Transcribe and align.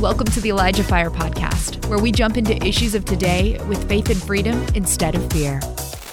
Welcome 0.00 0.28
to 0.28 0.40
the 0.40 0.48
Elijah 0.48 0.82
Fire 0.82 1.10
Podcast, 1.10 1.84
where 1.90 1.98
we 1.98 2.10
jump 2.10 2.38
into 2.38 2.56
issues 2.66 2.94
of 2.94 3.04
today 3.04 3.62
with 3.68 3.86
faith 3.86 4.08
and 4.08 4.16
freedom 4.16 4.64
instead 4.74 5.14
of 5.14 5.30
fear. 5.30 5.60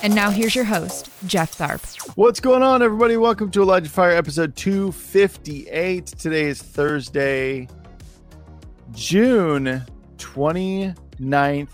And 0.03 0.13
now 0.13 0.29
here's 0.29 0.53
your 0.53 0.65
host, 0.65 1.09
Jeff 1.25 1.57
Tharp. 1.57 1.97
What's 2.17 2.41
going 2.41 2.63
on, 2.63 2.81
everybody? 2.83 3.15
Welcome 3.15 3.49
to 3.51 3.61
Elijah 3.61 3.89
Fire 3.89 4.11
episode 4.11 4.57
258. 4.57 6.05
Today 6.05 6.43
is 6.47 6.61
Thursday, 6.61 7.69
June 8.91 9.81
29th, 10.17 11.69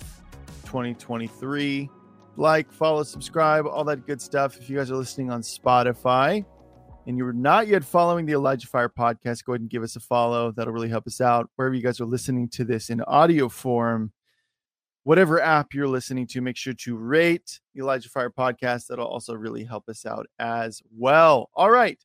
2023. 0.66 1.90
Like, 2.36 2.72
follow, 2.72 3.02
subscribe, 3.02 3.66
all 3.66 3.86
that 3.86 4.06
good 4.06 4.22
stuff. 4.22 4.56
If 4.58 4.70
you 4.70 4.78
guys 4.78 4.92
are 4.92 4.98
listening 4.98 5.32
on 5.32 5.42
Spotify, 5.42 6.46
and 7.06 7.18
you're 7.18 7.34
not 7.34 7.68
yet 7.68 7.84
following 7.84 8.26
the 8.26 8.34
Elijah 8.34 8.68
Fire 8.68 8.90
podcast, 8.90 9.44
go 9.44 9.54
ahead 9.54 9.62
and 9.62 9.70
give 9.70 9.84
us 9.84 9.96
a 9.96 10.00
follow. 10.00 10.52
That'll 10.52 10.74
really 10.74 10.90
help 10.90 11.06
us 11.08 11.20
out. 11.20 11.50
Wherever 11.56 11.76
you 11.76 11.84
guys 11.84 12.00
are 12.00 12.06
listening 12.06 12.48
to 12.50 12.64
this 12.64 12.90
in 12.90 13.02
audio 13.02 13.50
form, 13.50 14.14
whatever 15.04 15.42
app 15.42 15.74
you're 15.74 15.88
listening 15.88 16.28
to, 16.28 16.42
make 16.42 16.56
sure 16.56 16.74
to 16.74 16.96
rate 16.96 17.60
the 17.74 17.82
Elijah 17.82 18.10
Fire 18.10 18.30
podcast. 18.30 18.88
That'll 18.88 19.08
also 19.08 19.34
really 19.34 19.66
help 19.66 19.90
us 19.90 20.06
out 20.06 20.28
as 20.40 20.82
well. 20.98 21.50
All 21.56 21.72
right. 21.72 22.00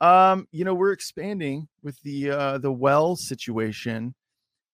Um, 0.00 0.46
you 0.52 0.64
know, 0.64 0.74
we're 0.74 0.92
expanding 0.92 1.68
with 1.82 2.00
the 2.02 2.30
uh 2.30 2.58
the 2.58 2.72
well 2.72 3.16
situation. 3.16 4.14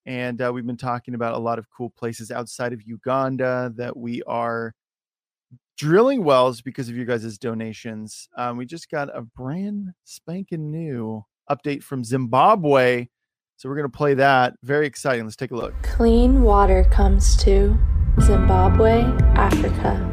And 0.04 0.42
uh, 0.42 0.52
we've 0.52 0.66
been 0.66 0.76
talking 0.76 1.14
about 1.14 1.34
a 1.34 1.38
lot 1.38 1.60
of 1.60 1.70
cool 1.70 1.90
places 1.90 2.32
outside 2.32 2.72
of 2.72 2.82
Uganda 2.82 3.72
that 3.76 3.96
we 3.96 4.20
are 4.24 4.74
drilling 5.76 6.24
wells 6.24 6.60
because 6.60 6.88
of 6.88 6.96
you 6.96 7.04
guys' 7.04 7.38
donations. 7.38 8.28
Um, 8.36 8.56
we 8.56 8.66
just 8.66 8.90
got 8.90 9.08
a 9.16 9.22
brand 9.22 9.92
spanking 10.04 10.70
new 10.70 11.24
update 11.50 11.82
from 11.82 12.04
Zimbabwe. 12.04 13.08
So 13.56 13.68
we're 13.68 13.76
going 13.76 13.90
to 13.90 13.96
play 13.96 14.14
that. 14.14 14.54
Very 14.62 14.86
exciting. 14.86 15.24
Let's 15.24 15.36
take 15.36 15.52
a 15.52 15.56
look. 15.56 15.74
Clean 15.82 16.42
water 16.42 16.84
comes 16.90 17.36
to 17.44 17.78
Zimbabwe, 18.20 19.02
Africa. 19.34 20.08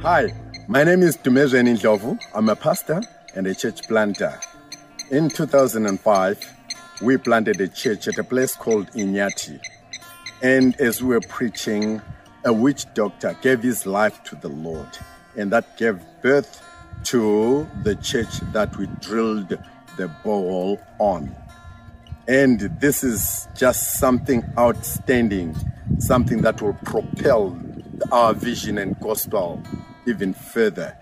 Hi, 0.00 0.32
my 0.68 0.84
name 0.84 1.02
is 1.02 1.16
Dumezweni 1.16 1.76
Ndlovu. 1.78 2.18
I'm 2.34 2.48
a 2.48 2.56
pastor 2.56 3.02
and 3.34 3.46
a 3.46 3.54
church 3.54 3.86
planter. 3.88 4.38
In 5.10 5.28
2005, 5.28 6.52
we 7.02 7.16
planted 7.16 7.60
a 7.60 7.68
church 7.68 8.08
at 8.08 8.18
a 8.18 8.24
place 8.24 8.54
called 8.54 8.90
Inyati. 8.92 9.60
And 10.42 10.78
as 10.80 11.02
we 11.02 11.08
were 11.14 11.20
preaching, 11.20 12.00
a 12.44 12.52
witch 12.52 12.86
doctor 12.94 13.36
gave 13.40 13.62
his 13.62 13.86
life 13.86 14.22
to 14.24 14.36
the 14.36 14.48
Lord, 14.48 14.98
and 15.36 15.50
that 15.52 15.76
gave 15.76 16.00
birth 16.22 16.62
to 17.04 17.66
the 17.82 17.96
church 17.96 18.40
that 18.52 18.76
we 18.76 18.86
drilled 19.00 19.58
the 19.96 20.08
ball 20.22 20.80
on. 20.98 21.34
And 22.26 22.60
this 22.80 23.04
is 23.04 23.48
just 23.54 23.98
something 23.98 24.44
outstanding, 24.58 25.56
something 25.98 26.42
that 26.42 26.62
will 26.62 26.74
propel 26.84 27.58
our 28.12 28.34
vision 28.34 28.78
and 28.78 28.98
gospel 29.00 29.62
even 30.06 30.32
further. 30.32 30.96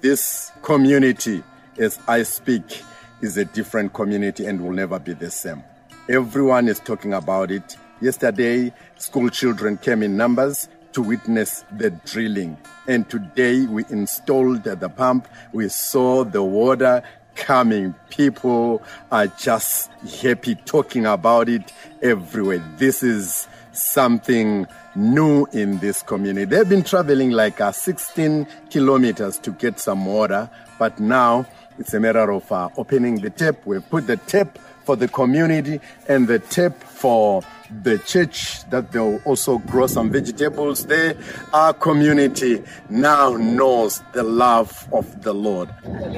This 0.00 0.52
community, 0.62 1.42
as 1.78 1.98
I 2.06 2.22
speak, 2.22 2.82
is 3.20 3.36
a 3.36 3.44
different 3.44 3.92
community 3.94 4.46
and 4.46 4.60
will 4.60 4.72
never 4.72 4.98
be 4.98 5.14
the 5.14 5.30
same. 5.30 5.62
Everyone 6.08 6.68
is 6.68 6.78
talking 6.78 7.14
about 7.14 7.50
it. 7.50 7.76
Yesterday, 8.00 8.72
school 8.96 9.28
children 9.30 9.76
came 9.76 10.02
in 10.02 10.16
numbers 10.16 10.68
to 10.92 11.02
witness 11.02 11.64
the 11.72 11.90
drilling. 11.90 12.56
And 12.86 13.08
today 13.08 13.66
we 13.66 13.84
installed 13.90 14.64
the 14.64 14.88
pump. 14.88 15.28
We 15.52 15.68
saw 15.68 16.24
the 16.24 16.42
water 16.42 17.02
coming. 17.34 17.94
People 18.10 18.82
are 19.10 19.26
just 19.26 19.90
happy 20.22 20.54
talking 20.54 21.06
about 21.06 21.48
it 21.48 21.72
everywhere. 22.02 22.64
This 22.76 23.02
is 23.02 23.48
something 23.72 24.66
new 24.94 25.46
in 25.52 25.78
this 25.78 26.02
community. 26.02 26.44
They've 26.44 26.68
been 26.68 26.84
traveling 26.84 27.30
like 27.30 27.60
uh, 27.60 27.72
16 27.72 28.46
kilometers 28.70 29.38
to 29.38 29.50
get 29.50 29.80
some 29.80 30.06
water, 30.06 30.48
but 30.78 31.00
now 31.00 31.46
it's 31.78 31.92
a 31.92 32.00
matter 32.00 32.30
of 32.30 32.50
uh, 32.52 32.68
opening 32.76 33.16
the 33.16 33.30
tap. 33.30 33.56
We've 33.66 33.88
put 33.88 34.06
the 34.06 34.16
tap 34.16 34.58
for 34.84 34.94
the 34.96 35.08
community 35.08 35.80
and 36.08 36.28
the 36.28 36.38
tap 36.38 36.80
for 36.82 37.42
the 37.82 37.98
church 37.98 38.68
that 38.70 38.92
they'll 38.92 39.20
also 39.24 39.58
grow 39.58 39.86
some 39.86 40.10
vegetables 40.10 40.86
there. 40.86 41.16
Our 41.52 41.72
community 41.72 42.62
now 42.88 43.36
knows 43.36 44.02
the 44.12 44.22
love 44.22 44.88
of 44.92 45.22
the 45.22 45.32
Lord. 45.32 45.70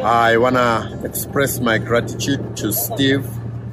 I 0.02 0.36
want 0.36 0.56
to 0.56 1.00
express 1.04 1.60
my 1.60 1.78
gratitude 1.78 2.56
to 2.58 2.72
Steve 2.72 3.26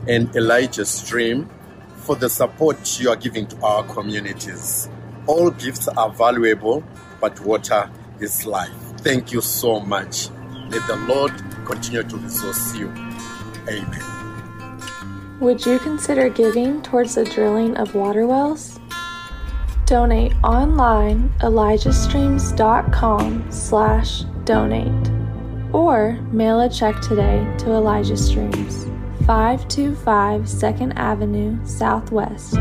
and 0.07 0.33
Elijah 0.35 0.85
Stream 0.85 1.49
for 1.97 2.15
the 2.15 2.29
support 2.29 2.99
you 2.99 3.09
are 3.09 3.15
giving 3.15 3.47
to 3.47 3.61
our 3.61 3.83
communities. 3.83 4.89
All 5.25 5.51
gifts 5.51 5.87
are 5.87 6.09
valuable, 6.09 6.83
but 7.21 7.39
water 7.41 7.89
is 8.19 8.45
life. 8.45 8.71
Thank 8.97 9.31
you 9.31 9.41
so 9.41 9.79
much. 9.79 10.29
May 10.69 10.79
the 10.87 10.97
Lord 11.07 11.31
continue 11.65 12.03
to 12.03 12.17
resource 12.17 12.75
you. 12.75 12.89
Amen. 13.69 14.22
Would 15.43 15.65
you 15.65 15.77
consider 15.77 16.29
giving 16.29 16.81
towards 16.83 17.15
the 17.15 17.25
drilling 17.25 17.75
of 17.75 17.95
water 17.95 18.25
wells? 18.25 18.79
Donate 19.85 20.31
online 20.41 21.33
elijahstreams.com 21.41 23.51
slash 23.51 24.21
donate 24.45 25.11
or 25.73 26.13
mail 26.31 26.61
a 26.61 26.69
check 26.69 27.01
today 27.01 27.45
to 27.57 27.73
Elijah 27.73 28.15
Streams, 28.15 28.85
525 29.27 30.43
2nd 30.43 30.93
Avenue 30.95 31.59
Southwest, 31.65 32.51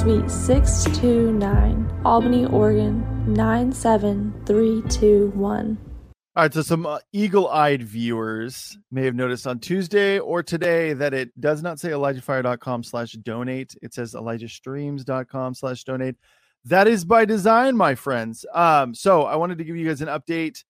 Suite 0.00 0.28
629, 0.28 2.00
Albany, 2.04 2.46
Oregon 2.46 3.06
97321. 3.32 5.91
All 6.34 6.44
right, 6.44 6.54
so 6.54 6.62
some 6.62 6.86
uh, 6.86 6.98
eagle-eyed 7.12 7.82
viewers 7.82 8.78
may 8.90 9.04
have 9.04 9.14
noticed 9.14 9.46
on 9.46 9.58
Tuesday 9.58 10.18
or 10.18 10.42
today 10.42 10.94
that 10.94 11.12
it 11.12 11.38
does 11.38 11.62
not 11.62 11.78
say 11.78 11.90
elijahfire.com 11.90 12.84
slash 12.84 13.12
donate. 13.12 13.76
It 13.82 13.92
says 13.92 14.14
elijahstreams.com 14.14 15.52
slash 15.52 15.84
donate. 15.84 16.16
That 16.64 16.88
is 16.88 17.04
by 17.04 17.26
design, 17.26 17.76
my 17.76 17.94
friends. 17.94 18.46
Um, 18.54 18.94
so 18.94 19.24
I 19.24 19.36
wanted 19.36 19.58
to 19.58 19.64
give 19.64 19.76
you 19.76 19.86
guys 19.86 20.00
an 20.00 20.08
update 20.08 20.64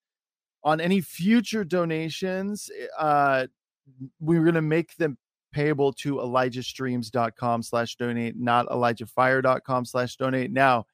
on 0.65 0.81
any 0.81 1.01
future 1.01 1.62
donations. 1.62 2.69
Uh, 2.99 3.47
we're 4.19 4.43
going 4.43 4.56
to 4.56 4.62
make 4.62 4.97
them 4.97 5.17
payable 5.53 5.93
to 5.93 6.17
elijahstreams.com 6.17 7.62
slash 7.62 7.95
donate, 7.95 8.34
not 8.37 8.67
elijahfire.com 8.67 9.84
slash 9.84 10.17
donate. 10.17 10.51
Now, 10.51 10.87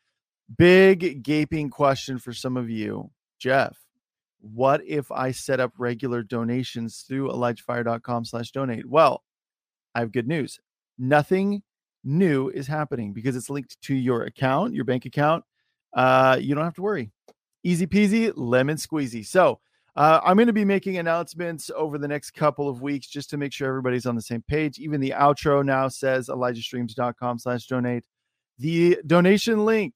big 0.59 1.23
gaping 1.23 1.71
question 1.71 2.19
for 2.19 2.35
some 2.35 2.59
of 2.59 2.69
you, 2.69 3.11
Jeff 3.39 3.88
what 4.41 4.83
if 4.87 5.11
I 5.11 5.33
set 5.33 5.61
up 5.61 5.73
regular 5.79 6.23
donations 6.23 7.05
through 7.07 7.31
elijahfire.com 7.31 8.25
slash 8.25 8.51
donate? 8.51 8.87
Well, 8.87 9.23
I 9.95 10.01
have 10.01 10.13
good 10.13 10.29
news. 10.29 10.61
Nothing 10.99 11.63
new 12.05 12.49
is 12.49 12.67
happening 12.67 13.13
because 13.13 13.37
it's 13.37 13.51
linked 13.51 13.81
to 13.83 13.95
your 13.95 14.25
account, 14.25 14.75
your 14.75 14.85
bank 14.85 15.07
account. 15.07 15.45
Uh, 15.95 16.39
you 16.41 16.55
don't 16.55 16.65
have 16.65 16.75
to 16.75 16.83
worry. 16.83 17.11
Easy 17.65 17.87
peasy, 17.87 18.33
lemon 18.37 18.77
squeezy. 18.77 19.27
So 19.27 19.61
uh, 19.97 20.21
I'm 20.23 20.37
going 20.37 20.47
to 20.47 20.53
be 20.53 20.65
making 20.65 20.99
announcements 20.99 21.71
over 21.75 21.99
the 21.99 22.07
next 22.07 22.31
couple 22.31 22.69
of 22.69 22.81
weeks 22.81 23.09
just 23.09 23.31
to 23.31 23.37
make 23.37 23.53
sure 23.53 23.69
everybody's 23.69 24.07
on 24.07 24.15
the 24.15 24.23
same 24.23 24.45
page. 24.47 24.79
Even 24.79 25.01
the 25.01 25.11
outro 25.11 25.65
now 25.65 25.89
says 25.89 26.29
elijahstreams.com 26.29 27.39
slash 27.41 27.67
donate. 27.67 28.05
The 28.59 28.99
donation 29.07 29.65
link 29.65 29.95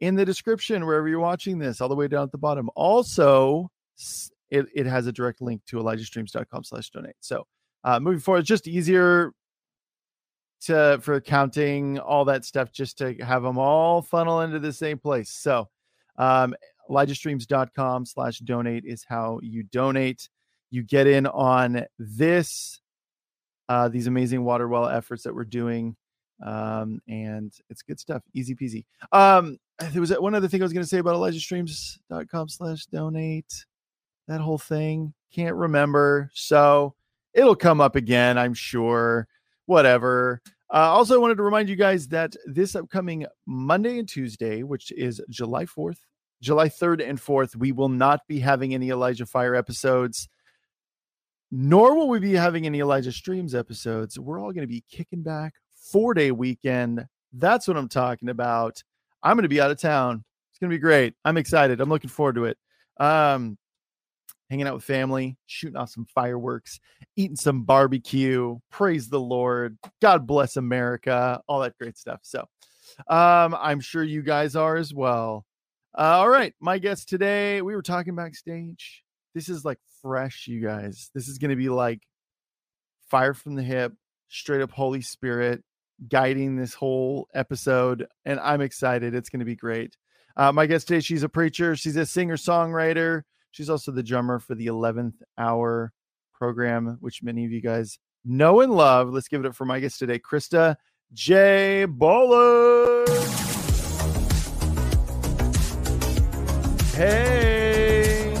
in 0.00 0.14
the 0.14 0.24
description 0.24 0.86
wherever 0.86 1.08
you're 1.08 1.20
watching 1.20 1.58
this, 1.58 1.80
all 1.80 1.88
the 1.88 1.96
way 1.96 2.08
down 2.08 2.22
at 2.22 2.32
the 2.32 2.38
bottom. 2.38 2.70
Also, 2.74 3.70
it, 4.50 4.66
it 4.74 4.86
has 4.86 5.06
a 5.06 5.12
direct 5.12 5.40
link 5.40 5.62
to 5.66 5.76
elijahstreams.com 5.76 6.64
slash 6.64 6.90
donate. 6.90 7.16
So 7.20 7.46
uh, 7.84 8.00
moving 8.00 8.20
forward, 8.20 8.40
it's 8.40 8.48
just 8.48 8.68
easier 8.68 9.32
to 10.62 10.98
for 11.00 11.14
accounting, 11.14 11.98
all 11.98 12.24
that 12.26 12.44
stuff, 12.44 12.72
just 12.72 12.98
to 12.98 13.14
have 13.14 13.42
them 13.42 13.58
all 13.58 14.02
funnel 14.02 14.42
into 14.42 14.58
the 14.58 14.72
same 14.72 14.98
place. 14.98 15.30
So 15.30 15.68
um, 16.18 16.54
elijahstreams.com 16.90 18.06
slash 18.06 18.38
donate 18.40 18.84
is 18.84 19.04
how 19.08 19.40
you 19.42 19.62
donate. 19.62 20.28
You 20.70 20.82
get 20.82 21.06
in 21.06 21.26
on 21.26 21.86
this, 21.98 22.80
uh, 23.68 23.88
these 23.88 24.06
amazing 24.06 24.44
water 24.44 24.68
well 24.68 24.88
efforts 24.88 25.22
that 25.22 25.34
we're 25.34 25.44
doing. 25.44 25.96
Um, 26.44 27.00
and 27.08 27.52
it's 27.68 27.82
good 27.82 28.00
stuff. 28.00 28.22
Easy 28.34 28.54
peasy. 28.54 28.84
Um, 29.12 29.58
there 29.92 30.00
was 30.00 30.10
one 30.10 30.34
other 30.34 30.48
thing 30.48 30.62
I 30.62 30.64
was 30.64 30.72
going 30.72 30.84
to 30.84 30.88
say 30.88 30.98
about 30.98 31.16
elijahstreams.com 31.16 32.48
slash 32.48 32.86
donate 32.86 33.64
that 34.30 34.40
whole 34.40 34.58
thing. 34.58 35.12
Can't 35.32 35.56
remember. 35.56 36.30
So 36.34 36.94
it'll 37.34 37.56
come 37.56 37.80
up 37.80 37.96
again, 37.96 38.38
I'm 38.38 38.54
sure. 38.54 39.26
Whatever. 39.66 40.40
Uh, 40.72 40.76
also, 40.76 41.16
I 41.16 41.18
wanted 41.18 41.36
to 41.38 41.42
remind 41.42 41.68
you 41.68 41.74
guys 41.74 42.06
that 42.08 42.36
this 42.46 42.76
upcoming 42.76 43.26
Monday 43.44 43.98
and 43.98 44.08
Tuesday, 44.08 44.62
which 44.62 44.92
is 44.92 45.20
July 45.28 45.64
4th, 45.64 45.98
July 46.40 46.68
3rd 46.68 47.08
and 47.08 47.18
4th, 47.18 47.56
we 47.56 47.72
will 47.72 47.88
not 47.88 48.20
be 48.28 48.38
having 48.38 48.72
any 48.72 48.90
Elijah 48.90 49.26
Fire 49.26 49.56
episodes, 49.56 50.28
nor 51.50 51.96
will 51.96 52.08
we 52.08 52.20
be 52.20 52.34
having 52.34 52.66
any 52.66 52.78
Elijah 52.78 53.12
Streams 53.12 53.52
episodes. 53.52 54.16
We're 54.16 54.38
all 54.38 54.52
going 54.52 54.66
to 54.66 54.72
be 54.72 54.84
kicking 54.88 55.22
back, 55.22 55.54
four 55.90 56.14
day 56.14 56.30
weekend. 56.30 57.04
That's 57.32 57.66
what 57.66 57.76
I'm 57.76 57.88
talking 57.88 58.28
about. 58.28 58.80
I'm 59.24 59.36
going 59.36 59.42
to 59.42 59.48
be 59.48 59.60
out 59.60 59.72
of 59.72 59.80
town. 59.80 60.24
It's 60.52 60.60
going 60.60 60.70
to 60.70 60.76
be 60.76 60.80
great. 60.80 61.14
I'm 61.24 61.36
excited. 61.36 61.80
I'm 61.80 61.88
looking 61.88 62.10
forward 62.10 62.36
to 62.36 62.44
it. 62.44 62.58
Um, 63.00 63.58
hanging 64.50 64.66
out 64.66 64.74
with 64.74 64.84
family, 64.84 65.38
shooting 65.46 65.76
off 65.76 65.90
some 65.90 66.04
fireworks, 66.04 66.80
eating 67.16 67.36
some 67.36 67.62
barbecue. 67.62 68.58
Praise 68.70 69.08
the 69.08 69.20
Lord. 69.20 69.78
God 70.02 70.26
bless 70.26 70.56
America. 70.56 71.40
All 71.48 71.60
that 71.60 71.78
great 71.78 71.96
stuff. 71.96 72.20
So, 72.22 72.40
um, 73.08 73.56
I'm 73.58 73.80
sure 73.80 74.02
you 74.02 74.22
guys 74.22 74.56
are 74.56 74.76
as 74.76 74.92
well. 74.92 75.46
Uh, 75.96 76.18
all 76.18 76.28
right, 76.28 76.54
my 76.60 76.78
guest 76.78 77.08
today, 77.08 77.62
we 77.62 77.74
were 77.74 77.82
talking 77.82 78.14
backstage. 78.14 79.02
This 79.34 79.48
is 79.48 79.64
like 79.64 79.78
fresh, 80.02 80.46
you 80.46 80.60
guys. 80.60 81.10
This 81.14 81.28
is 81.28 81.38
going 81.38 81.50
to 81.50 81.56
be 81.56 81.68
like 81.68 82.02
fire 83.08 83.34
from 83.34 83.54
the 83.54 83.62
hip, 83.62 83.92
straight 84.28 84.62
up 84.62 84.70
Holy 84.70 85.00
Spirit 85.00 85.62
guiding 86.08 86.56
this 86.56 86.74
whole 86.74 87.28
episode. 87.34 88.06
And 88.24 88.40
I'm 88.40 88.60
excited. 88.60 89.14
It's 89.14 89.28
going 89.28 89.40
to 89.40 89.46
be 89.46 89.56
great. 89.56 89.96
Uh, 90.36 90.52
my 90.52 90.66
guest 90.66 90.88
today, 90.88 91.00
she's 91.00 91.22
a 91.22 91.28
preacher, 91.28 91.76
she's 91.76 91.96
a 91.96 92.06
singer 92.06 92.36
songwriter. 92.36 93.22
She's 93.50 93.68
also 93.70 93.90
the 93.92 94.02
drummer 94.02 94.38
for 94.38 94.54
the 94.54 94.66
11th 94.66 95.14
hour 95.36 95.92
program, 96.32 96.98
which 97.00 97.22
many 97.22 97.44
of 97.44 97.50
you 97.50 97.60
guys 97.60 97.98
know 98.24 98.60
and 98.60 98.72
love. 98.72 99.10
Let's 99.12 99.28
give 99.28 99.40
it 99.40 99.46
up 99.46 99.54
for 99.56 99.64
my 99.64 99.80
guest 99.80 99.98
today, 99.98 100.18
Christa 100.18 100.76
J. 101.12 101.84
Bullock. 101.86 103.08
Hey. 106.94 108.34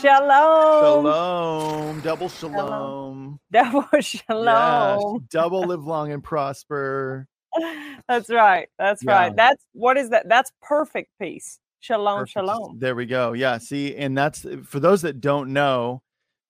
Shalom. 0.00 1.04
Shalom. 1.04 2.00
Double 2.02 2.28
shalom. 2.28 3.40
Double 3.50 3.84
shalom. 4.00 5.26
double 5.30 5.62
live 5.62 5.84
long 5.84 6.12
and 6.12 6.22
prosper. 6.22 7.26
That's 8.08 8.28
right. 8.28 8.68
That's 8.78 9.02
Yeah. 9.02 9.12
right. 9.12 9.36
That's 9.36 9.64
what 9.72 9.96
is 9.96 10.10
that? 10.10 10.28
That's 10.28 10.52
perfect 10.62 11.10
peace. 11.20 11.58
Shalom, 11.84 12.20
Perfect. 12.20 12.32
shalom. 12.32 12.78
There 12.78 12.94
we 12.94 13.04
go. 13.04 13.34
Yeah. 13.34 13.58
See, 13.58 13.94
and 13.94 14.16
that's 14.16 14.46
for 14.64 14.80
those 14.80 15.02
that 15.02 15.20
don't 15.20 15.52
know, 15.52 16.00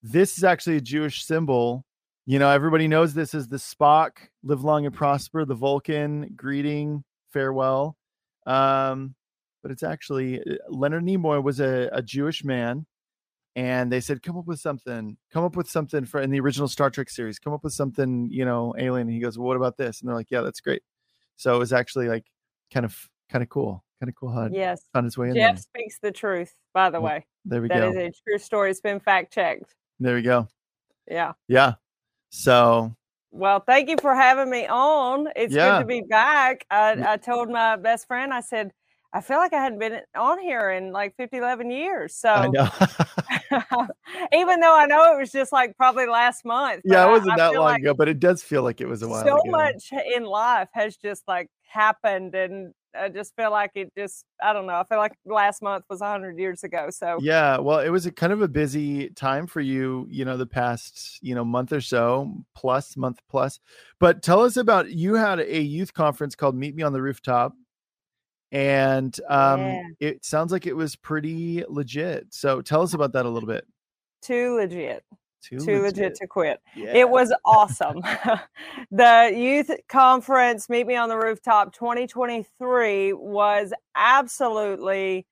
this 0.01 0.39
is 0.39 0.45
actually 0.45 0.77
a 0.77 0.81
Jewish 0.81 1.25
symbol. 1.25 1.85
You 2.25 2.39
know, 2.39 2.49
everybody 2.51 2.87
knows 2.87 3.15
this 3.15 3.35
is 3.35 3.49
the 3.49 3.57
Spock, 3.57 4.11
live 4.45 4.63
long 4.63 4.87
and 4.87 4.95
prosper, 4.95 5.45
the 5.45 5.57
Vulcan 5.57 6.31
greeting, 6.37 7.03
farewell. 7.33 7.97
Um, 8.47 9.17
but 9.61 9.73
it's 9.73 9.83
actually 9.83 10.41
uh, 10.41 10.55
Leonard 10.69 11.03
Nimoy 11.03 11.43
was 11.43 11.59
a, 11.59 11.89
a 11.91 12.01
Jewish 12.01 12.45
man, 12.45 12.87
and 13.57 13.91
they 13.91 14.01
said, 14.01 14.23
"Come 14.23 14.39
up 14.39 14.47
with 14.47 14.61
something. 14.61 15.17
Come 15.33 15.43
up 15.43 15.57
with 15.57 15.69
something 15.69 16.05
for 16.05 16.21
in 16.21 16.31
the 16.31 16.39
original 16.39 16.69
Star 16.69 16.91
Trek 16.91 17.11
series. 17.11 17.41
Come 17.41 17.53
up 17.53 17.65
with 17.65 17.73
something, 17.73 18.29
you 18.31 18.45
know, 18.45 18.73
alien." 18.79 19.09
And 19.09 19.15
he 19.15 19.21
goes, 19.21 19.37
well, 19.37 19.49
"What 19.49 19.57
about 19.57 19.79
this?" 19.79 20.01
And 20.01 20.09
they're 20.09 20.15
like, 20.15 20.31
"Yeah, 20.31 20.43
that's 20.43 20.61
great." 20.61 20.83
So 21.35 21.57
it 21.57 21.59
was 21.59 21.73
actually 21.73 22.07
like 22.07 22.27
kind 22.73 22.87
of 22.87 22.97
kind 23.29 23.43
of 23.43 23.49
cool, 23.49 23.84
kind 24.01 24.09
of 24.09 24.15
cool 24.17 24.33
how 24.33 24.49
Yes. 24.53 24.83
found 24.93 25.07
its 25.07 25.17
way 25.19 25.29
in 25.31 25.35
Jeff 25.35 25.55
there. 25.57 25.63
speaks 25.63 25.99
the 26.01 26.13
truth, 26.13 26.55
by 26.73 26.91
the 26.91 27.01
way. 27.01 27.27
There 27.45 27.63
we 27.63 27.69
That 27.69 27.79
go. 27.81 27.91
is 27.91 27.97
a 27.97 28.13
true 28.27 28.39
story. 28.39 28.71
It's 28.71 28.81
been 28.81 29.01
fact 29.01 29.33
checked. 29.33 29.75
There 30.01 30.15
we 30.15 30.23
go. 30.23 30.49
Yeah. 31.09 31.33
Yeah. 31.49 31.75
So 32.31 32.95
Well, 33.31 33.61
thank 33.61 33.89
you 33.89 33.97
for 34.01 34.15
having 34.15 34.51
me 34.51 34.67
on. 34.67 35.29
It's 35.37 35.55
Yeah. 35.55 35.79
good 35.79 35.81
to 35.81 35.87
be 35.87 36.03
back. 36.09 36.67
I, 36.71 37.13
I 37.15 37.17
told 37.17 37.51
my 37.51 37.77
best 37.77 38.07
friend, 38.07 38.33
I 38.33 38.41
said, 38.41 38.73
I 39.13 39.21
feel 39.21 39.37
like 39.39 39.53
I 39.53 39.63
hadn't 39.63 39.79
been 39.79 40.01
on 40.17 40.41
here 40.41 40.71
in 40.71 40.91
like 40.91 41.15
50, 41.17 41.37
11 41.37 41.71
years. 41.71 42.21
I 42.25 42.47
So 42.47 42.51
know. 42.51 42.69
even 44.33 44.61
though 44.61 44.77
I 44.77 44.87
know 44.87 45.15
it 45.15 45.19
was 45.21 45.31
just 45.31 45.53
like 45.53 45.77
probably 45.77 46.07
last 46.07 46.45
month. 46.45 46.83
yeah, 46.85 47.07
it 47.07 47.11
wasn't 47.11 47.33
I 47.33 47.37
that 47.37 47.53
feel 47.53 47.61
long 47.61 47.73
like 47.73 47.83
ago, 47.83 47.95
but 47.95 48.09
it 48.09 48.19
does 48.19 48.43
feel 48.43 48.63
like 48.63 48.81
it 48.81 48.87
was 48.89 49.03
a 49.03 49.09
while 49.09 49.25
so 49.25 49.39
ago. 49.41 49.51
much 49.51 49.91
in 50.17 50.25
life 50.25 50.69
has 50.73 50.97
just 50.97 51.23
like 51.29 51.49
happened 51.69 52.35
and 52.35 52.73
i 52.99 53.09
just 53.09 53.35
feel 53.37 53.51
like 53.51 53.71
it 53.75 53.93
just 53.97 54.25
i 54.43 54.53
don't 54.53 54.67
know 54.67 54.75
i 54.75 54.85
feel 54.85 54.99
like 54.99 55.13
last 55.25 55.63
month 55.63 55.85
was 55.91 56.01
100 56.01 56.39
years 56.39 56.65
ago 56.65 56.89
so 56.91 57.19
Yeah, 57.21 57.59
well, 57.59 57.81
it 57.81 57.89
was 57.91 58.07
a 58.07 58.13
kind 58.13 58.33
of 58.33 58.43
a 58.43 58.49
busy 58.49 59.11
time 59.11 59.47
for 59.47 59.61
you, 59.61 60.07
you 60.11 60.25
know, 60.25 60.37
the 60.37 60.47
past, 60.47 61.19
you 61.23 61.35
know, 61.35 61.45
month 61.45 61.73
or 61.73 61.81
so, 61.81 62.45
plus 62.55 62.97
month 62.97 63.21
plus. 63.29 63.61
But 64.01 64.23
tell 64.23 64.41
us 64.43 64.57
about 64.57 64.91
you 64.91 65.15
had 65.15 65.39
a 65.41 65.61
youth 65.61 65.93
conference 65.95 66.35
called 66.35 66.55
Meet 66.57 66.75
Me 66.75 66.83
on 66.83 66.93
the 66.93 67.03
Rooftop. 67.03 67.53
And 68.53 69.19
um 69.29 69.83
Yeah. 70.01 70.09
it 70.09 70.25
sounds 70.25 70.53
like 70.53 70.67
it 70.67 70.77
was 70.77 70.97
pretty 70.97 71.65
legit. 71.69 72.33
So 72.33 72.63
tell 72.63 72.83
us 72.83 72.95
about 72.95 73.13
that 73.15 73.27
a 73.27 73.31
little 73.31 73.49
bit. 73.49 73.67
too 74.23 74.57
legit 74.57 75.05
Too, 75.45 75.59
too 75.59 75.83
legit, 75.83 76.15
to 76.17 76.27
quit. 76.27 76.61
Yeah. 76.75 76.95
it 76.95 77.09
was 77.09 77.33
awesome. 77.45 78.03
The 78.91 79.33
youth 79.35 79.71
conference 79.89 80.69
meet 80.69 80.87
me 80.87 80.97
on 80.97 81.09
the 81.09 81.17
rooftop 81.17 81.73
2023 81.75 83.13
was 83.13 83.73
absolutely 83.95 85.27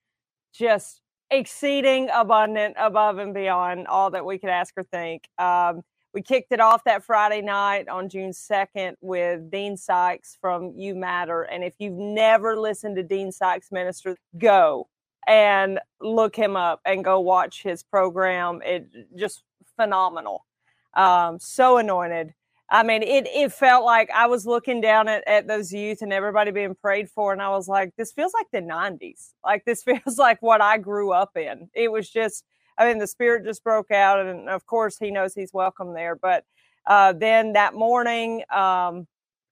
just 0.52 1.00
exceeding 1.30 2.10
abundant 2.12 2.74
above 2.78 3.18
and 3.18 3.32
beyond 3.32 3.86
all 3.86 4.10
that 4.10 4.24
we 4.24 4.38
could 4.38 4.50
ask 4.50 4.74
or 4.76 4.82
think. 4.82 5.24
Um, 5.38 5.82
we 6.12 6.22
kicked 6.22 6.52
it 6.52 6.60
off 6.60 6.84
that 6.84 7.02
friday 7.02 7.40
night 7.40 7.88
on 7.88 8.08
june 8.08 8.32
2nd 8.32 8.94
with 9.00 9.50
dean 9.50 9.76
sykes 9.76 10.36
from 10.40 10.72
you 10.76 10.94
matter 10.94 11.42
and 11.42 11.64
if 11.64 11.74
you've 11.78 11.94
never 11.94 12.58
listened 12.58 12.96
to 12.96 13.02
dean 13.02 13.32
sykes 13.32 13.72
minister 13.72 14.16
go 14.38 14.86
and 15.26 15.78
look 16.00 16.36
him 16.36 16.56
up 16.56 16.80
and 16.84 17.04
go 17.04 17.20
watch 17.20 17.62
his 17.62 17.82
program 17.82 18.60
it 18.64 18.86
just 19.16 19.42
phenomenal 19.76 20.44
um, 20.94 21.38
so 21.38 21.78
anointed 21.78 22.34
I 22.72 22.82
mean, 22.84 23.02
it 23.02 23.28
it 23.28 23.52
felt 23.52 23.84
like 23.84 24.08
I 24.14 24.26
was 24.26 24.46
looking 24.46 24.80
down 24.80 25.06
at, 25.06 25.22
at 25.28 25.46
those 25.46 25.72
youth 25.74 26.00
and 26.00 26.10
everybody 26.10 26.50
being 26.50 26.74
prayed 26.74 27.10
for, 27.10 27.30
and 27.34 27.42
I 27.42 27.50
was 27.50 27.68
like, 27.68 27.94
this 27.96 28.12
feels 28.12 28.32
like 28.32 28.46
the 28.50 28.60
'90s. 28.66 29.32
Like 29.44 29.66
this 29.66 29.82
feels 29.84 30.16
like 30.16 30.40
what 30.40 30.62
I 30.62 30.78
grew 30.78 31.12
up 31.12 31.36
in. 31.36 31.68
It 31.74 31.92
was 31.92 32.08
just, 32.08 32.44
I 32.78 32.88
mean, 32.88 32.96
the 32.98 33.06
spirit 33.06 33.44
just 33.44 33.62
broke 33.62 33.90
out, 33.90 34.24
and 34.26 34.48
of 34.48 34.64
course, 34.66 34.98
he 34.98 35.10
knows 35.10 35.34
he's 35.34 35.52
welcome 35.52 35.92
there. 35.92 36.16
But 36.16 36.44
uh, 36.86 37.12
then 37.12 37.52
that 37.52 37.74
morning, 37.74 38.42
um, 38.50 39.06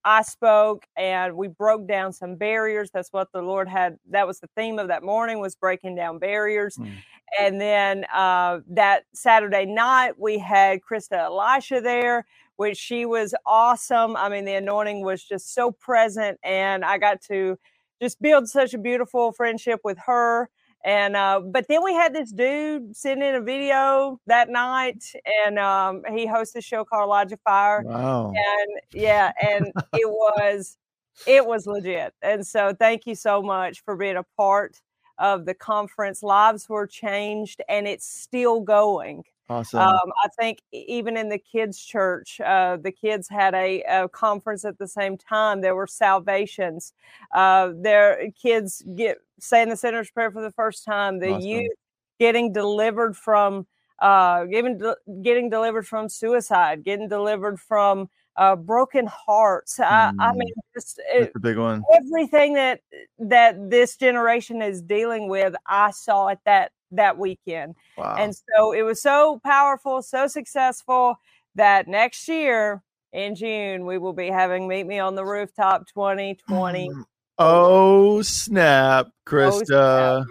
I 0.05 0.23
spoke, 0.23 0.87
and 0.97 1.37
we 1.37 1.49
broke 1.49 1.87
down 1.87 2.13
some 2.13 2.37
barriers. 2.37 2.91
That's 2.93 3.13
what 3.13 3.29
the 3.33 3.43
Lord 3.43 3.69
had. 3.69 3.99
That 4.11 4.27
was 4.27 4.41
the 4.41 4.49
theme 4.57 4.79
of 4.79 4.89
that 4.89 5.03
morning 5.03 5.41
was 5.41 5.55
breaking 5.55 5.95
down 5.97 6.19
barriers. 6.19 6.77
Mm. 6.77 6.93
And 7.39 7.61
then 7.61 8.05
uh, 8.13 8.61
that 8.71 9.05
Saturday 9.15 9.67
night, 9.67 10.19
we 10.19 10.39
had 10.39 10.81
Krista 10.81 11.19
Elisha 11.19 11.81
there 11.81 12.27
which 12.61 12.77
she 12.77 13.07
was 13.07 13.35
awesome. 13.47 14.15
I 14.17 14.29
mean, 14.29 14.45
the 14.45 14.53
anointing 14.53 15.03
was 15.03 15.25
just 15.25 15.55
so 15.55 15.71
present, 15.71 16.39
and 16.45 16.85
I 16.85 16.99
got 16.99 17.23
to 17.23 17.59
just 18.03 18.21
build 18.21 18.51
such 18.51 18.75
a 18.75 18.79
beautiful 18.79 19.33
friendship 19.33 19.81
with 19.83 19.97
her. 20.05 20.51
And 20.85 21.15
uh, 21.15 21.41
but 21.41 21.67
then 21.69 21.85
we 21.85 21.93
had 21.93 22.15
this 22.15 22.33
dude 22.33 22.97
sitting 22.97 23.23
in 23.23 23.35
a 23.35 23.41
video 23.43 24.19
that 24.27 24.49
night, 24.49 25.05
and 25.45 25.59
um, 25.59 26.03
he 26.11 26.27
hosts 26.27 26.57
a 26.57 26.63
show 26.63 26.85
called 26.85 27.05
Elijah 27.05 27.37
Fire, 27.45 27.83
Wow. 27.85 28.33
and 28.35 28.81
yeah, 28.95 29.33
and 29.43 29.67
it 29.93 30.09
was 30.09 30.79
it 31.27 31.45
was 31.47 31.67
legit. 31.67 32.15
And 32.23 32.47
so, 32.47 32.75
thank 32.79 33.07
you 33.07 33.15
so 33.15 33.43
much 33.43 33.83
for 33.85 33.95
being 33.95 34.17
a 34.17 34.25
part 34.39 34.81
of 35.19 35.45
the 35.45 35.53
conference. 35.53 36.23
Lives 36.23 36.67
were 36.69 36.87
changed, 36.87 37.61
and 37.69 37.87
it's 37.87 38.07
still 38.11 38.61
going. 38.61 39.25
Awesome. 39.51 39.81
Um, 39.81 40.13
I 40.25 40.29
think 40.39 40.63
even 40.71 41.17
in 41.17 41.29
the 41.29 41.39
kids' 41.39 41.83
church, 41.85 42.41
uh, 42.41 42.77
the 42.77 42.93
kids 42.93 43.29
had 43.29 43.53
a, 43.55 43.83
a 43.83 44.09
conference 44.09 44.65
at 44.65 44.79
the 44.79 44.87
same 44.87 45.19
time. 45.19 45.61
There 45.61 45.75
were 45.75 45.89
salvations. 45.89 46.93
Uh, 47.35 47.73
their 47.75 48.31
kids 48.41 48.83
get 48.95 49.19
saying 49.41 49.69
the 49.69 49.77
sinner's 49.77 50.09
prayer 50.11 50.31
for 50.31 50.41
the 50.41 50.53
first 50.53 50.85
time. 50.85 51.19
The 51.19 51.31
Awesome. 51.33 51.49
youth 51.49 51.73
getting 52.21 52.53
delivered 52.53 53.17
from 53.17 53.67
uh, 53.99 54.45
getting 54.45 54.81
getting 55.23 55.51
delivered 55.51 55.87
from 55.87 56.09
suicide, 56.09 56.85
getting 56.85 57.09
delivered 57.09 57.59
from 57.59 58.09
uh, 58.37 58.55
broken 58.55 59.07
hearts. 59.07 59.81
I, 59.81 60.13
I 60.21 60.33
Mm. 60.33 60.37
mean, 60.37 60.53
just 60.75 61.01
it, 61.13 61.33
a 61.35 61.41
big 61.41 61.59
one. 61.59 61.85
everything 61.93 62.55
that 62.55 62.83
that 63.19 63.69
this 63.69 63.97
generation 63.97 64.63
is 64.63 64.81
dealing 64.81 65.29
with. 65.29 65.57
I 65.67 65.91
saw 65.91 66.29
at 66.29 66.39
that 66.45 66.71
that 66.93 67.19
weekend. 67.19 67.75
Wow. 67.97 68.17
And 68.19 68.35
so 68.35 68.73
it 68.73 68.83
was 68.83 69.01
so 69.03 69.41
powerful, 69.45 70.03
so 70.03 70.27
successful 70.27 71.17
that 71.55 71.89
next 71.89 72.29
year 72.29 72.83
in 73.13 73.35
June, 73.35 73.87
we 73.87 73.99
will 73.99 74.13
be 74.13 74.29
having 74.29 74.69
Meet 74.69 74.87
Me 74.87 74.99
on 74.99 75.15
the 75.15 75.25
Rooftop 75.25 75.87
2020. 75.89 76.89
Mm. 76.89 77.05
oh 77.39 78.23
snap, 78.23 79.09
Christa. 79.27 80.25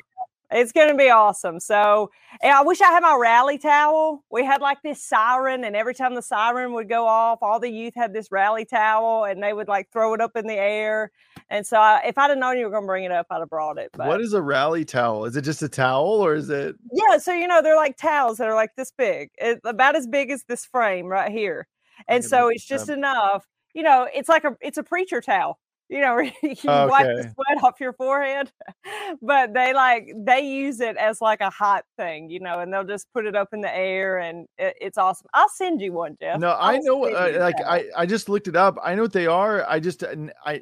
It's 0.51 0.71
going 0.71 0.89
to 0.89 0.97
be 0.97 1.09
awesome. 1.09 1.59
So 1.59 2.09
and 2.41 2.51
I 2.51 2.61
wish 2.61 2.81
I 2.81 2.87
had 2.87 3.03
my 3.03 3.17
rally 3.19 3.57
towel. 3.57 4.23
We 4.31 4.45
had 4.45 4.61
like 4.61 4.81
this 4.81 5.03
siren, 5.03 5.63
and 5.63 5.75
every 5.75 5.93
time 5.93 6.15
the 6.15 6.21
siren 6.21 6.73
would 6.73 6.87
go 6.87 7.05
off, 7.05 7.39
all 7.41 7.59
the 7.59 7.69
youth 7.69 7.93
had 7.95 8.13
this 8.13 8.31
rally 8.31 8.65
towel 8.65 9.25
and 9.25 9.43
they 9.43 9.53
would 9.53 9.67
like 9.67 9.91
throw 9.91 10.13
it 10.13 10.21
up 10.21 10.35
in 10.35 10.47
the 10.47 10.57
air. 10.57 11.11
And 11.49 11.65
so 11.65 11.77
I, 11.77 12.01
if 12.05 12.17
I'd 12.17 12.29
have 12.29 12.37
known 12.37 12.57
you 12.57 12.65
were 12.65 12.71
going 12.71 12.83
to 12.83 12.87
bring 12.87 13.03
it 13.05 13.11
up, 13.11 13.27
I'd 13.31 13.39
have 13.39 13.49
brought 13.49 13.77
it. 13.79 13.89
But 13.93 14.07
What 14.07 14.21
is 14.21 14.33
a 14.33 14.41
rally 14.41 14.85
towel? 14.85 15.25
Is 15.25 15.35
it 15.35 15.41
just 15.41 15.63
a 15.63 15.69
towel 15.69 16.23
or 16.23 16.35
is 16.35 16.49
it 16.49 16.75
Yeah, 16.91 17.17
so 17.17 17.33
you 17.33 17.47
know 17.47 17.61
they're 17.61 17.75
like 17.75 17.97
towels 17.97 18.37
that 18.37 18.47
are 18.47 18.55
like 18.55 18.75
this 18.75 18.91
big, 18.97 19.31
it, 19.37 19.59
about 19.63 19.95
as 19.95 20.07
big 20.07 20.29
as 20.29 20.43
this 20.43 20.65
frame 20.65 21.07
right 21.07 21.31
here, 21.31 21.67
and 22.07 22.23
so 22.23 22.49
it's 22.49 22.65
just 22.65 22.89
up. 22.89 22.97
enough. 22.97 23.45
you 23.73 23.83
know, 23.83 24.07
it's 24.13 24.29
like 24.29 24.43
a 24.43 24.55
it's 24.61 24.77
a 24.77 24.83
preacher 24.83 25.21
towel. 25.21 25.59
You 25.89 26.01
know, 26.01 26.19
you 26.43 26.59
wipe 26.65 27.07
the 27.07 27.33
sweat 27.33 27.63
off 27.63 27.79
your 27.79 27.93
forehead, 27.93 28.51
but 29.23 29.55
they 29.55 29.73
like 29.73 30.07
they 30.15 30.41
use 30.41 30.79
it 30.81 30.97
as 30.97 31.19
like 31.19 31.41
a 31.41 31.49
hot 31.49 31.83
thing, 31.97 32.29
you 32.29 32.39
know, 32.39 32.59
and 32.59 32.71
they'll 32.71 32.83
just 32.83 33.07
put 33.11 33.25
it 33.25 33.35
up 33.35 33.49
in 33.53 33.61
the 33.61 33.75
air, 33.75 34.19
and 34.19 34.45
it, 34.59 34.75
it's 34.79 34.99
awesome. 34.99 35.27
I'll 35.33 35.49
send 35.49 35.81
you 35.81 35.93
one, 35.93 36.15
Jeff. 36.21 36.39
No, 36.39 36.49
I 36.49 36.75
I'll 36.75 36.83
know. 36.83 37.05
Uh, 37.05 37.37
like 37.39 37.57
that. 37.57 37.67
I, 37.67 37.85
I 37.97 38.05
just 38.05 38.29
looked 38.29 38.47
it 38.47 38.55
up. 38.55 38.77
I 38.83 38.93
know 38.93 39.01
what 39.01 39.13
they 39.13 39.25
are. 39.25 39.67
I 39.67 39.79
just, 39.79 40.03
uh, 40.03 40.15
I, 40.45 40.61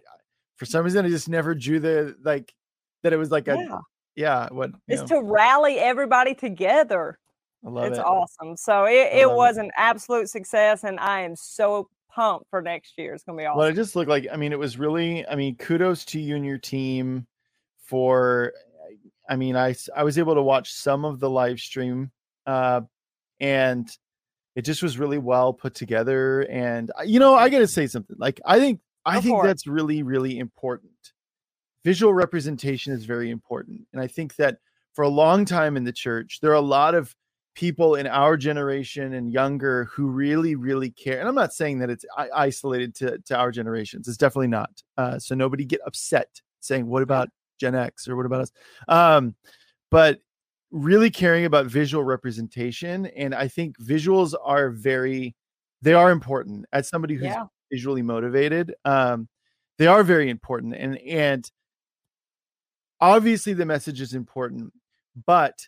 for 0.57 0.65
some 0.65 0.83
reason, 0.83 1.05
I 1.05 1.09
just 1.09 1.29
never 1.29 1.55
drew 1.55 1.79
the 1.79 2.15
like 2.23 2.53
that. 3.03 3.13
It 3.13 3.17
was 3.17 3.31
like 3.31 3.47
a 3.47 3.55
yeah, 3.55 3.77
yeah. 4.15 4.47
What? 4.51 4.71
it's 4.87 5.09
know, 5.09 5.21
to 5.21 5.23
rally 5.23 5.77
everybody 5.77 6.33
together. 6.33 7.17
I 7.65 7.69
love 7.69 7.85
it's 7.85 7.97
it. 7.97 8.01
It's 8.01 8.09
awesome. 8.09 8.57
So 8.57 8.85
it, 8.85 9.13
it 9.13 9.27
love 9.27 9.33
it. 9.33 9.37
was 9.37 9.57
an 9.57 9.71
absolute 9.77 10.29
success, 10.29 10.83
and 10.83 10.99
I 10.99 11.21
am 11.21 11.35
so 11.35 11.89
pumped 12.09 12.49
for 12.49 12.61
next 12.61 12.97
year. 12.97 13.13
It's 13.13 13.23
gonna 13.23 13.37
be 13.37 13.45
awesome. 13.45 13.59
Well, 13.59 13.67
it 13.67 13.75
just 13.75 13.95
looked 13.95 14.09
like. 14.09 14.27
I 14.31 14.35
mean, 14.35 14.51
it 14.51 14.59
was 14.59 14.77
really. 14.77 15.25
I 15.27 15.35
mean, 15.35 15.55
kudos 15.55 16.03
to 16.05 16.19
you 16.19 16.35
and 16.35 16.45
your 16.45 16.57
team 16.57 17.27
for. 17.85 18.53
I 19.29 19.35
mean, 19.35 19.55
I 19.55 19.75
I 19.95 20.03
was 20.03 20.17
able 20.17 20.35
to 20.35 20.41
watch 20.41 20.73
some 20.73 21.05
of 21.05 21.19
the 21.19 21.29
live 21.29 21.59
stream, 21.59 22.11
uh, 22.45 22.81
and 23.39 23.87
it 24.55 24.65
just 24.65 24.81
was 24.81 24.97
really 24.97 25.19
well 25.19 25.53
put 25.53 25.75
together. 25.75 26.41
And 26.49 26.91
you 27.05 27.19
know, 27.19 27.35
I 27.35 27.49
got 27.49 27.59
to 27.59 27.67
say 27.67 27.85
something. 27.85 28.15
Like, 28.17 28.41
I 28.43 28.57
think 28.57 28.79
I 29.07 29.21
think 29.21 29.35
for 29.35 29.45
it. 29.45 29.47
that's 29.47 29.67
really 29.67 30.03
really 30.03 30.39
important. 30.39 30.91
Visual 31.83 32.13
representation 32.13 32.93
is 32.93 33.05
very 33.05 33.29
important, 33.29 33.87
and 33.93 34.01
I 34.01 34.07
think 34.07 34.35
that 34.35 34.57
for 34.93 35.03
a 35.03 35.09
long 35.09 35.45
time 35.45 35.77
in 35.77 35.83
the 35.83 35.93
church, 35.93 36.39
there 36.41 36.51
are 36.51 36.55
a 36.55 36.61
lot 36.61 36.95
of 36.95 37.15
people 37.57 37.95
in 37.95 38.05
our 38.05 38.37
generation 38.37 39.13
and 39.15 39.33
younger 39.33 39.85
who 39.85 40.05
really 40.05 40.53
really 40.53 40.91
care 40.91 41.19
and 41.19 41.27
i'm 41.27 41.33
not 41.33 41.51
saying 41.51 41.79
that 41.79 41.89
it's 41.89 42.05
isolated 42.35 42.93
to, 42.93 43.17
to 43.25 43.35
our 43.35 43.49
generations 43.51 44.07
it's 44.07 44.15
definitely 44.15 44.47
not 44.47 44.69
uh, 44.97 45.17
so 45.17 45.33
nobody 45.33 45.65
get 45.65 45.81
upset 45.83 46.39
saying 46.59 46.85
what 46.85 47.01
about 47.01 47.29
gen 47.59 47.73
x 47.73 48.07
or 48.07 48.15
what 48.15 48.27
about 48.27 48.41
us 48.41 48.51
um, 48.89 49.33
but 49.89 50.19
really 50.69 51.09
caring 51.09 51.45
about 51.45 51.65
visual 51.65 52.03
representation 52.03 53.07
and 53.07 53.33
i 53.33 53.47
think 53.47 53.75
visuals 53.79 54.35
are 54.43 54.69
very 54.69 55.35
they 55.81 55.95
are 55.95 56.11
important 56.11 56.63
as 56.73 56.87
somebody 56.87 57.15
who's 57.15 57.23
yeah, 57.23 57.45
visually 57.71 58.01
motivated 58.01 58.73
um 58.85 59.27
they 59.77 59.87
are 59.87 60.03
very 60.03 60.29
important 60.29 60.73
and 60.75 60.97
and 60.99 61.51
obviously 62.99 63.53
the 63.53 63.65
message 63.65 64.01
is 64.01 64.13
important 64.13 64.71
but 65.25 65.67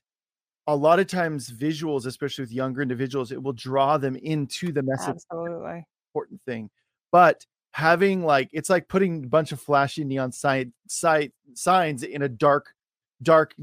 a 0.68 0.76
lot 0.76 1.00
of 1.00 1.08
times 1.08 1.50
visuals 1.52 2.06
especially 2.06 2.44
with 2.44 2.52
younger 2.52 2.82
individuals 2.82 3.32
it 3.32 3.42
will 3.42 3.54
draw 3.54 3.98
them 3.98 4.16
into 4.16 4.72
the 4.72 4.84
message 4.84 5.16
absolutely. 5.32 5.86
important 6.10 6.42
thing 6.46 6.70
but 7.12 7.46
having 7.72 8.24
like 8.24 8.50
it's 8.52 8.70
like 8.70 8.88
putting 8.88 9.24
a 9.24 9.28
bunch 9.28 9.52
of 9.52 9.62
flashy 9.62 10.04
neon 10.04 10.32
sign, 10.32 10.74
sign, 10.88 11.32
signs 11.54 12.04
in 12.04 12.24
a 12.24 12.30
dark 12.30 12.74
dark 13.22 13.54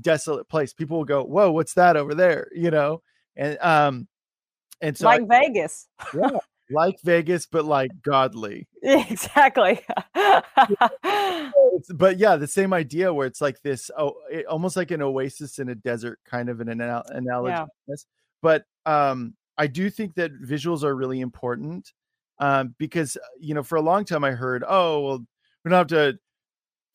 desolate 0.00 0.48
place 0.48 0.72
people 0.72 0.98
will 0.98 1.04
go 1.04 1.24
whoa 1.24 1.50
what's 1.50 1.74
that 1.74 1.96
over 1.96 2.14
there 2.14 2.48
you 2.54 2.70
know 2.70 3.02
and 3.36 3.58
um 3.60 4.06
and 4.80 4.96
so 4.96 5.08
I- 5.08 5.16
like 5.18 5.28
Vegas. 5.28 5.88
yeah, 6.14 6.38
like 6.70 6.96
vegas 7.02 7.46
but 7.46 7.64
like 7.64 7.90
godly 8.02 8.66
exactly. 8.82 9.80
But 11.94 12.18
yeah, 12.18 12.36
the 12.36 12.46
same 12.46 12.72
idea 12.72 13.12
where 13.12 13.26
it's 13.26 13.40
like 13.40 13.60
this, 13.62 13.90
oh, 13.96 14.14
it, 14.30 14.46
almost 14.46 14.76
like 14.76 14.90
an 14.90 15.02
oasis 15.02 15.58
in 15.58 15.68
a 15.68 15.74
desert, 15.74 16.18
kind 16.24 16.48
of 16.48 16.60
an 16.60 16.68
anal- 16.68 17.04
analogy. 17.06 17.56
Yeah. 17.86 17.94
But 18.42 18.64
um, 18.84 19.34
I 19.56 19.66
do 19.66 19.90
think 19.90 20.14
that 20.14 20.32
visuals 20.42 20.82
are 20.82 20.96
really 20.96 21.20
important 21.20 21.92
um, 22.40 22.74
because 22.78 23.16
uh, 23.16 23.20
you 23.40 23.54
know, 23.54 23.62
for 23.62 23.76
a 23.76 23.82
long 23.82 24.04
time 24.04 24.24
I 24.24 24.32
heard, 24.32 24.64
oh, 24.66 25.00
well, 25.00 25.18
we 25.64 25.70
don't 25.70 25.78
have 25.78 25.86
to. 25.88 26.18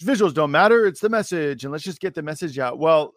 Visuals 0.03 0.34
don't 0.34 0.51
matter. 0.51 0.86
It's 0.86 1.00
the 1.00 1.10
message, 1.10 1.63
and 1.63 1.72
let's 1.72 1.84
just 1.84 2.01
get 2.01 2.13
the 2.13 2.22
message 2.22 2.60
out. 2.60 2.80
Well, 2.80 3.13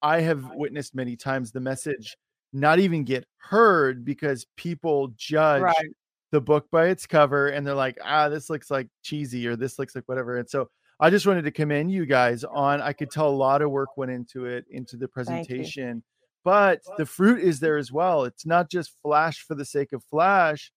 I 0.00 0.20
have 0.20 0.52
witnessed 0.54 0.94
many 0.94 1.16
times 1.16 1.52
the 1.52 1.60
message 1.60 2.16
not 2.54 2.78
even 2.78 3.04
get 3.04 3.26
heard 3.38 4.04
because 4.04 4.46
people 4.56 5.12
judge 5.16 5.62
right. 5.62 5.88
the 6.32 6.40
book 6.40 6.66
by 6.70 6.86
its 6.86 7.06
cover 7.06 7.48
and 7.48 7.66
they're 7.66 7.74
like 7.74 7.98
ah 8.02 8.28
this 8.28 8.48
looks 8.48 8.70
like 8.70 8.88
cheesy 9.02 9.46
or 9.46 9.56
this 9.56 9.78
looks 9.78 9.94
like 9.94 10.04
whatever. 10.06 10.38
And 10.38 10.48
so 10.48 10.68
i 11.00 11.10
just 11.10 11.26
wanted 11.26 11.42
to 11.42 11.50
commend 11.50 11.90
you 11.90 12.06
guys 12.06 12.44
on 12.44 12.80
i 12.80 12.92
could 12.92 13.10
tell 13.10 13.28
a 13.28 13.30
lot 13.30 13.60
of 13.60 13.70
work 13.70 13.96
went 13.96 14.12
into 14.12 14.46
it 14.46 14.64
into 14.70 14.96
the 14.96 15.08
presentation 15.08 16.02
but 16.44 16.82
the 16.98 17.06
fruit 17.06 17.42
is 17.42 17.58
there 17.58 17.78
as 17.78 17.90
well. 17.90 18.24
It's 18.24 18.44
not 18.44 18.70
just 18.70 18.94
flash 19.02 19.40
for 19.40 19.54
the 19.54 19.64
sake 19.64 19.94
of 19.94 20.04
flash. 20.04 20.70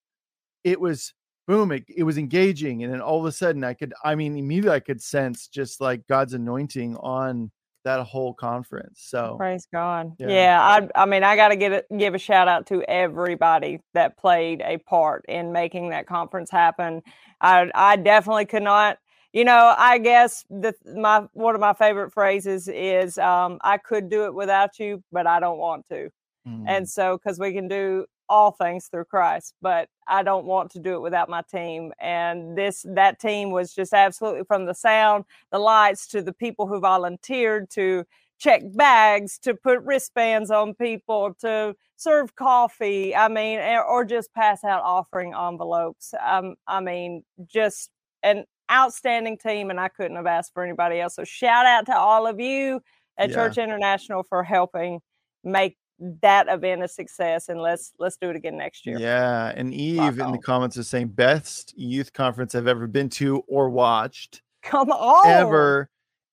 It 0.64 0.80
was 0.80 1.14
boom 1.46 1.72
it, 1.72 1.86
it 1.88 2.04
was 2.04 2.18
engaging 2.18 2.84
and 2.84 2.94
then 2.94 3.00
all 3.00 3.20
of 3.20 3.26
a 3.26 3.32
sudden 3.32 3.64
i 3.64 3.74
could 3.74 3.94
i 4.04 4.14
mean 4.14 4.38
immediately 4.38 4.76
i 4.76 4.82
could 4.82 5.02
sense 5.02 5.48
just 5.48 5.80
like 5.80 6.06
god's 6.06 6.34
anointing 6.34 6.98
on 6.98 7.50
that 7.88 8.06
whole 8.06 8.34
conference 8.34 9.02
so 9.08 9.38
Praise 9.38 9.68
God. 9.72 10.14
Yeah. 10.20 10.28
Yeah, 10.30 10.62
I 10.62 11.04
I 11.04 11.06
mean 11.06 11.24
I 11.24 11.36
got 11.36 11.50
to 11.50 11.56
it, 11.56 11.86
give 11.98 12.16
a 12.16 12.20
shout 12.20 12.48
out 12.48 12.66
to 12.68 12.84
everybody 12.84 13.82
that 13.94 14.18
played 14.18 14.62
a 14.62 14.78
part 14.78 15.26
in 15.28 15.52
making 15.52 15.90
that 15.90 16.08
conference 16.08 16.52
happen. 16.52 17.02
I 17.42 17.70
I 17.74 17.96
definitely 17.98 18.46
could 18.46 18.64
not. 18.64 18.98
You 19.34 19.46
know, 19.46 19.76
I 19.78 20.00
guess 20.00 20.44
the 20.50 20.74
my 20.96 21.28
one 21.34 21.54
of 21.56 21.62
my 21.62 21.74
favorite 21.74 22.12
phrases 22.14 22.68
is 22.68 23.18
um, 23.18 23.60
I 23.62 23.78
could 23.78 24.10
do 24.10 24.26
it 24.26 24.34
without 24.34 24.80
you, 24.80 25.04
but 25.12 25.28
I 25.28 25.40
don't 25.40 25.60
want 25.60 25.88
to. 25.90 26.10
mm, 26.48 26.64
And 26.68 26.90
so, 26.90 27.18
because 27.18 27.40
we 27.40 27.54
can 27.54 27.68
do 27.68 28.06
all 28.30 28.52
things 28.52 28.88
through 28.88 29.06
Christ, 29.06 29.56
but 29.62 29.90
I 30.08 30.24
don't 30.24 30.46
want 30.46 30.72
to 30.72 30.80
do 30.80 30.96
it 30.96 31.02
without 31.02 31.30
my 31.30 31.42
team. 31.50 31.94
And 32.00 32.58
this, 32.58 32.86
that 32.94 33.20
team 33.20 33.52
was 33.52 33.74
just 33.74 33.94
absolutely 33.94 34.44
from 34.44 34.66
the 34.66 34.74
sound, 34.74 35.26
the 35.52 35.60
lights 35.60 36.08
to 36.08 36.22
the 36.22 36.34
people 36.34 36.68
who 36.68 36.80
volunteered 36.80 37.70
to 37.72 38.06
check 38.40 38.62
bags, 38.76 39.40
to 39.40 39.54
put 39.56 39.82
wristbands 39.82 40.52
on 40.52 40.74
people, 40.76 41.34
to 41.40 41.76
serve 41.96 42.36
coffee. 42.36 43.16
I 43.16 43.28
mean, 43.28 43.60
or, 43.60 43.84
or 43.84 44.06
just 44.06 44.34
pass 44.34 44.64
out 44.64 44.84
offering 44.84 45.34
envelopes. 45.34 46.14
Um, 46.26 46.56
I 46.68 46.80
mean, 46.80 47.24
just 47.46 47.90
an 48.24 48.46
outstanding 48.72 49.38
team. 49.38 49.70
And 49.70 49.80
I 49.80 49.88
couldn't 49.88 50.18
have 50.18 50.28
asked 50.28 50.54
for 50.54 50.64
anybody 50.64 51.00
else. 51.00 51.16
So 51.16 51.24
shout 51.24 51.66
out 51.66 51.86
to 51.88 51.98
all 51.98 52.28
of 52.28 52.40
you 52.40 52.82
at 53.18 53.30
Yeah. 53.30 53.36
Church 53.36 53.58
International 53.58 54.24
for 54.24 54.44
helping 54.44 55.00
make 55.44 55.78
that 56.00 56.48
event 56.50 56.84
a 56.84 56.88
success 56.88 57.50
and 57.50 57.60
let's 57.60 57.94
let's 58.00 58.18
do 58.18 58.30
it 58.30 58.36
again 58.36 58.58
next 58.58 58.86
year. 58.86 59.00
Yeah, 59.00 59.52
and 59.56 59.74
Eve 59.74 60.20
in 60.20 60.32
the 60.32 60.38
comments 60.38 60.78
is 60.78 60.88
saying 60.88 61.10
best 61.10 61.74
youth 61.78 62.14
conference 62.14 62.56
I've 62.56 62.68
ever 62.68 62.88
been 62.88 63.10
to 63.10 63.44
or 63.48 63.70
watched 63.70 64.42
Come 64.64 64.92
on. 64.92 65.28
ever. 65.28 65.90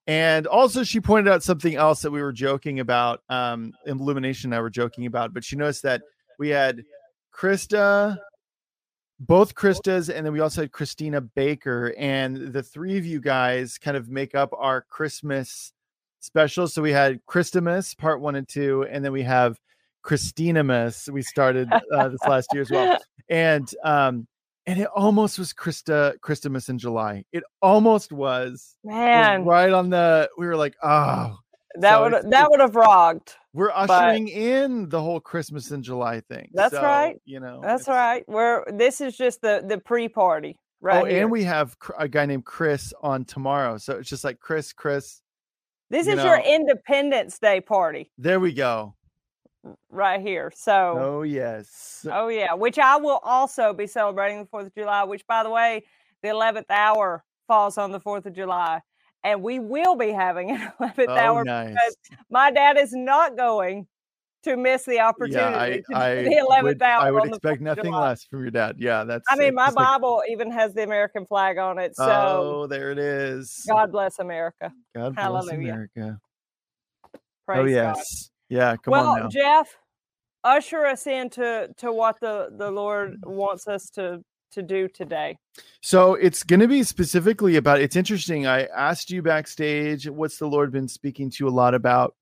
And 0.07 0.47
also 0.47 0.85
she 0.85 1.01
pointed 1.01 1.33
out 1.33 1.43
something 1.43 1.77
else 1.77 2.03
that 2.03 2.11
we 2.11 2.21
were 2.21 2.33
joking 2.33 2.81
about. 2.81 3.23
Um, 3.31 3.73
Illumination 3.87 4.49
and 4.49 4.59
I 4.59 4.61
were 4.61 4.71
joking 4.71 5.07
about, 5.07 5.33
but 5.33 5.45
she 5.45 5.57
noticed 5.57 5.83
that 5.85 6.03
we 6.39 6.51
had 6.51 6.85
Krista, 7.35 8.19
both 9.19 9.55
Kristas, 9.55 10.15
and 10.15 10.27
then 10.27 10.33
we 10.33 10.41
also 10.41 10.63
had 10.63 10.73
Christina 10.73 11.21
Baker, 11.21 11.95
and 11.97 12.53
the 12.53 12.63
three 12.63 12.99
of 12.99 13.07
you 13.07 13.21
guys 13.21 13.79
kind 13.79 13.97
of 13.97 14.09
make 14.09 14.35
up 14.35 14.51
our 14.57 14.83
Christmas 14.83 15.73
special. 16.25 16.67
So 16.69 16.83
we 16.83 16.93
had 16.93 17.25
Christmas 17.27 17.95
part 17.95 18.21
one 18.21 18.35
and 18.37 18.49
two, 18.49 18.85
and 18.91 19.05
then 19.05 19.13
we 19.13 19.23
have 19.23 19.59
Christinamus. 20.05 21.09
We 21.11 21.23
started 21.23 21.69
uh, 21.93 22.09
this 22.09 22.21
last 22.27 22.49
year 22.53 22.63
as 22.63 22.71
well, 22.71 22.99
and 23.29 23.69
um, 23.85 24.27
and 24.67 24.81
it 24.81 24.89
almost 24.95 25.39
was 25.39 25.53
Krista 25.53 26.19
Christmas 26.21 26.69
in 26.69 26.79
July. 26.79 27.25
It 27.33 27.43
almost 27.61 28.13
was 28.13 28.77
It 28.85 28.89
was 28.89 28.95
Man, 28.95 29.45
right 29.45 29.73
on 29.73 29.91
the. 29.91 30.29
We 30.39 30.47
were 30.47 30.57
like, 30.57 30.75
oh, 30.83 31.37
that 31.77 31.91
so 31.97 32.03
would 32.03 32.13
it's- 32.13 32.31
that 32.31 32.51
would 32.51 32.61
have 32.61 32.77
rocked. 32.77 33.37
we're 33.53 33.71
ushering 33.73 34.29
in 34.29 34.89
the 34.89 35.01
whole 35.01 35.21
Christmas 35.21 35.71
in 35.71 35.83
July 35.83 36.21
thing. 36.21 36.51
That's 36.55 36.75
So, 36.75 36.83
right. 36.83 37.21
You 37.25 37.41
know, 37.41 37.61
That's 37.63 37.89
right. 37.89 38.25
We're 38.29 38.65
this 38.73 39.01
is 39.01 39.17
just 39.17 39.41
the 39.43 39.65
the 39.67 39.79
pre-party 39.79 40.59
right 40.81 41.03
oh, 41.03 41.05
here. 41.07 41.23
and 41.23 41.31
we 41.31 41.45
have 41.45 41.77
a 41.99 42.09
guy 42.09 42.27
named 42.27 42.45
Chris 42.45 42.93
on 43.03 43.25
tomorrow, 43.25 43.79
so 43.79 43.99
it's 43.99 44.09
just 44.09 44.23
like 44.25 44.39
Chris, 44.39 44.73
Chris. 44.73 45.21
This 45.95 46.07
you 46.07 46.15
is 46.15 46.25
your 46.25 46.39
Independence 46.39 47.39
Day 47.39 47.61
party 47.61 48.11
There 48.19 48.41
we 48.41 48.53
go. 48.53 48.95
right 49.91 50.21
here. 50.21 50.53
So 50.55 50.97
Oh 50.99 51.23
yes. 51.23 52.07
Oh 52.11 52.29
yeah, 52.29 52.55
which 52.55 52.79
I 52.79 52.97
will 52.97 53.21
also 53.23 53.73
be 53.73 53.87
celebrating 53.87 54.41
the 54.41 54.47
Fourth 54.47 54.67
of 54.67 54.75
July. 54.75 55.05
Which, 55.05 55.27
by 55.27 55.43
the 55.43 55.51
way, 55.51 55.85
the 56.23 56.29
eleventh 56.31 56.71
hour 56.71 57.25
falls 57.49 57.79
on 57.79 57.91
the 57.93 58.01
Fourth 58.01 58.27
of 58.27 58.35
July, 58.35 58.81
and 59.23 59.43
we 59.43 59.59
will 59.59 59.97
be 59.97 60.11
having 60.11 60.51
an 60.51 60.73
eleventh 60.81 61.09
Oh, 61.11 61.17
hour. 61.17 61.45
nice. 61.45 61.69
because 61.71 61.97
my 62.31 62.51
dad 62.51 62.77
is 62.79 62.93
not 62.93 63.37
going 63.37 63.87
to 64.45 64.57
miss 64.57 64.85
the 64.85 65.01
opportunity 65.01 65.83
Yeah, 65.89 65.99
I, 65.99 66.11
I 66.11 66.15
the 66.23 66.37
eleventh 66.39 66.77
would, 66.77 66.83
hour. 66.83 67.03
I 67.03 67.11
would 67.11 67.27
expect 67.27 67.61
nothing 67.61 67.85
July. 67.85 68.09
less 68.09 68.25
from 68.25 68.43
your 68.43 68.51
dad. 68.51 68.77
Yeah, 68.79 69.05
that's. 69.05 69.25
I 69.29 69.37
mean, 69.37 69.55
my 69.55 69.67
just 69.67 69.77
like, 69.77 69.87
Bible 69.87 70.23
even 70.29 70.51
has 70.53 70.75
the 70.75 70.83
American 70.83 71.27
flag 71.27 71.59
on 71.59 71.79
it. 71.79 71.97
So 71.97 72.05
oh, 72.07 72.67
there 72.67 72.93
it 72.93 72.99
is. 72.99 73.65
God 73.69 73.93
bless 73.93 74.19
America. 74.19 74.73
God 74.95 75.15
bless 75.15 75.25
hallelujah. 75.25 75.73
America. 75.73 76.19
Oh, 77.15 77.19
Praise 77.47 77.59
oh 77.59 77.65
God. 77.65 77.71
yes. 77.71 78.31
Yeah. 78.49 78.77
Come 78.77 78.93
well, 78.93 79.07
on 79.09 79.21
now. 79.21 79.29
Jeff, 79.29 79.77
usher 80.45 80.87
us 80.87 81.07
into 81.07 81.69
to 81.79 81.93
what 81.93 82.21
the 82.21 82.51
the 82.57 82.71
Lord 82.71 83.21
mm. 83.21 83.31
wants 83.31 83.69
us 83.69 83.91
to 83.91 84.23
to 84.55 84.63
do 84.63 84.89
today? 84.89 85.37
So 85.83 86.15
it's 86.15 86.43
going 86.43 86.61
to 86.61 86.69
be 86.69 86.83
specifically 86.83 87.57
about. 87.57 87.81
It's 87.81 87.97
interesting. 87.97 88.47
I 88.47 88.65
asked 88.67 89.11
you 89.11 89.23
backstage, 89.23 90.09
what's 90.09 90.39
the 90.39 90.47
Lord 90.47 90.73
been 90.73 90.89
speaking 90.89 91.31
to 91.31 91.45
you 91.45 91.49
a 91.49 91.51
lot 91.51 91.75
about, 91.75 92.15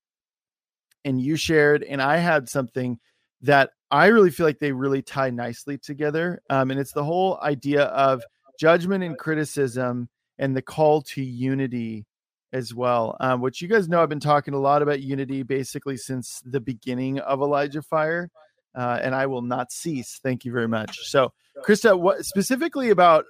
and 1.05 1.21
you 1.21 1.35
shared, 1.35 1.83
and 1.83 2.01
I 2.01 2.17
had 2.17 2.49
something 2.49 2.99
that 3.41 3.71
I 3.91 4.07
really 4.07 4.31
feel 4.31 4.45
like 4.45 4.59
they 4.59 4.71
really 4.71 5.01
tie 5.01 5.29
nicely 5.29 5.77
together. 5.77 6.41
Um, 6.49 6.71
and 6.71 6.79
it's 6.79 6.93
the 6.93 7.03
whole 7.03 7.39
idea 7.41 7.83
of 7.83 8.23
judgment 8.59 9.03
and 9.03 9.17
criticism 9.17 10.09
and 10.39 10.55
the 10.55 10.61
call 10.61 11.01
to 11.01 11.21
unity 11.21 12.05
as 12.53 12.73
well. 12.73 13.17
Um, 13.19 13.41
which 13.41 13.61
you 13.61 13.67
guys 13.67 13.89
know, 13.89 14.01
I've 14.01 14.09
been 14.09 14.19
talking 14.19 14.53
a 14.53 14.59
lot 14.59 14.81
about 14.81 15.01
unity 15.01 15.43
basically 15.43 15.97
since 15.97 16.41
the 16.45 16.59
beginning 16.59 17.19
of 17.19 17.41
Elijah 17.41 17.81
Fire, 17.81 18.29
uh, 18.75 18.99
and 19.01 19.13
I 19.13 19.25
will 19.25 19.41
not 19.41 19.71
cease. 19.71 20.19
Thank 20.23 20.45
you 20.45 20.51
very 20.51 20.67
much. 20.67 21.07
So, 21.09 21.33
Christa, 21.65 21.99
what 21.99 22.25
specifically 22.25 22.89
about 22.89 23.25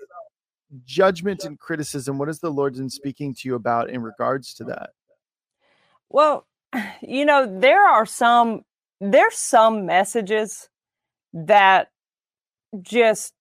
judgment 0.85 1.43
and 1.43 1.59
criticism? 1.59 2.17
What 2.17 2.27
has 2.27 2.39
the 2.39 2.51
Lord 2.51 2.75
been 2.75 2.89
speaking 2.89 3.33
to 3.35 3.47
you 3.47 3.55
about 3.55 3.89
in 3.89 4.01
regards 4.01 4.53
to 4.55 4.65
that? 4.65 4.91
Well, 6.09 6.45
you 7.01 7.25
know, 7.25 7.59
there 7.59 7.85
are 7.85 8.05
some 8.05 8.61
there's 8.99 9.35
some 9.35 9.85
messages 9.85 10.69
that 11.33 11.89
just 12.81 13.33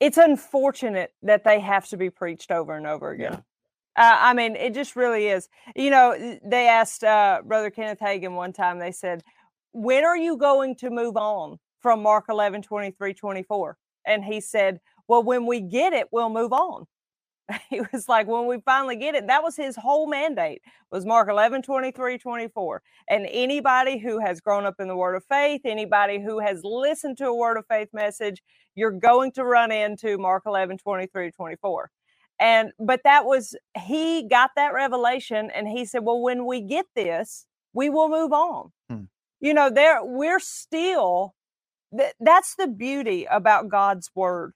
it's 0.00 0.18
unfortunate 0.18 1.12
that 1.22 1.44
they 1.44 1.60
have 1.60 1.88
to 1.88 1.96
be 1.96 2.10
preached 2.10 2.50
over 2.50 2.76
and 2.76 2.86
over 2.86 3.10
again. 3.10 3.32
Yeah. 3.32 3.40
Uh, 3.98 4.16
I 4.20 4.32
mean, 4.32 4.54
it 4.54 4.74
just 4.74 4.94
really 4.94 5.26
is. 5.26 5.48
You 5.74 5.90
know, 5.90 6.38
they 6.44 6.68
asked 6.68 7.02
uh, 7.02 7.42
Brother 7.44 7.70
Kenneth 7.70 7.98
Hagin 7.98 8.34
one 8.34 8.52
time, 8.52 8.78
they 8.78 8.92
said, 8.92 9.24
When 9.72 10.04
are 10.04 10.16
you 10.16 10.36
going 10.36 10.76
to 10.76 10.90
move 10.90 11.16
on 11.16 11.58
from 11.80 12.02
Mark 12.02 12.26
11, 12.28 12.62
23, 12.62 13.12
24? 13.12 13.76
And 14.06 14.24
he 14.24 14.40
said, 14.40 14.78
Well, 15.08 15.24
when 15.24 15.46
we 15.46 15.60
get 15.60 15.92
it, 15.92 16.06
we'll 16.12 16.30
move 16.30 16.52
on. 16.52 16.86
he 17.70 17.80
was 17.92 18.08
like 18.08 18.26
when 18.26 18.46
we 18.46 18.58
finally 18.64 18.96
get 18.96 19.14
it 19.14 19.26
that 19.26 19.42
was 19.42 19.56
his 19.56 19.76
whole 19.76 20.08
mandate 20.08 20.62
was 20.90 21.06
mark 21.06 21.28
11 21.28 21.62
23 21.62 22.18
24 22.18 22.82
and 23.08 23.26
anybody 23.30 23.98
who 23.98 24.18
has 24.20 24.40
grown 24.40 24.66
up 24.66 24.74
in 24.78 24.88
the 24.88 24.96
word 24.96 25.14
of 25.14 25.24
faith 25.24 25.62
anybody 25.64 26.20
who 26.22 26.40
has 26.40 26.60
listened 26.64 27.16
to 27.16 27.26
a 27.26 27.34
word 27.34 27.56
of 27.56 27.66
faith 27.66 27.88
message 27.92 28.42
you're 28.74 28.90
going 28.90 29.32
to 29.32 29.44
run 29.44 29.72
into 29.72 30.18
mark 30.18 30.42
11 30.46 30.78
23 30.78 31.30
24 31.30 31.90
and 32.40 32.70
but 32.78 33.00
that 33.04 33.24
was 33.24 33.56
he 33.82 34.26
got 34.28 34.50
that 34.56 34.72
revelation 34.74 35.50
and 35.54 35.68
he 35.68 35.84
said 35.84 36.04
well 36.04 36.20
when 36.20 36.46
we 36.46 36.60
get 36.60 36.86
this 36.94 37.46
we 37.72 37.90
will 37.90 38.08
move 38.08 38.32
on. 38.32 38.70
Hmm. 38.90 39.04
you 39.40 39.54
know 39.54 39.70
there 39.70 40.00
we're 40.04 40.40
still 40.40 41.34
that, 41.92 42.14
that's 42.20 42.56
the 42.56 42.68
beauty 42.68 43.26
about 43.30 43.68
god's 43.68 44.10
word 44.14 44.52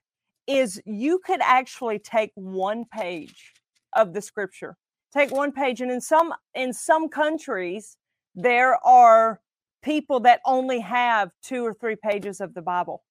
is 0.47 0.81
you 0.85 1.19
could 1.25 1.41
actually 1.41 1.99
take 1.99 2.31
one 2.35 2.85
page 2.85 3.53
of 3.95 4.13
the 4.13 4.21
scripture 4.21 4.75
take 5.13 5.31
one 5.31 5.51
page 5.51 5.81
and 5.81 5.91
in 5.91 6.01
some 6.01 6.33
in 6.55 6.73
some 6.73 7.07
countries 7.09 7.97
there 8.35 8.75
are 8.85 9.39
people 9.83 10.19
that 10.19 10.39
only 10.45 10.79
have 10.79 11.29
two 11.43 11.65
or 11.65 11.73
three 11.73 11.95
pages 11.95 12.41
of 12.41 12.53
the 12.53 12.61
bible 12.61 13.03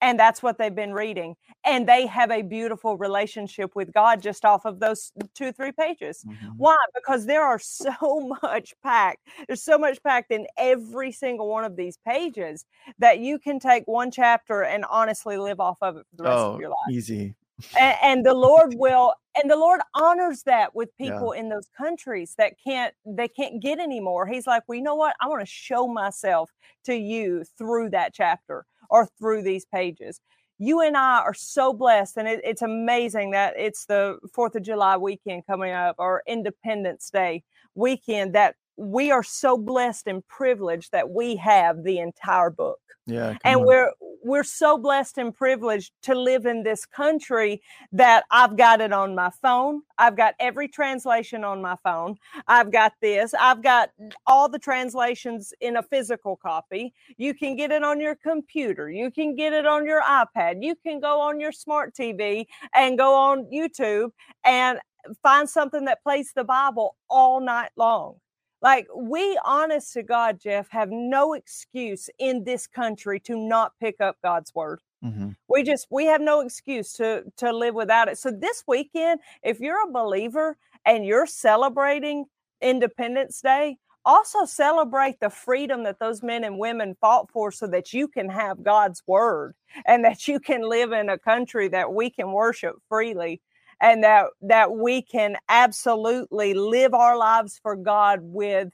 and 0.00 0.18
that's 0.18 0.42
what 0.42 0.58
they've 0.58 0.74
been 0.74 0.92
reading 0.92 1.36
and 1.64 1.88
they 1.88 2.06
have 2.06 2.30
a 2.30 2.42
beautiful 2.42 2.96
relationship 2.96 3.74
with 3.74 3.92
god 3.92 4.22
just 4.22 4.44
off 4.44 4.64
of 4.64 4.80
those 4.80 5.12
two 5.34 5.52
three 5.52 5.72
pages. 5.72 6.24
Mm-hmm. 6.26 6.48
why? 6.56 6.76
Because 6.94 7.26
there 7.26 7.42
are 7.42 7.58
so 7.58 8.36
much 8.42 8.74
packed 8.82 9.26
there's 9.46 9.62
so 9.62 9.78
much 9.78 10.02
packed 10.02 10.30
in 10.30 10.46
every 10.56 11.12
single 11.12 11.48
one 11.48 11.64
of 11.64 11.76
these 11.76 11.98
pages 12.06 12.64
that 12.98 13.18
you 13.18 13.38
can 13.38 13.58
take 13.58 13.84
one 13.86 14.10
chapter 14.10 14.62
and 14.62 14.84
honestly 14.90 15.36
live 15.36 15.60
off 15.60 15.78
of 15.82 15.96
it 15.96 16.06
for 16.10 16.16
the 16.16 16.24
rest 16.24 16.38
oh, 16.38 16.54
of 16.54 16.60
your 16.60 16.70
life. 16.70 16.78
easy. 16.90 17.34
And, 17.78 17.96
and, 18.02 18.26
the 18.26 18.34
lord 18.34 18.74
will 18.76 19.14
and 19.34 19.50
the 19.50 19.56
lord 19.56 19.80
honors 19.94 20.42
that 20.44 20.74
with 20.74 20.96
people 20.96 21.34
yeah. 21.34 21.40
in 21.40 21.48
those 21.48 21.68
countries 21.76 22.34
that 22.38 22.54
can't 22.62 22.94
they 23.06 23.28
can't 23.28 23.62
get 23.62 23.78
anymore. 23.78 24.26
He's 24.26 24.46
like 24.46 24.62
well 24.68 24.76
you 24.76 24.82
know 24.82 24.94
what? 24.94 25.16
I 25.20 25.28
want 25.28 25.40
to 25.40 25.46
show 25.46 25.88
myself 25.88 26.50
to 26.84 26.94
you 26.94 27.44
through 27.58 27.90
that 27.90 28.14
chapter 28.14 28.66
or 28.90 29.08
through 29.18 29.42
these 29.42 29.64
pages. 29.64 30.20
You 30.58 30.80
and 30.80 30.96
I 30.96 31.18
are 31.20 31.34
so 31.34 31.72
blessed, 31.72 32.16
and 32.16 32.26
it, 32.26 32.40
it's 32.42 32.62
amazing 32.62 33.32
that 33.32 33.54
it's 33.58 33.84
the 33.86 34.18
Fourth 34.32 34.54
of 34.54 34.62
July 34.62 34.96
weekend 34.96 35.46
coming 35.46 35.72
up 35.72 35.96
or 35.98 36.22
Independence 36.26 37.10
Day 37.10 37.44
weekend 37.74 38.34
that 38.34 38.54
we 38.76 39.10
are 39.10 39.22
so 39.22 39.56
blessed 39.56 40.06
and 40.06 40.26
privileged 40.28 40.92
that 40.92 41.10
we 41.10 41.36
have 41.36 41.82
the 41.82 41.98
entire 41.98 42.50
book. 42.50 42.78
Yeah. 43.06 43.36
And 43.44 43.60
on. 43.60 43.66
we're 43.66 43.92
we're 44.24 44.44
so 44.44 44.76
blessed 44.76 45.18
and 45.18 45.32
privileged 45.32 45.92
to 46.02 46.14
live 46.16 46.46
in 46.46 46.64
this 46.64 46.84
country 46.84 47.62
that 47.92 48.24
I've 48.32 48.56
got 48.56 48.80
it 48.80 48.92
on 48.92 49.14
my 49.14 49.30
phone. 49.40 49.82
I've 49.98 50.16
got 50.16 50.34
every 50.40 50.66
translation 50.66 51.44
on 51.44 51.62
my 51.62 51.76
phone. 51.84 52.16
I've 52.48 52.72
got 52.72 52.94
this. 53.00 53.34
I've 53.38 53.62
got 53.62 53.90
all 54.26 54.48
the 54.48 54.58
translations 54.58 55.54
in 55.60 55.76
a 55.76 55.82
physical 55.82 56.36
copy. 56.36 56.92
You 57.16 57.34
can 57.34 57.54
get 57.54 57.70
it 57.70 57.84
on 57.84 58.00
your 58.00 58.16
computer. 58.16 58.90
You 58.90 59.12
can 59.12 59.36
get 59.36 59.52
it 59.52 59.64
on 59.64 59.86
your 59.86 60.02
iPad. 60.02 60.56
You 60.60 60.74
can 60.74 60.98
go 60.98 61.20
on 61.20 61.38
your 61.38 61.52
smart 61.52 61.94
TV 61.94 62.46
and 62.74 62.98
go 62.98 63.14
on 63.14 63.44
YouTube 63.44 64.10
and 64.44 64.80
find 65.22 65.48
something 65.48 65.84
that 65.84 66.02
plays 66.02 66.32
the 66.34 66.42
Bible 66.42 66.96
all 67.08 67.40
night 67.40 67.70
long. 67.76 68.16
Like 68.62 68.86
we, 68.94 69.38
honest 69.44 69.92
to 69.94 70.02
God, 70.02 70.40
Jeff, 70.40 70.68
have 70.70 70.90
no 70.90 71.34
excuse 71.34 72.08
in 72.18 72.44
this 72.44 72.66
country 72.66 73.20
to 73.20 73.36
not 73.36 73.72
pick 73.80 74.00
up 74.00 74.16
God's 74.22 74.54
word. 74.54 74.80
Mm-hmm. 75.04 75.30
We 75.48 75.62
just 75.62 75.86
we 75.90 76.06
have 76.06 76.20
no 76.20 76.40
excuse 76.40 76.92
to 76.94 77.24
to 77.36 77.52
live 77.52 77.74
without 77.74 78.08
it. 78.08 78.18
So 78.18 78.30
this 78.30 78.64
weekend, 78.66 79.20
if 79.42 79.60
you're 79.60 79.86
a 79.86 79.92
believer 79.92 80.56
and 80.86 81.04
you're 81.04 81.26
celebrating 81.26 82.24
Independence 82.62 83.40
Day, 83.42 83.76
also 84.06 84.44
celebrate 84.46 85.20
the 85.20 85.28
freedom 85.28 85.82
that 85.82 85.98
those 85.98 86.22
men 86.22 86.44
and 86.44 86.58
women 86.58 86.96
fought 87.00 87.30
for 87.30 87.50
so 87.50 87.66
that 87.66 87.92
you 87.92 88.08
can 88.08 88.30
have 88.30 88.62
God's 88.62 89.02
word 89.06 89.54
and 89.86 90.04
that 90.04 90.26
you 90.26 90.40
can 90.40 90.62
live 90.62 90.92
in 90.92 91.10
a 91.10 91.18
country 91.18 91.68
that 91.68 91.92
we 91.92 92.08
can 92.08 92.32
worship 92.32 92.76
freely 92.88 93.42
and 93.80 94.02
that 94.04 94.26
that 94.42 94.72
we 94.72 95.02
can 95.02 95.36
absolutely 95.48 96.54
live 96.54 96.94
our 96.94 97.16
lives 97.16 97.58
for 97.62 97.76
God 97.76 98.20
with 98.22 98.68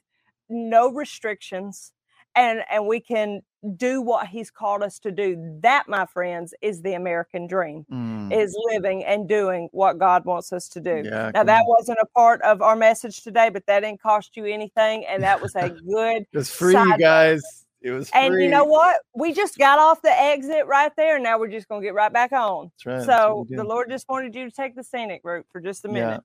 no 0.49 0.91
restrictions 0.91 1.91
and 2.35 2.61
and 2.69 2.87
we 2.87 2.99
can 2.99 3.41
do 3.77 4.01
what 4.01 4.27
he's 4.27 4.51
called 4.51 4.83
us 4.83 4.99
to 4.99 5.11
do 5.11 5.57
that 5.61 5.87
my 5.87 6.05
friends 6.05 6.53
is 6.61 6.81
the 6.81 6.93
american 6.93 7.47
dream 7.47 7.85
mm. 7.91 8.33
is 8.33 8.55
living 8.71 9.03
and 9.05 9.29
doing 9.29 9.69
what 9.71 9.97
god 9.97 10.25
wants 10.25 10.51
us 10.51 10.67
to 10.67 10.81
do 10.81 11.01
yeah, 11.05 11.31
now 11.33 11.43
that 11.43 11.61
on. 11.61 11.67
wasn't 11.67 11.97
a 12.01 12.05
part 12.07 12.41
of 12.41 12.61
our 12.61 12.75
message 12.75 13.21
today 13.21 13.49
but 13.49 13.65
that 13.65 13.81
didn't 13.81 14.01
cost 14.01 14.35
you 14.35 14.45
anything 14.45 15.05
and 15.05 15.23
that 15.23 15.41
was 15.41 15.55
a 15.55 15.69
good 15.69 16.25
it's 16.33 16.49
free 16.49 16.73
you 16.73 16.97
guys 16.97 17.62
it 17.83 17.91
was 17.91 18.09
free. 18.09 18.21
And 18.21 18.41
you 18.41 18.49
know 18.49 18.63
what? 18.63 18.97
We 19.13 19.33
just 19.33 19.57
got 19.57 19.77
off 19.77 20.01
the 20.01 20.11
exit 20.11 20.65
right 20.65 20.91
there. 20.95 21.19
Now 21.19 21.37
we're 21.37 21.49
just 21.49 21.67
going 21.67 21.81
to 21.81 21.85
get 21.85 21.93
right 21.93 22.11
back 22.11 22.31
on. 22.31 22.71
That's 22.85 23.07
right. 23.07 23.17
So 23.19 23.45
the 23.49 23.63
Lord 23.63 23.89
just 23.89 24.07
wanted 24.07 24.33
you 24.33 24.45
to 24.45 24.51
take 24.51 24.75
the 24.75 24.83
scenic 24.83 25.21
route 25.23 25.45
for 25.51 25.59
just 25.59 25.85
a 25.85 25.89
minute. 25.89 26.23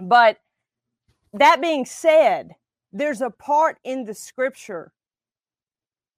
Yeah. 0.00 0.06
But 0.06 0.38
that 1.34 1.60
being 1.60 1.84
said, 1.84 2.52
there's 2.92 3.20
a 3.20 3.30
part 3.30 3.78
in 3.84 4.04
the 4.04 4.14
scripture 4.14 4.92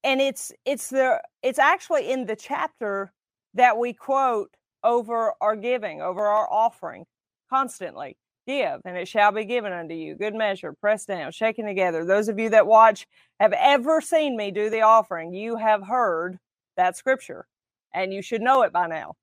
and 0.04 0.20
it's 0.20 0.52
it's 0.64 0.90
the 0.90 1.20
it's 1.42 1.58
actually 1.58 2.10
in 2.10 2.26
the 2.26 2.36
chapter 2.36 3.12
that 3.54 3.76
we 3.76 3.92
quote 3.92 4.50
over 4.84 5.34
our 5.40 5.54
giving, 5.54 6.00
over 6.02 6.26
our 6.26 6.50
offering 6.50 7.04
constantly 7.50 8.16
give 8.46 8.80
and 8.84 8.96
it 8.96 9.08
shall 9.08 9.32
be 9.32 9.44
given 9.44 9.72
unto 9.72 9.94
you. 9.94 10.14
Good 10.14 10.34
measure 10.34 10.72
pressed 10.72 11.08
down 11.08 11.32
shaken 11.32 11.66
together. 11.66 12.04
Those 12.04 12.28
of 12.28 12.38
you 12.38 12.50
that 12.50 12.66
watch 12.66 13.06
have 13.40 13.52
ever 13.52 14.00
seen 14.00 14.36
me 14.36 14.50
do 14.50 14.70
the 14.70 14.82
offering 14.82 15.34
you 15.34 15.56
have 15.56 15.86
heard 15.86 16.38
that 16.76 16.96
scripture 16.96 17.46
and 17.94 18.12
you 18.12 18.22
should 18.22 18.40
know 18.42 18.62
it 18.62 18.72
by 18.72 18.86
now. 18.86 19.14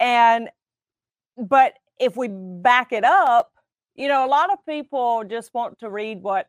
And 0.00 0.48
but 1.36 1.74
if 1.98 2.16
we 2.16 2.28
back 2.28 2.92
it 2.92 3.04
up 3.04 3.52
you 3.94 4.08
know 4.08 4.24
a 4.24 4.28
lot 4.28 4.52
of 4.52 4.58
people 4.66 5.24
just 5.28 5.52
want 5.52 5.78
to 5.80 5.90
read 5.90 6.22
what 6.22 6.46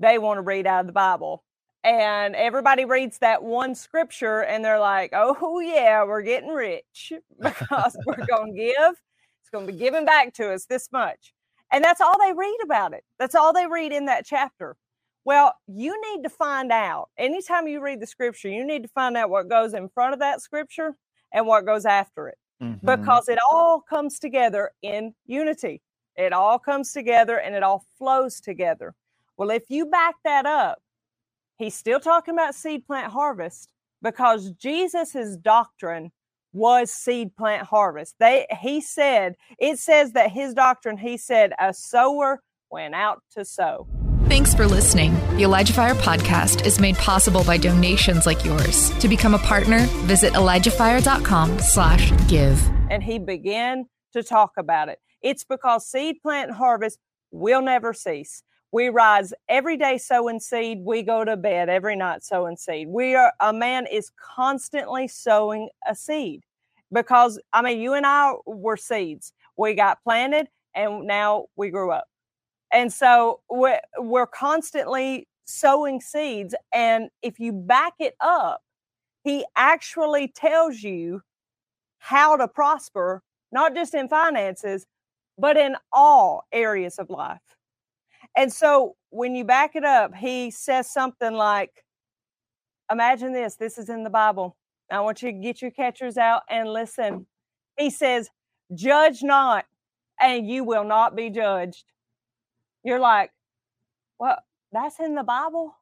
they 0.00 0.18
want 0.18 0.38
to 0.38 0.42
read 0.42 0.66
out 0.66 0.80
of 0.80 0.86
the 0.86 0.92
bible 0.92 1.44
and 1.84 2.34
everybody 2.34 2.84
reads 2.84 3.18
that 3.18 3.42
one 3.42 3.74
scripture 3.74 4.42
and 4.42 4.64
they're 4.64 4.80
like 4.80 5.10
oh 5.14 5.60
yeah 5.60 6.04
we're 6.04 6.22
getting 6.22 6.48
rich 6.50 7.12
because 7.40 7.96
we're 8.06 8.26
going 8.26 8.54
to 8.54 8.58
give 8.58 9.02
going 9.54 9.66
to 9.66 9.72
be 9.72 9.78
given 9.78 10.04
back 10.04 10.34
to 10.34 10.52
us 10.52 10.66
this 10.66 10.90
much. 10.92 11.32
And 11.72 11.82
that's 11.82 12.00
all 12.00 12.18
they 12.18 12.32
read 12.32 12.58
about 12.62 12.92
it. 12.92 13.04
That's 13.18 13.34
all 13.34 13.52
they 13.52 13.66
read 13.66 13.92
in 13.92 14.06
that 14.06 14.26
chapter. 14.26 14.76
Well, 15.24 15.54
you 15.66 15.98
need 16.12 16.22
to 16.24 16.28
find 16.28 16.70
out. 16.70 17.08
Anytime 17.16 17.66
you 17.66 17.80
read 17.80 18.00
the 18.00 18.06
scripture, 18.06 18.48
you 18.48 18.64
need 18.64 18.82
to 18.82 18.88
find 18.88 19.16
out 19.16 19.30
what 19.30 19.48
goes 19.48 19.72
in 19.72 19.88
front 19.88 20.12
of 20.12 20.20
that 20.20 20.42
scripture 20.42 20.96
and 21.32 21.46
what 21.46 21.64
goes 21.64 21.86
after 21.86 22.28
it. 22.28 22.38
Mm-hmm. 22.62 22.86
Because 22.86 23.28
it 23.28 23.38
all 23.50 23.80
comes 23.80 24.18
together 24.18 24.72
in 24.82 25.14
unity. 25.26 25.80
It 26.16 26.32
all 26.32 26.58
comes 26.58 26.92
together 26.92 27.38
and 27.38 27.54
it 27.54 27.62
all 27.62 27.84
flows 27.98 28.40
together. 28.40 28.94
Well, 29.36 29.50
if 29.50 29.64
you 29.68 29.86
back 29.86 30.16
that 30.24 30.46
up, 30.46 30.78
he's 31.58 31.74
still 31.74 32.00
talking 32.00 32.34
about 32.34 32.54
seed 32.54 32.86
plant 32.86 33.12
harvest 33.12 33.68
because 34.02 34.50
Jesus's 34.52 35.36
doctrine 35.36 36.12
was 36.54 36.90
seed 36.90 37.36
plant 37.36 37.66
harvest. 37.66 38.14
They 38.18 38.46
he 38.62 38.80
said, 38.80 39.34
it 39.58 39.78
says 39.78 40.12
that 40.12 40.30
his 40.30 40.54
doctrine, 40.54 40.96
he 40.96 41.18
said, 41.18 41.52
a 41.60 41.74
sower 41.74 42.40
went 42.70 42.94
out 42.94 43.22
to 43.32 43.44
sow. 43.44 43.86
Thanks 44.26 44.54
for 44.54 44.66
listening. 44.66 45.14
The 45.36 45.42
Elijah 45.42 45.74
Fire 45.74 45.94
podcast 45.94 46.64
is 46.64 46.80
made 46.80 46.96
possible 46.96 47.44
by 47.44 47.58
donations 47.58 48.24
like 48.24 48.44
yours. 48.44 48.90
To 49.00 49.08
become 49.08 49.34
a 49.34 49.38
partner, 49.38 49.80
visit 50.06 50.32
ElijahFire.com 50.32 51.58
slash 51.58 52.10
give. 52.26 52.66
And 52.90 53.02
he 53.02 53.18
began 53.18 53.84
to 54.14 54.22
talk 54.22 54.52
about 54.56 54.88
it. 54.88 54.98
It's 55.20 55.44
because 55.44 55.86
seed 55.86 56.16
plant 56.22 56.52
harvest 56.52 56.98
will 57.30 57.60
never 57.60 57.92
cease. 57.92 58.42
We 58.74 58.88
rise 58.88 59.32
every 59.48 59.76
day 59.76 59.98
sowing 59.98 60.40
seed. 60.40 60.80
We 60.82 61.04
go 61.04 61.24
to 61.24 61.36
bed 61.36 61.68
every 61.68 61.94
night 61.94 62.24
sowing 62.24 62.56
seed. 62.56 62.88
We 62.88 63.14
are 63.14 63.32
a 63.38 63.52
man 63.52 63.86
is 63.86 64.10
constantly 64.16 65.06
sowing 65.06 65.68
a 65.88 65.94
seed 65.94 66.42
because 66.92 67.38
I 67.52 67.62
mean 67.62 67.80
you 67.80 67.92
and 67.92 68.04
I 68.04 68.32
were 68.46 68.76
seeds. 68.76 69.32
We 69.56 69.74
got 69.74 70.02
planted 70.02 70.48
and 70.74 71.06
now 71.06 71.44
we 71.54 71.70
grew 71.70 71.92
up. 71.92 72.08
And 72.72 72.92
so 72.92 73.38
we're, 73.48 73.78
we're 73.98 74.26
constantly 74.26 75.28
sowing 75.44 76.00
seeds. 76.00 76.52
And 76.72 77.10
if 77.22 77.38
you 77.38 77.52
back 77.52 77.92
it 78.00 78.16
up, 78.20 78.60
he 79.22 79.44
actually 79.54 80.26
tells 80.26 80.82
you 80.82 81.22
how 81.98 82.36
to 82.36 82.48
prosper, 82.48 83.22
not 83.52 83.72
just 83.72 83.94
in 83.94 84.08
finances, 84.08 84.84
but 85.38 85.56
in 85.56 85.76
all 85.92 86.42
areas 86.50 86.98
of 86.98 87.08
life. 87.08 87.53
And 88.36 88.52
so 88.52 88.96
when 89.10 89.34
you 89.34 89.44
back 89.44 89.76
it 89.76 89.84
up, 89.84 90.14
he 90.14 90.50
says 90.50 90.92
something 90.92 91.32
like, 91.32 91.84
Imagine 92.92 93.32
this, 93.32 93.56
this 93.56 93.78
is 93.78 93.88
in 93.88 94.04
the 94.04 94.10
Bible. 94.10 94.56
I 94.90 95.00
want 95.00 95.22
you 95.22 95.32
to 95.32 95.38
get 95.38 95.62
your 95.62 95.70
catchers 95.70 96.18
out 96.18 96.42
and 96.50 96.68
listen. 96.68 97.26
He 97.78 97.88
says, 97.90 98.28
Judge 98.74 99.22
not, 99.22 99.64
and 100.20 100.46
you 100.46 100.64
will 100.64 100.84
not 100.84 101.16
be 101.16 101.30
judged. 101.30 101.84
You're 102.82 103.00
like, 103.00 103.30
What? 104.18 104.40
That's 104.72 104.98
in 105.00 105.14
the 105.14 105.22
Bible? 105.22 105.74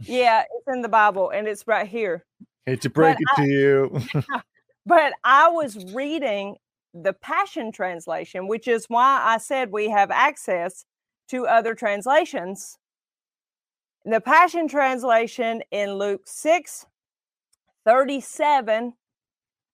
Yeah, 0.00 0.42
it's 0.42 0.68
in 0.74 0.82
the 0.82 0.88
Bible 0.88 1.30
and 1.30 1.46
it's 1.48 1.66
right 1.66 1.86
here. 1.86 2.24
Hate 2.64 2.80
to 2.82 2.90
break 2.90 3.16
But 3.16 3.20
it 3.20 3.28
I- 3.42 3.44
to 3.44 3.50
you. 3.52 4.00
But 4.88 5.14
I 5.24 5.48
was 5.48 5.92
reading 5.94 6.54
the 6.94 7.12
Passion 7.12 7.72
Translation, 7.72 8.46
which 8.46 8.68
is 8.68 8.84
why 8.86 9.20
I 9.20 9.38
said 9.38 9.72
we 9.72 9.90
have 9.90 10.12
access 10.12 10.84
to 11.28 11.46
other 11.46 11.74
translations. 11.74 12.78
The 14.04 14.20
Passion 14.20 14.68
Translation 14.68 15.62
in 15.70 15.94
Luke 15.94 16.22
6 16.26 16.86
37, 17.84 18.94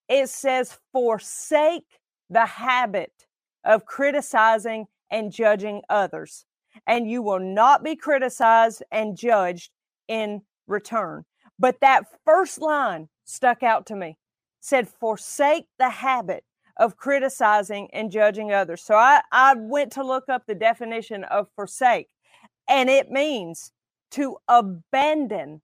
it 0.09 0.29
says, 0.29 0.79
Forsake 0.93 2.01
the 2.29 2.45
habit 2.45 3.27
of 3.65 3.87
criticizing 3.87 4.87
and 5.11 5.33
judging 5.33 5.83
others, 5.89 6.45
and 6.87 7.11
you 7.11 7.23
will 7.23 7.41
not 7.41 7.83
be 7.83 7.97
criticized 7.97 8.83
and 8.91 9.17
judged 9.17 9.71
in 10.09 10.43
return. 10.67 11.25
But 11.59 11.81
that 11.81 12.05
first 12.25 12.61
line 12.61 13.09
stuck 13.25 13.63
out 13.63 13.87
to 13.87 13.97
me 13.97 14.19
said, 14.61 14.89
Forsake 14.89 15.67
the 15.79 15.91
habit 15.91 16.45
of 16.77 16.97
criticizing 16.97 17.89
and 17.93 18.11
judging 18.11 18.53
others. 18.53 18.83
So 18.83 18.95
I, 18.95 19.21
I 19.31 19.55
went 19.57 19.93
to 19.93 20.05
look 20.05 20.29
up 20.29 20.47
the 20.47 20.55
definition 20.55 21.25
of 21.25 21.49
forsake, 21.55 22.09
and 22.69 22.89
it 22.89 23.11
means 23.11 23.73
to 24.13 24.37
abandon. 24.49 25.63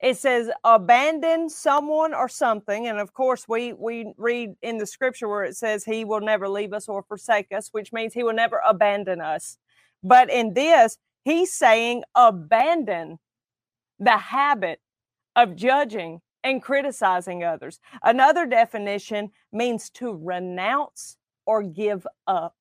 It 0.00 0.18
says 0.18 0.50
abandon 0.62 1.48
someone 1.48 2.12
or 2.12 2.28
something. 2.28 2.86
And 2.86 2.98
of 2.98 3.14
course, 3.14 3.46
we, 3.48 3.72
we 3.72 4.12
read 4.18 4.54
in 4.60 4.78
the 4.78 4.86
scripture 4.86 5.26
where 5.26 5.44
it 5.44 5.56
says 5.56 5.84
he 5.84 6.04
will 6.04 6.20
never 6.20 6.48
leave 6.48 6.72
us 6.74 6.88
or 6.88 7.02
forsake 7.02 7.50
us, 7.50 7.70
which 7.72 7.92
means 7.92 8.12
he 8.12 8.22
will 8.22 8.34
never 8.34 8.60
abandon 8.66 9.20
us. 9.20 9.56
But 10.02 10.30
in 10.30 10.52
this, 10.52 10.98
he's 11.24 11.52
saying 11.52 12.04
abandon 12.14 13.18
the 13.98 14.18
habit 14.18 14.80
of 15.34 15.56
judging 15.56 16.20
and 16.46 16.62
criticizing 16.62 17.42
others. 17.42 17.80
Another 18.04 18.46
definition 18.46 19.32
means 19.52 19.90
to 19.90 20.14
renounce 20.14 21.16
or 21.44 21.64
give 21.64 22.06
up. 22.28 22.54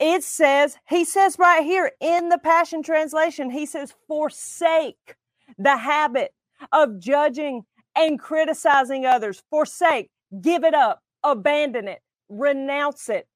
It 0.00 0.24
says, 0.24 0.78
he 0.88 1.04
says 1.04 1.38
right 1.38 1.62
here 1.62 1.92
in 2.00 2.30
the 2.30 2.38
Passion 2.38 2.82
Translation, 2.82 3.50
he 3.50 3.66
says, 3.66 3.94
forsake 4.06 5.16
the 5.58 5.76
habit 5.76 6.32
of 6.72 6.98
judging 6.98 7.64
and 7.94 8.18
criticizing 8.18 9.04
others. 9.04 9.42
Forsake, 9.50 10.10
give 10.40 10.64
it 10.64 10.74
up, 10.74 11.02
abandon 11.22 11.88
it, 11.88 12.00
renounce 12.30 13.10
it. 13.10 13.28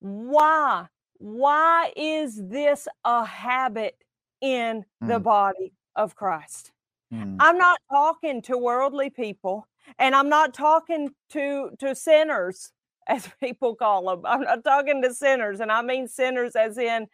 Why? 0.00 0.86
Why 1.18 1.92
is 1.94 2.40
this 2.48 2.88
a 3.04 3.22
habit 3.26 3.96
in 4.40 4.86
the 5.02 5.18
Hmm. 5.18 5.22
body 5.24 5.72
of 5.94 6.14
Christ? 6.14 6.72
Hmm. 7.12 7.36
I'm 7.40 7.58
not 7.58 7.80
talking 7.90 8.42
to 8.42 8.56
worldly 8.56 9.10
people 9.10 9.66
and 9.98 10.14
I'm 10.14 10.28
not 10.28 10.54
talking 10.54 11.10
to 11.30 11.70
to 11.78 11.94
sinners 11.94 12.72
as 13.08 13.28
people 13.40 13.74
call 13.74 14.06
them. 14.06 14.22
I'm 14.24 14.42
not 14.42 14.64
talking 14.64 15.02
to 15.02 15.12
sinners 15.14 15.60
and 15.60 15.72
I 15.72 15.82
mean 15.82 16.06
sinners 16.06 16.54
as 16.56 16.78
in 16.78 17.06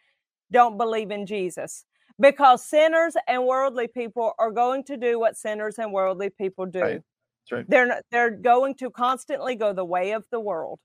don't 0.51 0.77
believe 0.77 1.11
in 1.11 1.25
Jesus. 1.25 1.85
Because 2.19 2.63
sinners 2.63 3.15
and 3.27 3.45
worldly 3.45 3.87
people 3.87 4.33
are 4.39 4.51
going 4.51 4.83
to 4.85 4.97
do 4.97 5.19
what 5.19 5.37
sinners 5.37 5.77
and 5.77 5.93
worldly 5.93 6.31
people 6.31 6.65
do. 6.65 6.81
Right. 6.81 7.01
Right. 7.51 7.65
They're 7.69 7.85
not, 7.85 8.03
they're 8.11 8.31
going 8.31 8.75
to 8.75 8.89
constantly 8.89 9.55
go 9.55 9.71
the 9.71 9.85
way 9.85 10.11
of 10.11 10.25
the 10.31 10.39
world. 10.39 10.79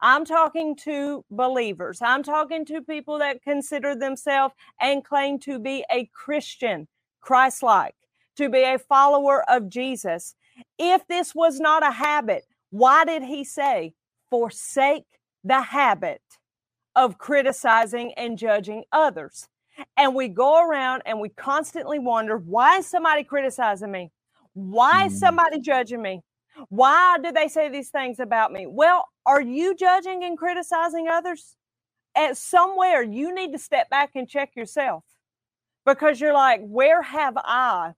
I'm 0.00 0.24
talking 0.24 0.76
to 0.84 1.24
believers. 1.30 2.00
I'm 2.00 2.22
talking 2.22 2.64
to 2.66 2.82
people 2.82 3.18
that 3.18 3.42
consider 3.42 3.94
themselves 3.94 4.54
and 4.80 5.04
claim 5.04 5.38
to 5.40 5.58
be 5.58 5.84
a 5.92 6.08
Christian, 6.14 6.88
Christ-like, 7.20 7.94
to 8.38 8.48
be 8.48 8.62
a 8.62 8.78
follower 8.78 9.48
of 9.50 9.68
Jesus. 9.68 10.34
If 10.78 11.06
this 11.06 11.34
was 11.34 11.60
not 11.60 11.86
a 11.86 11.90
habit, 11.90 12.44
why 12.70 13.04
did 13.04 13.22
he 13.22 13.44
say, 13.44 13.94
forsake 14.30 15.06
the 15.44 15.60
habit 15.60 16.22
of 16.96 17.18
criticizing 17.18 18.12
and 18.14 18.38
judging 18.38 18.84
others? 18.92 19.48
And 19.96 20.14
we 20.14 20.28
go 20.28 20.66
around 20.68 21.02
and 21.06 21.20
we 21.20 21.28
constantly 21.28 21.98
wonder, 21.98 22.36
why 22.38 22.78
is 22.78 22.86
somebody 22.86 23.24
criticizing 23.24 23.90
me? 23.92 24.10
Why 24.54 25.06
is 25.06 25.14
Mm. 25.14 25.18
somebody 25.18 25.60
judging 25.60 26.02
me? 26.02 26.22
Why 26.68 27.18
do 27.22 27.30
they 27.30 27.46
say 27.48 27.68
these 27.68 27.90
things 27.90 28.18
about 28.18 28.52
me? 28.52 28.66
Well, 28.66 29.08
are 29.26 29.40
you 29.40 29.76
judging 29.76 30.24
and 30.24 30.36
criticizing 30.36 31.08
others? 31.08 31.56
At 32.16 32.36
somewhere 32.36 33.02
you 33.02 33.32
need 33.32 33.52
to 33.52 33.58
step 33.58 33.88
back 33.90 34.10
and 34.16 34.28
check 34.28 34.56
yourself 34.56 35.04
because 35.86 36.20
you're 36.20 36.32
like, 36.32 36.60
where 36.62 37.02
have 37.02 37.34
I 37.36 37.94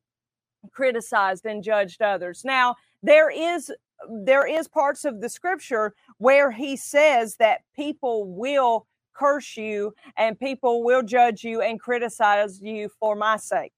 criticized 0.72 1.46
and 1.46 1.62
judged 1.62 2.02
others? 2.02 2.44
Now, 2.44 2.76
there 3.02 3.30
is 3.30 3.72
there 4.08 4.46
is 4.46 4.66
parts 4.66 5.04
of 5.04 5.20
the 5.20 5.28
scripture 5.28 5.94
where 6.18 6.50
he 6.50 6.76
says 6.76 7.36
that 7.36 7.60
people 7.76 8.26
will 8.26 8.86
curse 9.14 9.56
you 9.58 9.94
and 10.16 10.40
people 10.40 10.82
will 10.82 11.02
judge 11.02 11.44
you 11.44 11.60
and 11.60 11.78
criticize 11.78 12.62
you 12.62 12.88
for 12.98 13.14
my 13.14 13.36
sake. 13.36 13.74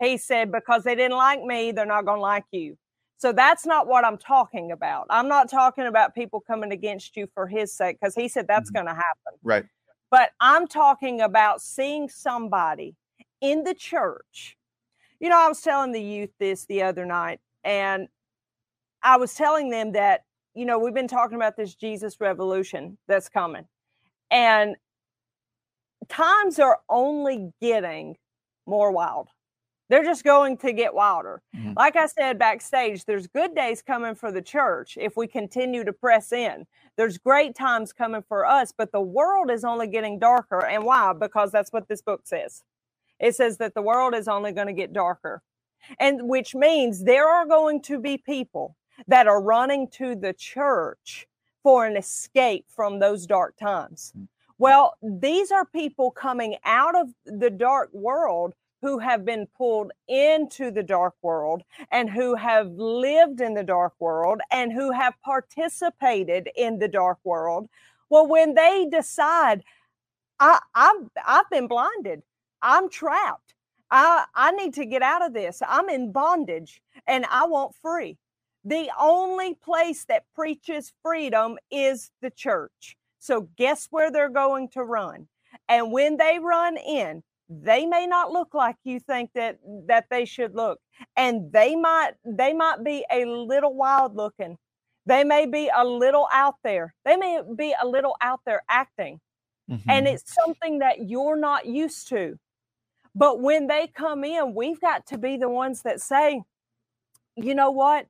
He 0.00 0.16
said, 0.16 0.50
because 0.50 0.84
they 0.84 0.94
didn't 0.94 1.18
like 1.18 1.42
me, 1.42 1.70
they're 1.70 1.84
not 1.84 2.06
going 2.06 2.16
to 2.18 2.22
like 2.22 2.46
you. 2.50 2.78
So 3.18 3.30
that's 3.32 3.66
not 3.66 3.86
what 3.86 4.06
I'm 4.06 4.16
talking 4.16 4.72
about. 4.72 5.06
I'm 5.10 5.28
not 5.28 5.50
talking 5.50 5.86
about 5.86 6.14
people 6.14 6.40
coming 6.40 6.72
against 6.72 7.16
you 7.16 7.28
for 7.34 7.46
his 7.46 7.72
sake, 7.72 7.98
because 8.00 8.14
he 8.14 8.28
said 8.28 8.48
that's 8.48 8.70
Mhm. 8.70 8.74
going 8.74 8.86
to 8.86 8.94
happen. 8.94 9.38
Right. 9.42 9.64
But 10.10 10.30
I'm 10.40 10.66
talking 10.66 11.20
about 11.20 11.60
seeing 11.60 12.08
somebody 12.08 12.96
in 13.40 13.64
the 13.64 13.74
church. 13.74 14.56
You 15.22 15.28
know, 15.28 15.38
I 15.40 15.46
was 15.46 15.60
telling 15.62 15.92
the 15.92 16.02
youth 16.02 16.30
this 16.40 16.66
the 16.66 16.82
other 16.82 17.06
night, 17.06 17.38
and 17.62 18.08
I 19.04 19.16
was 19.16 19.34
telling 19.34 19.70
them 19.70 19.92
that, 19.92 20.24
you 20.52 20.66
know, 20.66 20.80
we've 20.80 20.92
been 20.92 21.06
talking 21.06 21.36
about 21.36 21.56
this 21.56 21.76
Jesus 21.76 22.20
revolution 22.20 22.98
that's 23.06 23.28
coming. 23.28 23.68
And 24.32 24.74
times 26.08 26.58
are 26.58 26.80
only 26.88 27.52
getting 27.60 28.16
more 28.66 28.90
wild. 28.90 29.28
They're 29.88 30.02
just 30.02 30.24
going 30.24 30.56
to 30.58 30.72
get 30.72 30.92
wilder. 30.92 31.40
Mhm. 31.54 31.76
Like 31.76 31.94
I 31.94 32.06
said 32.06 32.36
backstage, 32.36 33.04
there's 33.04 33.28
good 33.28 33.54
days 33.54 33.80
coming 33.80 34.16
for 34.16 34.32
the 34.32 34.42
church 34.42 34.98
if 35.00 35.16
we 35.16 35.28
continue 35.28 35.84
to 35.84 35.92
press 35.92 36.32
in. 36.32 36.66
There's 36.96 37.18
great 37.18 37.54
times 37.54 37.92
coming 37.92 38.22
for 38.22 38.44
us, 38.44 38.72
but 38.72 38.90
the 38.90 39.00
world 39.00 39.52
is 39.52 39.64
only 39.64 39.86
getting 39.86 40.18
darker. 40.18 40.64
And 40.66 40.84
why? 40.84 41.12
Because 41.12 41.52
that's 41.52 41.72
what 41.72 41.86
this 41.86 42.02
book 42.02 42.22
says. 42.24 42.64
It 43.22 43.36
says 43.36 43.56
that 43.58 43.74
the 43.74 43.82
world 43.82 44.14
is 44.14 44.28
only 44.28 44.52
going 44.52 44.66
to 44.66 44.72
get 44.74 44.92
darker. 44.92 45.42
And 45.98 46.28
which 46.28 46.54
means 46.54 47.04
there 47.04 47.28
are 47.28 47.46
going 47.46 47.80
to 47.82 47.98
be 47.98 48.18
people 48.18 48.76
that 49.06 49.26
are 49.26 49.40
running 49.40 49.88
to 49.92 50.14
the 50.14 50.32
church 50.32 51.26
for 51.62 51.86
an 51.86 51.96
escape 51.96 52.66
from 52.68 52.98
those 52.98 53.26
dark 53.26 53.56
times. 53.56 54.12
Hmm. 54.14 54.24
Well, 54.58 54.96
these 55.02 55.50
are 55.50 55.64
people 55.64 56.10
coming 56.10 56.56
out 56.64 56.94
of 56.94 57.08
the 57.24 57.50
dark 57.50 57.90
world 57.92 58.54
who 58.80 58.98
have 58.98 59.24
been 59.24 59.46
pulled 59.56 59.92
into 60.08 60.70
the 60.70 60.82
dark 60.82 61.14
world 61.22 61.62
and 61.90 62.10
who 62.10 62.34
have 62.34 62.68
lived 62.72 63.40
in 63.40 63.54
the 63.54 63.62
dark 63.62 63.94
world 64.00 64.40
and 64.50 64.72
who 64.72 64.90
have 64.90 65.14
participated 65.24 66.48
in 66.56 66.78
the 66.80 66.88
dark 66.88 67.18
world. 67.24 67.68
Well, 68.10 68.26
when 68.26 68.54
they 68.54 68.86
decide, 68.90 69.62
I, 70.40 70.58
I'm, 70.74 71.10
I've 71.24 71.48
been 71.50 71.68
blinded, 71.68 72.22
I'm 72.62 72.88
trapped, 72.88 73.54
I, 73.90 74.24
I 74.34 74.52
need 74.52 74.74
to 74.74 74.86
get 74.86 75.02
out 75.02 75.24
of 75.24 75.34
this, 75.34 75.62
I'm 75.66 75.88
in 75.88 76.12
bondage, 76.12 76.80
and 77.06 77.26
I 77.30 77.46
want 77.46 77.74
free. 77.82 78.16
The 78.64 78.90
only 78.98 79.54
place 79.54 80.04
that 80.04 80.24
preaches 80.34 80.92
freedom 81.02 81.58
is 81.70 82.10
the 82.20 82.30
church. 82.30 82.96
So, 83.18 83.48
guess 83.56 83.88
where 83.90 84.10
they're 84.10 84.28
going 84.28 84.68
to 84.70 84.82
run? 84.82 85.28
And 85.68 85.92
when 85.92 86.16
they 86.16 86.38
run 86.40 86.76
in, 86.76 87.22
they 87.60 87.86
may 87.86 88.06
not 88.06 88.30
look 88.30 88.54
like 88.54 88.76
you 88.84 88.98
think 88.98 89.30
that 89.34 89.58
that 89.86 90.06
they 90.10 90.24
should 90.24 90.54
look 90.54 90.78
and 91.16 91.52
they 91.52 91.76
might 91.76 92.12
they 92.24 92.52
might 92.52 92.82
be 92.82 93.04
a 93.10 93.24
little 93.24 93.74
wild 93.74 94.16
looking 94.16 94.56
they 95.04 95.24
may 95.24 95.44
be 95.44 95.70
a 95.76 95.84
little 95.84 96.28
out 96.32 96.54
there 96.64 96.94
they 97.04 97.16
may 97.16 97.40
be 97.56 97.74
a 97.82 97.86
little 97.86 98.16
out 98.22 98.40
there 98.46 98.62
acting 98.70 99.20
mm-hmm. 99.70 99.90
and 99.90 100.06
it's 100.06 100.34
something 100.34 100.78
that 100.78 101.08
you're 101.08 101.36
not 101.36 101.66
used 101.66 102.08
to 102.08 102.38
but 103.14 103.40
when 103.40 103.66
they 103.68 103.88
come 103.88 104.24
in 104.24 104.54
we've 104.54 104.80
got 104.80 105.06
to 105.06 105.18
be 105.18 105.36
the 105.36 105.48
ones 105.50 105.82
that 105.82 106.00
say 106.00 106.42
you 107.36 107.54
know 107.54 107.70
what? 107.70 108.06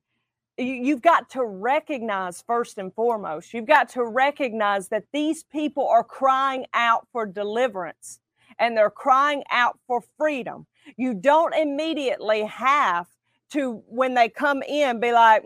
You've 0.59 1.03
got 1.03 1.31
to 1.31 1.45
recognize 1.45 2.43
first 2.47 2.79
and 2.79 2.95
foremost 2.95 3.55
you've 3.55 3.67
got 3.67 3.89
to 3.91 4.05
recognize 4.05 4.89
that 4.89 5.05
these 5.13 5.45
people 5.45 5.89
are 5.89 6.05
crying 6.05 6.67
out 6.75 7.09
for 7.13 7.27
deliverance 7.27 8.21
and 8.59 8.77
they're 8.77 8.91
crying 8.91 9.45
out 9.51 9.79
for 9.87 10.03
freedom. 10.19 10.67
You 10.97 11.15
don't 11.15 11.55
immediately 11.55 12.45
have 12.45 13.09
to 13.53 13.83
when 13.89 14.15
they 14.15 14.29
come 14.29 14.63
in 14.63 15.01
be 15.01 15.13
like 15.13 15.45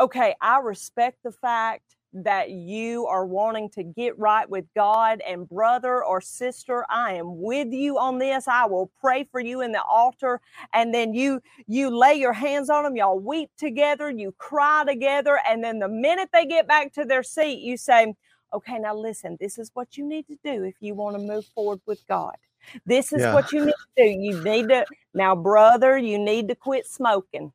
okay 0.00 0.34
i 0.42 0.58
respect 0.60 1.18
the 1.24 1.32
fact 1.32 1.85
that 2.24 2.50
you 2.50 3.06
are 3.06 3.26
wanting 3.26 3.68
to 3.70 3.82
get 3.82 4.18
right 4.18 4.48
with 4.48 4.64
God 4.74 5.20
and 5.26 5.48
brother 5.48 6.04
or 6.04 6.20
sister 6.20 6.86
I 6.88 7.14
am 7.14 7.40
with 7.40 7.72
you 7.72 7.98
on 7.98 8.18
this. 8.18 8.48
I 8.48 8.66
will 8.66 8.90
pray 9.00 9.24
for 9.30 9.40
you 9.40 9.60
in 9.60 9.72
the 9.72 9.82
altar 9.82 10.40
and 10.72 10.94
then 10.94 11.14
you 11.14 11.40
you 11.66 11.96
lay 11.96 12.14
your 12.14 12.32
hands 12.32 12.70
on 12.70 12.84
them 12.84 12.96
y'all 12.96 13.18
weep 13.18 13.50
together 13.56 14.10
you 14.10 14.32
cry 14.38 14.84
together 14.86 15.40
and 15.48 15.62
then 15.62 15.78
the 15.78 15.88
minute 15.88 16.28
they 16.32 16.46
get 16.46 16.66
back 16.66 16.92
to 16.94 17.04
their 17.04 17.22
seat 17.22 17.60
you 17.60 17.76
say 17.76 18.14
okay 18.52 18.78
now 18.78 18.94
listen 18.94 19.36
this 19.40 19.58
is 19.58 19.70
what 19.74 19.96
you 19.96 20.06
need 20.06 20.26
to 20.26 20.36
do 20.42 20.64
if 20.64 20.74
you 20.80 20.94
want 20.94 21.16
to 21.16 21.22
move 21.22 21.44
forward 21.54 21.80
with 21.86 22.06
God. 22.08 22.36
This 22.84 23.12
is 23.12 23.22
yeah. 23.22 23.34
what 23.34 23.52
you 23.52 23.66
need 23.66 23.74
to 23.96 24.04
do. 24.04 24.08
You 24.08 24.42
need 24.42 24.68
to 24.68 24.84
now 25.14 25.34
brother 25.36 25.96
you 25.96 26.18
need 26.18 26.48
to 26.48 26.54
quit 26.54 26.86
smoking 26.86 27.52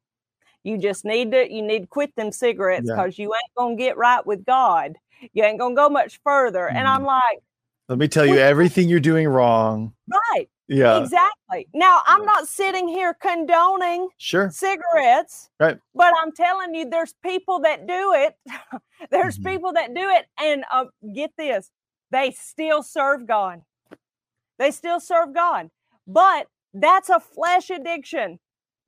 you 0.64 0.78
just 0.78 1.06
need 1.06 1.32
to 1.32 1.52
you 1.52 1.62
need 1.62 1.82
to 1.82 1.88
quit 1.88 2.16
them 2.16 2.32
cigarettes 2.32 2.88
because 2.88 3.18
yeah. 3.18 3.24
you 3.24 3.34
ain't 3.34 3.56
gonna 3.58 3.76
get 3.76 3.98
right 3.98 4.26
with 4.26 4.46
God. 4.46 4.96
You 5.34 5.44
ain't 5.44 5.60
gonna 5.60 5.76
go 5.76 5.90
much 5.90 6.20
further. 6.24 6.70
Mm. 6.72 6.76
And 6.76 6.88
I'm 6.88 7.00
mm-hmm. 7.00 7.08
like, 7.08 7.40
let 7.90 7.98
me 7.98 8.08
tell 8.08 8.26
you 8.26 8.38
everything 8.38 8.88
you're 8.90 9.00
doing 9.00 9.28
wrong. 9.28 9.94
Right. 10.10 10.48
Yeah. 10.68 11.00
Exactly. 11.02 11.68
Now 11.74 12.02
I'm 12.06 12.24
not 12.24 12.48
sitting 12.48 12.88
here 12.88 13.14
condoning 13.14 14.08
sure 14.18 14.50
cigarettes. 14.52 15.50
Right. 15.60 15.78
But 15.94 16.14
I'm 16.18 16.32
telling 16.32 16.74
you, 16.74 16.90
there's 16.90 17.14
people 17.24 17.60
that 17.62 17.88
do 17.88 18.14
it. 18.16 18.36
there's 19.12 19.38
mm-hmm. 19.38 19.50
people 19.50 19.74
that 19.74 19.94
do 19.94 20.10
it, 20.10 20.26
and 20.40 20.64
uh, 20.72 20.86
get 21.14 21.32
this, 21.38 21.70
they 22.12 22.32
still 22.32 22.84
serve 22.84 23.28
God. 23.28 23.62
They 24.60 24.72
still 24.72 25.00
serve 25.00 25.34
God. 25.34 25.70
But 26.08 26.48
that's 26.74 27.10
a 27.10 27.20
flesh 27.20 27.70
addiction. 27.70 28.40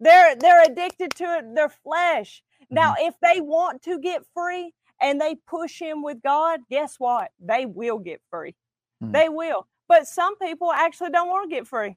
They're 0.03 0.35
they're 0.35 0.63
addicted 0.63 1.15
to 1.15 1.23
it, 1.37 1.55
their 1.55 1.69
flesh. 1.69 2.43
Now, 2.69 2.93
mm-hmm. 2.93 3.07
if 3.07 3.15
they 3.21 3.41
want 3.41 3.81
to 3.83 3.99
get 3.99 4.23
free 4.33 4.73
and 5.01 5.19
they 5.19 5.35
push 5.47 5.79
him 5.79 6.03
with 6.03 6.21
God, 6.21 6.61
guess 6.69 6.95
what? 6.97 7.31
They 7.39 7.65
will 7.65 7.99
get 7.99 8.21
free. 8.29 8.55
Mm-hmm. 9.01 9.13
They 9.13 9.29
will. 9.29 9.67
But 9.87 10.07
some 10.07 10.37
people 10.37 10.71
actually 10.71 11.11
don't 11.11 11.29
want 11.29 11.49
to 11.49 11.55
get 11.55 11.67
free. 11.67 11.95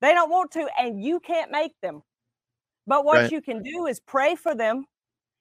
They 0.00 0.14
don't 0.14 0.30
want 0.30 0.52
to, 0.52 0.68
and 0.78 1.02
you 1.02 1.20
can't 1.20 1.50
make 1.50 1.72
them. 1.82 2.02
But 2.86 3.04
what 3.04 3.18
right. 3.18 3.32
you 3.32 3.40
can 3.40 3.62
do 3.62 3.86
is 3.86 4.00
pray 4.00 4.34
for 4.34 4.54
them. 4.54 4.84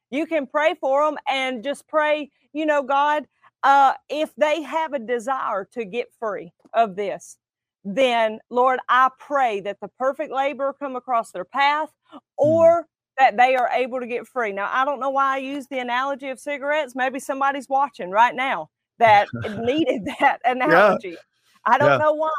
You 0.10 0.26
can 0.26 0.48
pray 0.48 0.76
for 0.80 1.06
them 1.06 1.18
and 1.28 1.64
just 1.64 1.88
pray, 1.88 2.32
you 2.54 2.66
know, 2.66 2.82
God, 2.82 3.26
uh, 3.64 3.94
if 4.10 4.34
they 4.36 4.62
have 4.64 4.94
a 4.94 5.00
desire 5.00 5.68
to 5.74 5.86
get 5.86 6.08
free 6.20 6.54
of 6.74 6.96
this, 6.96 7.38
then 7.96 8.40
Lord, 8.50 8.80
I 8.90 9.10
pray 9.18 9.62
that 9.62 9.80
the 9.80 9.88
perfect 9.88 10.32
laborer 10.32 10.74
come 10.74 10.96
across 10.96 11.32
their 11.32 11.46
path 11.46 11.90
mm. 12.14 12.20
or 12.38 12.86
that 13.18 13.38
they 13.38 13.56
are 13.56 13.70
able 13.70 14.00
to 14.00 14.08
get 14.08 14.28
free. 14.28 14.52
Now, 14.52 14.70
I 14.72 14.86
don't 14.86 15.00
know 15.00 15.10
why 15.10 15.36
I 15.36 15.38
use 15.38 15.68
the 15.68 15.80
analogy 15.80 16.30
of 16.30 16.40
cigarettes. 16.40 16.96
Maybe 16.96 17.20
somebody's 17.20 17.70
watching 17.70 18.12
right 18.12 18.36
now 18.36 18.70
that 19.00 19.28
needed 19.60 20.08
that 20.20 20.40
analogy. 20.44 21.10
Yeah. 21.10 21.16
I 21.66 21.78
don't 21.78 21.92
yeah. 21.92 21.98
know 21.98 22.14
why. 22.14 22.30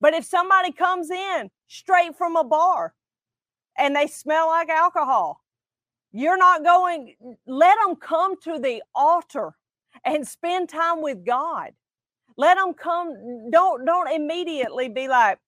But 0.00 0.14
if 0.14 0.24
somebody 0.24 0.72
comes 0.72 1.10
in 1.10 1.50
straight 1.68 2.16
from 2.16 2.36
a 2.36 2.44
bar 2.44 2.94
and 3.78 3.96
they 3.96 4.06
smell 4.06 4.48
like 4.48 4.68
alcohol, 4.68 5.40
you're 6.12 6.36
not 6.36 6.62
going, 6.62 7.14
let 7.46 7.76
them 7.84 7.96
come 7.96 8.38
to 8.42 8.58
the 8.58 8.82
altar 8.94 9.54
and 10.04 10.26
spend 10.26 10.68
time 10.68 11.00
with 11.00 11.24
God 11.24 11.72
let 12.36 12.56
them 12.56 12.74
come. 12.74 13.50
Don't 13.50 13.84
don't 13.84 14.10
immediately 14.10 14.88
be 14.88 15.08
like, 15.08 15.38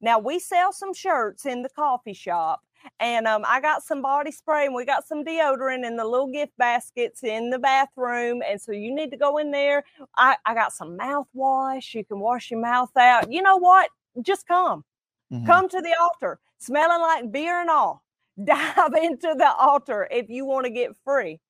now 0.00 0.18
we 0.18 0.38
sell 0.38 0.72
some 0.72 0.94
shirts 0.94 1.46
in 1.46 1.62
the 1.62 1.68
coffee 1.70 2.12
shop. 2.12 2.60
And 3.00 3.26
um, 3.26 3.44
I 3.46 3.60
got 3.60 3.82
some 3.82 4.00
body 4.00 4.30
spray 4.30 4.66
and 4.66 4.74
we 4.74 4.84
got 4.84 5.06
some 5.06 5.24
deodorant 5.24 5.84
in 5.84 5.96
the 5.96 6.04
little 6.04 6.30
gift 6.30 6.56
baskets 6.56 7.24
in 7.24 7.50
the 7.50 7.58
bathroom. 7.58 8.42
And 8.48 8.60
so 8.60 8.72
you 8.72 8.94
need 8.94 9.10
to 9.10 9.16
go 9.16 9.38
in 9.38 9.50
there. 9.50 9.84
I, 10.16 10.36
I 10.46 10.54
got 10.54 10.72
some 10.72 10.96
mouthwash. 10.96 11.94
You 11.94 12.04
can 12.04 12.20
wash 12.20 12.50
your 12.50 12.60
mouth 12.60 12.96
out. 12.96 13.32
You 13.32 13.42
know 13.42 13.56
what? 13.56 13.90
Just 14.22 14.46
come. 14.46 14.84
Mm-hmm. 15.32 15.46
Come 15.46 15.68
to 15.68 15.80
the 15.80 15.94
altar, 16.00 16.38
smelling 16.58 17.02
like 17.02 17.32
beer 17.32 17.60
and 17.60 17.70
all. 17.70 18.02
Dive 18.44 18.94
into 19.02 19.34
the 19.36 19.52
altar 19.58 20.06
if 20.10 20.28
you 20.28 20.44
want 20.44 20.66
to 20.66 20.70
get 20.70 20.96
free. 21.04 21.40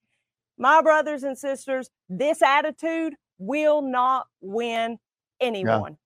My 0.57 0.81
brothers 0.81 1.23
and 1.23 1.37
sisters, 1.37 1.91
this 2.09 2.41
attitude 2.41 3.15
will 3.39 3.83
not 3.83 4.27
win 4.41 4.99
anyone. 5.41 5.97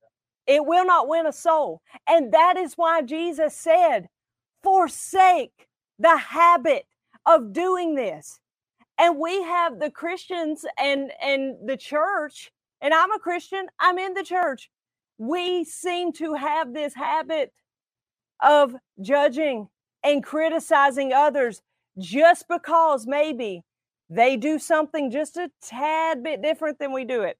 Yeah. 0.47 0.57
It 0.57 0.67
will 0.67 0.85
not 0.85 1.09
win 1.09 1.27
a 1.27 1.33
soul. 1.33 1.81
And 2.09 2.33
that 2.33 2.57
is 2.57 2.75
why 2.75 3.03
Jesus 3.03 3.55
said, 3.55 4.09
forsake 4.63 5.69
the 5.99 6.17
habit 6.17 6.87
of 7.27 7.53
doing 7.53 7.95
this. 7.95 8.41
And 8.99 9.19
we 9.19 9.43
have 9.43 9.79
the 9.79 9.91
Christians 9.91 10.65
and 10.79 11.11
and 11.23 11.57
the 11.67 11.77
church, 11.77 12.51
and 12.83 12.93
I'm 12.93 13.13
a 13.13 13.19
Christian, 13.19 13.67
I'm 13.79 13.99
in 13.99 14.15
the 14.15 14.25
church. 14.25 14.71
We 15.19 15.65
seem 15.65 16.13
to 16.15 16.35
have 16.35 16.75
this 16.75 16.95
habit 16.95 17.53
of 18.43 18.75
judging 19.01 19.69
and 20.03 20.23
criticizing 20.25 21.13
others 21.13 21.63
just 21.99 22.47
because 22.49 23.07
maybe 23.07 23.63
they 24.11 24.37
do 24.37 24.59
something 24.59 25.11
just 25.11 25.37
a 25.37 25.51
tad 25.63 26.23
bit 26.23 26.43
different 26.43 26.79
than 26.79 26.93
we 26.93 27.05
do 27.05 27.23
it. 27.23 27.39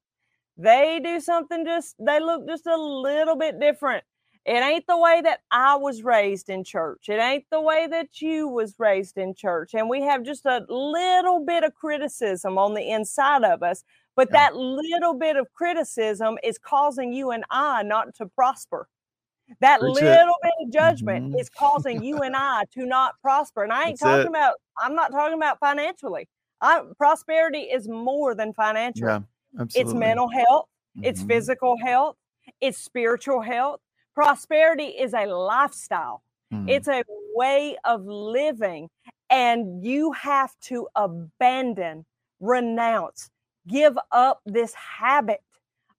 They 0.57 1.01
do 1.03 1.19
something 1.19 1.65
just, 1.65 1.95
they 1.99 2.19
look 2.19 2.47
just 2.47 2.65
a 2.65 2.77
little 2.77 3.35
bit 3.35 3.59
different. 3.59 4.03
It 4.45 4.53
ain't 4.53 4.87
the 4.87 4.97
way 4.97 5.21
that 5.21 5.41
I 5.51 5.75
was 5.75 6.01
raised 6.01 6.49
in 6.49 6.63
church. 6.63 7.09
It 7.09 7.19
ain't 7.19 7.45
the 7.51 7.61
way 7.61 7.87
that 7.87 8.21
you 8.21 8.47
was 8.47 8.75
raised 8.79 9.17
in 9.17 9.35
church. 9.35 9.75
And 9.75 9.87
we 9.87 10.01
have 10.01 10.23
just 10.23 10.45
a 10.45 10.65
little 10.67 11.45
bit 11.45 11.63
of 11.63 11.75
criticism 11.75 12.57
on 12.57 12.73
the 12.73 12.89
inside 12.89 13.43
of 13.43 13.61
us. 13.61 13.83
But 14.15 14.29
yeah. 14.31 14.49
that 14.49 14.55
little 14.55 15.13
bit 15.13 15.35
of 15.35 15.51
criticism 15.53 16.37
is 16.43 16.57
causing 16.57 17.13
you 17.13 17.31
and 17.31 17.43
I 17.51 17.83
not 17.83 18.15
to 18.15 18.25
prosper. 18.25 18.87
That 19.59 19.81
Preach 19.81 19.95
little 19.95 20.35
it. 20.41 20.43
bit 20.43 20.53
of 20.61 20.73
judgment 20.73 21.27
mm-hmm. 21.27 21.39
is 21.39 21.49
causing 21.49 22.01
you 22.03 22.19
and 22.19 22.35
I 22.35 22.63
to 22.73 22.85
not 22.85 23.15
prosper. 23.21 23.63
And 23.63 23.73
I 23.73 23.89
ain't 23.89 23.99
That's 23.99 24.01
talking 24.01 24.27
it. 24.27 24.29
about, 24.29 24.55
I'm 24.77 24.95
not 24.95 25.11
talking 25.11 25.37
about 25.37 25.59
financially. 25.59 26.27
I, 26.61 26.81
prosperity 26.97 27.61
is 27.61 27.87
more 27.87 28.35
than 28.35 28.53
financial. 28.53 29.07
Yeah, 29.07 29.19
absolutely. 29.59 29.91
It's 29.91 29.99
mental 29.99 30.29
health, 30.29 30.65
mm-hmm. 30.97 31.05
it's 31.05 31.23
physical 31.23 31.77
health, 31.77 32.15
it's 32.59 32.77
spiritual 32.77 33.41
health. 33.41 33.79
Prosperity 34.13 34.87
is 34.87 35.13
a 35.13 35.25
lifestyle. 35.25 36.21
Mm-hmm. 36.53 36.69
It's 36.69 36.87
a 36.87 37.03
way 37.33 37.77
of 37.85 38.05
living 38.05 38.89
and 39.29 39.83
you 39.83 40.11
have 40.11 40.51
to 40.63 40.87
abandon, 40.95 42.05
renounce, 42.41 43.29
give 43.67 43.97
up 44.11 44.41
this 44.45 44.73
habit 44.73 45.41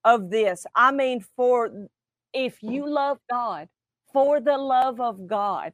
of 0.05 0.31
this. 0.31 0.67
I 0.75 0.93
mean 0.93 1.25
for 1.37 1.71
if 2.35 2.63
you 2.63 2.89
love 2.89 3.19
God, 3.31 3.69
for 4.13 4.41
the 4.41 4.59
love 4.59 5.01
of 5.01 5.27
God, 5.27 5.73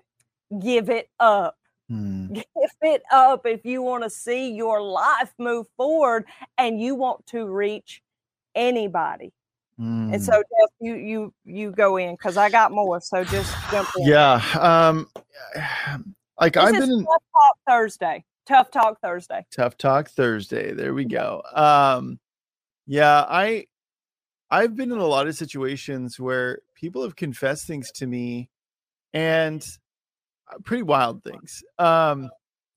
give 0.60 0.88
it 0.90 1.08
up. 1.18 1.56
Mm. 1.90 2.34
Give 2.34 2.44
it 2.82 3.02
up 3.10 3.46
if 3.46 3.64
you 3.64 3.82
want 3.82 4.04
to 4.04 4.10
see 4.10 4.52
your 4.52 4.82
life 4.82 5.32
move 5.38 5.66
forward 5.76 6.26
and 6.58 6.80
you 6.80 6.94
want 6.94 7.26
to 7.28 7.46
reach 7.46 8.02
anybody. 8.54 9.32
And 9.80 10.22
so 10.22 10.32
Jeff, 10.32 10.70
you 10.80 10.94
you 10.96 11.34
you 11.44 11.70
go 11.70 11.98
in 11.98 12.14
because 12.14 12.36
I 12.36 12.50
got 12.50 12.72
more. 12.72 13.00
So 13.00 13.22
just 13.22 13.54
jump 13.70 13.88
in. 13.96 14.08
Yeah. 14.08 14.42
Um 14.60 15.08
like 16.40 16.54
This 16.54 16.64
I've 16.64 16.72
been 16.72 16.90
in 16.90 17.04
Tough 17.04 17.22
Talk 17.32 17.58
Thursday. 17.68 18.24
Tough 18.44 18.70
Talk 18.72 19.00
Thursday. 19.00 19.46
Tough 19.54 19.78
Talk 19.78 20.08
Thursday. 20.08 20.72
There 20.72 20.94
we 20.94 21.04
go. 21.04 21.42
Um 21.54 22.18
yeah, 22.86 23.24
I 23.28 23.66
I've 24.50 24.74
been 24.74 24.90
in 24.90 24.98
a 24.98 25.06
lot 25.06 25.28
of 25.28 25.36
situations 25.36 26.18
where 26.18 26.58
people 26.74 27.02
have 27.04 27.14
confessed 27.14 27.68
things 27.68 27.92
to 27.92 28.06
me 28.08 28.50
and 29.12 29.64
pretty 30.64 30.82
wild 30.82 31.22
things. 31.24 31.62
Um 31.78 32.30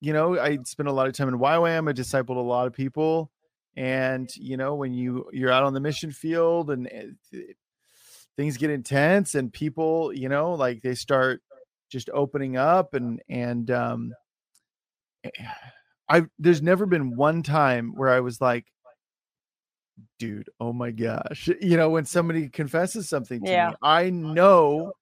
you 0.03 0.13
know, 0.13 0.39
I 0.39 0.57
spent 0.65 0.89
a 0.89 0.91
lot 0.91 1.07
of 1.07 1.13
time 1.13 1.27
in 1.27 1.37
YWAM. 1.37 1.87
I 1.87 1.93
discipled 1.93 2.37
a 2.37 2.39
lot 2.39 2.65
of 2.67 2.73
people 2.73 3.31
and 3.77 4.29
you 4.35 4.57
know, 4.57 4.75
when 4.75 4.93
you 4.93 5.29
you're 5.31 5.51
out 5.51 5.63
on 5.63 5.73
the 5.73 5.79
mission 5.79 6.11
field 6.11 6.71
and 6.71 6.87
it- 6.87 7.57
things 8.37 8.57
get 8.57 8.69
intense 8.69 9.35
and 9.35 9.51
people, 9.53 10.13
you 10.13 10.29
know, 10.29 10.53
like 10.53 10.81
they 10.81 10.95
start 10.95 11.41
just 11.89 12.09
opening 12.13 12.57
up 12.57 12.93
and 12.93 13.21
and 13.29 13.69
um 13.71 14.13
I 16.09 16.25
there's 16.39 16.61
never 16.61 16.85
been 16.85 17.15
one 17.15 17.43
time 17.43 17.93
where 17.95 18.09
I 18.09 18.19
was 18.19 18.41
like, 18.41 18.65
dude, 20.19 20.49
oh 20.59 20.73
my 20.73 20.91
gosh. 20.91 21.49
You 21.61 21.77
know, 21.77 21.89
when 21.89 22.05
somebody 22.05 22.49
confesses 22.49 23.09
something 23.09 23.43
to 23.45 23.45
Yeah. 23.45 23.69
me, 23.69 23.75
I 23.81 24.09
know 24.09 24.93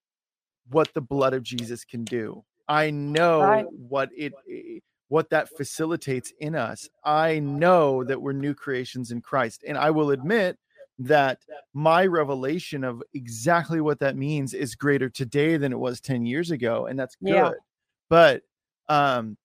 what 0.70 0.92
the 0.94 1.00
blood 1.00 1.34
of 1.34 1.42
Jesus 1.42 1.84
can 1.84 2.04
do. 2.04 2.44
I 2.70 2.90
know 2.90 3.40
Right. 3.42 3.66
what 3.72 4.10
it 4.16 4.32
eh, 4.50 4.80
what 5.08 5.30
that 5.30 5.48
facilitates 5.50 6.32
in 6.40 6.54
us. 6.54 6.88
I 7.04 7.40
know 7.40 8.04
that 8.04 8.22
we're 8.22 8.32
new 8.32 8.54
creations 8.54 9.10
in 9.10 9.20
Christ. 9.22 9.64
And 9.66 9.76
I 9.76 9.90
will 9.90 10.10
admit 10.12 10.58
that 11.00 11.40
my 11.74 12.06
revelation 12.06 12.84
of 12.84 13.02
exactly 13.14 13.80
what 13.80 13.98
that 14.00 14.16
means 14.16 14.54
is 14.54 14.76
greater 14.76 15.10
today 15.10 15.56
than 15.58 15.72
it 15.72 15.78
was 15.80 16.00
10 16.00 16.26
years 16.26 16.50
ago 16.52 16.86
and 16.86 16.98
that's 16.98 17.16
good. 17.26 17.34
Yeah. 17.34 17.52
But 18.10 18.42
um 18.88 19.36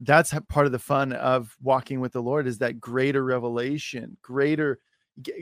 that's 0.00 0.32
part 0.48 0.66
of 0.66 0.72
the 0.72 0.78
fun 0.78 1.12
of 1.12 1.56
walking 1.60 2.00
with 2.00 2.12
the 2.12 2.22
Lord 2.22 2.46
is 2.46 2.58
that 2.58 2.80
greater 2.80 3.24
revelation, 3.24 4.16
greater 4.22 4.78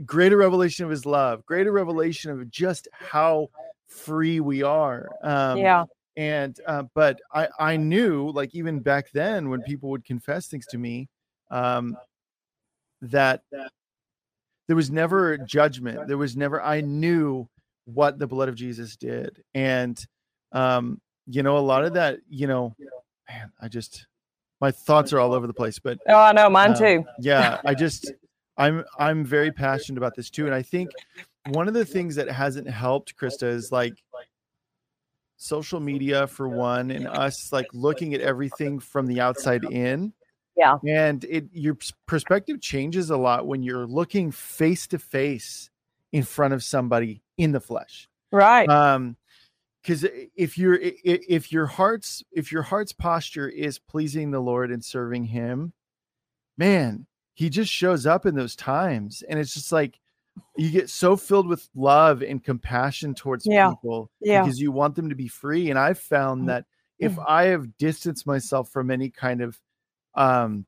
greater 0.07 0.37
revelation 0.38 0.85
of 0.85 0.90
his 0.90 1.07
love, 1.07 1.44
greater 1.46 1.72
revelation 1.72 2.33
of 2.33 2.51
just 2.51 2.88
how 2.92 3.48
free 3.87 4.40
we 4.40 4.62
are. 4.62 5.09
Um 5.22 5.59
yeah. 5.59 5.85
And 6.19 6.59
uh, 6.67 6.83
but 6.95 7.21
I 7.33 7.49
I 7.61 7.77
knew 7.77 8.31
like 8.33 8.53
even 8.53 8.81
back 8.81 9.13
then 9.13 9.49
when 9.51 9.63
people 9.63 9.89
would 9.91 10.05
confess 10.05 10.49
things 10.49 10.67
to 10.67 10.77
me 10.77 11.09
um 11.51 11.97
that 13.01 13.43
there 14.67 14.77
was 14.77 14.91
never 14.91 15.39
judgment. 15.39 16.09
There 16.09 16.19
was 16.19 16.37
never 16.37 16.61
I 16.61 16.81
knew 16.81 17.49
what 17.85 18.19
the 18.19 18.27
blood 18.27 18.49
of 18.49 18.57
Jesus 18.57 18.97
did. 18.97 19.43
And 19.55 19.99
um 20.53 21.01
you 21.27 21.43
know 21.45 21.57
a 21.57 21.61
lot 21.61 21.85
of 21.85 21.95
that 21.95 22.19
you 22.29 22.49
know 22.49 22.75
man 23.29 23.53
I 23.61 23.69
just 23.69 24.07
my 24.61 24.73
thoughts 24.73 25.13
are 25.13 25.21
all 25.21 25.33
over 25.35 25.47
the 25.47 25.55
place 25.55 25.79
but 25.79 25.99
Oh, 26.09 26.15
I 26.19 26.33
know 26.33 26.51
mine 26.51 26.71
um, 26.71 26.77
too. 26.77 27.05
yeah 27.21 27.59
i 27.65 27.75
just 27.85 28.11
i'm 28.57 28.83
i'm 28.99 29.25
very 29.25 29.53
passionate 29.53 29.99
about 29.99 30.17
this 30.17 30.31
too. 30.31 30.47
And 30.47 30.55
i 30.55 30.63
think 30.63 30.91
one 31.51 31.69
of 31.69 31.75
the 31.75 31.85
things 31.85 32.17
that 32.17 32.29
hasn't 32.29 32.69
helped 32.69 33.17
Christa 33.17 33.45
is 33.45 33.71
like 33.71 33.95
social 35.38 35.79
media 35.81 36.27
for 36.27 36.48
one 36.48 36.90
and 36.90 37.07
us 37.07 37.53
like 37.53 37.66
looking 37.72 38.12
at 38.12 38.20
everything 38.20 38.79
from 38.81 39.07
the 39.07 39.20
outside 39.20 39.62
in 39.70 40.12
Yeah. 40.57 40.79
and 40.85 41.24
it 41.24 41.46
your 41.53 41.79
perspective 42.07 42.61
changes 42.61 43.09
a 43.11 43.16
lot 43.16 43.46
when 43.46 43.62
you're 43.62 43.87
looking 43.87 44.33
face 44.33 44.88
to 44.88 44.98
face 44.98 45.70
in 46.12 46.24
front 46.24 46.55
of 46.55 46.64
somebody 46.64 47.22
in 47.37 47.53
the 47.53 47.61
flesh 47.61 48.09
Right. 48.33 48.68
um 48.68 49.16
because 49.81 50.05
if 50.35 50.59
your 50.59 50.74
i- 50.74 50.96
i- 51.07 51.20
if 51.29 51.53
your 51.53 51.66
heart's 51.66 52.24
if 52.33 52.51
your 52.51 52.62
heart's 52.62 52.92
posture 52.92 53.48
is 53.48 53.79
pleasing 53.79 54.33
the 54.33 54.40
lord 54.40 54.72
and 54.72 54.85
serving 54.85 55.22
him 55.24 55.72
man 56.57 57.07
he 57.35 57.48
just 57.48 57.70
shows 57.70 58.07
up 58.07 58.27
in 58.27 58.35
those 58.35 58.57
times 58.57 59.22
and 59.22 59.38
it's 59.38 59.55
just 59.55 59.70
like 59.70 60.01
you 60.57 60.70
get 60.70 60.88
so 60.90 61.16
filled 61.16 61.46
with 61.46 61.68
love 61.74 62.22
and 62.22 62.42
compassion 62.42 63.14
towards 63.14 63.46
Yeah. 63.46 63.70
people 63.70 64.11
Yeah. 64.20 64.42
because 64.42 64.61
you 64.61 64.72
want 64.72 64.94
them 64.96 65.09
to 65.09 65.14
be 65.14 65.29
free 65.29 65.70
and 65.70 65.79
i've 65.79 65.98
found 65.98 66.48
that 66.48 66.64
if 66.98 67.16
i 67.27 67.44
have 67.44 67.77
distanced 67.79 68.27
myself 68.27 68.70
from 68.70 68.90
any 68.90 69.11
kind 69.11 69.40
of 69.40 69.59
um 70.14 70.66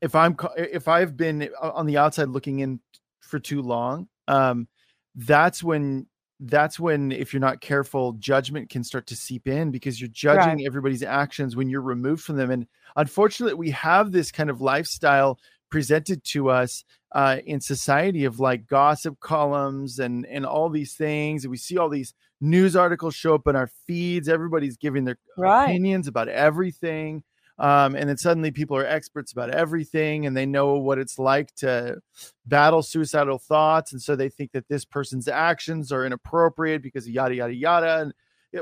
if 0.00 0.14
i'm 0.14 0.36
if 0.56 0.88
i've 0.88 1.16
been 1.16 1.48
on 1.60 1.86
the 1.86 1.96
outside 1.98 2.28
looking 2.28 2.60
in 2.60 2.80
for 3.20 3.38
too 3.38 3.62
long 3.62 4.08
um 4.28 4.68
that's 5.16 5.62
when 5.62 6.06
that's 6.40 6.78
when 6.78 7.10
if 7.12 7.32
you're 7.32 7.40
not 7.40 7.62
careful 7.62 8.12
judgment 8.14 8.68
can 8.68 8.84
start 8.84 9.06
to 9.06 9.16
seep 9.16 9.48
in 9.48 9.70
because 9.70 9.98
you're 9.98 10.08
judging 10.10 10.58
everybody's 10.66 11.02
actions 11.02 11.56
when 11.56 11.68
you're 11.68 11.80
removed 11.80 12.22
from 12.22 12.36
them 12.36 12.50
and 12.50 12.66
unfortunately 12.96 13.54
we 13.54 13.70
have 13.70 14.12
this 14.12 14.30
kind 14.30 14.50
of 14.50 14.60
lifestyle 14.60 15.40
presented 15.70 16.22
to 16.24 16.50
us 16.50 16.84
uh, 17.12 17.38
in 17.46 17.60
society 17.60 18.24
of 18.24 18.38
like 18.40 18.66
gossip 18.66 19.18
columns 19.20 19.98
and 19.98 20.26
and 20.26 20.44
all 20.46 20.68
these 20.68 20.94
things 20.94 21.44
and 21.44 21.50
we 21.50 21.56
see 21.56 21.76
all 21.78 21.88
these 21.88 22.14
news 22.40 22.76
articles 22.76 23.14
show 23.14 23.34
up 23.34 23.46
in 23.46 23.56
our 23.56 23.70
feeds 23.86 24.28
everybody's 24.28 24.76
giving 24.76 25.04
their 25.04 25.18
Right. 25.38 25.64
opinions 25.64 26.08
about 26.08 26.28
everything 26.28 27.22
um, 27.58 27.94
and 27.94 28.06
then 28.06 28.18
suddenly 28.18 28.50
people 28.50 28.76
are 28.76 28.84
experts 28.84 29.32
about 29.32 29.48
everything 29.50 30.26
and 30.26 30.36
they 30.36 30.44
know 30.44 30.74
what 30.74 30.98
it's 30.98 31.18
like 31.18 31.54
to 31.54 31.98
battle 32.44 32.82
suicidal 32.82 33.38
thoughts 33.38 33.92
and 33.92 34.02
so 34.02 34.14
they 34.14 34.28
think 34.28 34.52
that 34.52 34.68
this 34.68 34.84
person's 34.84 35.26
actions 35.28 35.90
are 35.92 36.04
inappropriate 36.04 36.82
because 36.82 37.06
of 37.06 37.12
yada 37.12 37.34
yada 37.34 37.54
yada 37.54 38.00
and 38.02 38.12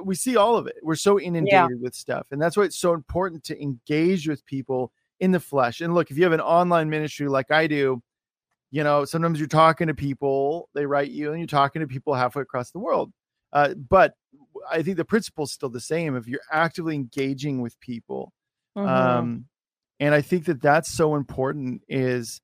we 0.06 0.14
see 0.14 0.36
all 0.36 0.56
of 0.56 0.66
it 0.68 0.76
we're 0.82 0.94
so 0.94 1.18
inundated 1.18 1.80
with 1.80 1.94
stuff 1.94 2.26
and 2.30 2.40
that's 2.40 2.56
why 2.56 2.62
it's 2.64 2.78
so 2.78 2.92
important 2.94 3.42
to 3.44 3.60
engage 3.60 4.28
with 4.28 4.44
people 4.46 4.92
in 5.20 5.30
the 5.32 5.40
flesh. 5.40 5.80
And 5.80 5.94
look 5.94 6.10
if 6.10 6.16
you 6.18 6.24
have 6.24 6.32
an 6.32 6.40
online 6.40 6.90
ministry 6.90 7.28
like 7.28 7.50
i 7.50 7.66
do 7.66 8.02
you 8.70 8.82
know 8.84 9.04
sometimes 9.04 9.38
you're 9.38 9.48
talking 9.48 9.86
to 9.86 9.94
people 9.94 10.68
they 10.74 10.86
write 10.86 11.10
you 11.10 11.30
and 11.30 11.38
you're 11.38 11.46
talking 11.46 11.80
to 11.80 11.86
people 11.88 12.14
halfway 12.14 12.42
across 12.42 12.70
the 12.72 12.78
world. 12.78 13.12
Uh, 13.52 13.74
but 13.74 14.14
i 14.70 14.82
think 14.82 14.96
the 14.96 15.04
principle 15.04 15.44
is 15.44 15.52
still 15.52 15.68
the 15.68 15.80
same. 15.80 16.16
If 16.16 16.26
you're 16.26 16.40
actively 16.50 16.94
engaging 16.94 17.60
with 17.62 17.78
people 17.80 18.32
Mhm. 18.76 18.88
um 18.88 19.44
and 20.00 20.14
i 20.14 20.20
think 20.20 20.46
that 20.46 20.60
that's 20.60 20.90
so 20.90 21.14
important 21.14 21.82
is 21.88 22.40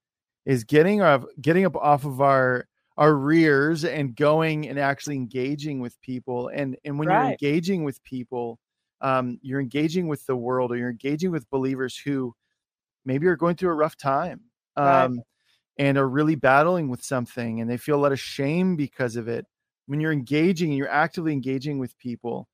is 0.46 0.62
getting 0.64 1.02
our 1.02 1.24
getting 1.40 1.64
up 1.66 1.74
off 1.76 2.04
of 2.04 2.20
our 2.20 2.66
our 2.96 3.14
rears 3.14 3.84
and 3.84 4.14
going 4.14 4.68
and 4.68 4.78
actually 4.78 5.16
engaging 5.16 5.80
with 5.80 5.98
people. 6.02 6.48
And 6.48 6.76
and 6.84 6.98
when 6.98 7.08
you're 7.08 7.22
engaging 7.32 7.82
with 7.84 8.02
people 8.04 8.58
um 9.00 9.38
you're 9.42 9.60
engaging 9.60 10.06
with 10.06 10.24
the 10.26 10.36
world 10.36 10.70
or 10.70 10.76
you're 10.76 10.90
engaging 10.90 11.30
with 11.30 11.48
believers 11.50 11.96
who 11.96 12.34
maybe 13.04 13.26
are 13.26 13.36
going 13.36 13.56
through 13.56 13.70
a 13.70 13.74
rough 13.74 13.96
time 13.96 14.40
Right. 14.80 15.10
um 15.10 15.20
and 15.78 15.98
are 15.98 16.08
really 16.08 16.34
battling 16.34 16.88
with 16.88 17.02
something 17.02 17.60
and 17.60 17.70
they 17.70 17.76
feel 17.76 17.96
a 17.96 18.02
lot 18.02 18.12
of 18.12 18.20
shame 18.20 18.76
because 18.76 19.16
of 19.16 19.28
it 19.28 19.46
when 19.86 20.00
you're 20.00 20.12
engaging 20.12 20.70
and 20.70 20.78
you're 20.78 20.88
actively 20.90 21.32
engaging 21.32 21.78
with 21.78 21.96
people 21.98 22.48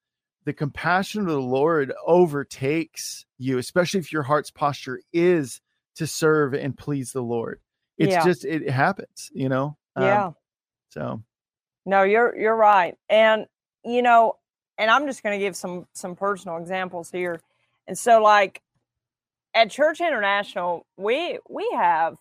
the 0.44 0.52
compassion 0.52 1.22
of 1.22 1.26
the 1.28 1.40
lord 1.40 1.92
overtakes 2.06 3.26
you 3.38 3.59
especially 3.59 4.00
if 4.00 4.12
your 4.12 4.22
heart's 4.22 4.50
posture 4.50 5.00
is 5.12 5.61
to 5.96 6.06
serve 6.06 6.54
and 6.54 6.76
please 6.78 7.12
the 7.12 7.22
lord 7.22 7.61
it's 7.98 8.12
Yeah. 8.12 8.24
just 8.24 8.44
it 8.44 8.68
happens 8.70 9.30
you 9.35 9.48
know 9.48 9.76
Um, 9.96 10.02
yeah. 10.02 10.30
so 10.90 11.22
No, 11.85 12.02
you're 12.02 12.37
you're 12.37 12.56
right. 12.56 12.96
And 13.09 13.46
you 13.85 14.02
know, 14.02 14.37
and 14.78 14.90
I'm 14.90 15.06
just 15.06 15.22
going 15.22 15.38
to 15.38 15.44
give 15.44 15.56
some 15.56 15.87
some 15.94 16.16
personal 16.16 16.56
examples 16.59 17.11
here. 17.11 17.40
And 17.87 17.96
so 17.98 18.22
like 18.22 18.62
at 19.56 19.70
Church 19.70 20.00
International, 20.00 20.86
we 20.96 21.38
we 21.48 21.68
have 21.74 22.16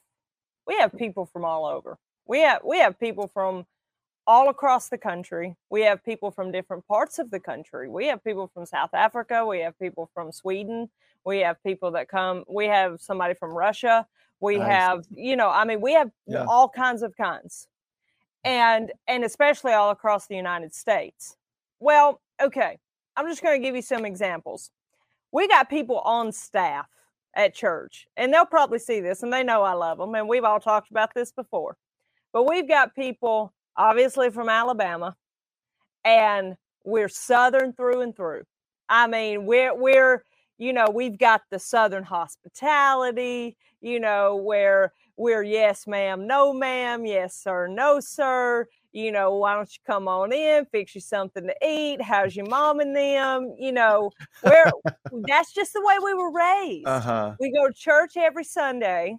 we 0.66 0.76
have 0.78 0.94
people 0.98 1.26
from 1.26 1.46
all 1.46 1.66
over. 1.66 1.98
We 2.26 2.40
have 2.40 2.62
we 2.64 2.80
have 2.80 3.00
people 3.00 3.28
from 3.28 3.66
all 4.26 4.50
across 4.50 4.90
the 4.90 4.98
country. 4.98 5.56
We 5.70 5.82
have 5.82 6.04
people 6.04 6.32
from 6.32 6.52
different 6.52 6.88
parts 6.88 7.20
of 7.20 7.30
the 7.30 7.40
country. 7.40 7.90
We 7.90 8.08
have 8.08 8.24
people 8.24 8.50
from 8.54 8.66
South 8.66 8.94
Africa, 8.94 9.46
we 9.46 9.60
have 9.60 9.78
people 9.78 10.10
from 10.16 10.32
Sweden, 10.32 10.90
we 11.26 11.40
have 11.40 11.62
people 11.62 11.92
that 11.92 12.08
come, 12.08 12.46
we 12.50 12.66
have 12.66 13.02
somebody 13.02 13.36
from 13.36 13.52
Russia. 13.54 14.08
We 14.40 14.58
Nice. 14.58 14.68
have, 14.68 15.06
you 15.12 15.36
know, 15.36 15.50
I 15.50 15.66
mean, 15.66 15.82
we 15.82 15.94
have 15.94 16.12
Yeah. 16.26 16.46
all 16.48 16.68
kinds 16.70 17.04
of 17.04 17.16
kinds 17.18 17.68
and 18.46 18.92
and 19.08 19.24
especially 19.24 19.74
all 19.74 19.92
across 19.92 20.28
the 20.28 20.36
United 20.36 20.74
States. 20.74 21.36
Well, 21.80 22.22
okay, 22.42 22.80
I'm 23.16 23.28
just 23.28 23.42
going 23.44 23.62
to 23.62 23.66
give 23.66 23.76
you 23.76 23.82
some 23.82 24.06
examples. 24.06 24.72
We 25.32 25.48
got 25.48 25.70
people 25.70 26.00
on 26.00 26.32
staff 26.32 26.88
at 27.36 27.54
church, 27.54 28.08
and 28.18 28.34
they'll 28.34 28.46
probably 28.46 28.80
see 28.80 29.00
this, 29.02 29.24
and 29.24 29.32
they 29.34 29.44
know 29.44 29.64
I 29.64 29.74
love 29.74 29.98
them, 29.98 30.16
and 30.16 30.28
we've 30.28 30.44
all 30.44 30.60
talked 30.60 30.92
about 30.92 31.14
this 31.14 31.32
before. 31.32 31.78
But 32.34 32.50
we've 32.50 32.68
got 32.68 32.96
people 32.96 33.54
obviously 33.78 34.30
from 34.30 34.50
Alabama, 34.50 35.16
and 36.04 36.56
we're 36.84 37.10
Southern 37.10 37.74
through 37.74 38.02
and 38.02 38.16
through. 38.16 38.44
I 38.88 39.08
mean, 39.08 39.46
we're 39.46 39.76
we're 39.76 40.24
you 40.58 40.74
know, 40.74 40.88
we've 40.94 41.18
got 41.18 41.42
the 41.52 41.60
Southern 41.60 42.04
hospitality, 42.04 43.58
you 43.82 44.00
know, 44.00 44.36
where 44.38 44.94
we're 45.18 45.44
yes, 45.44 45.86
ma'am, 45.88 46.28
no, 46.28 46.54
ma'am, 46.54 47.06
yes, 47.06 47.36
sir, 47.36 47.68
no, 47.68 48.00
sir. 48.00 48.68
You 48.96 49.12
know, 49.12 49.36
why 49.36 49.56
don't 49.56 49.70
you 49.72 49.80
come 49.86 50.08
on 50.08 50.32
in, 50.32 50.66
fix 50.72 50.96
you 50.96 51.02
something 51.02 51.46
to 51.48 51.56
eat? 51.68 52.02
How's 52.02 52.34
your 52.36 52.48
mom 52.48 52.80
and 52.80 52.96
them? 52.96 53.54
You 53.60 53.74
know, 53.74 54.12
where 54.42 54.72
that's 55.28 55.54
just 55.54 55.74
the 55.74 55.82
way 55.86 55.98
we 56.04 56.14
were 56.14 56.32
raised. 56.32 56.88
Uh-huh. 56.88 57.36
We 57.40 57.52
go 57.52 57.68
to 57.68 57.74
church 57.74 58.14
every 58.16 58.46
Sunday. 58.46 59.18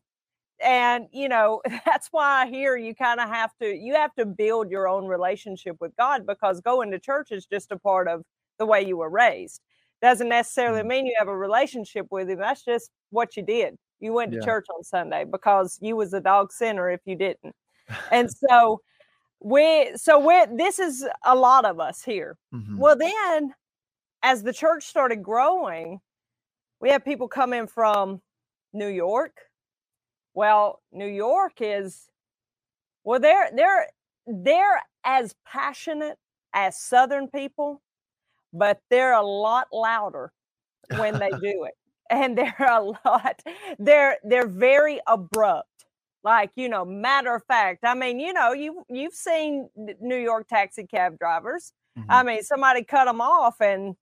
And, 0.63 1.07
you 1.13 1.29
know, 1.29 1.63
that's 1.87 2.09
why 2.11 2.45
I 2.45 2.47
hear 2.47 2.77
you 2.77 2.95
kind 2.95 3.21
of 3.21 3.29
have 3.29 3.51
to, 3.61 3.75
you 3.75 3.95
have 3.95 4.15
to 4.15 4.25
build 4.27 4.71
your 4.71 4.89
own 4.89 5.07
relationship 5.07 5.77
with 5.81 5.95
God 5.97 6.27
because 6.27 6.61
going 6.63 6.91
to 6.93 6.99
church 6.99 7.31
is 7.33 7.47
just 7.47 7.71
a 7.73 7.79
part 7.79 8.09
of 8.09 8.23
the 8.59 8.67
way 8.67 8.83
you 8.83 8.97
were 8.99 9.11
raised 9.11 9.61
doesn't 10.03 10.29
necessarily 10.31 10.83
Mm. 10.83 10.87
mean 10.89 11.07
you 11.07 11.15
have 11.19 11.29
a 11.29 11.37
relationship 11.37 12.07
with 12.11 12.31
him. 12.31 12.39
That's 12.39 12.65
just 12.65 12.91
what 13.11 13.37
you 13.37 13.43
did. 13.43 13.77
You 14.01 14.15
went 14.15 14.33
to 14.33 14.39
Yeah. 14.39 14.45
church 14.45 14.67
on 14.75 14.85
Sunday 14.85 15.25
because 15.25 15.79
you 15.83 15.97
was 15.97 16.15
a 16.15 16.21
dog 16.21 16.53
sinner 16.53 16.91
if 16.91 17.01
you 17.07 17.17
didn't. 17.17 17.55
And 18.11 18.31
so 18.51 18.81
we 19.41 19.93
so 19.97 20.19
we 20.19 20.47
this 20.57 20.79
is 20.79 21.07
a 21.25 21.35
lot 21.35 21.65
of 21.65 21.81
us 21.81 22.03
here. 22.05 22.39
Mhm. 22.55 22.79
Well 22.79 22.97
then 22.97 23.55
as 24.23 24.43
the 24.43 24.53
church 24.53 24.85
started 24.87 25.23
growing, 25.23 26.01
we 26.81 26.91
had 26.91 27.05
people 27.05 27.29
coming 27.29 27.67
from 27.67 28.23
New 28.73 28.89
York. 28.89 29.51
Well, 30.35 30.83
New 30.93 31.07
York 31.09 31.55
is 31.61 32.11
well 33.05 33.21
they're 33.21 33.51
they're 33.55 33.89
they're 34.27 34.83
as 35.05 35.35
passionate 35.47 36.19
as 36.55 36.79
southern 36.79 37.29
people 37.29 37.83
but 38.53 38.81
they're 38.91 39.15
a 39.15 39.23
lot 39.23 39.69
louder 39.73 40.33
when 40.97 41.19
they 41.19 41.31
do 41.43 41.65
it 41.65 41.75
and 42.11 42.39
they're 42.39 42.57
a 42.61 42.83
lot 42.83 43.43
they're 43.79 44.19
they're 44.25 44.49
very 44.49 45.01
abrupt 45.09 45.86
like 46.27 46.51
you 46.57 46.69
know 46.69 46.85
matter 46.85 47.35
of 47.35 47.45
fact 47.47 47.81
i 47.85 47.95
mean 47.95 48.21
you 48.21 48.33
know 48.35 48.53
you 48.53 48.85
you've 48.91 49.15
seen 49.15 49.71
new 50.01 50.17
york 50.19 50.49
taxi 50.49 50.87
cab 50.87 51.19
drivers 51.21 51.73
i 52.11 52.23
Mhm. 52.23 52.25
mean 52.25 52.43
somebody 52.43 52.85
cut 52.85 53.07
them 53.07 53.21
off 53.23 53.61
and 53.63 53.97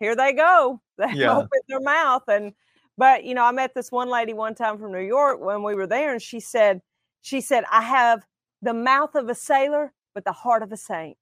here 0.00 0.16
they 0.16 0.32
go 0.32 0.80
they 0.98 1.06
Yeah. 1.10 1.28
open 1.28 1.60
their 1.68 1.80
mouth 1.80 2.22
and 2.28 2.52
but 2.98 3.24
you 3.24 3.34
know 3.34 3.44
i 3.44 3.52
met 3.52 3.74
this 3.74 3.92
one 3.92 4.08
lady 4.10 4.32
one 4.34 4.54
time 4.54 4.78
from 4.78 4.92
new 4.92 5.00
york 5.00 5.40
when 5.40 5.62
we 5.62 5.74
were 5.74 5.86
there 5.86 6.12
and 6.12 6.22
she 6.22 6.40
said 6.40 6.82
she 7.22 7.40
said 7.40 7.64
i 7.72 7.82
have 7.82 8.26
the 8.62 8.74
mouth 8.74 9.14
of 9.14 9.28
a 9.28 9.34
sailor 9.34 9.92
but 10.14 10.24
the 10.24 10.32
heart 10.32 10.62
of 10.62 10.72
a 10.72 10.76
saint 10.76 11.16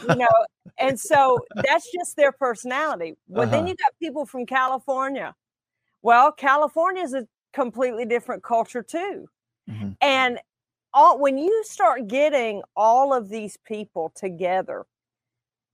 you 0.00 0.16
know 0.16 0.26
and 0.78 1.00
so 1.00 1.44
that's 1.66 1.90
just 1.92 2.16
their 2.16 2.32
personality 2.32 3.14
well 3.28 3.46
then 3.48 3.66
Uh-huh. 3.66 3.66
you 3.66 3.74
got 3.76 3.92
people 4.02 4.26
from 4.26 4.46
california 4.46 5.34
well 6.02 6.32
california 6.32 7.02
is 7.02 7.14
a 7.14 7.26
completely 7.52 8.04
different 8.06 8.42
culture 8.42 8.82
too 8.82 9.28
Mhm. 9.68 9.96
and 10.00 10.40
all 10.94 11.18
when 11.20 11.38
you 11.38 11.64
start 11.64 12.08
getting 12.08 12.62
all 12.76 13.14
of 13.14 13.28
these 13.28 13.56
people 13.58 14.12
together 14.14 14.86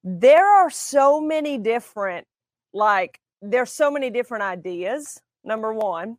there 0.05 0.47
are 0.47 0.71
so 0.71 1.21
many 1.21 1.59
different 1.59 2.27
like 2.73 3.21
there's 3.43 3.73
so 3.73 3.91
many 3.91 4.11
different 4.11 4.45
ideas 4.45 5.21
number 5.45 5.73
one 5.73 6.17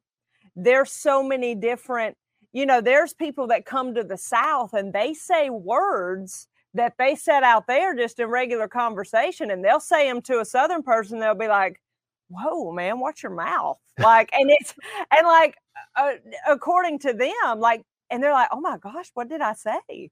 there's 0.55 0.91
so 0.91 1.23
many 1.23 1.55
different 1.55 2.17
you 2.53 2.65
know 2.65 2.81
there's 2.81 3.13
people 3.13 3.47
that 3.47 3.65
come 3.65 3.95
to 3.95 4.03
the 4.03 4.17
south 4.17 4.73
and 4.73 4.93
they 4.93 5.13
say 5.13 5.49
words 5.49 6.47
that 6.73 6.93
they 6.99 7.15
said 7.15 7.43
out 7.43 7.67
there 7.67 7.95
just 7.95 8.19
in 8.19 8.27
regular 8.29 8.67
conversation 8.67 9.51
and 9.51 9.63
they'll 9.65 9.79
say 9.79 10.07
them 10.09 10.21
to 10.21 10.39
a 10.41 10.45
southern 10.45 10.83
person 10.83 11.19
they'll 11.19 11.35
be 11.35 11.47
like 11.47 11.81
whoa 12.29 12.71
man 12.71 12.99
watch 12.99 13.23
your 13.23 13.31
mouth 13.33 13.77
like 13.97 14.29
and 14.33 14.49
it's 14.51 14.73
and 15.15 15.27
like 15.27 15.55
uh, 15.95 16.13
according 16.47 16.99
to 16.99 17.13
them 17.13 17.59
like 17.59 17.81
and 18.09 18.21
they're 18.23 18.33
like 18.33 18.49
oh 18.51 18.59
my 18.61 18.77
gosh 18.77 19.09
what 19.13 19.29
did 19.29 19.41
i 19.41 19.53
say 19.53 20.09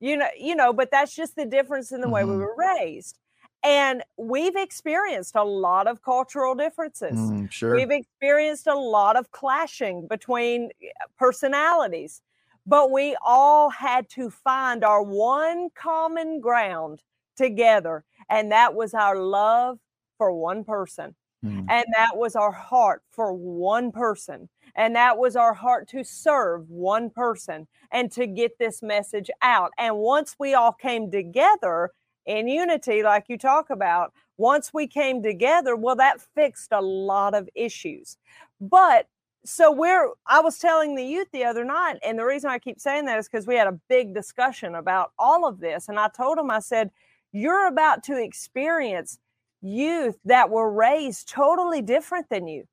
you 0.00 0.16
know 0.16 0.28
you 0.38 0.54
know 0.54 0.72
but 0.72 0.90
that's 0.90 1.14
just 1.14 1.36
the 1.36 1.46
difference 1.46 1.92
in 1.92 2.00
the 2.00 2.08
way 2.08 2.24
we 2.24 2.34
Mhm. 2.34 2.38
were 2.38 2.56
raised 2.56 3.18
and 3.62 4.02
we've 4.18 4.56
experienced 4.56 5.36
a 5.36 5.44
lot 5.44 5.86
of 5.86 6.02
cultural 6.02 6.54
differences 6.54 7.32
Mm, 7.32 7.50
sure. 7.50 7.76
We've 7.76 7.90
experienced 7.90 8.66
a 8.68 8.74
lot 8.74 9.16
of 9.16 9.30
clashing 9.32 10.06
between 10.06 10.70
eh, 10.82 10.88
personalities, 11.18 12.22
but 12.66 12.90
we 12.92 13.16
all 13.22 13.70
had 13.70 14.08
to 14.10 14.30
find 14.30 14.84
our 14.84 15.02
one 15.02 15.70
common 15.74 16.40
ground 16.40 17.02
together, 17.36 18.04
and 18.28 18.52
that 18.52 18.74
was 18.74 18.94
our 18.94 19.16
love 19.18 19.78
for 20.18 20.30
one 20.32 20.62
person. 20.64 21.16
Mm. 21.44 21.66
And 21.68 21.84
that 21.94 22.16
was 22.16 22.36
our 22.36 22.52
heart 22.52 23.02
for 23.10 23.32
one 23.32 23.92
person. 23.92 24.48
And 24.76 24.96
that 24.96 25.18
was 25.18 25.36
our 25.36 25.54
heart 25.54 25.88
to 25.88 26.02
serve 26.02 26.68
one 26.70 27.10
person 27.10 27.66
and 27.92 28.10
to 28.12 28.26
get 28.26 28.58
this 28.58 28.82
message 28.82 29.30
out. 29.42 29.70
And 29.78 29.96
once 29.98 30.36
we 30.38 30.54
all 30.54 30.72
came 30.72 31.10
together 31.10 31.90
in 32.26 32.48
unity, 32.48 33.02
like 33.02 33.26
you 33.28 33.36
talk 33.36 33.70
about, 33.70 34.12
once 34.36 34.72
we 34.72 34.86
came 34.86 35.22
together, 35.22 35.76
well, 35.76 35.96
that 35.96 36.20
fixed 36.34 36.72
a 36.72 36.80
lot 36.80 37.34
of 37.34 37.48
issues. 37.54 38.16
But 38.60 39.06
so 39.44 39.70
we're, 39.70 40.08
I 40.26 40.40
was 40.40 40.58
telling 40.58 40.94
the 40.94 41.04
youth 41.04 41.28
the 41.32 41.44
other 41.44 41.64
night, 41.64 41.98
and 42.02 42.18
the 42.18 42.24
reason 42.24 42.50
I 42.50 42.58
keep 42.58 42.80
saying 42.80 43.04
that 43.04 43.18
is 43.18 43.28
because 43.28 43.46
we 43.46 43.56
had 43.56 43.66
a 43.66 43.78
big 43.88 44.14
discussion 44.14 44.74
about 44.74 45.12
all 45.18 45.46
of 45.46 45.60
this. 45.60 45.88
And 45.88 46.00
I 46.00 46.08
told 46.08 46.38
them, 46.38 46.50
I 46.50 46.60
said, 46.60 46.90
you're 47.32 47.66
about 47.66 48.02
to 48.04 48.16
experience 48.16 49.18
youth 49.64 50.16
that 50.24 50.50
were 50.50 50.70
raised 50.70 51.28
totally 51.28 51.82
different 51.82 52.28
than 52.28 52.46
you. 52.46 52.64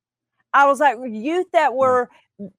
I 0.53 0.65
was 0.65 0.79
like 0.79 0.97
youth 1.09 1.47
that 1.53 1.73
were 1.73 2.09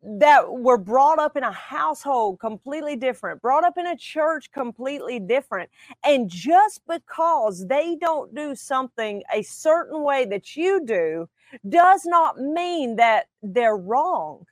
that 0.02 0.44
were 0.48 0.78
brought 0.78 1.18
up 1.18 1.36
in 1.36 1.42
a 1.42 1.52
household 1.52 2.38
completely 2.38 2.94
different, 2.96 3.42
brought 3.42 3.64
up 3.64 3.76
in 3.76 3.86
a 3.86 3.96
church 3.96 4.50
completely 4.52 5.18
different. 5.18 5.68
And 6.04 6.30
just 6.30 6.82
because 6.86 7.66
they 7.66 7.96
don't 8.00 8.34
do 8.34 8.54
something 8.54 9.22
a 9.34 9.42
certain 9.42 10.02
way 10.02 10.24
that 10.26 10.56
you 10.56 10.84
do 10.84 11.28
does 11.68 12.04
not 12.04 12.38
mean 12.38 12.96
that 12.96 13.26
they're 13.42 13.76
wrong. 13.76 14.44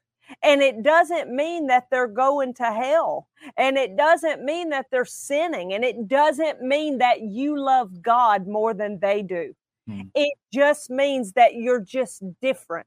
And 0.43 0.63
it 0.63 0.83
doesn't 0.83 1.35
mean 1.35 1.67
that 1.69 1.89
they're 1.91 2.07
going 2.07 2.55
to 2.55 2.73
hell. 2.73 3.29
And 3.57 3.77
it 3.77 3.97
doesn't 3.97 4.45
mean 4.45 4.71
that 4.71 4.87
they're 4.91 5.05
sinning. 5.05 5.73
And 5.73 5.85
it 5.85 6.09
doesn't 6.09 6.63
mean 6.63 6.99
that 6.99 7.23
you 7.23 7.59
love 7.59 8.03
God 8.03 8.47
more 8.47 8.75
than 8.75 8.99
they 9.01 9.23
do. 9.23 9.55
Hmm. 9.87 10.11
It 10.15 10.35
just 10.53 10.91
means 10.91 11.33
that 11.33 11.55
you're 11.55 11.81
just 11.81 12.23
different. 12.41 12.87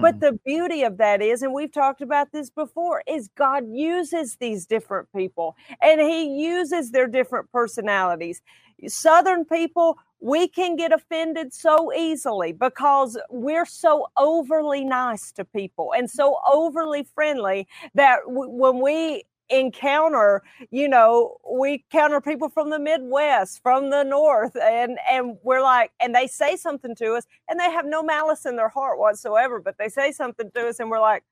But 0.00 0.14
Mhm. 0.16 0.20
the 0.20 0.32
beauty 0.44 0.82
of 0.82 0.96
that 0.98 1.20
is, 1.22 1.42
and 1.42 1.52
we've 1.52 1.70
talked 1.72 2.00
about 2.00 2.32
this 2.32 2.50
before, 2.50 3.02
is 3.06 3.28
God 3.36 3.64
uses 3.70 4.36
these 4.36 4.66
different 4.66 5.08
people 5.14 5.56
and 5.82 6.00
He 6.00 6.24
uses 6.24 6.90
their 6.90 7.06
different 7.06 7.50
personalities. 7.52 8.40
Southern 8.86 9.44
people, 9.44 9.98
we 10.20 10.48
can 10.48 10.76
get 10.76 10.92
offended 10.92 11.52
so 11.52 11.92
easily 11.92 12.52
because 12.52 13.18
we're 13.30 13.66
so 13.66 14.06
overly 14.16 14.84
nice 14.84 15.30
to 15.32 15.44
people 15.44 15.92
and 15.96 16.10
so 16.10 16.38
overly 16.50 17.04
friendly 17.14 17.68
that 17.94 18.20
w- 18.26 18.50
when 18.50 18.80
we 18.80 19.24
encounter 19.58 20.42
you 20.70 20.88
know 20.88 21.36
we 21.50 21.84
counter 21.90 22.20
people 22.20 22.48
from 22.48 22.70
the 22.70 22.78
midwest 22.78 23.62
from 23.62 23.90
the 23.90 24.02
north 24.02 24.56
and 24.56 24.98
and 25.10 25.36
we're 25.42 25.62
like 25.62 25.90
and 26.00 26.14
they 26.14 26.26
say 26.26 26.56
something 26.56 26.94
to 26.94 27.14
us 27.14 27.24
and 27.48 27.58
they 27.58 27.70
have 27.70 27.86
no 27.86 28.02
malice 28.02 28.46
in 28.46 28.56
their 28.56 28.68
heart 28.68 28.98
whatsoever 28.98 29.60
but 29.60 29.76
they 29.78 29.88
say 29.88 30.10
something 30.12 30.50
to 30.52 30.68
us 30.68 30.80
and 30.80 30.90
we're 30.90 31.00
like 31.00 31.22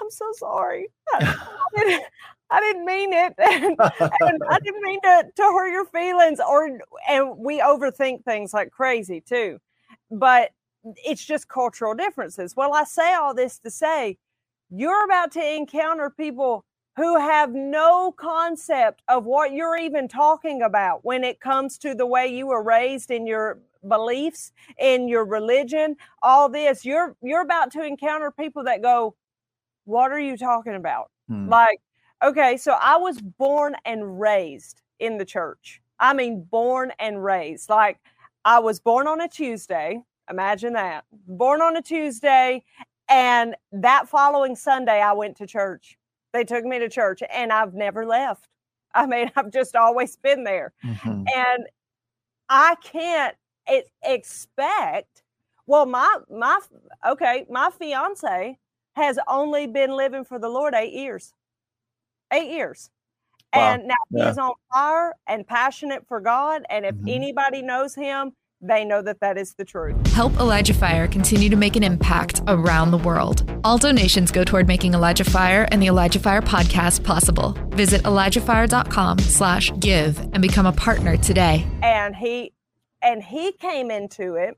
i'm 0.00 0.10
so 0.10 0.26
sorry. 0.32 0.88
I, 2.50 2.60
didn't 2.60 2.84
mean 2.84 3.12
it. 3.12 3.34
And, 3.38 3.76
and 4.20 4.42
i 4.48 4.58
didn't 4.58 4.82
mean 4.82 5.00
to, 5.02 5.24
to 5.36 5.42
hurt 5.42 5.70
your 5.70 5.86
feelings 5.86 6.40
or 6.40 6.78
and 7.08 7.38
we 7.38 7.60
overthink 7.60 8.24
things 8.24 8.52
like 8.52 8.70
crazy 8.70 9.20
too. 9.20 9.58
But 10.10 10.50
it's 11.04 11.24
just 11.24 11.48
cultural 11.48 11.94
differences. 11.94 12.54
Well 12.56 12.74
i 12.74 12.84
say 12.84 13.14
all 13.14 13.34
this 13.34 13.58
to 13.60 13.70
say 13.70 14.18
you're 14.70 15.04
about 15.04 15.30
to 15.32 15.54
encounter 15.56 16.10
people 16.10 16.64
who 16.96 17.18
have 17.18 17.52
no 17.52 18.12
concept 18.12 19.02
of 19.08 19.24
what 19.24 19.52
you're 19.52 19.76
even 19.76 20.06
talking 20.06 20.62
about 20.62 21.04
when 21.04 21.24
it 21.24 21.40
comes 21.40 21.76
to 21.78 21.94
the 21.94 22.06
way 22.06 22.26
you 22.26 22.46
were 22.46 22.62
raised 22.62 23.10
in 23.10 23.26
your 23.26 23.58
beliefs 23.88 24.52
in 24.78 25.08
your 25.08 25.24
religion 25.24 25.96
all 26.22 26.48
this. 26.48 26.84
You're 26.84 27.16
you're 27.22 27.42
about 27.42 27.70
to 27.72 27.84
encounter 27.84 28.30
people 28.30 28.64
that 28.64 28.82
go 28.82 29.14
what 29.84 30.10
are 30.10 30.20
you 30.20 30.36
talking 30.36 30.74
about? 30.74 31.10
Hmm. 31.28 31.48
like 31.48 31.80
okay 32.22 32.58
so 32.58 32.76
i 32.82 32.98
was 32.98 33.18
born 33.22 33.74
and 33.86 34.20
raised 34.20 34.82
in 34.98 35.18
the 35.18 35.24
church. 35.24 35.80
I 35.98 36.12
mean 36.14 36.44
born 36.50 36.92
and 36.98 37.22
raised. 37.22 37.68
Like 37.68 37.98
i 38.44 38.58
was 38.58 38.80
born 38.80 39.06
on 39.06 39.20
a 39.20 39.28
tuesday 39.28 40.00
imagine 40.30 40.72
that. 40.74 41.04
Born 41.26 41.60
on 41.60 41.76
a 41.76 41.82
tuesday 41.82 42.62
and 43.08 43.54
that 43.72 44.08
following 44.08 44.56
sunday 44.56 45.00
i 45.00 45.12
went 45.12 45.36
to 45.36 45.46
church 45.46 45.98
they 46.34 46.44
took 46.44 46.64
me 46.66 46.80
to 46.80 46.90
church 46.90 47.22
and 47.30 47.52
I've 47.52 47.74
never 47.74 48.06
left. 48.06 48.48
I 48.94 49.06
mean, 49.06 49.32
I've 49.36 49.52
just 49.52 49.76
always 49.76 50.16
been 50.18 50.44
there. 50.44 50.74
Mhm. 50.82 51.32
And 51.34 51.66
I 52.48 52.76
can't 52.82 53.36
expect 54.04 55.22
Well, 55.66 55.86
my 55.86 56.18
my 56.30 56.60
okay, 57.06 57.46
my 57.50 57.70
fiance 57.70 58.58
has 58.96 59.18
only 59.28 59.66
been 59.66 59.92
living 59.96 60.24
for 60.24 60.38
the 60.38 60.48
Lord 60.50 60.74
eight 60.74 60.92
years. 60.94 61.34
Eight 62.32 62.50
years. 62.50 62.90
Wow. 63.54 63.78
And 63.78 63.88
now 63.88 63.96
Yeah. 64.10 64.34
he's 64.34 64.38
on 64.38 64.54
fire 64.72 65.14
and 65.28 65.46
passionate 65.46 66.06
for 66.08 66.20
God. 66.20 66.64
And 66.70 66.86
if 66.86 66.96
Mhm. 66.96 67.04
anybody 67.06 67.62
knows 67.62 67.94
him, 67.94 68.34
they 68.68 68.84
know 68.84 69.02
that 69.02 69.20
that 69.20 69.38
is 69.38 69.54
the 69.54 69.64
truth. 69.64 69.94
Help 70.08 70.34
Elijah 70.38 70.74
Fire 70.74 71.06
continue 71.06 71.48
to 71.48 71.56
make 71.56 71.76
an 71.76 71.82
impact 71.82 72.40
around 72.48 72.90
the 72.90 72.98
world. 72.98 73.50
All 73.64 73.78
donations 73.78 74.30
go 74.30 74.44
toward 74.44 74.66
making 74.66 74.94
Elijah 74.94 75.24
Fire 75.24 75.68
and 75.70 75.82
the 75.82 75.86
Elijah 75.86 76.18
Fire 76.18 76.42
podcast 76.42 77.04
possible. 77.04 77.56
Visit 77.70 78.02
ElijahFire.com 78.02 79.18
slash 79.20 79.72
give 79.78 80.18
and 80.18 80.40
become 80.40 80.66
a 80.66 80.72
partner 80.72 81.16
today. 81.16 81.66
And 81.82 82.16
he 82.16 82.52
and 83.02 83.22
he 83.22 83.52
came 83.52 83.90
into 83.90 84.34
it. 84.34 84.56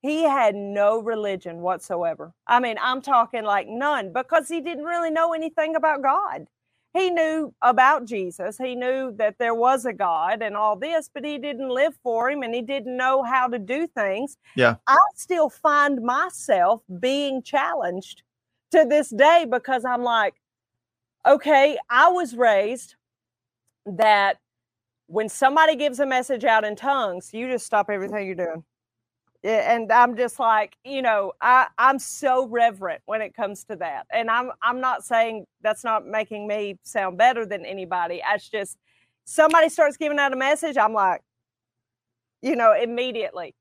He 0.00 0.22
had 0.22 0.54
no 0.54 1.02
religion 1.02 1.60
whatsoever. 1.60 2.32
I 2.46 2.60
mean, 2.60 2.76
I'm 2.80 3.00
talking 3.02 3.42
like 3.42 3.66
none 3.68 4.12
because 4.12 4.48
he 4.48 4.60
didn't 4.60 4.84
really 4.84 5.10
know 5.10 5.32
anything 5.32 5.74
about 5.74 6.02
God. 6.02 6.46
He 6.94 7.10
knew 7.10 7.54
about 7.62 8.06
Jesus. 8.06 8.56
He 8.56 8.74
knew 8.74 9.12
that 9.18 9.36
there 9.38 9.54
was 9.54 9.84
a 9.84 9.92
God 9.92 10.42
and 10.42 10.56
all 10.56 10.74
this, 10.76 11.10
but 11.12 11.24
he 11.24 11.38
didn't 11.38 11.68
live 11.68 11.94
for 12.02 12.30
him 12.30 12.42
and 12.42 12.54
he 12.54 12.62
didn't 12.62 12.96
know 12.96 13.22
how 13.22 13.46
to 13.46 13.58
do 13.58 13.86
things. 13.86 14.36
Yeah. 14.56 14.76
I 14.86 14.96
still 15.14 15.50
find 15.50 16.02
myself 16.02 16.82
being 16.98 17.42
challenged 17.42 18.22
to 18.72 18.86
this 18.88 19.10
day 19.10 19.46
because 19.48 19.84
I'm 19.84 20.02
like, 20.02 20.34
okay, 21.26 21.78
I 21.90 22.08
was 22.08 22.34
raised 22.34 22.94
that 23.86 24.38
when 25.06 25.28
somebody 25.28 25.76
gives 25.76 26.00
a 26.00 26.06
message 26.06 26.44
out 26.44 26.64
in 26.64 26.76
tongues, 26.76 27.30
you 27.32 27.48
just 27.48 27.66
stop 27.66 27.90
everything 27.90 28.26
you're 28.26 28.34
doing. 28.34 28.64
And 29.44 29.92
I'm 29.92 30.16
just 30.16 30.38
like, 30.40 30.76
you 30.84 31.00
know, 31.02 31.32
I 31.40 31.68
I'm 31.78 31.98
so 32.00 32.46
reverent 32.48 33.02
when 33.06 33.22
it 33.22 33.34
comes 33.34 33.64
to 33.64 33.76
that. 33.76 34.06
And 34.12 34.30
I'm 34.30 34.50
I'm 34.62 34.80
not 34.80 35.04
saying 35.04 35.46
that's 35.62 35.84
not 35.84 36.06
making 36.06 36.48
me 36.48 36.78
sound 36.82 37.18
better 37.18 37.46
than 37.46 37.64
anybody. 37.64 38.20
It's 38.34 38.48
just 38.48 38.78
somebody 39.24 39.68
starts 39.68 39.96
giving 39.96 40.18
out 40.18 40.32
a 40.32 40.36
message, 40.36 40.76
I'm 40.76 40.92
like, 40.92 41.22
you 42.42 42.56
know, 42.56 42.74
immediately. 42.74 43.54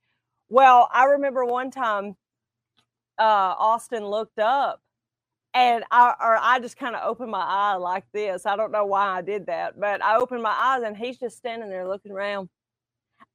Well, 0.49 0.89
I 0.93 1.05
remember 1.05 1.45
one 1.45 1.71
time 1.71 2.15
uh 3.19 3.55
Austin 3.57 4.05
looked 4.05 4.39
up 4.39 4.81
and 5.53 5.83
I 5.91 6.13
or 6.19 6.37
I 6.41 6.59
just 6.59 6.77
kind 6.77 6.95
of 6.95 7.03
opened 7.07 7.31
my 7.31 7.41
eye 7.45 7.75
like 7.75 8.05
this. 8.13 8.45
I 8.45 8.55
don't 8.55 8.71
know 8.71 8.85
why 8.85 9.07
I 9.17 9.21
did 9.21 9.47
that, 9.47 9.79
but 9.79 10.03
I 10.03 10.17
opened 10.17 10.43
my 10.43 10.51
eyes 10.51 10.83
and 10.85 10.97
he's 10.97 11.19
just 11.19 11.37
standing 11.37 11.69
there 11.69 11.87
looking 11.87 12.11
around. 12.13 12.49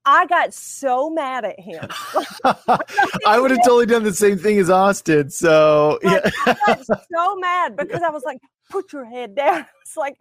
I 0.05 0.27
got 0.27 0.53
so 0.53 1.11
mad 1.11 1.45
at 1.45 1.59
him. 1.61 1.87
I 3.27 3.39
would 3.39 3.51
have 3.51 3.61
totally 3.65 3.87
done 3.87 4.03
the 4.03 4.13
same 4.13 4.39
thing 4.39 4.59
as 4.59 4.71
Austin. 4.71 5.31
So 5.31 5.99
yeah. 6.03 6.29
I 6.47 6.57
got 6.67 6.87
so 6.87 7.37
mad 7.39 7.77
because 7.77 8.03
I 8.03 8.11
was 8.11 8.25
like, 8.25 8.39
put 8.71 8.93
your 8.93 9.05
head 9.05 9.35
down. 9.35 9.67
It's 9.83 9.97
like, 9.97 10.17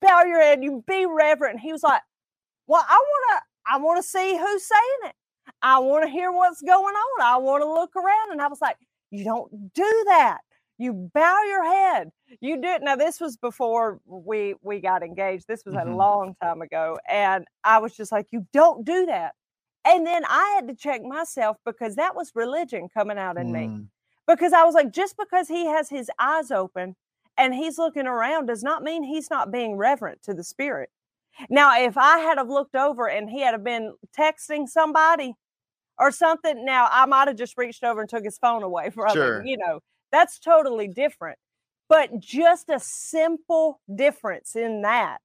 bow 0.00 0.22
your 0.24 0.40
head, 0.40 0.62
you 0.62 0.82
be 0.86 1.06
reverent. 1.06 1.60
He 1.60 1.72
was 1.72 1.82
like, 1.82 2.02
Well, 2.66 2.84
I 2.88 3.04
wanna 3.28 3.42
I 3.66 3.78
wanna 3.78 4.02
see 4.02 4.36
who's 4.36 4.66
saying 4.66 5.10
it. 5.10 5.14
I 5.62 5.78
wanna 5.78 6.08
hear 6.08 6.32
what's 6.32 6.62
going 6.62 6.94
on. 6.94 7.20
I 7.22 7.36
wanna 7.36 7.66
look 7.66 7.94
around. 7.96 8.32
And 8.32 8.40
I 8.40 8.48
was 8.48 8.60
like, 8.60 8.76
You 9.10 9.24
don't 9.24 9.72
do 9.74 10.04
that. 10.08 10.38
You 10.78 11.10
bow 11.14 11.42
your 11.46 11.64
head. 11.64 12.10
You 12.40 12.60
do 12.60 12.68
it. 12.68 12.82
Now, 12.82 12.96
this 12.96 13.20
was 13.20 13.36
before 13.36 14.00
we 14.06 14.54
we 14.62 14.80
got 14.80 15.02
engaged. 15.02 15.46
This 15.48 15.64
was 15.64 15.74
Mhm. 15.74 15.86
a 15.92 15.96
long 15.96 16.34
time 16.42 16.62
ago. 16.62 16.98
And 17.08 17.46
I 17.64 17.78
was 17.78 17.96
just 17.96 18.12
like, 18.12 18.26
You 18.32 18.46
don't 18.52 18.84
do 18.84 19.06
that. 19.06 19.34
And 19.84 20.06
then 20.06 20.24
I 20.26 20.52
had 20.56 20.68
to 20.68 20.74
check 20.74 21.02
myself 21.02 21.56
because 21.64 21.96
that 21.96 22.14
was 22.14 22.32
religion 22.34 22.88
coming 22.92 23.18
out 23.18 23.36
in 23.38 23.52
me 23.52 23.72
Mm, 23.72 23.88
because 24.26 24.52
I 24.52 24.64
was 24.64 24.74
like, 24.74 24.92
just 24.92 25.16
because 25.18 25.48
he 25.48 25.66
has 25.66 25.90
his 25.90 26.10
eyes 26.18 26.50
open 26.50 26.96
and 27.38 27.54
he's 27.54 27.78
looking 27.78 28.06
around 28.06 28.46
does 28.46 28.62
not 28.62 28.82
mean 28.82 29.02
he's 29.04 29.30
not 29.30 29.52
being 29.52 29.76
reverent 29.76 30.22
to 30.24 30.34
the 30.34 30.44
spirit. 30.44 30.90
Now, 31.50 31.80
if 31.82 31.96
I 31.98 32.18
had 32.18 32.38
have 32.38 32.48
looked 32.50 32.74
over 32.76 33.08
and 33.08 33.30
he 33.30 33.40
had 33.42 33.54
have 33.54 33.64
been 33.64 33.94
texting 34.18 34.68
somebody 34.68 35.34
or 35.98 36.10
something, 36.12 36.64
now 36.64 36.88
I 36.90 37.06
might 37.06 37.28
have 37.28 37.36
just 37.36 37.58
reached 37.58 37.84
over 37.84 38.00
and 38.02 38.10
took 38.10 38.24
his 38.24 38.38
phone 38.38 38.62
away 38.62 38.90
from 38.94 39.08
Sure. 39.12 39.36
him. 39.36 39.46
You 39.46 39.58
know, 39.58 39.80
that's 40.12 40.38
totally 40.38 40.88
different. 40.88 41.38
But 41.90 42.20
just 42.20 42.70
a 42.70 42.78
simple 42.78 43.80
difference 43.92 44.54
in 44.54 44.82
that, 44.82 45.18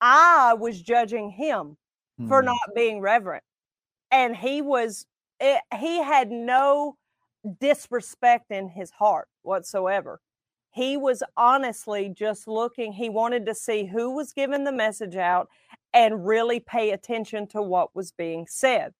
I 0.00 0.54
was 0.54 0.80
judging 0.80 1.30
him 1.30 1.76
for 2.26 2.40
mm. 2.40 2.46
not 2.46 2.74
being 2.74 3.00
reverent. 3.00 3.44
And 4.10 4.34
he 4.34 4.62
was, 4.62 5.04
it, 5.40 5.60
he 5.78 6.02
had 6.02 6.30
no 6.30 6.96
disrespect 7.60 8.50
in 8.50 8.70
his 8.70 8.90
heart 8.90 9.28
whatsoever. 9.42 10.20
He 10.70 10.96
was 10.96 11.22
honestly 11.36 12.08
just 12.08 12.48
looking, 12.48 12.94
he 12.94 13.10
wanted 13.10 13.44
to 13.44 13.54
see 13.54 13.84
who 13.84 14.10
was 14.10 14.32
giving 14.32 14.64
the 14.64 14.72
message 14.72 15.16
out 15.16 15.48
and 15.92 16.26
really 16.26 16.60
pay 16.60 16.92
attention 16.92 17.46
to 17.48 17.60
what 17.60 17.94
was 17.94 18.10
being 18.12 18.46
said. 18.48 18.94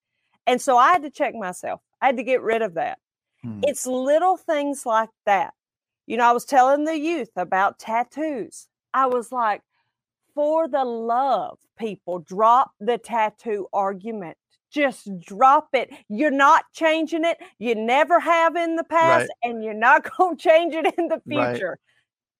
And 0.46 0.60
so 0.60 0.76
I 0.76 0.92
had 0.92 1.02
to 1.02 1.10
check 1.10 1.34
myself, 1.34 1.80
I 2.02 2.06
had 2.06 2.18
to 2.18 2.22
get 2.22 2.42
rid 2.42 2.60
of 2.60 2.74
that. 2.74 2.98
Hmm. 3.42 3.60
It's 3.62 3.86
little 3.86 4.36
things 4.36 4.84
like 4.84 5.10
that. 5.24 5.54
You 6.06 6.16
know, 6.16 6.24
I 6.28 6.32
was 6.32 6.44
telling 6.44 6.84
the 6.84 6.98
youth 6.98 7.30
about 7.36 7.78
tattoos. 7.78 8.68
I 8.94 9.06
was 9.06 9.32
like, 9.32 9.62
for 10.34 10.68
the 10.68 10.84
love, 10.84 11.58
people, 11.78 12.20
drop 12.20 12.70
the 12.78 12.98
tattoo 12.98 13.66
argument. 13.72 14.36
Just 14.70 15.08
drop 15.20 15.68
it. 15.72 15.90
You're 16.08 16.30
not 16.30 16.64
changing 16.72 17.24
it. 17.24 17.38
You 17.58 17.74
never 17.74 18.20
have 18.20 18.56
in 18.56 18.76
the 18.76 18.84
past, 18.84 19.30
and 19.42 19.64
you're 19.64 19.74
not 19.74 20.06
going 20.18 20.36
to 20.36 20.42
change 20.42 20.74
it 20.74 20.94
in 20.98 21.08
the 21.08 21.20
Right. 21.26 21.52
future. 21.52 21.78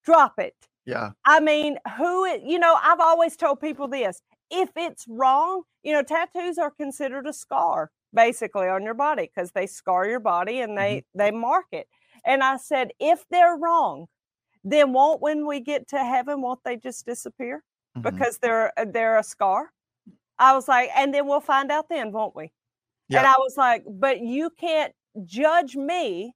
Drop 0.05 0.39
it. 0.39 0.55
Yeah. 0.85 1.11
I 1.25 1.41
mean, 1.41 1.79
who, 1.97 2.27
you 2.45 2.59
know, 2.59 2.79
I've 2.81 3.01
always 3.01 3.37
told 3.37 3.61
people 3.61 3.89
this 3.89 4.23
if 4.51 4.71
it's 4.77 5.07
wrong, 5.09 5.63
you 5.83 5.93
know, 5.93 6.03
tattoos 6.03 6.59
are 6.59 6.71
considered 6.71 7.27
a 7.27 7.33
scar 7.33 7.91
basically 8.15 8.69
on 8.69 8.85
your 8.85 8.95
body 8.95 9.31
because 9.35 9.51
they 9.53 9.67
scar 9.67 10.07
your 10.07 10.21
body 10.21 10.61
and 10.61 10.77
mm-hmm. 10.77 10.79
they 10.79 11.05
they 11.15 11.31
mark 11.31 11.67
it. 11.73 11.89
And 12.27 12.43
I 12.43 12.57
said, 12.59 12.91
if 13.01 13.25
they're 13.31 13.57
wrong, 13.57 14.07
then 14.65 14.93
won't 14.93 15.23
when 15.23 15.47
we 15.47 15.61
get 15.61 15.89
to 15.89 15.99
heaven, 16.05 16.43
won't 16.43 16.65
they 16.65 16.77
just 16.77 17.07
disappear 17.07 17.63
Mhm. 17.97 18.03
because 18.05 18.39
they're 18.39 18.73
uh, 18.79 18.87
they're 18.87 19.19
a 19.19 19.23
scar? 19.25 19.73
I 20.39 20.55
was 20.55 20.69
like, 20.69 20.91
and 20.97 21.15
then 21.15 21.27
we'll 21.29 21.41
find 21.41 21.71
out 21.73 21.89
then, 21.89 22.13
won't 22.13 22.37
we? 22.37 22.53
And 23.15 23.27
I 23.27 23.35
was 23.39 23.57
like, 23.57 23.85
but 23.89 24.21
you 24.21 24.51
can't 24.51 24.95
judge 25.25 25.77
me 25.77 26.35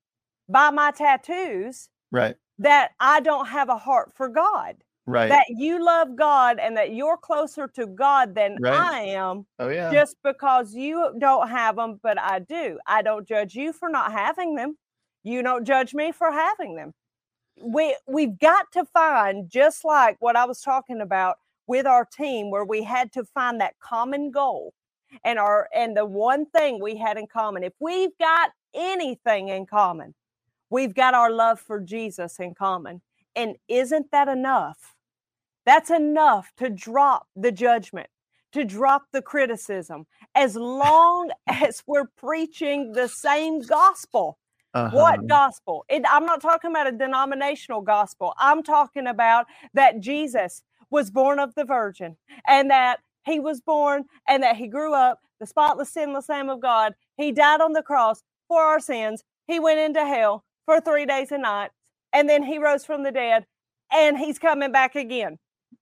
by 0.49 0.70
my 0.70 0.91
tattoos 0.93 1.88
Right. 2.12 2.36
that 2.59 2.93
I 3.01 3.20
don't 3.20 3.47
have 3.47 3.68
a 3.68 3.76
heart 3.78 4.12
for 4.14 4.28
God 4.28 4.76
Right. 5.07 5.30
that 5.30 5.47
you 5.49 5.84
love 5.84 6.16
God 6.16 6.59
and 6.59 6.76
that 6.76 6.93
you're 6.95 7.16
closer 7.16 7.68
to 7.68 7.86
God 7.86 8.34
than 8.34 8.59
Right. 8.59 8.74
I 8.82 9.01
am 9.03 9.47
oh 9.59 9.68
yeah. 9.68 9.93
just 9.93 10.16
because 10.24 10.74
you 10.74 11.14
don't 11.18 11.49
have 11.49 11.76
them, 11.76 12.01
but 12.03 12.18
I 12.20 12.41
do. 12.41 12.78
I 12.86 13.03
don't 13.03 13.26
judge 13.28 13.55
you 13.55 13.72
for 13.72 13.88
not 13.88 14.12
having 14.12 14.55
them. 14.57 14.76
You 15.22 15.42
don't 15.42 15.66
judge 15.66 15.94
me 15.94 16.12
for 16.12 16.32
having 16.32 16.76
them. 16.76 16.92
We 17.62 17.96
we've 18.06 18.38
got 18.38 18.72
to 18.72 18.84
find 18.86 19.50
just 19.50 19.84
like 19.84 20.16
what 20.20 20.36
I 20.36 20.46
was 20.46 20.60
talking 20.62 21.00
about 21.00 21.36
with 21.66 21.86
our 21.86 22.04
team 22.04 22.50
where 22.50 22.64
we 22.64 22.82
had 22.82 23.12
to 23.12 23.24
find 23.24 23.60
that 23.60 23.78
common 23.80 24.32
goal 24.32 24.74
and 25.24 25.38
our 25.38 25.68
and 25.74 25.96
the 25.96 26.06
one 26.06 26.46
thing 26.46 26.80
we 26.80 26.96
had 26.96 27.18
in 27.18 27.26
common. 27.28 27.62
If 27.62 27.74
we've 27.80 28.16
got 28.18 28.50
anything 28.74 29.48
in 29.48 29.66
common, 29.66 30.14
we've 30.70 30.94
got 30.94 31.14
our 31.14 31.30
love 31.30 31.60
for 31.60 31.80
Jesus 31.80 32.40
in 32.40 32.54
common. 32.54 33.02
And 33.36 33.56
isn't 33.68 34.10
that 34.12 34.28
enough? 34.28 34.94
That's 35.66 35.90
enough 35.90 36.52
to 36.58 36.70
drop 36.70 37.28
the 37.36 37.52
judgment, 37.52 38.08
to 38.52 38.64
drop 38.64 39.04
the 39.12 39.22
criticism, 39.22 40.06
as 40.34 40.56
long 40.56 41.30
as 41.46 41.84
we're 41.86 42.08
preaching 42.18 42.92
the 42.92 43.08
same 43.08 43.62
gospel. 43.62 44.39
Uh-huh. 44.74 44.96
What 44.96 45.26
gospel? 45.26 45.84
It, 45.88 46.02
I'm 46.08 46.26
not 46.26 46.40
talking 46.40 46.70
about 46.70 46.86
a 46.86 46.92
denominational 46.92 47.80
gospel. 47.82 48.34
I'm 48.38 48.62
talking 48.62 49.06
about 49.06 49.46
that 49.74 50.00
Jesus 50.00 50.62
was 50.90 51.10
born 51.10 51.38
of 51.38 51.54
the 51.54 51.64
Virgin 51.64 52.16
and 52.46 52.70
that 52.70 53.00
he 53.24 53.40
was 53.40 53.60
born 53.60 54.04
and 54.28 54.42
that 54.42 54.56
he 54.56 54.68
grew 54.68 54.94
up 54.94 55.20
the 55.40 55.46
spotless, 55.46 55.90
sinless 55.90 56.28
Lamb 56.28 56.48
of 56.50 56.60
God. 56.60 56.94
He 57.16 57.32
died 57.32 57.60
on 57.60 57.72
the 57.72 57.82
cross 57.82 58.22
for 58.48 58.62
our 58.62 58.80
sins. 58.80 59.22
He 59.46 59.58
went 59.58 59.80
into 59.80 60.04
hell 60.04 60.44
for 60.66 60.80
three 60.80 61.06
days 61.06 61.32
and 61.32 61.42
nights 61.42 61.74
and 62.12 62.28
then 62.28 62.42
he 62.42 62.58
rose 62.58 62.84
from 62.84 63.02
the 63.02 63.12
dead 63.12 63.46
and 63.92 64.18
he's 64.18 64.38
coming 64.38 64.72
back 64.72 64.94
again. 64.94 65.38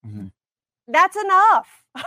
Mhm. 0.07 0.33
That's 0.89 1.17
enough. 1.17 1.69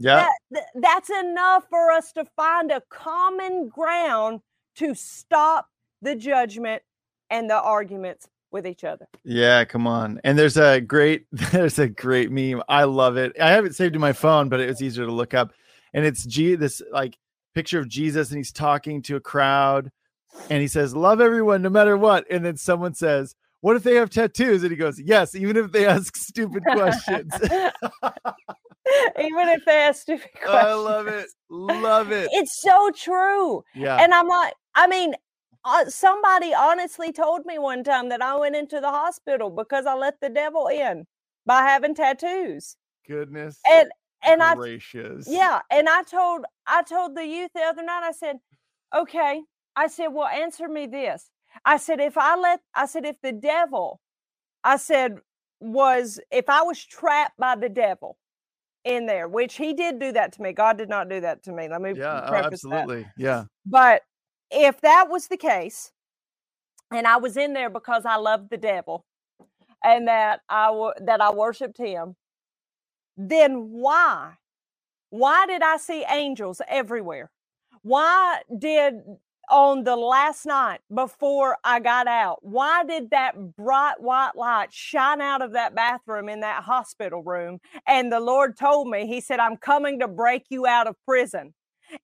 Yeah. 0.00 0.26
That, 0.50 0.64
that's 0.74 1.08
enough 1.08 1.64
for 1.70 1.92
us 1.92 2.12
to 2.14 2.24
find 2.34 2.72
a 2.72 2.82
common 2.90 3.68
ground 3.68 4.40
to 4.76 4.92
stop 4.94 5.68
the 6.04 6.14
judgment 6.14 6.82
and 7.30 7.50
the 7.50 7.60
arguments 7.60 8.28
with 8.52 8.66
each 8.66 8.84
other. 8.84 9.08
Yeah, 9.24 9.64
come 9.64 9.86
on. 9.86 10.20
And 10.22 10.38
there's 10.38 10.56
a 10.56 10.80
great 10.80 11.26
there's 11.32 11.78
a 11.78 11.88
great 11.88 12.30
meme. 12.30 12.62
I 12.68 12.84
love 12.84 13.16
it. 13.16 13.32
I 13.40 13.50
have 13.50 13.64
it 13.64 13.74
saved 13.74 13.96
in 13.96 14.00
my 14.00 14.12
phone, 14.12 14.48
but 14.48 14.60
it 14.60 14.68
was 14.68 14.82
easier 14.82 15.06
to 15.06 15.12
look 15.12 15.34
up. 15.34 15.52
And 15.92 16.04
it's 16.04 16.24
G 16.24 16.54
this 16.54 16.80
like 16.92 17.18
picture 17.54 17.80
of 17.80 17.88
Jesus 17.88 18.30
and 18.30 18.38
he's 18.38 18.52
talking 18.52 19.02
to 19.02 19.16
a 19.16 19.20
crowd 19.20 19.90
and 20.50 20.60
he 20.60 20.68
says, 20.68 20.94
"Love 20.94 21.20
everyone, 21.20 21.62
no 21.62 21.70
matter 21.70 21.96
what." 21.96 22.24
And 22.30 22.44
then 22.44 22.56
someone 22.56 22.94
says, 22.94 23.34
"What 23.60 23.76
if 23.76 23.82
they 23.82 23.94
have 23.94 24.10
tattoos?" 24.10 24.62
And 24.62 24.70
he 24.70 24.76
goes, 24.76 25.00
"Yes, 25.00 25.34
even 25.34 25.56
if 25.56 25.72
they 25.72 25.86
ask 25.86 26.16
stupid 26.16 26.62
questions." 26.64 27.32
Even 29.18 29.48
if 29.48 29.64
they 29.64 29.78
ask 29.78 30.02
stupid 30.02 30.28
questions. 30.34 30.64
I 30.66 30.74
love 30.74 31.06
it, 31.06 31.26
love 31.48 32.12
it. 32.12 32.28
It's 32.32 32.60
so 32.60 32.90
true. 32.94 33.64
Yeah, 33.74 33.96
And 33.96 34.12
I'm 34.12 34.28
like, 34.28 34.52
I 34.74 34.86
mean, 34.86 35.14
uh, 35.64 35.86
somebody 35.90 36.54
honestly 36.54 37.12
told 37.12 37.46
me 37.46 37.58
one 37.58 37.84
time 37.84 38.08
that 38.10 38.22
I 38.22 38.36
went 38.36 38.56
into 38.56 38.80
the 38.80 38.90
hospital 38.90 39.50
because 39.50 39.86
I 39.86 39.94
let 39.94 40.20
the 40.20 40.28
devil 40.30 40.68
in 40.68 41.06
by 41.46 41.62
having 41.62 41.94
tattoos. 41.94 42.76
goodness 43.06 43.60
And 43.68 43.90
and 44.24 44.42
I 44.42 44.56
gracious. 44.56 45.26
yeah, 45.26 45.62
and 45.70 45.88
I 45.88 46.02
told 46.02 46.44
I 46.66 46.82
told 46.82 47.16
the 47.16 47.26
youth 47.26 47.52
the 47.54 47.62
other 47.62 47.82
night. 47.82 48.02
I 48.04 48.12
said, 48.12 48.38
"Okay." 48.94 49.42
I 49.76 49.88
said, 49.88 50.08
"Well, 50.08 50.26
answer 50.28 50.68
me 50.68 50.86
this." 50.86 51.30
I 51.64 51.78
said, 51.78 52.00
"If 52.00 52.18
I 52.18 52.36
let 52.36 52.60
I 52.74 52.86
said 52.86 53.06
if 53.06 53.20
the 53.22 53.32
devil 53.32 54.00
I 54.64 54.76
said 54.78 55.18
was 55.60 56.20
if 56.30 56.48
I 56.50 56.62
was 56.62 56.84
trapped 56.84 57.38
by 57.38 57.56
the 57.56 57.68
devil 57.68 58.18
in 58.84 59.06
there, 59.06 59.28
which 59.28 59.56
he 59.56 59.74
did 59.74 59.98
do 60.00 60.12
that 60.12 60.32
to 60.34 60.42
me. 60.42 60.52
God 60.52 60.78
did 60.78 60.88
not 60.90 61.08
do 61.08 61.20
that 61.20 61.42
to 61.44 61.52
me. 61.52 61.68
Let 61.68 61.82
me 61.82 61.94
yeah, 61.94 62.24
oh, 62.28 62.28
preface 62.28 62.64
that. 62.70 62.88
absolutely. 62.88 63.06
Yeah, 63.16 63.44
But 63.66 64.02
if 64.50 64.80
that 64.82 65.08
was 65.10 65.28
the 65.28 65.36
case, 65.36 65.92
and 66.92 67.06
I 67.06 67.16
was 67.18 67.36
in 67.36 67.54
there 67.54 67.70
because 67.70 68.04
I 68.06 68.16
loved 68.16 68.50
the 68.50 68.56
devil, 68.58 69.04
and 69.84 70.08
that 70.08 70.40
I 70.48 70.92
that 71.02 71.20
I 71.20 71.32
worshipped 71.32 71.78
him, 71.78 72.16
then 73.16 73.70
why? 73.70 74.34
Why 75.10 75.46
did 75.46 75.62
I 75.62 75.76
see 75.78 76.04
angels 76.10 76.60
everywhere? 76.68 77.30
Why 77.82 78.40
did 78.58 78.94
on 79.50 79.84
the 79.84 79.96
last 79.96 80.46
night 80.46 80.80
before 80.94 81.58
I 81.64 81.80
got 81.80 82.08
out, 82.08 82.38
why 82.42 82.84
did 82.84 83.10
that 83.10 83.56
bright 83.56 84.00
white 84.00 84.32
light 84.36 84.72
shine 84.72 85.20
out 85.20 85.42
of 85.42 85.52
that 85.52 85.74
bathroom 85.74 86.28
in 86.28 86.40
that 86.40 86.64
hospital 86.64 87.22
room? 87.22 87.60
And 87.86 88.12
the 88.12 88.20
Lord 88.20 88.56
told 88.58 88.88
me, 88.88 89.06
He 89.06 89.20
said, 89.20 89.40
I'm 89.40 89.56
coming 89.58 90.00
to 90.00 90.08
break 90.08 90.44
you 90.50 90.66
out 90.66 90.86
of 90.88 90.96
prison 91.06 91.54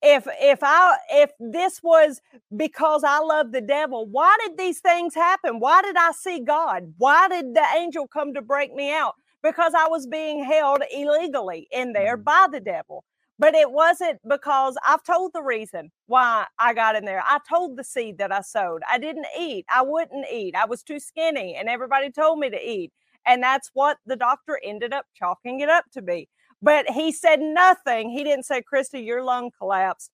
if 0.02 0.26
if 0.40 0.60
i 0.62 0.96
if 1.10 1.30
this 1.40 1.82
was 1.82 2.20
because 2.56 3.04
i 3.04 3.18
love 3.20 3.52
the 3.52 3.60
devil 3.60 4.06
why 4.06 4.36
did 4.46 4.56
these 4.58 4.80
things 4.80 5.14
happen? 5.14 5.60
Why 5.60 5.82
did 5.82 5.96
i 5.96 6.12
see 6.12 6.40
god? 6.40 6.94
Why 6.98 7.28
did 7.28 7.54
the 7.54 7.64
angel 7.76 8.06
come 8.08 8.34
to 8.34 8.42
break 8.42 8.74
me 8.74 8.92
out? 8.92 9.14
Because 9.42 9.72
i 9.76 9.88
was 9.88 10.06
being 10.06 10.44
held 10.44 10.82
illegally 10.92 11.68
in 11.72 11.92
there 11.92 12.16
Mhm. 12.18 12.24
by 12.24 12.46
the 12.50 12.60
devil. 12.60 13.04
But 13.38 13.54
it 13.54 13.72
wasn't 13.72 14.20
because 14.28 14.76
i've 14.86 15.02
told 15.02 15.32
the 15.34 15.42
reason 15.42 15.90
why 16.06 16.46
i 16.58 16.74
got 16.74 16.96
in 16.96 17.04
there. 17.04 17.22
I 17.26 17.38
told 17.48 17.76
the 17.76 17.84
seed 17.84 18.18
that 18.18 18.32
i 18.32 18.40
sowed. 18.42 18.82
I 18.88 18.98
didn't 18.98 19.26
eat. 19.38 19.64
I 19.70 19.82
wouldn't 19.82 20.26
eat. 20.32 20.54
I 20.56 20.66
was 20.66 20.82
too 20.82 21.00
skinny 21.00 21.56
and 21.56 21.68
everybody 21.68 22.10
told 22.10 22.38
me 22.38 22.50
to 22.50 22.60
eat. 22.70 22.92
And 23.26 23.42
that's 23.42 23.70
what 23.74 23.98
the 24.06 24.16
doctor 24.16 24.60
ended 24.64 24.92
up 24.92 25.06
chalking 25.14 25.60
it 25.60 25.68
up 25.68 25.84
to 25.92 26.02
be 26.02 26.28
but 26.62 26.88
he 26.90 27.12
said 27.12 27.40
nothing. 27.40 28.10
He 28.10 28.24
didn't 28.24 28.44
say, 28.44 28.62
Christa, 28.62 29.04
your 29.04 29.22
lung 29.22 29.50
collapsed 29.56 30.10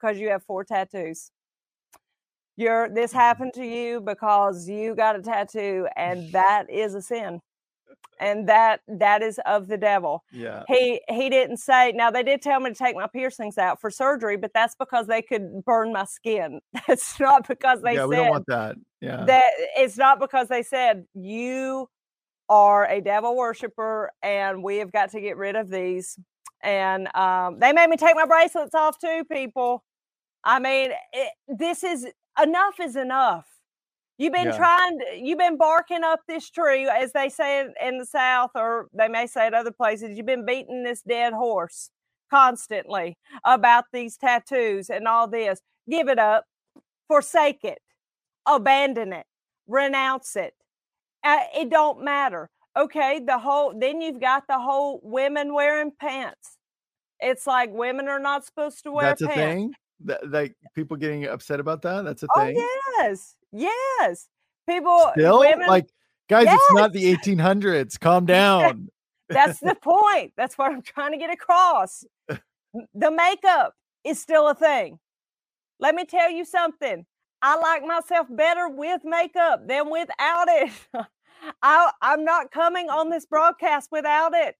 because 0.00 0.18
you 0.18 0.30
have 0.30 0.42
four 0.44 0.64
tattoos. 0.64 1.30
Your 2.56 2.88
this 2.88 3.10
mm-hmm. 3.10 3.20
happened 3.20 3.52
to 3.54 3.64
you 3.64 4.00
because 4.00 4.68
you 4.68 4.94
got 4.94 5.16
a 5.16 5.22
tattoo, 5.22 5.86
and 5.96 6.30
that 6.32 6.70
is 6.70 6.94
a 6.94 7.02
sin. 7.02 7.40
And 8.18 8.46
that 8.50 8.80
that 8.86 9.22
is 9.22 9.40
of 9.46 9.66
the 9.66 9.78
devil. 9.78 10.24
yeah. 10.30 10.64
He 10.68 11.00
he 11.08 11.30
didn't 11.30 11.56
say 11.56 11.92
now 11.92 12.10
they 12.10 12.22
did 12.22 12.42
tell 12.42 12.60
me 12.60 12.68
to 12.68 12.76
take 12.76 12.94
my 12.94 13.06
piercings 13.06 13.56
out 13.56 13.80
for 13.80 13.90
surgery, 13.90 14.36
but 14.36 14.52
that's 14.52 14.74
because 14.74 15.06
they 15.06 15.22
could 15.22 15.64
burn 15.64 15.90
my 15.90 16.04
skin. 16.04 16.60
That's 16.86 17.18
not 17.18 17.48
because 17.48 17.80
they 17.80 17.94
yeah, 17.94 18.00
said 18.00 18.08
we 18.08 18.16
don't 18.16 18.28
want 18.28 18.46
that. 18.48 18.76
Yeah, 19.00 19.24
that 19.24 19.52
it's 19.74 19.96
not 19.96 20.20
because 20.20 20.48
they 20.48 20.62
said 20.62 21.06
you 21.14 21.88
are 22.50 22.86
a 22.88 23.00
devil 23.00 23.36
worshiper 23.36 24.10
and 24.22 24.62
we 24.62 24.78
have 24.78 24.90
got 24.92 25.10
to 25.12 25.20
get 25.20 25.36
rid 25.38 25.54
of 25.56 25.70
these. 25.70 26.18
And 26.62 27.08
um, 27.16 27.58
they 27.60 27.72
made 27.72 27.88
me 27.88 27.96
take 27.96 28.16
my 28.16 28.26
bracelets 28.26 28.74
off 28.74 28.98
too 28.98 29.24
people. 29.30 29.84
I 30.44 30.58
mean 30.58 30.90
it, 31.12 31.32
this 31.48 31.84
is 31.84 32.06
enough 32.42 32.80
is 32.80 32.96
enough. 32.96 33.46
You've 34.18 34.34
been 34.34 34.48
Yeah. 34.48 34.56
trying 34.56 34.98
to, 34.98 35.04
you've 35.16 35.38
been 35.38 35.56
barking 35.56 36.02
up 36.04 36.20
this 36.28 36.50
tree 36.50 36.88
as 36.88 37.12
they 37.12 37.28
say 37.30 37.66
in 37.82 37.98
the 37.98 38.04
south 38.04 38.50
or 38.54 38.88
they 38.92 39.08
may 39.08 39.26
say 39.26 39.46
it 39.46 39.54
other 39.54 39.70
places 39.72 40.16
you've 40.16 40.26
been 40.26 40.44
beating 40.44 40.82
this 40.82 41.02
dead 41.02 41.32
horse 41.32 41.90
constantly 42.30 43.16
about 43.44 43.84
these 43.92 44.16
tattoos 44.16 44.90
and 44.90 45.06
all 45.06 45.28
this. 45.28 45.60
Give 45.88 46.08
it 46.08 46.18
up. 46.18 46.44
Forsake 47.08 47.64
it. 47.64 47.78
Abandon 48.46 49.12
it. 49.12 49.26
Renounce 49.68 50.36
it 50.36 50.54
uh, 51.24 51.38
it 51.56 51.70
don't 51.70 52.02
matter 52.02 52.48
okay 52.76 53.20
the 53.24 53.38
whole 53.38 53.72
then 53.78 54.00
you've 54.00 54.20
got 54.20 54.44
the 54.48 54.58
whole 54.58 55.00
women 55.02 55.52
wearing 55.52 55.92
pants 56.00 56.56
it's 57.20 57.46
like 57.46 57.70
women 57.72 58.08
are 58.08 58.18
not 58.18 58.44
supposed 58.44 58.82
to 58.84 58.92
wear 58.92 59.06
pants. 59.06 59.20
that's 59.20 59.32
a 59.32 59.34
pants 59.34 59.62
thing. 59.62 59.74
That 60.04 60.30
like 60.30 60.54
people 60.74 60.96
getting 60.96 61.26
upset 61.26 61.60
about 61.60 61.82
that. 61.82 62.04
That's 62.04 62.22
a 62.22 62.26
thing. 62.34 62.34
oh 62.36 62.44
thing. 62.46 62.68
yes 62.98 63.36
yes 63.52 64.28
people 64.68 65.10
Still, 65.12 65.40
women 65.40 65.68
like 65.68 65.88
guys, 66.28 66.46
it's 66.48 66.72
not 66.72 66.92
the 66.92 67.14
1800s. 67.14 67.98
Calm 68.00 68.24
down. 68.26 68.88
that's 69.28 69.60
the 69.60 69.74
point 69.82 70.32
that's 70.36 70.56
what 70.58 70.72
i'm 70.72 70.82
trying 70.82 71.12
to 71.12 71.18
get 71.18 71.30
across 71.32 72.04
the 72.94 73.10
makeup 73.10 73.74
is 74.04 74.20
still 74.20 74.48
a 74.48 74.54
thing 74.54 74.98
let 75.78 75.94
me 75.94 76.04
tell 76.04 76.30
you 76.30 76.44
something 76.44 77.04
i 77.42 77.56
like 77.56 77.84
myself 77.84 78.26
better 78.30 78.68
with 78.68 79.02
makeup 79.04 79.66
than 79.66 79.90
without 79.90 80.48
it. 80.48 80.70
I, 81.62 81.90
i'm 82.02 82.24
not 82.24 82.50
coming 82.50 82.88
on 82.90 83.10
this 83.10 83.26
broadcast 83.30 83.88
without 83.90 84.32
it. 84.34 84.56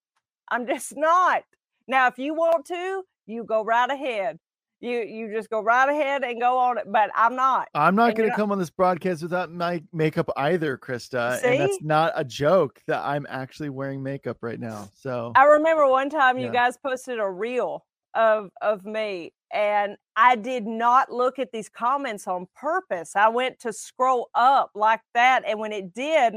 I'm 0.51 0.67
just 0.67 0.97
not. 0.97 1.45
Now 1.87 2.09
if 2.09 2.19
you 2.19 2.35
want 2.35 2.67
to 2.67 3.05
you 3.27 3.45
go 3.45 3.65
right 3.65 3.91
ahead. 3.91 4.39
You 4.81 5.01
you 5.01 5.31
just 5.31 5.51
go 5.51 5.63
right 5.63 5.91
ahead 5.91 6.25
and 6.25 6.41
go 6.41 6.57
on 6.57 6.79
it 6.79 6.85
but 6.91 7.11
i'm 7.15 7.37
not. 7.37 7.69
I'm 7.75 7.95
not 7.95 8.15
going 8.15 8.31
to 8.31 8.35
come 8.35 8.51
on 8.51 8.59
this 8.59 8.71
broadcast 8.71 9.23
without 9.23 9.53
my 9.53 9.83
makeup 9.93 10.31
either, 10.39 10.79
Christa. 10.79 11.43
And 11.45 11.61
that's 11.61 11.83
not 11.83 12.13
a 12.17 12.25
joke 12.25 12.81
that 12.87 13.03
I'm 13.05 13.27
actually 13.29 13.69
wearing 13.69 14.03
makeup 14.03 14.39
right 14.41 14.59
now. 14.59 14.89
So 14.95 15.33
I 15.37 15.45
remember 15.45 15.87
one 15.87 16.09
time 16.09 16.39
you 16.39 16.51
guys 16.51 16.79
posted 16.79 17.19
a 17.19 17.29
reel 17.29 17.85
of 18.15 18.51
of 18.61 18.85
me 18.85 19.33
and 19.53 19.97
I 20.17 20.37
did 20.37 20.67
not 20.67 21.13
look 21.13 21.39
at 21.39 21.53
these 21.53 21.69
comments 21.69 22.29
on 22.29 22.47
purpose. 22.55 23.17
I 23.17 23.29
went 23.29 23.59
to 23.61 23.73
scroll 23.73 24.31
up 24.35 24.71
like 24.75 25.01
that 25.15 25.43
and 25.47 25.59
when 25.59 25.73
it 25.73 25.93
did, 25.95 26.35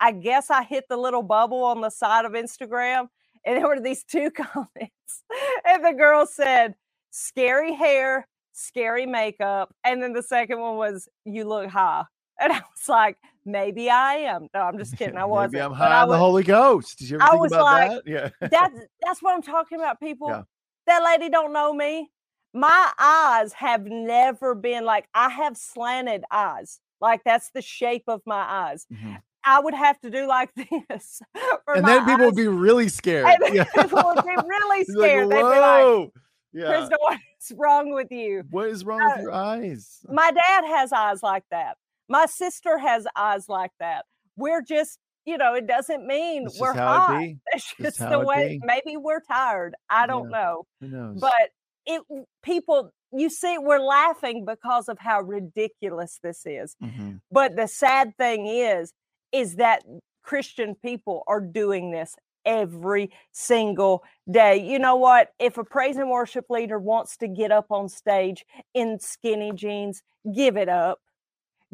I 0.00 0.12
guess 0.12 0.50
I 0.50 0.62
hit 0.62 0.84
the 0.88 0.96
little 0.96 1.22
bubble 1.22 1.62
on 1.64 1.80
the 1.80 1.90
side 1.90 2.24
of 2.24 2.32
Instagram 2.32 3.08
and 3.44 3.56
there 3.56 3.66
were 3.66 3.80
these 3.80 4.04
two 4.04 4.30
comments. 4.36 5.24
And 5.64 5.84
the 5.84 5.92
girl 5.92 6.26
said, 6.26 6.74
"Scary 7.10 7.74
hair, 7.74 8.26
scary 8.52 9.06
makeup." 9.06 9.74
And 9.84 10.02
then 10.02 10.12
the 10.12 10.22
second 10.22 10.60
one 10.60 10.76
was, 10.76 11.08
"You 11.24 11.44
look 11.44 11.68
high." 11.68 12.04
And 12.42 12.54
I 12.54 12.56
was 12.56 12.88
like, 12.88 13.18
"Maybe 13.44 13.90
I 13.90 14.14
am." 14.14 14.48
No, 14.54 14.60
I'm 14.60 14.78
just 14.78 14.96
kidding. 14.96 15.18
I 15.18 15.26
wasn't. 15.26 15.52
maybe 15.52 15.62
I'm 15.62 15.74
high 15.74 16.00
on 16.00 16.08
the 16.08 16.16
Holy 16.16 16.42
Ghost. 16.42 16.98
Did 16.98 17.10
you 17.10 17.16
ever 17.18 17.24
I 17.24 17.30
think 17.32 17.42
was 17.42 17.52
about 17.52 17.64
like, 17.64 17.90
that? 17.90 18.02
Yeah. 18.06 18.48
that's 18.48 18.78
that's 19.02 19.22
what 19.22 19.34
I'm 19.34 19.42
talking 19.42 19.78
about, 19.78 20.00
people. 20.02 20.28
Yeah. 20.28 20.42
That 20.86 21.02
lady 21.04 21.28
don't 21.30 21.52
know 21.52 21.72
me. 21.72 22.10
My 22.52 22.90
eyes 22.98 23.52
have 23.52 23.84
never 23.86 24.54
been 24.54 24.84
like 24.84 25.06
I 25.14 25.28
have 25.28 25.56
slanted 25.56 26.24
eyes. 26.30 26.80
Like 27.00 27.22
that's 27.24 27.50
the 27.50 27.62
shape 27.62 28.04
of 28.08 28.22
my 28.26 28.40
eyes. 28.42 28.86
Mhm. 28.92 29.22
I 29.44 29.60
would 29.60 29.72
have 29.74 29.98
to 30.00 30.10
do 30.10 30.26
like 30.26 30.50
this. 30.88 31.22
And 31.68 31.86
then 31.86 32.04
people 32.04 32.26
would 32.26 32.36
be 32.36 32.48
really 32.48 32.88
scared. 32.88 33.26
and 33.26 33.54
Yeah. 33.54 33.64
people 33.64 34.02
would 34.04 34.24
be 34.24 34.30
really 34.46 34.80
It's 34.80 34.90
like, 34.90 35.08
scared. 35.10 35.30
They'd 35.30 35.36
be 35.36 35.42
like. 35.42 36.10
Christa, 36.54 36.96
what's 36.98 37.52
wrong 37.56 37.92
with 37.94 38.10
you? 38.10 38.42
What 38.50 38.68
is 38.68 38.84
wrong 38.84 39.00
uh, 39.00 39.12
with 39.14 39.22
your 39.22 39.32
eyes? 39.32 40.00
My 40.08 40.30
dad 40.32 40.64
has 40.66 40.92
eyes 40.92 41.22
like 41.22 41.44
that. 41.52 41.76
My 42.08 42.26
sister 42.26 42.76
has 42.78 43.06
eyes 43.16 43.48
like 43.48 43.70
that. 43.78 44.04
We're 44.36 44.60
just, 44.62 44.98
you 45.30 45.38
know, 45.38 45.54
it 45.54 45.66
doesn't 45.66 46.06
mean 46.06 46.44
That's 46.44 46.60
we're 46.60 46.74
hot. 46.74 47.22
it 47.22 47.62
Just 47.80 47.98
the 47.98 48.20
it 48.20 48.26
way. 48.26 48.58
be. 48.60 48.66
Maybe 48.66 48.96
we're 48.96 49.20
tired. 49.20 49.74
I 49.88 50.06
don't 50.06 50.30
Yeah. 50.30 50.38
know. 50.38 50.66
Who 50.80 50.88
knows? 50.88 51.20
but 51.20 51.50
it 51.86 52.02
people 52.42 52.90
you 53.12 53.30
see 53.30 53.56
we're 53.58 53.78
laughing 53.80 54.44
because 54.44 54.88
of 54.88 54.98
how 55.00 55.20
ridiculous 55.22 56.18
this 56.22 56.42
is 56.44 56.76
Mhm. 56.82 57.20
but 57.32 57.56
the 57.56 57.66
sad 57.66 58.16
thing 58.18 58.46
is 58.46 58.92
is 59.32 59.56
that 59.56 59.82
christian 60.22 60.74
people 60.74 61.22
are 61.26 61.40
doing 61.40 61.90
this 61.90 62.14
every 62.44 63.10
single 63.32 64.04
day 64.30 64.56
you 64.56 64.78
know 64.78 64.94
what 64.94 65.30
if 65.38 65.56
a 65.56 65.64
praise 65.64 65.96
and 65.96 66.10
worship 66.10 66.44
leader 66.50 66.78
wants 66.78 67.16
to 67.16 67.26
get 67.26 67.50
up 67.50 67.66
on 67.70 67.88
stage 67.88 68.44
in 68.74 68.98
skinny 69.00 69.50
jeans 69.54 70.02
give 70.34 70.56
it 70.58 70.68
up 70.68 71.00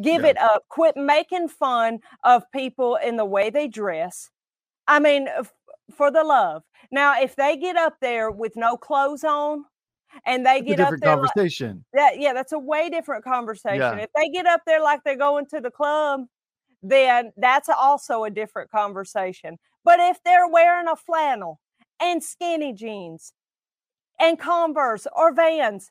give 0.03 0.23
Yeah. 0.23 0.29
it 0.31 0.39
up 0.39 0.65
quit 0.69 0.97
making 0.97 1.49
fun 1.49 2.01
of 2.25 2.43
people 2.53 2.97
in 2.97 3.17
the 3.17 3.25
way 3.25 3.51
they 3.51 3.69
dress 3.69 4.31
i 4.89 4.99
mean 4.99 5.29
f- 5.29 5.53
for 5.97 6.11
the 6.11 6.23
love 6.25 6.63
now 6.91 7.21
if 7.21 7.37
they 7.37 7.57
get 7.57 7.77
up 7.77 7.95
there 8.01 8.31
with 8.31 8.57
no 8.57 8.77
clothes 8.77 9.25
on 9.25 9.65
and 10.25 10.47
they 10.47 10.61
get 10.63 10.81
up 10.81 10.95
there 11.01 11.17
like, 11.17 11.31
conversation. 11.33 11.85
that 11.95 12.19
yeah 12.21 12.33
that's 12.33 12.53
a 12.53 12.59
way 12.59 12.89
different 12.91 13.25
conversation 13.25 13.79
Yeah. 13.81 13.97
if 13.97 14.11
they 14.17 14.29
get 14.29 14.47
up 14.47 14.63
there 14.67 14.83
like 14.83 15.01
they're 15.05 15.17
going 15.17 15.47
to 15.47 15.61
the 15.61 15.71
club 15.71 16.23
then 16.83 17.33
that's 17.37 17.69
also 17.69 18.25
a 18.25 18.31
different 18.31 18.71
conversation 18.71 19.59
but 19.85 19.99
if 20.01 20.19
they're 20.25 20.49
wearing 20.49 20.89
a 20.89 20.97
flannel 20.97 21.61
and 22.01 22.23
skinny 22.23 22.73
jeans 22.75 23.33
and 24.21 24.39
converse 24.39 25.07
or 25.15 25.33
vans 25.33 25.91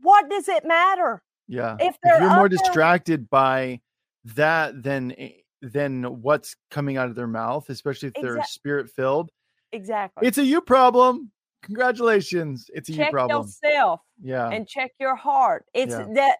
what 0.00 0.28
does 0.28 0.48
it 0.48 0.64
matter 0.64 1.22
Yeah. 1.48 1.76
if 1.80 1.96
If 2.02 2.20
you're 2.20 2.30
more 2.30 2.48
there- 2.48 2.58
distracted 2.58 3.28
by 3.30 3.80
that 4.24 4.82
than 4.82 5.12
eh, 5.12 5.32
than 5.62 6.04
what's 6.22 6.54
coming 6.70 6.96
out 6.96 7.08
of 7.08 7.14
their 7.14 7.26
mouth, 7.26 7.68
especially 7.70 8.08
if 8.08 8.14
they're 8.14 8.36
Exact- 8.36 8.48
spirit 8.50 8.90
filled, 8.90 9.30
exactly 9.72 10.26
it's 10.26 10.38
a 10.38 10.44
you 10.44 10.60
problem. 10.60 11.30
Congratulations. 11.62 12.70
It's 12.74 12.88
a 12.88 12.92
you 12.92 13.10
problem. 13.10 13.42
yourself 13.46 14.00
Yeah. 14.22 14.48
and 14.50 14.68
check 14.68 14.92
your 15.00 15.16
heart. 15.16 15.66
It's 15.74 15.92
Yeah. 15.92 16.06
that 16.14 16.38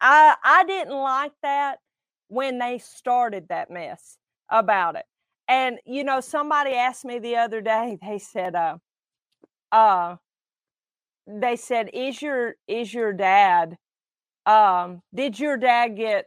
I 0.00 0.36
I 0.42 0.64
didn't 0.64 0.96
like 0.96 1.32
that 1.42 1.78
when 2.28 2.58
they 2.58 2.78
started 2.78 3.48
that 3.48 3.70
mess 3.70 4.18
about 4.48 4.96
it. 4.96 5.06
And 5.48 5.78
you 5.84 6.02
know, 6.04 6.20
somebody 6.20 6.72
asked 6.74 7.04
me 7.04 7.18
the 7.18 7.36
other 7.36 7.60
day, 7.60 7.98
they 8.02 8.18
said, 8.18 8.54
uh 8.54 8.78
uh 9.72 10.16
they 11.26 11.56
said, 11.56 11.90
Is 11.92 12.20
your 12.22 12.56
is 12.66 12.92
your 12.92 13.12
dad 13.12 13.76
um 14.46 15.00
did 15.14 15.38
your 15.38 15.56
dad 15.56 15.96
get 15.96 16.26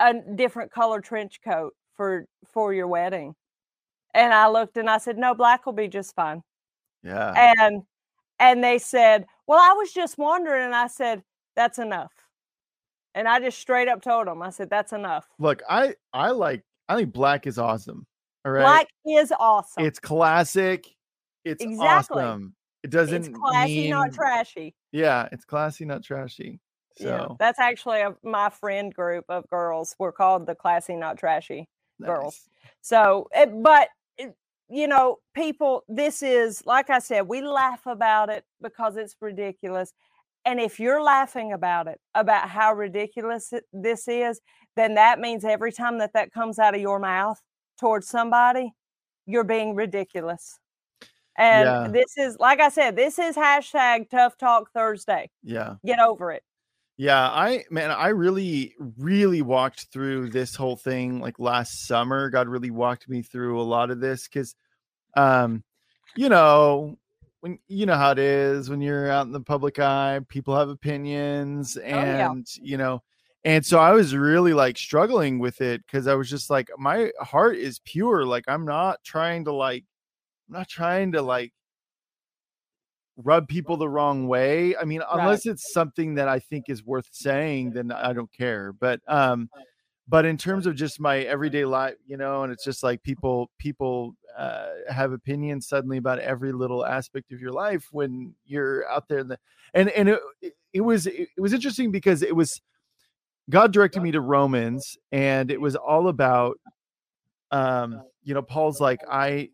a 0.00 0.14
different 0.34 0.72
color 0.72 1.00
trench 1.00 1.40
coat 1.44 1.74
for 1.96 2.26
for 2.52 2.72
your 2.72 2.86
wedding? 2.88 3.34
And 4.14 4.32
I 4.34 4.48
looked 4.48 4.76
and 4.76 4.90
I 4.90 4.98
said, 4.98 5.16
No, 5.18 5.34
black 5.34 5.64
will 5.66 5.72
be 5.72 5.88
just 5.88 6.14
fine 6.14 6.42
yeah. 7.02 7.54
and 7.60 7.82
and 8.38 8.62
they 8.62 8.78
said 8.78 9.26
well 9.46 9.58
i 9.60 9.72
was 9.74 9.92
just 9.92 10.18
wondering 10.18 10.64
and 10.64 10.74
i 10.74 10.86
said 10.86 11.22
that's 11.56 11.78
enough 11.78 12.12
and 13.14 13.28
i 13.28 13.38
just 13.40 13.58
straight 13.58 13.88
up 13.88 14.02
told 14.02 14.26
them 14.26 14.42
i 14.42 14.50
said 14.50 14.70
that's 14.70 14.92
enough 14.92 15.26
Look, 15.38 15.62
I 15.68 15.94
I 16.12 16.30
like 16.30 16.62
I 16.88 16.96
think 16.96 17.12
black 17.12 17.46
is 17.46 17.58
awesome. 17.58 18.06
All 18.44 18.52
right. 18.52 18.62
black 18.62 18.88
is 19.06 19.32
awesome 19.38 19.84
It's 19.84 19.98
classic. 19.98 20.86
It's 21.44 21.62
Exactly. 21.62 22.22
awesome. 22.22 22.54
It 22.82 22.90
doesn't 22.90 23.26
it's 23.26 23.28
classy 23.28 23.90
not 23.90 24.12
trashy 24.12 24.74
Yeah, 24.90 25.28
it's 25.32 25.44
classy, 25.44 25.84
not 25.84 26.02
trashy. 26.02 26.60
So 26.96 27.04
yeah 27.06 27.26
that's 27.38 27.58
actually 27.58 28.00
a, 28.00 28.14
my 28.22 28.50
friend 28.50 28.94
group 28.94 29.24
of 29.28 29.48
girls 29.48 29.94
we're 29.98 30.12
called 30.12 30.46
the 30.46 30.54
classy 30.54 30.94
not 30.96 31.16
trashy 31.18 31.68
girls. 32.04 32.40
so 32.80 33.28
it, 33.32 33.62
but 33.62 33.88
it, 34.18 34.34
you 34.68 34.86
know 34.88 35.18
people 35.34 35.84
this 35.88 36.22
is 36.22 36.64
like 36.66 36.90
i 36.90 36.98
said 36.98 37.26
we 37.28 37.40
laugh 37.42 37.86
about 37.86 38.28
it 38.28 38.44
because 38.60 38.96
it's 38.96 39.16
ridiculous 39.20 39.92
and 40.44 40.58
if 40.60 40.80
you're 40.80 41.02
laughing 41.02 41.52
about 41.52 41.86
it 41.86 42.00
about 42.14 42.48
how 42.48 42.72
ridiculous 42.74 43.52
it, 43.52 43.64
this 43.72 44.08
is 44.08 44.40
then 44.76 44.94
that 44.94 45.20
means 45.20 45.44
every 45.44 45.72
time 45.72 45.98
that 45.98 46.12
that 46.14 46.32
comes 46.32 46.58
out 46.58 46.74
of 46.74 46.80
your 46.80 46.98
mouth 46.98 47.40
towards 47.78 48.08
somebody 48.08 48.72
you're 49.26 49.44
being 49.44 49.74
ridiculous 49.74 50.58
and 51.38 51.64
Yeah. 51.64 51.88
this 51.88 52.16
is 52.18 52.36
like 52.38 52.60
i 52.60 52.68
said 52.68 52.96
this 52.96 53.18
is 53.18 53.36
hashtag 53.36 54.10
tough 54.10 54.36
talk 54.36 54.70
thursday 54.74 55.30
Yeah. 55.42 55.76
get 55.86 55.98
over 56.00 56.32
it 56.32 56.42
Yeah, 56.98 57.30
I 57.30 57.64
man, 57.70 57.90
I 57.90 58.08
really, 58.08 58.74
really 58.98 59.42
walked 59.42 59.86
through 59.92 60.30
this 60.30 60.54
whole 60.54 60.76
thing 60.76 61.20
like 61.20 61.38
last 61.38 61.86
summer. 61.86 62.28
God 62.30 62.48
really 62.48 62.70
walked 62.70 63.08
me 63.08 63.22
through 63.22 63.60
a 63.60 63.62
lot 63.62 63.90
of 63.90 64.00
this 64.00 64.28
because, 64.28 64.54
um, 65.16 65.64
you 66.16 66.28
know, 66.28 66.98
when 67.40 67.58
you 67.66 67.86
know 67.86 67.96
how 67.96 68.12
it 68.12 68.18
is 68.18 68.70
when 68.70 68.80
you're 68.80 69.10
out 69.10 69.26
in 69.26 69.32
the 69.32 69.40
public 69.40 69.78
eye, 69.78 70.20
people 70.28 70.56
have 70.56 70.68
opinions, 70.68 71.76
yeah. 71.80 72.30
and 72.30 72.46
you 72.60 72.76
know, 72.76 73.02
and 73.44 73.64
so 73.64 73.78
I 73.78 73.92
was 73.92 74.14
really 74.14 74.52
like 74.52 74.78
struggling 74.78 75.38
with 75.38 75.60
it 75.60 75.84
because 75.84 76.06
I 76.06 76.14
was 76.14 76.30
just 76.30 76.50
like, 76.50 76.70
my 76.78 77.10
heart 77.20 77.56
is 77.56 77.80
pure. 77.84 78.24
Like 78.24 78.44
I'm 78.46 78.64
not 78.64 79.02
trying 79.02 79.44
to 79.46 79.52
like, 79.52 79.84
I'm 80.48 80.58
not 80.58 80.68
trying 80.68 81.12
to 81.12 81.22
like 81.22 81.52
rub 83.16 83.46
people 83.48 83.76
the 83.76 83.88
wrong 83.88 84.26
way. 84.26 84.74
I 84.76 84.84
mean, 84.84 85.00
Right. 85.00 85.20
unless 85.20 85.46
it's 85.46 85.72
something 85.72 86.14
that 86.14 86.28
I 86.28 86.38
think 86.38 86.64
is 86.68 86.84
worth 86.84 87.08
saying, 87.12 87.72
then 87.72 87.92
I 87.92 88.12
don't 88.12 88.32
care. 88.32 88.72
But 88.72 89.00
um 89.06 89.48
but 90.08 90.24
in 90.24 90.36
terms 90.36 90.66
of 90.66 90.74
just 90.74 90.98
my 91.00 91.18
everyday 91.20 91.64
life, 91.64 91.94
you 92.06 92.16
know, 92.16 92.42
and 92.42 92.52
it's 92.52 92.64
just 92.64 92.82
like 92.82 93.02
people 93.02 93.50
people 93.58 94.14
uh 94.36 94.68
have 94.88 95.12
opinions 95.12 95.68
suddenly 95.68 95.98
about 95.98 96.18
every 96.18 96.52
little 96.52 96.84
aspect 96.84 97.32
of 97.32 97.40
your 97.40 97.52
life 97.52 97.86
when 97.92 98.34
you're 98.46 98.88
out 98.90 99.08
there 99.08 99.18
in 99.18 99.28
the 99.28 99.38
and 99.74 99.88
and 99.90 100.08
it, 100.08 100.20
it- 100.40 100.54
it 100.72 100.80
was 100.80 101.06
it 101.06 101.28
was 101.36 101.52
interesting 101.52 101.90
because 101.90 102.22
it 102.22 102.34
was 102.34 102.60
God 103.50 103.74
directed 103.74 104.02
me 104.02 104.10
to 104.12 104.22
Romans 104.22 104.96
and 105.12 105.50
it 105.50 105.60
was 105.60 105.76
all 105.76 106.08
about 106.08 106.58
um 107.50 108.02
you 108.24 108.32
know 108.34 108.40
Paul's 108.42 108.80
like 108.80 109.00
I 109.10 109.50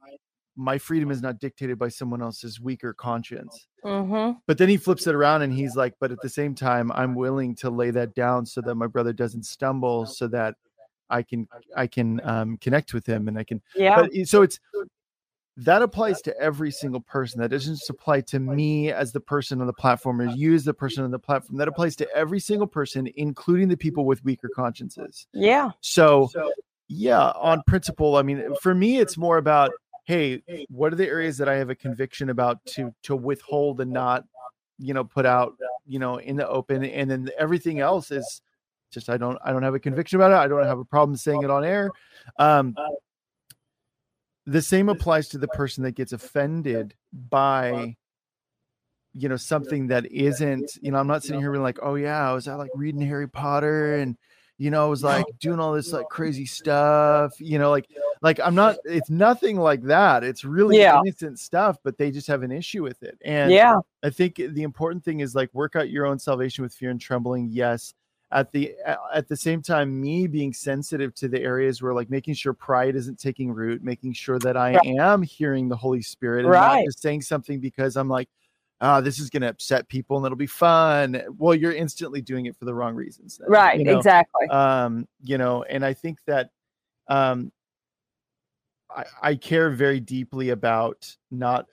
my 0.58 0.76
freedom 0.76 1.10
is 1.10 1.22
not 1.22 1.38
dictated 1.38 1.78
by 1.78 1.88
someone 1.88 2.20
else's 2.20 2.60
weaker 2.60 2.92
conscience. 2.92 3.66
Mm-hmm. 3.84 4.38
but 4.48 4.58
then 4.58 4.68
he 4.68 4.76
flips 4.76 5.06
it 5.06 5.14
around 5.14 5.42
and 5.42 5.52
he's 5.52 5.76
like 5.76 5.94
but 6.00 6.10
at 6.10 6.20
the 6.20 6.28
same 6.28 6.52
time 6.52 6.90
i'm 6.92 7.14
willing 7.14 7.54
to 7.54 7.70
lay 7.70 7.92
that 7.92 8.12
down 8.12 8.44
so 8.44 8.60
that 8.60 8.74
my 8.74 8.88
brother 8.88 9.12
doesn't 9.12 9.44
stumble 9.44 10.04
so 10.04 10.26
that 10.26 10.56
i 11.10 11.22
can 11.22 11.46
i 11.76 11.86
can 11.86 12.20
um, 12.24 12.56
connect 12.56 12.92
with 12.92 13.06
him 13.06 13.28
and 13.28 13.38
i 13.38 13.44
can 13.44 13.62
yeah. 13.76 14.02
But 14.02 14.26
so 14.26 14.42
it's 14.42 14.58
that 15.58 15.82
applies 15.82 16.22
to 16.22 16.40
every 16.40 16.70
single 16.70 17.00
person. 17.00 17.40
That 17.40 17.48
doesn't 17.48 17.74
just 17.74 17.90
apply 17.90 18.20
to 18.22 18.38
me 18.38 18.92
as 18.92 19.10
the 19.10 19.20
person 19.20 19.60
on 19.60 19.66
the 19.66 19.72
platform 19.72 20.20
or 20.20 20.26
you 20.26 20.54
as 20.54 20.64
the 20.64 20.72
person 20.72 21.02
on 21.02 21.10
the 21.10 21.18
platform. 21.18 21.58
That 21.58 21.66
applies 21.66 21.96
to 21.96 22.08
every 22.14 22.38
single 22.38 22.68
person 22.68 23.10
including 23.16 23.68
the 23.68 23.76
people 23.76 24.04
with 24.04 24.24
weaker 24.24 24.48
consciences. 24.54 25.26
Yeah. 25.32 25.70
So, 25.80 26.30
yeah, 26.86 27.32
on 27.32 27.62
principle, 27.66 28.16
I 28.16 28.22
mean, 28.22 28.54
for 28.62 28.72
me, 28.72 28.98
it's 28.98 29.16
more 29.16 29.36
about, 29.36 29.72
hey, 30.08 30.42
what 30.70 30.90
are 30.90 30.96
the 30.96 31.06
areas 31.06 31.36
that 31.36 31.50
I 31.50 31.56
have 31.56 31.68
a 31.68 31.74
conviction 31.74 32.30
about 32.30 32.64
to 32.64 32.94
to 33.02 33.14
withhold 33.14 33.82
and 33.82 33.92
not, 33.92 34.24
you 34.78 34.94
know, 34.94 35.04
put 35.04 35.26
out, 35.26 35.52
you 35.86 35.98
know, 35.98 36.16
in 36.16 36.34
the 36.34 36.48
open, 36.48 36.82
and 36.82 37.10
then 37.10 37.28
everything 37.38 37.80
else 37.80 38.10
is 38.10 38.40
just 38.90 39.10
I 39.10 39.18
don't 39.18 39.38
I 39.44 39.52
don't 39.52 39.62
have 39.62 39.74
a 39.74 39.78
conviction 39.78 40.18
about 40.18 40.30
it. 40.30 40.36
I 40.36 40.48
don't 40.48 40.64
have 40.64 40.78
a 40.78 40.84
problem 40.84 41.14
saying 41.14 41.42
it 41.42 41.50
on 41.50 41.62
air. 41.62 41.90
Um, 42.38 42.74
the 44.46 44.62
same 44.62 44.88
applies 44.88 45.28
to 45.28 45.38
the 45.38 45.48
person 45.48 45.84
that 45.84 45.92
gets 45.92 46.12
offended 46.12 46.94
by 47.12 47.94
you 49.12 49.28
know 49.28 49.36
something 49.36 49.88
that 49.88 50.06
isn't 50.06 50.70
you 50.80 50.90
know 50.90 50.98
i'm 50.98 51.06
not 51.06 51.22
sitting 51.22 51.40
here 51.40 51.50
being 51.50 51.62
like 51.62 51.78
oh 51.82 51.94
yeah 51.94 52.28
i 52.28 52.32
was 52.32 52.46
out 52.46 52.58
like 52.58 52.70
reading 52.74 53.00
harry 53.00 53.26
potter 53.26 53.96
and 53.96 54.16
you 54.58 54.70
know 54.70 54.84
i 54.84 54.88
was 54.88 55.02
like 55.04 55.24
doing 55.38 55.60
all 55.60 55.72
this 55.72 55.92
like 55.92 56.08
crazy 56.08 56.44
stuff 56.44 57.32
you 57.40 57.58
know 57.58 57.70
like 57.70 57.86
like 58.22 58.40
i'm 58.42 58.54
not 58.54 58.76
it's 58.84 59.08
nothing 59.08 59.56
like 59.56 59.82
that 59.82 60.24
it's 60.24 60.44
really 60.44 60.78
Yeah. 60.78 60.98
innocent 61.00 61.38
stuff 61.38 61.78
but 61.84 61.96
they 61.96 62.10
just 62.10 62.26
have 62.26 62.42
an 62.42 62.50
issue 62.52 62.82
with 62.82 63.02
it 63.02 63.16
and 63.24 63.52
yeah 63.52 63.78
I 64.04 64.10
think 64.10 64.36
the 64.36 64.62
important 64.62 65.04
thing 65.04 65.20
is 65.20 65.34
like 65.34 65.52
work 65.54 65.74
out 65.74 65.90
your 65.90 66.06
own 66.06 66.20
salvation 66.20 66.62
with 66.62 66.72
fear 66.72 66.90
and 66.90 67.00
trembling. 67.00 67.48
Yes. 67.50 67.94
At 68.30 68.52
the 68.52 68.76
at 69.12 69.26
the 69.26 69.34
same 69.36 69.60
time, 69.60 70.00
me 70.00 70.28
being 70.28 70.52
sensitive 70.52 71.12
to 71.16 71.26
the 71.26 71.40
areas 71.42 71.82
where 71.82 71.92
like 71.92 72.08
making 72.08 72.34
sure 72.34 72.52
pride 72.52 72.94
isn't 72.94 73.18
taking 73.18 73.50
root, 73.52 73.82
making 73.82 74.12
sure 74.12 74.38
that 74.38 74.56
I 74.56 74.74
Right. 74.74 74.86
am 75.00 75.22
hearing 75.22 75.68
the 75.68 75.74
Holy 75.76 76.00
Spirit 76.02 76.44
and 76.44 76.54
not 76.54 76.74
Right. 76.74 76.84
just 76.84 77.02
saying 77.02 77.22
something 77.22 77.58
because 77.58 77.96
I'm 77.96 78.08
like, 78.08 78.28
ah, 78.80 79.00
this 79.00 79.18
is 79.18 79.30
gonna 79.30 79.48
upset 79.48 79.88
people 79.88 80.16
and 80.16 80.26
it'll 80.26 80.36
be 80.36 80.46
fun. 80.46 81.22
Well, 81.36 81.54
you're 81.54 81.72
instantly 81.72 82.20
doing 82.20 82.46
it 82.46 82.56
for 82.56 82.64
the 82.64 82.74
wrong 82.74 82.94
reasons. 82.94 83.38
then, 83.38 83.48
right 83.50 83.78
you 83.78 83.84
know? 83.84 83.96
exactly 83.98 84.48
um 84.48 85.06
you 85.22 85.38
know 85.38 85.62
and 85.64 85.84
i 85.84 85.92
think 85.92 86.18
that 86.26 86.50
um 87.08 87.50
i 88.94 89.04
i 89.22 89.34
care 89.34 89.70
very 89.70 90.00
deeply 90.00 90.50
about 90.50 91.16
not 91.30 91.66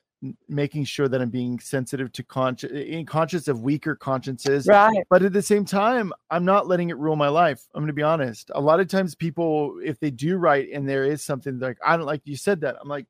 making 0.50 0.84
sure 0.84 1.08
that 1.08 1.22
i'm 1.22 1.30
being 1.30 1.60
sensitive 1.60 2.12
to 2.12 2.24
conscious 2.24 2.72
conscious 3.06 3.48
of 3.48 3.62
weaker 3.62 3.96
consciences 3.96 4.66
right 4.66 5.04
but 5.10 5.22
at 5.22 5.34
the 5.34 5.42
same 5.42 5.66
time 5.66 6.12
i'm 6.32 6.46
not 6.46 6.68
letting 6.68 6.90
it 6.90 6.98
rule 6.98 7.16
my 7.16 7.28
life 7.28 7.62
i'm 7.74 7.82
going 7.82 7.88
to 7.88 7.94
be 7.94 8.02
honest 8.02 8.50
a 8.56 8.62
lot 8.62 8.80
of 8.80 8.88
times 8.88 9.14
people 9.14 9.78
if 9.84 10.00
they 10.00 10.10
do 10.10 10.38
right 10.38 10.70
and 10.74 10.90
there 10.90 11.04
is 11.04 11.24
something 11.24 11.60
like 11.60 11.78
i 11.86 11.96
don't 11.96 12.08
like 12.08 12.22
you 12.24 12.36
said 12.36 12.62
that 12.62 12.76
i'm 12.82 12.88
like 12.88 13.06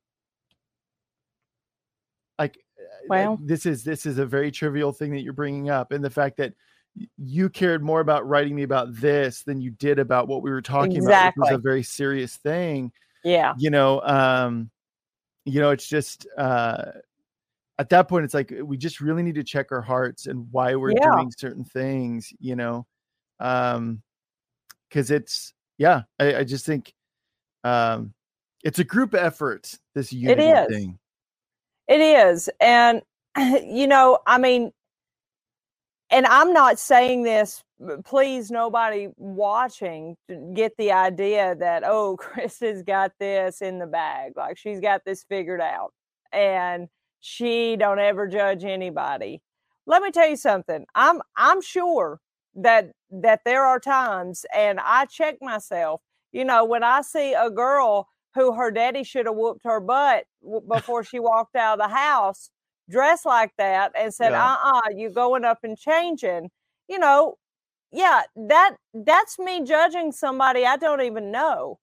like 2.38 2.58
uh, 2.86 3.08
Well. 3.08 3.40
this 3.42 3.66
is 3.66 3.84
this 3.84 4.06
is 4.06 4.18
a 4.18 4.26
very 4.26 4.52
trivial 4.52 4.92
thing 4.92 5.12
that 5.12 5.22
you're 5.22 5.34
bringing 5.34 5.70
up 5.70 5.92
and 5.92 6.04
the 6.04 6.10
fact 6.10 6.38
that 6.38 6.54
you 7.18 7.50
cared 7.50 7.84
more 7.84 8.00
about 8.00 8.28
writing 8.28 8.56
me 8.56 8.64
about 8.64 8.94
this 8.96 9.44
than 9.44 9.60
you 9.60 9.72
did 9.72 10.00
about 10.00 10.28
what 10.28 10.42
we 10.42 10.50
were 10.50 10.62
talking 10.62 10.98
about 11.00 11.26
which 11.28 11.36
was 11.38 11.52
a 11.52 11.58
very 11.58 11.84
serious 11.84 12.38
thing 12.38 12.92
yeah 13.24 13.54
you 13.58 13.70
know 13.70 14.02
um 14.02 14.70
you 15.44 15.60
know 15.60 15.72
it's 15.72 15.88
just 15.88 16.26
uh 16.38 16.92
at 17.78 17.90
that 17.90 18.08
point 18.08 18.24
it's 18.24 18.34
like 18.34 18.54
we 18.64 18.78
just 18.78 19.02
really 19.02 19.24
need 19.24 19.36
to 19.36 19.44
check 19.44 19.72
our 19.72 19.82
hearts 19.82 20.28
and 20.28 20.48
why 20.52 20.76
we're 20.76 20.92
Yeah. 20.92 21.12
doing 21.16 21.32
certain 21.38 21.66
things 21.66 22.32
you 22.40 22.56
know 22.56 22.86
um 23.42 24.02
because 24.90 25.12
it's 25.12 25.54
yeah 25.78 26.04
I, 26.20 26.38
I 26.38 26.44
just 26.46 26.66
think 26.66 26.94
um 27.66 28.14
it's 28.64 28.80
a 28.80 28.84
group 28.86 29.14
effort 29.14 29.78
this 29.94 30.14
unity 30.14 30.50
is. 30.50 30.68
thing 30.70 30.98
It 31.88 32.02
is. 32.02 32.50
And, 32.60 33.02
you 33.38 33.88
know, 33.88 34.20
I 34.28 34.38
mean, 34.38 34.72
and 36.10 36.26
I'm 36.28 36.54
not 36.54 36.80
saying 36.80 37.24
this, 37.24 37.64
please, 38.06 38.52
nobody 38.52 39.10
watching 39.18 40.16
get 40.54 40.74
the 40.78 40.92
idea 40.92 41.56
that, 41.56 41.84
oh, 41.86 42.16
Christa's 42.20 42.84
got 42.84 43.12
this 43.20 43.62
in 43.62 43.80
the 43.80 43.88
bag. 43.88 44.34
Like 44.36 44.58
she's 44.58 44.80
got 44.80 45.04
this 45.06 45.24
figured 45.28 45.62
out 45.62 45.92
and 46.32 46.88
she 47.20 47.76
don't 47.76 48.00
ever 48.00 48.28
judge 48.28 48.64
anybody. 48.64 49.42
Let 49.88 50.02
me 50.02 50.12
tell 50.12 50.30
you 50.30 50.38
something. 50.38 50.86
I'm 50.96 51.22
I'm 51.38 51.62
sure 51.62 52.20
that 52.56 52.92
that 53.12 53.42
there 53.46 53.64
are 53.64 53.80
times 53.80 54.46
and 54.56 54.80
I 54.80 55.06
check 55.06 55.38
myself, 55.42 56.02
you 56.32 56.46
know, 56.46 56.66
when 56.66 56.84
I 56.84 57.02
see 57.02 57.34
a 57.34 57.50
girl 57.50 58.08
who 58.36 58.54
her 58.54 58.70
daddy 58.70 59.04
should 59.04 59.26
have 59.26 59.36
whooped 59.36 59.64
her 59.64 59.80
butt 59.80 60.26
before 60.70 61.04
she 61.04 61.20
walked 61.20 61.56
out 61.56 61.80
of 61.80 61.90
the 61.90 61.96
house 61.96 62.52
dressed 62.90 63.26
like 63.26 63.52
that 63.58 63.92
and 63.98 64.14
said, 64.14 64.32
yeah. 64.32 64.54
uh-uh, 64.54 64.90
you 64.96 65.10
going 65.10 65.46
up 65.46 65.60
and 65.64 65.78
changing, 65.78 66.50
you 66.88 67.00
know, 67.00 67.36
yeah, 67.92 68.24
that 68.36 68.76
that's 68.94 69.40
me 69.40 69.64
judging 69.64 70.12
somebody 70.12 70.66
I 70.66 70.78
don't 70.78 71.02
even 71.02 71.32
know. 71.32 71.80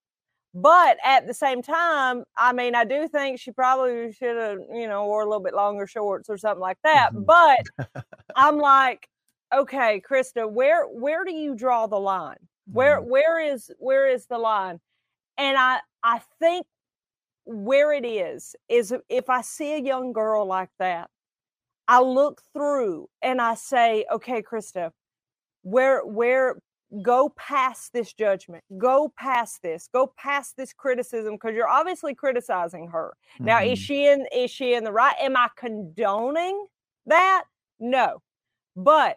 But 0.54 0.98
at 1.02 1.26
the 1.26 1.32
same 1.32 1.62
time, 1.62 2.24
I 2.36 2.52
mean, 2.52 2.74
I 2.74 2.84
do 2.84 3.08
think 3.08 3.40
she 3.40 3.52
probably 3.52 4.12
should 4.12 4.36
have, 4.36 4.58
you 4.74 4.86
know, 4.86 5.06
wore 5.06 5.22
a 5.22 5.24
little 5.24 5.42
bit 5.42 5.54
longer 5.54 5.86
shorts 5.86 6.28
or 6.28 6.36
something 6.36 6.60
like 6.60 6.76
that. 6.84 7.10
Mm-hmm. 7.14 7.22
But 7.24 8.04
I'm 8.36 8.58
like, 8.58 9.08
okay, 9.54 10.02
Christa, 10.06 10.50
where 10.50 10.84
where 10.84 11.24
do 11.24 11.32
you 11.32 11.54
draw 11.54 11.86
the 11.86 11.98
line? 11.98 12.36
Where 12.70 13.00
where 13.00 13.40
is 13.40 13.70
where 13.78 14.06
is 14.06 14.26
the 14.26 14.38
line? 14.38 14.78
And 15.42 15.58
I 15.58 15.80
I 16.04 16.20
think 16.38 16.66
where 17.44 17.92
it 17.92 18.06
is 18.06 18.54
is 18.68 18.94
if 19.08 19.28
I 19.28 19.42
see 19.42 19.74
a 19.74 19.80
young 19.80 20.12
girl 20.12 20.46
like 20.46 20.70
that, 20.78 21.10
I 21.88 22.00
look 22.00 22.42
through 22.52 23.08
and 23.22 23.40
I 23.40 23.54
say, 23.54 24.06
okay, 24.12 24.40
Christa, 24.40 24.92
where 25.62 26.06
where 26.06 26.58
go 27.02 27.30
past 27.30 27.92
this 27.92 28.12
judgment, 28.12 28.62
go 28.78 29.12
past 29.18 29.62
this, 29.62 29.88
go 29.92 30.12
past 30.16 30.56
this 30.56 30.72
criticism 30.72 31.34
because 31.34 31.56
you're 31.56 31.68
obviously 31.68 32.14
criticizing 32.14 32.86
her. 32.92 33.12
Mm-hmm. 33.34 33.44
Now, 33.46 33.62
is 33.62 33.80
mm-hmm. 33.80 33.84
she 33.84 34.06
in 34.06 34.26
is 34.32 34.50
she 34.52 34.74
in 34.74 34.84
the 34.84 34.92
right? 34.92 35.16
Am 35.20 35.36
I 35.36 35.48
condoning 35.56 36.66
that? 37.06 37.44
No. 37.80 38.22
But 38.76 39.16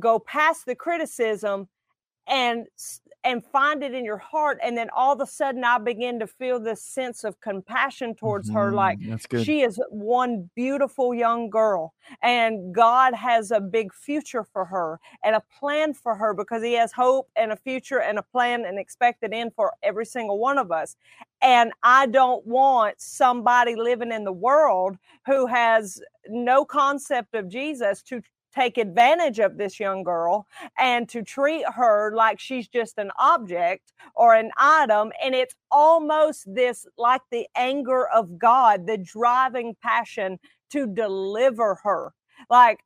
go 0.00 0.18
past 0.18 0.66
the 0.66 0.74
criticism 0.74 1.68
and 2.26 2.66
and 3.24 3.44
find 3.44 3.82
it 3.82 3.94
in 3.94 4.04
your 4.04 4.18
heart 4.18 4.58
and 4.62 4.76
then 4.76 4.88
all 4.94 5.12
of 5.12 5.20
a 5.20 5.26
sudden 5.26 5.62
i 5.64 5.78
begin 5.78 6.18
to 6.18 6.26
feel 6.26 6.58
this 6.58 6.82
sense 6.82 7.24
of 7.24 7.40
compassion 7.40 8.14
towards 8.14 8.48
mm-hmm. 8.48 8.58
her 8.58 8.72
like 8.72 8.98
she 9.42 9.62
is 9.62 9.80
one 9.90 10.48
beautiful 10.54 11.14
young 11.14 11.48
girl 11.48 11.94
and 12.22 12.74
god 12.74 13.14
has 13.14 13.50
a 13.50 13.60
big 13.60 13.92
future 13.92 14.44
for 14.44 14.64
her 14.64 14.98
and 15.22 15.36
a 15.36 15.42
plan 15.58 15.94
for 15.94 16.14
her 16.14 16.34
because 16.34 16.62
he 16.62 16.72
has 16.72 16.92
hope 16.92 17.28
and 17.36 17.52
a 17.52 17.56
future 17.56 18.00
and 18.00 18.18
a 18.18 18.22
plan 18.22 18.64
and 18.64 18.78
expected 18.78 19.32
end 19.32 19.52
for 19.54 19.72
every 19.82 20.06
single 20.06 20.38
one 20.38 20.58
of 20.58 20.72
us 20.72 20.96
and 21.42 21.72
i 21.82 22.06
don't 22.06 22.46
want 22.46 23.00
somebody 23.00 23.74
living 23.76 24.12
in 24.12 24.24
the 24.24 24.32
world 24.32 24.96
who 25.26 25.46
has 25.46 26.00
no 26.28 26.64
concept 26.64 27.34
of 27.34 27.48
jesus 27.48 28.02
to 28.02 28.20
take 28.54 28.78
advantage 28.78 29.38
of 29.38 29.56
this 29.56 29.80
young 29.80 30.02
girl 30.02 30.46
and 30.78 31.08
to 31.08 31.22
treat 31.22 31.64
her 31.74 32.12
like 32.14 32.38
she's 32.38 32.68
just 32.68 32.98
an 32.98 33.10
object 33.18 33.92
or 34.14 34.34
an 34.34 34.50
item. 34.56 35.12
And 35.22 35.34
it's 35.34 35.54
almost 35.70 36.52
this 36.54 36.86
like 36.98 37.22
the 37.30 37.46
anger 37.56 38.08
of 38.08 38.38
God, 38.38 38.86
the 38.86 38.98
driving 38.98 39.76
passion 39.82 40.38
to 40.70 40.86
deliver 40.86 41.78
her. 41.82 42.12
Like, 42.50 42.80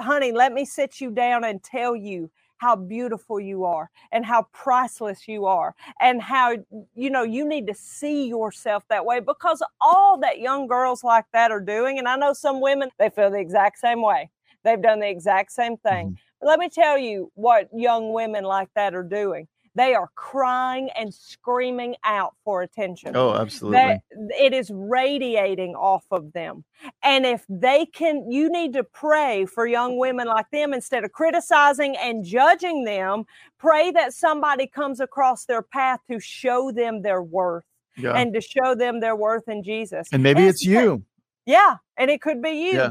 honey, 0.00 0.32
let 0.32 0.52
me 0.52 0.64
sit 0.64 1.00
you 1.00 1.10
down 1.10 1.44
and 1.44 1.62
tell 1.62 1.94
you 1.94 2.30
how 2.60 2.76
beautiful 2.76 3.40
you 3.40 3.64
are 3.64 3.90
and 4.12 4.24
how 4.24 4.46
priceless 4.52 5.26
you 5.26 5.46
are 5.46 5.74
and 6.00 6.20
how 6.20 6.54
you 6.94 7.08
know 7.08 7.22
you 7.22 7.48
need 7.48 7.66
to 7.66 7.74
see 7.74 8.28
yourself 8.28 8.84
that 8.88 9.04
way 9.04 9.18
because 9.18 9.62
all 9.80 10.18
that 10.18 10.40
young 10.40 10.66
girls 10.66 11.02
like 11.02 11.24
that 11.32 11.50
are 11.50 11.60
doing 11.60 11.98
and 11.98 12.06
I 12.06 12.16
know 12.16 12.34
some 12.34 12.60
women 12.60 12.90
they 12.98 13.08
feel 13.08 13.30
the 13.30 13.38
exact 13.38 13.78
same 13.78 14.02
way 14.02 14.30
They've 14.64 14.80
done 14.80 15.00
the 15.00 15.08
exact 15.08 15.52
same 15.52 15.76
thing. 15.78 16.08
Mm-hmm. 16.08 16.14
But 16.40 16.46
let 16.48 16.58
me 16.58 16.68
tell 16.68 16.98
you 16.98 17.30
what 17.34 17.68
young 17.74 18.12
women 18.12 18.44
like 18.44 18.68
that 18.74 18.94
are 18.94 19.02
doing. 19.02 19.48
They 19.76 19.94
are 19.94 20.08
crying 20.16 20.90
and 20.98 21.14
screaming 21.14 21.94
out 22.02 22.34
for 22.44 22.62
attention. 22.62 23.16
Oh, 23.16 23.34
absolutely. 23.34 23.78
That, 23.78 24.00
it 24.38 24.52
is 24.52 24.70
radiating 24.74 25.76
off 25.76 26.04
of 26.10 26.32
them. 26.32 26.64
And 27.04 27.24
if 27.24 27.44
they 27.48 27.86
can, 27.86 28.30
you 28.30 28.50
need 28.50 28.72
to 28.72 28.82
pray 28.82 29.46
for 29.46 29.66
young 29.66 29.96
women 29.96 30.26
like 30.26 30.50
them 30.50 30.74
instead 30.74 31.04
of 31.04 31.12
criticizing 31.12 31.96
and 31.96 32.24
judging 32.24 32.84
them. 32.84 33.24
Pray 33.58 33.92
that 33.92 34.12
somebody 34.12 34.66
comes 34.66 34.98
across 34.98 35.44
their 35.44 35.62
path 35.62 36.00
to 36.10 36.18
show 36.18 36.72
them 36.72 37.02
their 37.02 37.22
worth. 37.22 37.64
Yeah. 37.96 38.12
and 38.12 38.32
to 38.32 38.40
show 38.40 38.74
them 38.74 39.00
their 39.00 39.14
worth 39.14 39.46
in 39.48 39.62
Jesus. 39.62 40.08
And 40.10 40.22
maybe 40.22 40.44
it's, 40.44 40.62
it's 40.62 40.64
you. 40.64 41.04
Yeah, 41.50 41.76
and 41.96 42.10
it 42.10 42.22
could 42.22 42.40
be 42.40 42.50
you 42.50 42.72
yeah. 42.74 42.90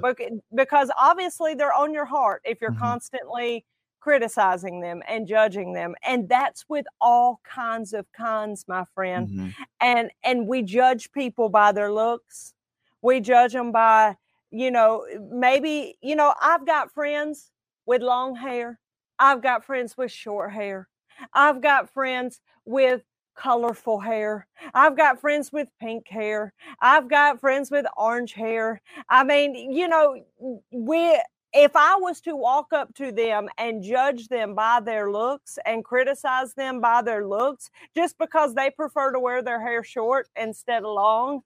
because 0.54 0.92
obviously 1.00 1.54
they're 1.54 1.74
on 1.74 1.94
your 1.94 2.06
heart 2.06 2.42
if 2.44 2.60
you're 2.60 2.72
mm-hmm. 2.72 2.80
constantly 2.80 3.66
criticizing 4.02 4.80
them 4.82 5.02
and 5.08 5.28
judging 5.28 5.74
them 5.74 5.94
and 6.06 6.30
that's 6.30 6.64
with 6.70 6.86
all 7.02 7.42
kinds 7.44 7.94
of 7.94 8.10
kinds 8.14 8.64
my 8.68 8.86
friend 8.96 9.28
mm-hmm. 9.28 9.50
and 9.82 10.10
and 10.24 10.48
we 10.48 10.62
judge 10.62 11.12
people 11.12 11.50
by 11.50 11.72
their 11.74 11.92
looks 11.92 12.54
we 13.02 13.20
judge 13.20 13.52
them 13.52 13.74
by 13.74 14.16
you 14.52 14.72
know 14.72 15.06
maybe 15.32 15.98
you 16.02 16.16
know 16.16 16.34
i've 16.42 16.66
got 16.66 16.90
friends 16.94 17.52
with 17.86 18.02
long 18.02 18.36
hair 18.36 18.80
i've 19.20 19.42
got 19.42 19.66
friends 19.66 19.98
with 19.98 20.12
short 20.12 20.54
hair 20.54 20.88
i've 21.34 21.62
got 21.62 21.90
friends 21.90 22.40
with 22.64 23.02
colorful 23.40 24.00
hair. 24.00 24.46
I've 24.74 24.98
got 24.98 25.22
friends 25.22 25.52
with 25.52 25.70
pink 25.80 26.08
hair. 26.10 26.54
I've 26.82 27.08
got 27.08 27.40
friends 27.40 27.72
with 27.72 27.86
orange 27.96 28.34
hair. 28.34 28.82
I 29.10 29.24
mean, 29.24 29.56
you 29.72 29.88
know, 29.88 30.24
we 30.72 31.20
if 31.52 31.76
I 31.76 31.96
was 31.96 32.22
to 32.22 32.36
walk 32.36 32.74
up 32.74 32.94
to 32.96 33.12
them 33.12 33.50
and 33.58 33.82
judge 33.82 34.28
them 34.28 34.54
by 34.54 34.82
their 34.82 35.12
looks 35.12 35.58
and 35.66 35.84
criticize 35.84 36.54
them 36.54 36.80
by 36.80 37.02
their 37.02 37.28
looks 37.28 37.72
just 37.96 38.20
because 38.20 38.54
they 38.54 38.70
prefer 38.70 39.12
to 39.12 39.20
wear 39.20 39.42
their 39.42 39.60
hair 39.60 39.84
short 39.84 40.28
instead 40.36 40.84
of 40.84 40.94
long, 40.94 41.42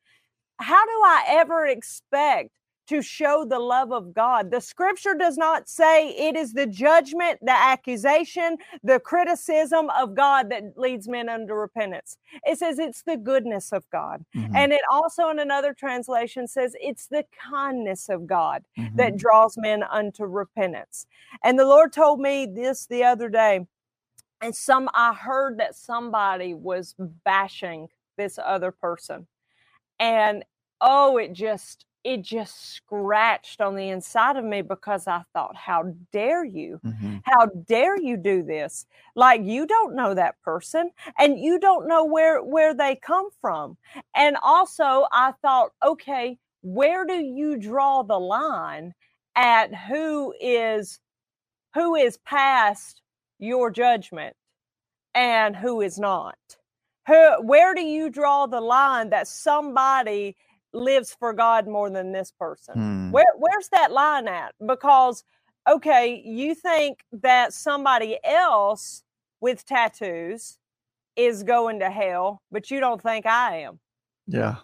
how 0.57 0.85
do 0.85 0.91
I 0.91 1.25
ever 1.29 1.67
expect 1.67 2.49
to 2.87 3.01
show 3.01 3.45
the 3.45 3.59
love 3.59 3.91
of 3.91 4.13
God. 4.13 4.51
The 4.51 4.59
scripture 4.59 5.13
does 5.13 5.37
not 5.37 5.69
say 5.69 6.09
it 6.09 6.35
is 6.35 6.53
the 6.53 6.67
judgment, 6.67 7.39
the 7.41 7.51
accusation, 7.51 8.57
the 8.83 8.99
criticism 8.99 9.89
of 9.97 10.15
God 10.15 10.49
that 10.49 10.77
leads 10.77 11.07
men 11.07 11.29
unto 11.29 11.53
repentance. 11.53 12.17
It 12.43 12.59
says 12.59 12.79
it's 12.79 13.03
the 13.03 13.17
goodness 13.17 13.71
of 13.71 13.89
God. 13.89 14.25
Mm-hmm. 14.35 14.55
And 14.55 14.73
it 14.73 14.81
also, 14.91 15.29
in 15.29 15.39
another 15.39 15.73
translation, 15.73 16.47
says 16.47 16.75
it's 16.81 17.07
the 17.07 17.25
kindness 17.49 18.09
of 18.09 18.27
God 18.27 18.63
mm-hmm. 18.77 18.95
that 18.97 19.17
draws 19.17 19.57
men 19.57 19.83
unto 19.83 20.25
repentance. 20.25 21.07
And 21.43 21.57
the 21.57 21.65
Lord 21.65 21.93
told 21.93 22.19
me 22.19 22.45
this 22.45 22.85
the 22.85 23.03
other 23.03 23.29
day. 23.29 23.65
And 24.41 24.53
some, 24.53 24.89
I 24.93 25.13
heard 25.13 25.57
that 25.59 25.73
somebody 25.73 26.53
was 26.53 26.95
bashing 27.23 27.87
this 28.17 28.37
other 28.43 28.71
person. 28.71 29.27
And 29.99 30.43
oh, 30.81 31.15
it 31.17 31.31
just, 31.31 31.85
it 32.03 32.21
just 32.21 32.73
scratched 32.73 33.61
on 33.61 33.75
the 33.75 33.89
inside 33.89 34.35
of 34.35 34.43
me 34.43 34.61
because 34.61 35.07
I 35.07 35.23
thought, 35.33 35.55
how 35.55 35.93
dare 36.11 36.43
you? 36.43 36.79
Mm-hmm. 36.85 37.17
How 37.23 37.45
dare 37.67 37.99
you 37.99 38.17
do 38.17 38.43
this? 38.43 38.85
Like 39.15 39.41
you 39.43 39.65
don't 39.65 39.95
know 39.95 40.13
that 40.13 40.41
person 40.41 40.91
and 41.17 41.39
you 41.39 41.59
don't 41.59 41.87
know 41.87 42.03
where 42.03 42.43
where 42.43 42.73
they 42.73 42.95
come 42.95 43.29
from. 43.39 43.77
And 44.15 44.35
also 44.41 45.05
I 45.11 45.33
thought, 45.41 45.71
okay, 45.85 46.37
where 46.61 47.05
do 47.05 47.13
you 47.13 47.57
draw 47.57 48.03
the 48.03 48.19
line 48.19 48.93
at 49.35 49.73
who 49.73 50.33
is 50.41 50.99
who 51.73 51.95
is 51.95 52.17
past 52.17 53.01
your 53.39 53.71
judgment 53.71 54.35
and 55.15 55.55
who 55.55 55.81
is 55.81 55.97
not? 55.97 56.37
Who, 57.07 57.41
where 57.41 57.73
do 57.73 57.81
you 57.81 58.09
draw 58.09 58.45
the 58.45 58.61
line 58.61 59.09
that 59.09 59.27
somebody 59.27 60.35
lives 60.73 61.15
for 61.17 61.33
God 61.33 61.67
more 61.67 61.89
than 61.89 62.11
this 62.11 62.31
person. 62.31 62.73
Hmm. 62.75 63.11
Where 63.11 63.33
where's 63.37 63.69
that 63.69 63.91
line 63.91 64.27
at? 64.27 64.53
Because 64.65 65.23
okay, 65.69 66.21
you 66.25 66.55
think 66.55 66.99
that 67.11 67.53
somebody 67.53 68.17
else 68.23 69.03
with 69.39 69.65
tattoos 69.65 70.57
is 71.15 71.43
going 71.43 71.79
to 71.79 71.89
hell, 71.89 72.41
but 72.51 72.71
you 72.71 72.79
don't 72.79 73.01
think 73.01 73.25
I 73.25 73.61
am. 73.61 73.79
Yeah. 74.27 74.55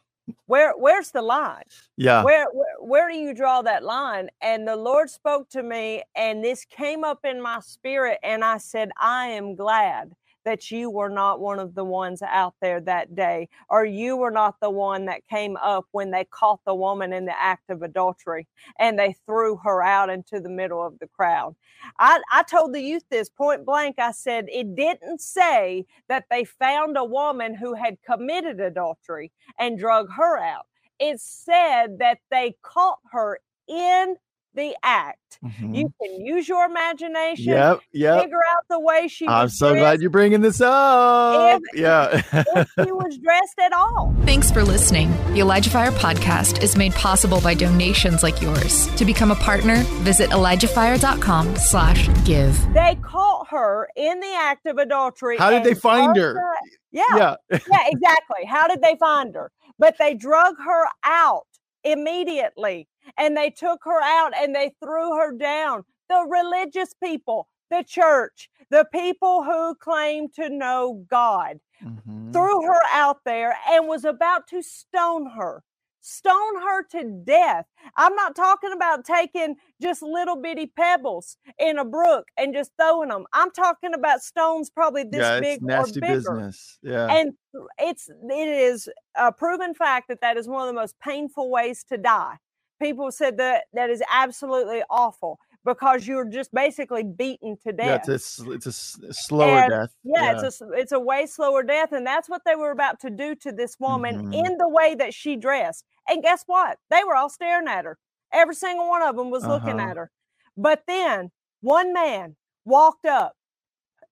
Where 0.45 0.74
where's 0.78 1.12
the 1.12 1.22
line? 1.22 1.64
Yeah. 1.97 2.24
Where, 2.24 2.47
where 2.53 2.76
where 2.80 3.10
do 3.10 3.18
you 3.18 3.34
draw 3.34 3.62
that 3.64 3.84
line? 3.84 4.30
And 4.41 4.68
the 4.68 4.76
Lord 4.76 5.10
spoke 5.10 5.49
to 5.49 5.64
me 5.64 6.03
and 6.16 6.43
this 6.43 6.66
came 6.66 7.03
up 7.03 7.20
in 7.24 7.41
my 7.41 7.60
spirit 7.62 8.20
and 8.24 8.43
I 8.43 8.57
said, 8.57 8.91
I 8.97 9.28
am 9.28 9.55
glad 9.55 10.12
that 10.50 10.72
you 10.72 10.89
were 10.89 11.10
not 11.10 11.39
one 11.39 11.60
of 11.60 11.76
the 11.76 11.84
ones 11.84 12.24
out 12.24 12.56
there 12.60 12.82
that 12.82 13.14
day, 13.14 13.47
or 13.70 13.86
you 13.86 14.18
were 14.18 14.32
not 14.32 14.60
the 14.60 14.70
one 14.72 15.06
that 15.06 15.22
came 15.28 15.56
up 15.58 15.86
when 15.91 16.10
they 16.10 16.26
caught 16.26 16.60
the 16.66 16.74
woman 16.74 17.14
in 17.14 17.26
the 17.26 17.39
act 17.39 17.70
of 17.70 17.84
adultery 17.84 18.47
and 18.80 18.97
they 18.97 19.16
threw 19.28 19.58
her 19.58 19.84
out 19.84 20.10
into 20.10 20.39
the 20.39 20.50
middle 20.50 20.84
of 20.84 20.97
the 20.97 21.06
crowd. 21.06 21.56
I, 22.00 22.20
I 22.32 22.41
told 22.41 22.74
the 22.74 22.82
youth 22.82 23.04
this 23.12 23.30
point 23.30 23.64
blank. 23.64 24.00
I 24.00 24.12
said, 24.12 24.47
it 24.50 24.76
didn't 24.76 25.22
say 25.22 25.86
that 26.08 26.26
they 26.32 26.45
found 26.45 26.97
a 26.97 27.06
woman 27.06 27.54
who 27.54 27.76
had 27.76 28.02
committed 28.02 28.60
adultery 28.60 29.32
and 29.60 29.78
drug 29.78 30.10
her 30.18 30.39
out. 30.39 30.66
It 30.97 31.20
said 31.20 32.00
that 32.00 32.18
they 32.32 32.56
caught 32.64 33.02
her 33.12 33.39
in 33.68 34.16
the 34.60 34.76
act. 34.84 35.39
Mm-hmm. 35.43 35.74
You 35.74 35.91
can 36.01 36.26
use 36.26 36.47
your 36.49 36.66
imagination. 36.66 37.53
Yep. 37.53 37.82
Yep. 37.93 38.24
Figure 38.24 38.41
out 38.51 38.66
the 38.70 38.80
way 38.80 39.07
she. 39.07 39.28
I'm 39.28 39.49
so 39.49 39.70
dressed. 39.70 39.82
glad 39.82 40.01
you're 40.01 40.10
bringing 40.10 40.41
this 40.41 40.60
up. 40.62 41.62
If, 41.74 41.80
yeah. 41.80 42.22
if 42.34 42.68
she 42.84 42.91
was 42.91 43.16
dressed 43.18 43.60
at 43.60 43.72
all. 43.72 44.14
Thanks 44.26 44.51
for 44.51 44.62
listening. 44.64 45.12
The 45.34 45.39
Elijah 45.39 45.70
Fire 45.70 45.91
podcast 45.91 46.62
is 46.62 46.76
made 46.76 46.91
possible 46.93 47.39
by 47.39 47.53
donations 47.53 48.22
like 48.22 48.41
yours. 48.41 48.88
To 48.97 49.05
become 49.05 49.32
a 49.32 49.36
partner, 49.36 49.84
visit 50.03 50.30
ElijahFire.com/slash/give. 50.32 52.74
They 52.74 52.97
caught 53.01 53.47
her 53.49 53.88
in 53.95 54.20
the 54.20 54.34
act 54.36 54.66
of 54.66 54.78
adultery. 54.78 55.38
How 55.38 55.51
did 55.51 55.64
they 55.64 55.74
find 55.74 56.18
her? 56.18 56.34
her? 56.34 56.53
Yeah. 56.91 57.03
Yeah. 57.16 57.36
yeah. 57.51 57.88
Exactly. 57.88 58.43
How 58.45 58.68
did 58.68 58.82
they 58.82 58.97
find 58.99 59.34
her? 59.36 59.53
But 59.78 59.95
they 59.97 60.16
drug 60.16 60.57
her 60.57 60.86
out 61.05 61.45
immediately 61.86 62.89
and 63.18 63.36
they 63.36 63.49
took 63.49 63.82
her 63.84 64.01
out 64.01 64.34
and 64.36 64.55
they 64.55 64.74
threw 64.82 65.16
her 65.18 65.32
down. 65.32 65.84
The 66.10 66.26
religious 66.28 66.93
people, 66.93 67.47
the 67.70 67.84
church, 67.88 68.49
the 68.70 68.86
people 68.91 69.43
who 69.43 69.76
claim 69.76 70.30
to 70.36 70.49
know 70.49 71.05
God, 71.10 71.60
mm-hmm. 71.84 72.32
threw 72.32 72.64
her 72.64 72.82
out 72.91 73.20
there 73.26 73.55
and 73.70 73.88
was 73.88 74.05
about 74.05 74.47
to 74.47 74.62
stone 74.62 75.30
her. 75.32 75.64
Stone 76.01 76.62
her 76.62 76.84
to 76.91 77.22
death. 77.26 77.66
I'm 77.97 78.16
not 78.16 78.34
talking 78.34 78.72
about 78.72 79.03
taking 79.03 79.55
just 79.82 80.01
little 80.01 80.38
bitty 80.38 80.68
pebbles 80.68 81.36
in 81.60 81.78
a 81.78 81.84
brook 81.84 82.26
and 82.38 82.53
just 82.53 82.72
throwing 82.80 83.10
them. 83.10 83.26
I'm 83.34 83.51
talking 83.51 83.93
about 83.93 84.22
stones 84.22 84.70
probably 84.70 85.03
this 85.03 85.20
yeah, 85.20 85.39
big 85.41 85.62
or 85.62 85.86
bigger. 85.86 85.99
business. 85.99 86.80
Yeah, 86.82 87.07
and 87.14 87.34
it's 87.78 88.10
it 88.10 88.47
is 88.47 88.88
a 89.16 89.34
proven 89.34 89.74
fact 89.74 90.07
that 90.07 90.22
that 90.22 90.38
is 90.38 90.47
one 90.47 90.62
of 90.62 90.74
the 90.74 90.80
most 90.80 90.97
painful 90.99 91.51
ways 91.51 91.84
to 91.89 91.97
die 91.97 92.38
people 92.82 93.12
said 93.12 93.38
that 93.38 93.66
that 93.74 93.90
is 93.90 94.02
absolutely 94.10 94.82
awful 94.90 95.40
because 95.66 96.08
you're 96.08 96.26
just 96.26 96.54
basically 96.54 97.04
beaten 97.04 97.58
to 97.66 97.74
death. 97.74 98.06
Yeah, 98.08 98.16
it's 98.16 98.40
a, 98.40 98.52
it's 98.52 98.66
a 98.66 99.14
slower 99.14 99.58
and, 99.58 99.70
death. 99.70 99.90
Yeah, 100.04 100.24
yeah, 100.24 100.42
it's 100.46 100.62
a 100.62 100.72
it's 100.72 100.92
a 100.92 101.00
way 101.00 101.26
slower 101.26 101.64
death, 101.64 101.92
and 101.92 102.06
that's 102.06 102.30
what 102.30 102.42
they 102.46 102.56
were 102.56 102.72
about 102.72 103.00
to 103.02 103.10
do 103.10 103.36
to 103.36 103.52
this 103.52 103.76
woman 103.80 104.18
mm-hmm. 104.18 104.34
in 104.34 104.58
the 104.58 104.70
way 104.70 104.96
that 104.96 105.14
she 105.14 105.36
dressed. 105.36 105.86
And 106.08 106.24
guess 106.24 106.44
what? 106.48 106.78
They 106.90 107.02
were 107.06 107.16
all 107.16 107.30
staring 107.30 107.68
at 107.68 107.86
her. 107.86 107.98
Every 108.32 108.56
single 108.56 108.88
one 108.88 109.04
of 109.04 109.16
them 109.16 109.30
was 109.30 109.44
uh-huh. 109.44 109.54
looking 109.54 109.80
at 109.80 109.98
her. 109.98 110.12
But 110.56 110.84
then 110.88 111.32
one 111.62 111.94
man 111.94 112.36
walked 112.66 113.06
up, 113.06 113.36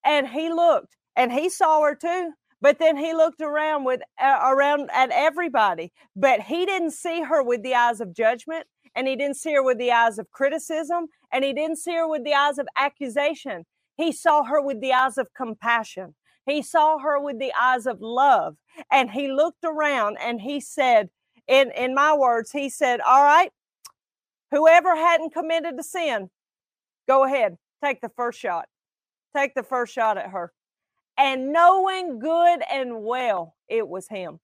and 0.04 0.28
he 0.28 0.50
looked, 0.50 0.96
and 1.16 1.32
he 1.32 1.50
saw 1.50 1.82
her 1.82 1.96
too. 1.96 2.34
But 2.62 2.80
then 2.80 2.98
he 2.98 3.14
looked 3.14 3.42
around 3.42 3.84
with 3.84 4.02
uh, 4.20 4.40
around 4.44 4.90
at 4.94 5.12
everybody, 5.12 5.92
but 6.16 6.42
he 6.42 6.66
didn't 6.66 6.92
see 6.92 7.22
her 7.22 7.44
with 7.44 7.62
the 7.64 7.76
eyes 7.76 8.02
of 8.02 8.14
judgment, 8.16 8.66
and 8.96 9.08
he 9.08 9.16
didn't 9.16 9.38
see 9.38 9.54
her 9.54 9.64
with 9.64 9.78
the 9.78 9.92
eyes 9.92 10.18
of 10.18 10.32
criticism, 10.32 11.08
and 11.32 11.44
he 11.44 11.54
didn't 11.54 11.78
see 11.78 11.94
her 11.94 12.08
with 12.08 12.24
the 12.24 12.34
eyes 12.34 12.58
of 12.58 12.68
accusation. 12.78 13.66
He 13.96 14.12
saw 14.12 14.44
her 14.44 14.62
with 14.62 14.82
the 14.82 14.94
eyes 14.94 15.18
of 15.18 15.34
compassion. 15.36 16.16
He 16.46 16.62
saw 16.62 16.98
her 17.00 17.20
with 17.20 17.40
the 17.40 17.54
eyes 17.60 17.86
of 17.86 18.02
love, 18.02 18.56
and 18.92 19.12
he 19.12 19.32
looked 19.32 19.64
around 19.64 20.18
and 20.20 20.42
he 20.42 20.60
said, 20.60 21.10
in 21.48 21.72
in 21.72 21.94
my 21.94 22.16
words, 22.16 22.52
he 22.52 22.70
said, 22.70 23.02
"All 23.02 23.24
right, 23.24 23.52
whoever 24.52 24.96
hadn't 24.96 25.34
committed 25.34 25.80
a 25.80 25.84
sin, 25.84 26.30
go 27.08 27.24
ahead, 27.26 27.58
take 27.84 28.02
the 28.02 28.10
first 28.10 28.40
shot. 28.40 28.68
Take 29.36 29.54
the 29.56 29.64
first 29.64 29.94
shot 29.94 30.18
at 30.18 30.32
her." 30.32 30.52
And 31.18 31.52
knowing 31.52 32.20
good 32.20 32.62
and 32.72 33.04
well 33.04 33.56
it 33.68 33.88
was 33.88 34.08
him. 34.08 34.40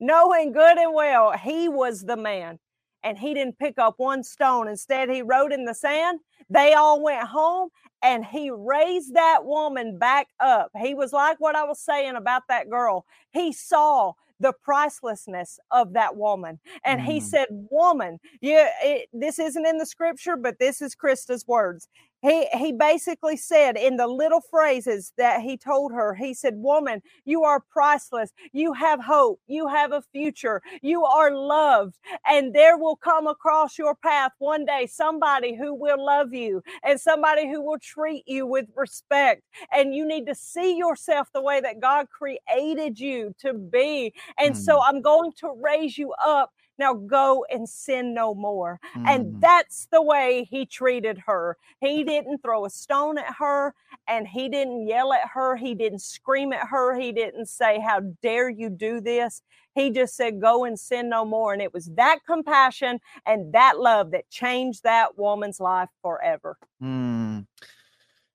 Knowing 0.00 0.52
good 0.52 0.78
and 0.78 0.94
well 0.94 1.32
he 1.32 1.68
was 1.68 2.02
the 2.02 2.16
man. 2.16 2.58
And 3.04 3.18
he 3.18 3.34
didn't 3.34 3.58
pick 3.58 3.78
up 3.78 3.94
one 3.96 4.22
stone. 4.22 4.68
Instead, 4.68 5.10
he 5.10 5.22
wrote 5.22 5.52
in 5.52 5.64
the 5.64 5.74
sand. 5.74 6.20
They 6.48 6.74
all 6.74 7.02
went 7.02 7.26
home 7.26 7.70
and 8.00 8.24
he 8.24 8.50
raised 8.50 9.14
that 9.14 9.44
woman 9.44 9.98
back 9.98 10.28
up. 10.38 10.70
He 10.80 10.94
was 10.94 11.12
like 11.12 11.40
what 11.40 11.56
I 11.56 11.64
was 11.64 11.80
saying 11.80 12.14
about 12.14 12.42
that 12.48 12.70
girl. 12.70 13.04
He 13.32 13.52
saw 13.52 14.12
the 14.42 14.52
pricelessness 14.52 15.58
of 15.70 15.94
that 15.94 16.16
woman. 16.16 16.58
And 16.84 17.00
mm. 17.00 17.04
he 17.04 17.20
said, 17.20 17.46
Woman, 17.50 18.18
yeah, 18.40 18.68
it, 18.82 19.08
this 19.12 19.38
isn't 19.38 19.66
in 19.66 19.78
the 19.78 19.86
scripture, 19.86 20.36
but 20.36 20.58
this 20.58 20.82
is 20.82 20.94
Christa's 20.94 21.46
words 21.46 21.88
he 22.22 22.46
he 22.54 22.72
basically 22.72 23.36
said 23.36 23.76
in 23.76 23.96
the 23.96 24.06
little 24.06 24.40
phrases 24.40 25.12
that 25.18 25.42
he 25.42 25.56
told 25.56 25.92
her 25.92 26.14
he 26.14 26.34
said 26.34 26.54
woman 26.56 27.02
you 27.24 27.44
are 27.44 27.60
priceless. 27.70 28.32
You 28.52 28.72
have 28.72 29.02
hope. 29.02 29.40
You 29.46 29.68
have 29.68 29.92
a 29.92 30.02
future. 30.12 30.62
You 30.82 31.04
are 31.04 31.30
loved. 31.30 31.98
And 32.26 32.54
there 32.54 32.76
will 32.76 32.96
come 32.96 33.26
across 33.26 33.78
your 33.78 33.94
path 33.94 34.32
one 34.38 34.64
day 34.64 34.86
somebody 34.86 35.54
who 35.56 35.74
will 35.74 36.04
love 36.04 36.32
you 36.32 36.62
and 36.82 37.00
somebody 37.00 37.48
who 37.48 37.62
will 37.62 37.78
treat 37.78 38.24
you 38.26 38.46
with 38.46 38.66
respect. 38.76 39.42
And 39.72 39.94
you 39.94 40.06
need 40.06 40.26
to 40.26 40.34
see 40.34 40.76
yourself 40.76 41.28
the 41.32 41.42
way 41.42 41.60
that 41.60 41.80
God 41.80 42.06
created 42.10 42.98
you 42.98 43.34
to 43.38 43.54
be. 43.54 44.12
And 44.38 44.54
mm. 44.54 44.58
so 44.58 44.80
I'm 44.82 45.00
going 45.00 45.32
to 45.38 45.52
raise 45.62 45.96
you 45.96 46.12
up 46.24 46.52
now 46.82 46.94
go 46.94 47.44
and 47.50 47.68
sin 47.68 48.12
no 48.12 48.34
more. 48.34 48.80
Mm. 48.96 49.08
And 49.08 49.40
that's 49.40 49.86
the 49.92 50.02
way 50.02 50.48
he 50.50 50.66
treated 50.66 51.18
her. 51.26 51.56
He 51.80 52.02
didn't 52.02 52.38
throw 52.38 52.64
a 52.64 52.70
stone 52.70 53.18
at 53.18 53.34
her 53.38 53.74
and 54.08 54.26
he 54.26 54.48
didn't 54.48 54.88
yell 54.88 55.12
at 55.12 55.28
her. 55.32 55.56
He 55.56 55.74
didn't 55.74 56.00
scream 56.00 56.52
at 56.52 56.66
her. 56.66 56.98
He 56.98 57.12
didn't 57.12 57.46
say, 57.46 57.80
How 57.80 58.00
dare 58.20 58.50
you 58.50 58.68
do 58.68 59.00
this? 59.00 59.42
He 59.74 59.90
just 59.90 60.16
said, 60.16 60.40
Go 60.40 60.64
and 60.64 60.78
sin 60.78 61.08
no 61.08 61.24
more. 61.24 61.52
And 61.52 61.62
it 61.62 61.72
was 61.72 61.86
that 61.94 62.18
compassion 62.26 62.98
and 63.26 63.52
that 63.52 63.78
love 63.78 64.10
that 64.10 64.28
changed 64.28 64.82
that 64.82 65.16
woman's 65.16 65.60
life 65.60 65.88
forever. 66.02 66.56
Mm. 66.82 67.46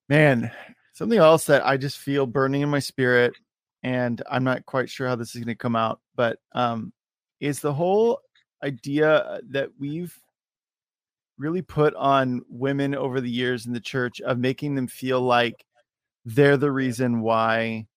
Man, 0.08 0.52
something 0.94 1.20
else 1.20 1.46
that 1.46 1.66
I 1.66 1.76
just 1.76 1.98
feel 1.98 2.26
burning 2.26 2.62
in 2.62 2.70
my 2.70 2.80
spirit, 2.80 3.34
and 3.84 4.22
I'm 4.32 4.46
not 4.46 4.66
quite 4.66 4.90
sure 4.90 5.08
how 5.08 5.18
this 5.18 5.36
is 5.36 5.44
going 5.44 5.54
to 5.54 5.56
come 5.56 5.76
out, 5.76 6.00
but 6.16 6.40
um, 6.54 6.94
is 7.40 7.60
the 7.60 7.74
whole 7.74 8.22
idea 8.64 9.40
that 9.50 9.70
we've 9.80 10.18
really 11.38 11.62
put 11.62 11.94
on 11.96 12.42
women 12.50 12.96
over 12.96 13.22
the 13.22 13.30
years 13.30 13.66
in 13.66 13.74
the 13.74 13.80
church 13.80 14.20
of 14.22 14.40
making 14.40 14.76
them 14.76 14.88
feel 14.88 15.22
like 15.22 15.66
they're 16.26 16.58
the 16.58 16.72
reason 16.72 17.22
why 17.22 17.88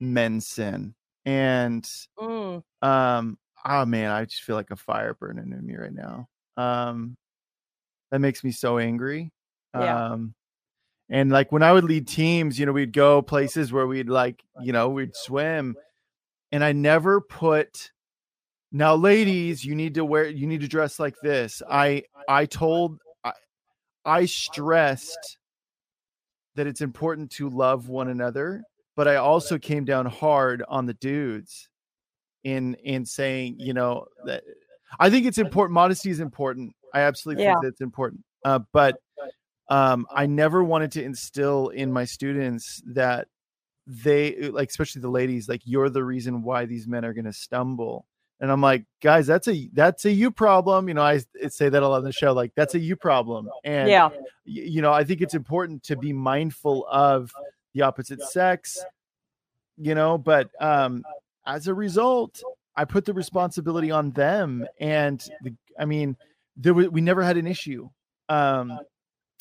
men 0.00 0.40
sin 0.40 0.94
and 1.24 1.88
mm. 2.18 2.62
um 2.82 3.38
oh 3.64 3.84
man 3.84 4.10
i 4.10 4.24
just 4.24 4.42
feel 4.42 4.56
like 4.56 4.70
a 4.70 4.76
fire 4.76 5.14
burning 5.14 5.52
in 5.52 5.66
me 5.66 5.76
right 5.76 5.92
now 5.92 6.26
um 6.56 7.16
that 8.10 8.20
makes 8.20 8.42
me 8.42 8.50
so 8.50 8.78
angry 8.78 9.30
yeah. 9.74 10.12
um 10.12 10.34
and 11.10 11.30
like 11.30 11.52
when 11.52 11.62
i 11.62 11.72
would 11.72 11.84
lead 11.84 12.08
teams 12.08 12.58
you 12.58 12.66
know 12.66 12.72
we'd 12.72 12.92
go 12.92 13.22
places 13.22 13.72
where 13.72 13.86
we'd 13.86 14.08
like 14.08 14.42
you 14.62 14.72
know 14.72 14.88
we'd 14.88 15.14
swim 15.14 15.76
and 16.52 16.64
i 16.64 16.72
never 16.72 17.20
put 17.20 17.92
now 18.72 18.94
ladies 18.94 19.64
you 19.64 19.74
need 19.74 19.94
to 19.94 20.04
wear 20.04 20.26
you 20.28 20.46
need 20.46 20.60
to 20.60 20.68
dress 20.68 20.98
like 20.98 21.14
this. 21.22 21.62
I 21.68 22.04
i 22.28 22.46
told 22.46 22.98
i, 23.24 23.32
I 24.04 24.26
stressed 24.26 25.38
that 26.54 26.66
it's 26.66 26.80
important 26.80 27.30
to 27.32 27.48
love 27.48 27.88
one 27.88 28.08
another 28.08 28.62
but 28.96 29.08
i 29.08 29.16
also 29.16 29.58
came 29.58 29.84
down 29.84 30.06
hard 30.06 30.62
on 30.68 30.86
the 30.86 30.94
dudes 30.94 31.68
in 32.44 32.74
in 32.84 33.04
saying 33.04 33.56
you 33.58 33.72
know 33.72 34.06
that 34.24 34.42
i 34.98 35.10
think 35.10 35.26
it's 35.26 35.38
important 35.38 35.74
modesty 35.74 36.10
is 36.10 36.20
important. 36.20 36.72
I 36.92 37.00
absolutely 37.00 37.44
yeah. 37.44 37.54
think 37.54 37.64
that's 37.64 37.80
important. 37.80 38.22
Uh, 38.44 38.60
but 38.72 38.96
um 39.68 40.06
i 40.14 40.26
never 40.26 40.64
wanted 40.64 40.92
to 40.92 41.02
instill 41.02 41.68
in 41.68 41.92
my 41.92 42.04
students 42.04 42.82
that 42.94 43.28
they 43.86 44.50
like 44.50 44.68
especially 44.68 45.02
the 45.02 45.10
ladies 45.10 45.48
like 45.48 45.60
you're 45.64 45.88
the 45.88 46.04
reason 46.04 46.42
why 46.42 46.64
these 46.64 46.86
men 46.86 47.04
are 47.04 47.12
going 47.12 47.24
to 47.24 47.32
stumble 47.32 48.06
and 48.40 48.50
I'm 48.50 48.60
like, 48.62 48.84
guys, 49.02 49.26
that's 49.26 49.48
a 49.48 49.68
that's 49.74 50.06
a 50.06 50.10
you 50.10 50.30
problem. 50.30 50.88
You 50.88 50.94
know, 50.94 51.02
I 51.02 51.20
say 51.48 51.68
that 51.68 51.82
a 51.82 51.86
lot 51.88 51.98
on 51.98 52.04
the 52.04 52.12
show, 52.12 52.32
like 52.32 52.52
that's 52.54 52.74
a 52.74 52.78
you 52.78 52.96
problem. 52.96 53.50
And 53.64 53.88
yeah, 53.88 54.08
you 54.44 54.80
know, 54.80 54.92
I 54.92 55.04
think 55.04 55.20
it's 55.20 55.34
important 55.34 55.82
to 55.84 55.96
be 55.96 56.12
mindful 56.12 56.86
of 56.90 57.32
the 57.74 57.82
opposite 57.82 58.22
sex, 58.22 58.82
you 59.76 59.94
know, 59.94 60.16
but 60.16 60.48
um 60.60 61.04
as 61.46 61.68
a 61.68 61.74
result, 61.74 62.42
I 62.76 62.84
put 62.84 63.04
the 63.04 63.12
responsibility 63.12 63.90
on 63.90 64.10
them. 64.12 64.66
And 64.78 65.20
the, 65.42 65.54
I 65.78 65.84
mean, 65.84 66.16
there 66.56 66.74
was, 66.74 66.88
we 66.88 67.00
never 67.00 67.22
had 67.22 67.36
an 67.36 67.46
issue. 67.46 67.90
Um 68.30 68.78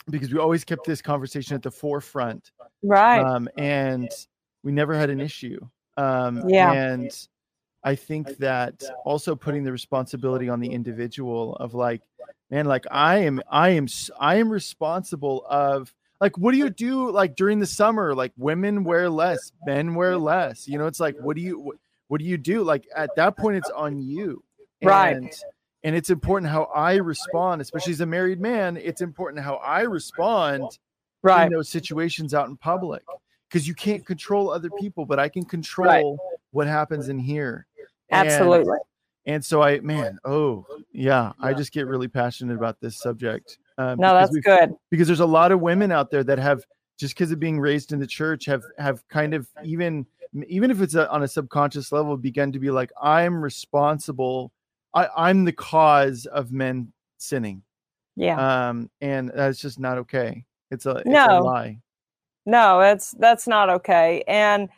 because 0.10 0.34
we 0.34 0.40
always 0.40 0.64
kept 0.66 0.86
this 0.86 1.02
conversation 1.02 1.56
at 1.56 1.62
the 1.62 1.72
forefront. 1.72 2.52
Right. 2.84 3.22
Um 3.22 3.48
and 3.58 4.12
we 4.64 4.74
never 4.74 4.94
had 4.94 5.10
an 5.10 5.22
issue. 5.22 5.60
Um, 5.96 6.44
Yeah. 6.50 6.72
And 6.74 7.28
I 7.84 7.96
think 7.96 8.38
that 8.38 8.84
also 9.06 9.36
putting 9.36 9.64
the 9.64 9.72
responsibility 9.72 10.50
on 10.50 10.60
the 10.60 10.70
individual 10.70 11.56
of 11.56 11.74
like, 11.74 12.02
man, 12.50 12.66
like 12.66 12.86
I 12.92 13.20
am, 13.20 13.42
I 13.50 13.70
am, 13.70 13.88
I 14.20 14.36
am 14.36 14.50
responsible 14.50 15.46
of 15.50 15.94
like, 16.20 16.38
what 16.38 16.52
do 16.52 16.58
you 16.58 16.70
do 16.70 17.12
like 17.12 17.36
during 17.36 17.60
the 17.60 17.66
summer? 17.66 18.14
Like 18.14 18.34
women 18.38 18.84
wear 18.84 19.10
less, 19.10 19.52
men 19.66 19.96
wear 19.96 20.18
less. 20.18 20.68
You 20.68 20.78
know, 20.78 20.88
it's 20.88 21.00
like, 21.00 21.16
what 21.20 21.36
do 21.36 21.42
you, 21.42 21.60
what, 21.60 21.78
what 22.10 22.20
do 22.20 22.26
you 22.26 22.38
do? 22.38 22.64
Like 22.64 22.88
at 22.96 23.16
that 23.16 23.38
point, 23.38 23.58
it's 23.58 23.70
on 23.70 24.02
you. 24.02 24.44
Right. 24.84 25.16
And, 25.16 25.32
and 25.84 25.96
it's 25.96 26.10
important 26.10 26.52
how 26.52 26.64
I 26.76 26.96
respond, 26.96 27.62
especially 27.62 27.94
as 27.94 28.02
a 28.02 28.06
married 28.06 28.42
man. 28.42 28.76
It's 28.76 29.02
important 29.02 29.44
how 29.44 29.56
I 29.56 29.82
respond 29.82 30.78
Right. 31.22 31.48
in 31.48 31.52
those 31.52 31.68
situations 31.68 32.34
out 32.34 32.48
in 32.48 32.56
public 32.56 33.04
because 33.50 33.68
you 33.68 33.74
can't 33.74 34.06
control 34.06 34.50
other 34.50 34.70
people, 34.80 35.06
but 35.06 35.20
I 35.20 35.28
can 35.28 35.44
control 35.44 36.18
what 36.52 36.66
happens 36.66 37.10
in 37.10 37.20
here. 37.20 37.66
And- 38.12 38.28
Absolutely. 38.28 38.78
And, 39.26 39.46
so 39.46 39.62
I, 39.62 39.80
man, 39.82 40.18
oh 40.26 40.66
yeah, 40.92 41.34
I 41.40 41.54
just 41.54 41.72
get 41.72 41.86
really 41.86 42.08
passionate 42.08 42.56
about 42.56 42.80
this 42.82 42.98
subject. 43.00 43.60
Um, 43.78 44.00
No, 44.00 44.14
because 44.14 44.30
that's 44.32 44.46
good. 44.46 44.76
Because 44.90 45.08
there's 45.08 45.20
a 45.20 45.26
lot 45.26 45.52
of 45.52 45.60
women 45.62 45.92
out 45.92 46.10
there 46.10 46.24
that 46.24 46.40
have 46.40 46.64
just 46.98 47.14
because 47.16 47.32
of 47.32 47.40
being 47.40 47.60
raised 47.60 47.94
in 47.94 48.00
the 48.00 48.08
church 48.08 48.46
have 48.46 48.64
have 48.80 49.08
kind 49.10 49.34
of 49.36 49.48
even 49.64 50.06
even 50.48 50.72
if 50.72 50.82
it's 50.82 50.96
a, 50.96 51.10
on 51.12 51.24
a 51.24 51.28
subconscious 51.28 51.92
level 51.92 52.18
begun 52.18 52.52
to 52.54 52.60
be 52.60 52.72
like 52.72 52.92
I'm 53.02 53.40
responsible. 53.42 54.52
I, 54.96 55.08
I'm 55.16 55.46
the 55.46 55.52
cause 55.54 56.26
of 56.26 56.52
men 56.52 56.92
sinning. 57.20 57.62
Yeah. 58.16 58.70
Um, 58.70 58.90
and 59.02 59.32
that's 59.34 59.60
just 59.60 59.80
not 59.80 60.00
okay. 60.00 60.44
It's 60.72 60.88
a, 60.88 60.98
it's 60.98 61.08
a 61.08 61.12
No. 61.12 61.40
lie. 61.44 61.80
No, 62.48 62.80
that's 62.80 63.12
that's 63.12 63.48
not 63.48 63.70
okay. 63.70 64.24
And 64.28 64.70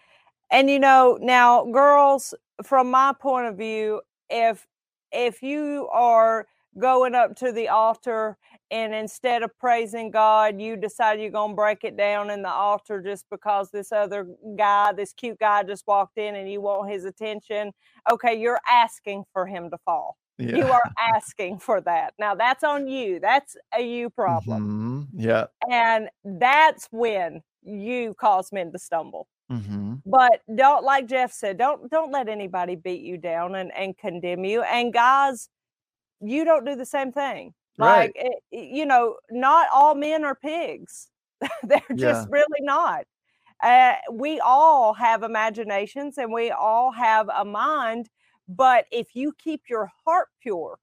and 0.52 0.70
you 0.70 0.80
know, 0.80 1.18
now 1.22 1.64
girls, 1.72 2.34
from 2.66 2.92
my 2.92 3.14
point 3.20 3.48
of 3.48 3.58
view, 3.58 4.02
if 4.30 4.68
if 5.12 5.42
you 5.42 5.90
are 5.92 6.48
going 6.80 7.16
up 7.16 7.36
to 7.36 7.52
the 7.52 7.68
altar 7.68 8.38
and 8.72 8.94
instead 8.96 9.44
of 9.44 9.58
praising 9.60 10.10
God, 10.10 10.62
you 10.62 10.78
decide 10.78 11.20
you're 11.20 11.30
going 11.30 11.52
to 11.52 11.56
break 11.56 11.84
it 11.84 11.98
down 11.98 12.30
in 12.30 12.42
the 12.42 12.50
altar 12.50 13.02
just 13.02 13.26
because 13.30 13.70
this 13.72 13.92
other 13.92 14.28
guy, 14.58 14.94
this 14.94 15.12
cute 15.12 15.38
guy 15.40 15.64
just 15.64 15.86
walked 15.86 16.18
in 16.18 16.36
and 16.36 16.50
you 16.50 16.62
want 16.62 16.90
his 16.90 17.04
attention, 17.04 17.74
okay, 18.10 18.34
you're 18.40 18.62
asking 18.70 19.26
for 19.34 19.46
him 19.46 19.70
to 19.70 19.78
fall. 19.80 20.18
Yeah. 20.38 20.56
You 20.56 20.72
are 20.72 20.82
asking 20.98 21.60
for 21.60 21.82
that. 21.82 22.14
Now 22.18 22.36
that's 22.36 22.64
on 22.64 22.88
you. 22.88 23.20
That's 23.20 23.58
a 23.78 23.82
you 23.82 24.10
problem. 24.10 25.10
Mhm. 25.14 25.22
Yeah. 25.22 25.48
And 25.70 26.10
that's 26.24 26.88
when 26.92 27.42
you 27.64 28.14
cause 28.16 28.52
men 28.54 28.72
to 28.72 28.80
stumble. 28.80 29.28
Hmm 29.52 29.96
But 30.06 30.42
don't 30.56 30.84
like 30.84 31.08
Jeff 31.08 31.32
said, 31.34 31.58
don't 31.58 31.90
don't 31.92 32.12
let 32.12 32.30
anybody 32.30 32.76
beat 32.76 33.02
you 33.04 33.18
down 33.18 33.56
and, 33.56 33.72
and 33.76 33.98
condemn 33.98 34.46
you. 34.46 34.64
And 34.64 34.94
guys, 34.94 35.50
you 36.22 36.46
don't 36.46 36.66
do 36.66 36.76
the 36.76 36.86
same 36.86 37.12
thing. 37.12 37.54
Right. 37.78 38.12
Like 38.12 38.14
it, 38.16 38.44
it- 38.52 38.70
you 38.70 38.86
know, 38.86 39.18
not 39.32 39.68
all 39.74 39.96
men 39.96 40.26
are 40.26 40.36
pigs. 40.36 41.10
They're 41.64 41.82
just 41.96 42.28
really 42.30 42.62
not. 42.62 43.06
Uh, 43.64 43.96
we 44.12 44.40
all 44.42 44.94
have 44.96 45.24
imaginations 45.24 46.18
and 46.18 46.34
we 46.34 46.52
all 46.52 46.92
have 46.92 47.30
a 47.36 47.46
mind. 47.46 48.10
But 48.50 48.86
if 48.92 49.16
you 49.16 49.34
keep 49.44 49.64
your 49.70 49.90
heart 50.06 50.30
pure, 50.44 50.80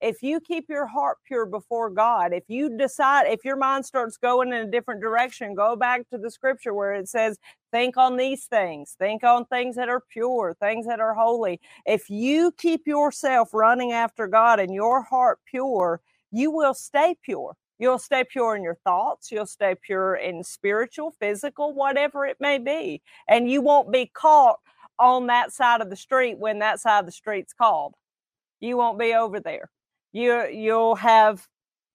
if 0.00 0.22
you 0.22 0.40
keep 0.40 0.66
your 0.68 0.86
heart 0.86 1.18
pure 1.26 1.46
before 1.46 1.90
God, 1.90 2.32
if 2.32 2.44
you 2.48 2.76
decide, 2.76 3.26
if 3.28 3.44
your 3.44 3.56
mind 3.56 3.86
starts 3.86 4.16
going 4.16 4.48
in 4.48 4.68
a 4.68 4.70
different 4.70 5.00
direction, 5.00 5.54
go 5.54 5.76
back 5.76 6.08
to 6.10 6.18
the 6.18 6.30
scripture 6.30 6.74
where 6.74 6.94
it 6.94 7.08
says, 7.08 7.38
think 7.72 7.96
on 7.96 8.16
these 8.16 8.44
things, 8.44 8.94
think 8.98 9.24
on 9.24 9.44
things 9.46 9.76
that 9.76 9.88
are 9.88 10.02
pure, 10.10 10.56
things 10.60 10.86
that 10.86 11.00
are 11.00 11.14
holy. 11.14 11.60
If 11.86 12.10
you 12.10 12.52
keep 12.58 12.86
yourself 12.86 13.54
running 13.54 13.92
after 13.92 14.26
God 14.26 14.60
and 14.60 14.74
your 14.74 15.02
heart 15.02 15.38
pure, 15.46 16.00
you 16.30 16.50
will 16.50 16.74
stay 16.74 17.16
pure. 17.22 17.56
You'll 17.78 17.98
stay 17.98 18.24
pure 18.24 18.56
in 18.56 18.62
your 18.62 18.78
thoughts. 18.84 19.30
You'll 19.30 19.46
stay 19.46 19.74
pure 19.74 20.16
in 20.16 20.42
spiritual, 20.44 21.14
physical, 21.18 21.74
whatever 21.74 22.24
it 22.26 22.38
may 22.40 22.58
be. 22.58 23.02
And 23.28 23.50
you 23.50 23.60
won't 23.60 23.92
be 23.92 24.06
caught 24.06 24.58
on 24.98 25.26
that 25.26 25.52
side 25.52 25.80
of 25.80 25.90
the 25.90 25.96
street 25.96 26.38
when 26.38 26.58
that 26.60 26.80
side 26.80 27.00
of 27.00 27.06
the 27.06 27.12
street's 27.12 27.52
called. 27.52 27.94
You 28.60 28.78
won't 28.78 28.98
be 28.98 29.14
over 29.14 29.40
there. 29.40 29.68
You 30.16 30.46
you'll 30.48 30.94
have, 30.96 31.46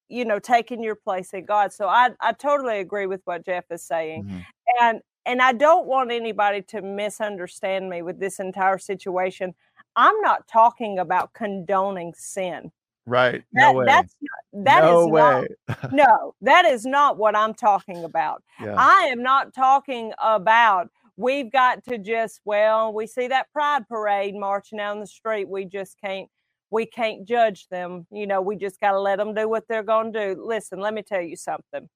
you 0.10 0.26
know, 0.26 0.40
taken 0.40 0.84
your 0.84 0.96
place 0.96 1.34
in 1.34 1.46
God. 1.46 1.74
So 1.74 1.88
I 1.88 2.10
I 2.20 2.34
totally 2.34 2.80
agree 2.80 3.08
with 3.08 3.22
what 3.26 3.46
Jeff 3.46 3.66
is 3.72 3.84
saying. 3.84 4.24
Mhm. 4.26 4.46
And 4.82 5.02
and 5.26 5.42
I 5.42 5.52
don't 5.54 5.86
want 5.88 6.12
anybody 6.12 6.62
to 6.74 6.82
misunderstand 6.82 7.90
me 7.90 8.02
with 8.02 8.20
this 8.20 8.40
entire 8.40 8.78
situation. 8.78 9.54
I'm 9.96 10.20
not 10.22 10.48
talking 10.48 11.00
about 11.00 11.34
condoning 11.34 12.14
sin. 12.16 12.72
Right. 13.06 13.44
No 13.54 13.74
way. 13.74 13.86
That's 13.86 14.16
not, 14.22 14.66
that 14.66 14.82
no 14.84 15.02
is 15.02 15.08
not- 15.12 15.42
way. 15.42 15.48
no, 15.92 16.36
that 16.42 16.66
is 16.66 16.86
not 16.86 17.18
what 17.18 17.36
I'm 17.36 17.54
talking 17.54 18.04
about. 18.04 18.44
yeah. 18.64 18.76
I 18.78 19.10
am 19.12 19.22
not 19.24 19.54
talking 19.54 20.14
about 20.20 20.90
we've 21.18 21.52
got 21.52 21.84
to 21.86 21.98
just 21.98 22.42
well, 22.46 22.94
we 22.94 23.06
see 23.08 23.28
that 23.30 23.52
pride 23.52 23.88
parade 23.90 24.36
marching 24.36 24.78
down 24.78 25.00
the 25.00 25.08
street. 25.08 25.48
We 25.50 25.66
just 25.66 25.98
can't 26.00 26.30
we 26.72 26.86
can't 26.86 27.28
judge 27.28 27.68
them. 27.68 28.08
You 28.12 28.26
know, 28.26 28.42
we 28.42 28.56
just 28.56 28.80
got 28.80 28.94
to 28.94 29.00
let 29.00 29.18
them 29.18 29.34
do 29.34 29.48
what 29.48 29.68
they're 29.68 29.84
going 29.84 30.12
to 30.14 30.36
do. 30.36 30.44
Listen, 30.44 30.80
let 30.80 30.94
me 30.94 31.04
tell 31.04 31.22
you 31.22 31.36
something. 31.36 31.88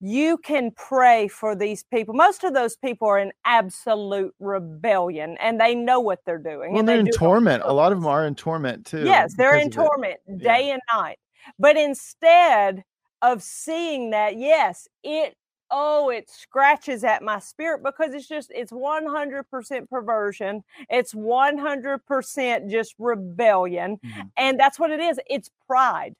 You 0.00 0.36
can 0.36 0.70
pray 0.76 1.28
for 1.28 1.56
these 1.56 1.82
people. 1.82 2.14
Most 2.14 2.44
of 2.44 2.52
those 2.52 2.76
people 2.76 3.08
are 3.08 3.18
in 3.18 3.32
absolute 3.46 4.34
rebellion 4.38 5.36
and 5.40 5.58
they 5.58 5.74
know 5.74 5.98
what 5.98 6.20
they're 6.26 6.36
doing. 6.36 6.72
well, 6.72 6.80
and 6.80 6.88
they're 6.88 6.96
they 6.96 7.00
in 7.00 7.06
do 7.06 7.10
it 7.10 7.14
on 7.14 7.18
torment. 7.18 7.62
A 7.64 7.72
lot 7.72 7.90
of 7.90 7.98
them 7.98 8.06
are 8.06 8.26
in 8.26 8.34
torment 8.34 8.84
too. 8.84 9.04
Yes, 9.04 9.34
they're 9.34 9.56
in 9.56 9.68
of 9.68 9.68
it. 9.68 9.72
torment 9.72 10.16
day 10.38 10.70
and 10.70 10.82
night. 10.92 11.18
But 11.58 11.78
instead 11.78 12.84
of 13.22 13.42
seeing 13.42 14.10
that, 14.10 14.36
yes, 14.36 14.88
it 15.02 15.34
oh, 15.74 16.10
it 16.10 16.30
scratches 16.30 17.04
at 17.04 17.22
my 17.22 17.40
spirit 17.40 17.82
because 17.84 18.14
it's 18.14 18.28
just 18.28 18.52
it's 18.54 18.72
100% 18.72 19.90
perversion. 19.90 20.64
It's 20.90 21.14
100% 21.14 22.70
just 22.70 22.94
rebellion. 23.00 23.98
Mhm. 24.04 24.32
And 24.38 24.60
that's 24.60 24.78
what 24.80 24.92
it 24.92 25.00
is. 25.00 25.20
It's 25.28 25.50
pride. 25.66 26.14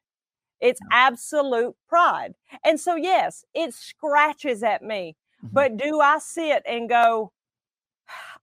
It's 0.60 0.80
absolute 0.92 1.76
pride. 1.88 2.34
And 2.64 2.80
so 2.80 2.96
yes, 2.96 3.44
it 3.54 3.74
scratches 3.74 4.62
at 4.64 4.82
me. 4.82 5.16
Mhm. 5.44 5.50
But 5.52 5.76
do 5.78 6.00
I 6.00 6.18
sit 6.18 6.62
and 6.66 6.88
go, 6.88 7.32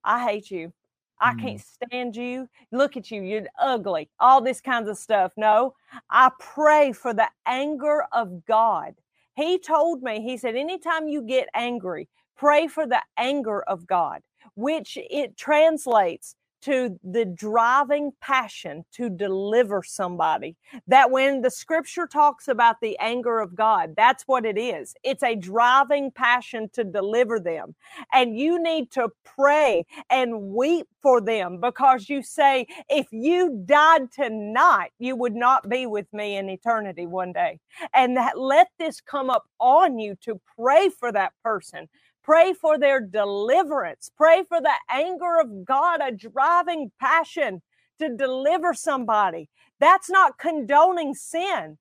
I 0.04 0.24
hate 0.30 0.52
you. 0.52 0.74
I 1.20 1.34
Mm. 1.34 1.40
can't 1.42 1.62
stand 1.62 2.16
you. 2.16 2.50
Look 2.72 2.98
at 2.98 3.12
you. 3.12 3.22
You're 3.22 3.48
ugly. 3.60 4.10
All 4.20 4.42
this 4.42 4.62
kinds 4.62 4.90
of 4.90 4.98
stuff. 4.98 5.34
No, 5.38 5.76
I 6.10 6.32
pray 6.40 6.94
for 6.94 7.14
the 7.14 7.30
anger 7.46 8.06
of 8.12 8.46
God. 8.46 8.96
He 9.42 9.58
told 9.58 10.04
me, 10.04 10.22
he 10.22 10.38
said, 10.38 10.56
anytime 10.56 11.08
you 11.08 11.24
get 11.24 11.50
angry, 11.56 12.08
pray 12.38 12.68
for 12.68 12.86
the 12.86 13.02
anger 13.18 13.64
of 13.64 13.88
God, 13.88 14.22
which 14.54 15.00
it 15.02 15.36
translates 15.36 16.36
to 16.62 17.00
the 17.04 17.26
driving 17.26 18.12
passion 18.22 18.86
to 18.94 19.10
deliver 19.10 19.84
somebody. 19.84 20.56
That 20.88 21.12
when 21.12 21.42
the 21.42 21.52
scripture 21.52 22.08
talks 22.08 22.48
about 22.48 22.82
the 22.82 22.98
anger 23.00 23.40
of 23.40 23.56
God, 23.56 23.94
that's 23.96 24.24
what 24.28 24.46
it 24.46 24.58
is. 24.58 24.96
It's 25.04 25.24
a 25.24 25.36
driving 25.36 26.12
passion 26.12 26.70
to 26.74 26.84
deliver 26.84 27.40
them. 27.40 27.76
And 28.14 28.38
you 28.38 28.62
need 28.62 28.92
to 28.92 29.10
pray 29.24 29.86
and 30.10 30.54
weep 30.54 30.88
for 31.02 31.22
them 31.22 31.60
because 31.60 32.10
you 32.10 32.22
say, 32.24 32.68
if 32.90 33.08
you 33.12 33.64
died 33.66 34.12
tonight, 34.12 34.92
you 35.00 35.16
would 35.16 35.36
not 35.36 35.70
be 35.70 35.86
with 35.86 36.08
me 36.14 36.38
in 36.38 36.50
eternity 36.50 37.08
one 37.08 37.34
day. 37.34 37.60
And 37.94 38.18
that 38.18 38.38
let 38.38 38.68
this 38.80 39.02
come 39.02 39.30
up 39.30 39.46
on 39.60 40.00
you 40.00 40.16
to 40.22 40.40
pray 40.58 40.90
for 40.90 41.12
that 41.12 41.34
person. 41.44 41.88
Pray 42.32 42.54
for 42.54 42.80
their 42.80 43.02
deliverance. 43.02 44.10
Pray 44.16 44.44
for 44.48 44.62
the 44.62 44.72
anger 44.90 45.42
of 45.42 45.66
God, 45.66 46.00
a 46.02 46.14
driving 46.14 46.90
passion 46.98 47.62
to 48.00 48.16
deliver 48.16 48.74
somebody. 48.74 49.50
That's 49.82 50.10
not 50.10 50.38
condoning 50.38 51.14
sin. 51.14 51.78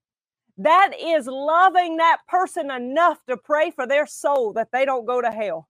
That 0.59 0.91
is 1.01 1.29
loving 1.29 1.99
that 1.99 2.23
person 2.27 2.69
enough 2.69 3.19
to 3.29 3.37
pray 3.37 3.71
for 3.71 3.87
their 3.87 4.07
soul 4.07 4.53
that 4.55 4.73
they 4.73 4.85
don't 4.85 5.07
go 5.07 5.21
to 5.21 5.31
hell. 5.31 5.69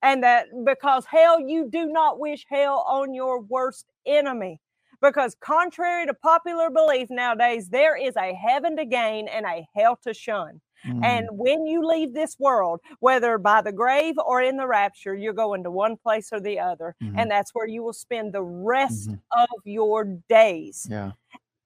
And 0.00 0.22
that 0.22 0.46
because 0.64 1.04
hell, 1.04 1.38
you 1.38 1.68
do 1.70 1.84
not 1.84 2.18
wish 2.18 2.46
hell 2.48 2.86
on 2.88 3.12
your 3.12 3.42
worst 3.42 3.84
enemy. 4.06 4.60
Because 5.02 5.36
contrary 5.42 6.06
to 6.06 6.14
popular 6.14 6.70
belief 6.70 7.08
nowadays, 7.10 7.68
there 7.68 7.98
is 7.98 8.16
a 8.16 8.32
heaven 8.32 8.78
to 8.78 8.86
gain 8.86 9.28
and 9.28 9.44
a 9.44 9.66
hell 9.76 9.98
to 10.04 10.14
shun. 10.14 10.62
Mm. 10.86 11.04
And 11.04 11.28
when 11.32 11.66
you 11.66 11.86
leave 11.86 12.12
this 12.14 12.38
world, 12.38 12.80
whether 13.00 13.38
by 13.38 13.62
the 13.62 13.72
grave 13.72 14.14
or 14.24 14.40
in 14.42 14.56
the 14.56 14.66
rapture, 14.66 15.14
you're 15.14 15.32
going 15.32 15.62
to 15.64 15.70
one 15.70 15.96
place 15.96 16.32
or 16.32 16.40
the 16.40 16.58
other. 16.58 16.94
Mhm. 17.02 17.14
And 17.18 17.30
that's 17.30 17.54
where 17.54 17.66
you 17.66 17.82
will 17.82 17.92
spend 17.92 18.32
the 18.32 18.42
rest 18.42 19.10
Mhm. 19.10 19.20
of 19.32 19.48
your 19.64 20.04
days. 20.28 20.86
yeah. 20.90 21.12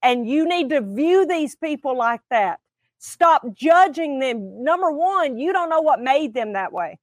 And 0.03 0.29
you 0.29 0.47
need 0.47 0.69
to 0.71 0.81
view 0.83 1.27
these 1.27 1.57
people 1.57 1.97
like 1.97 2.21
that. 2.31 2.61
Stop 2.99 3.43
judging 3.55 4.19
them. 4.21 4.63
Number 4.63 4.91
one, 4.91 5.37
you 5.39 5.53
don't 5.53 5.69
know 5.71 5.81
what 5.81 6.01
made 6.01 6.33
them 6.35 6.53
that 6.53 6.73
way. 6.73 6.99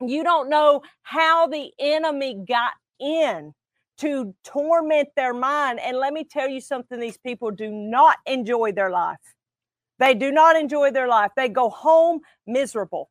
You 0.00 0.22
don't 0.22 0.48
know 0.48 0.82
how 1.02 1.46
the 1.46 1.72
enemy 1.78 2.34
got 2.46 2.72
in 3.00 3.54
to 3.98 4.34
torment 4.44 5.08
their 5.16 5.34
mind. 5.34 5.80
And 5.80 5.96
let 5.98 6.12
me 6.12 6.24
tell 6.24 6.48
you 6.48 6.60
something 6.60 6.98
these 7.00 7.18
people 7.18 7.50
do 7.50 7.70
not 7.70 8.18
enjoy 8.26 8.72
their 8.72 8.90
life. 8.90 9.18
They 10.00 10.14
do 10.14 10.32
not 10.32 10.56
enjoy 10.56 10.90
their 10.90 11.06
life. 11.06 11.30
They 11.36 11.48
go 11.48 11.68
home 11.70 12.20
miserable. 12.46 13.10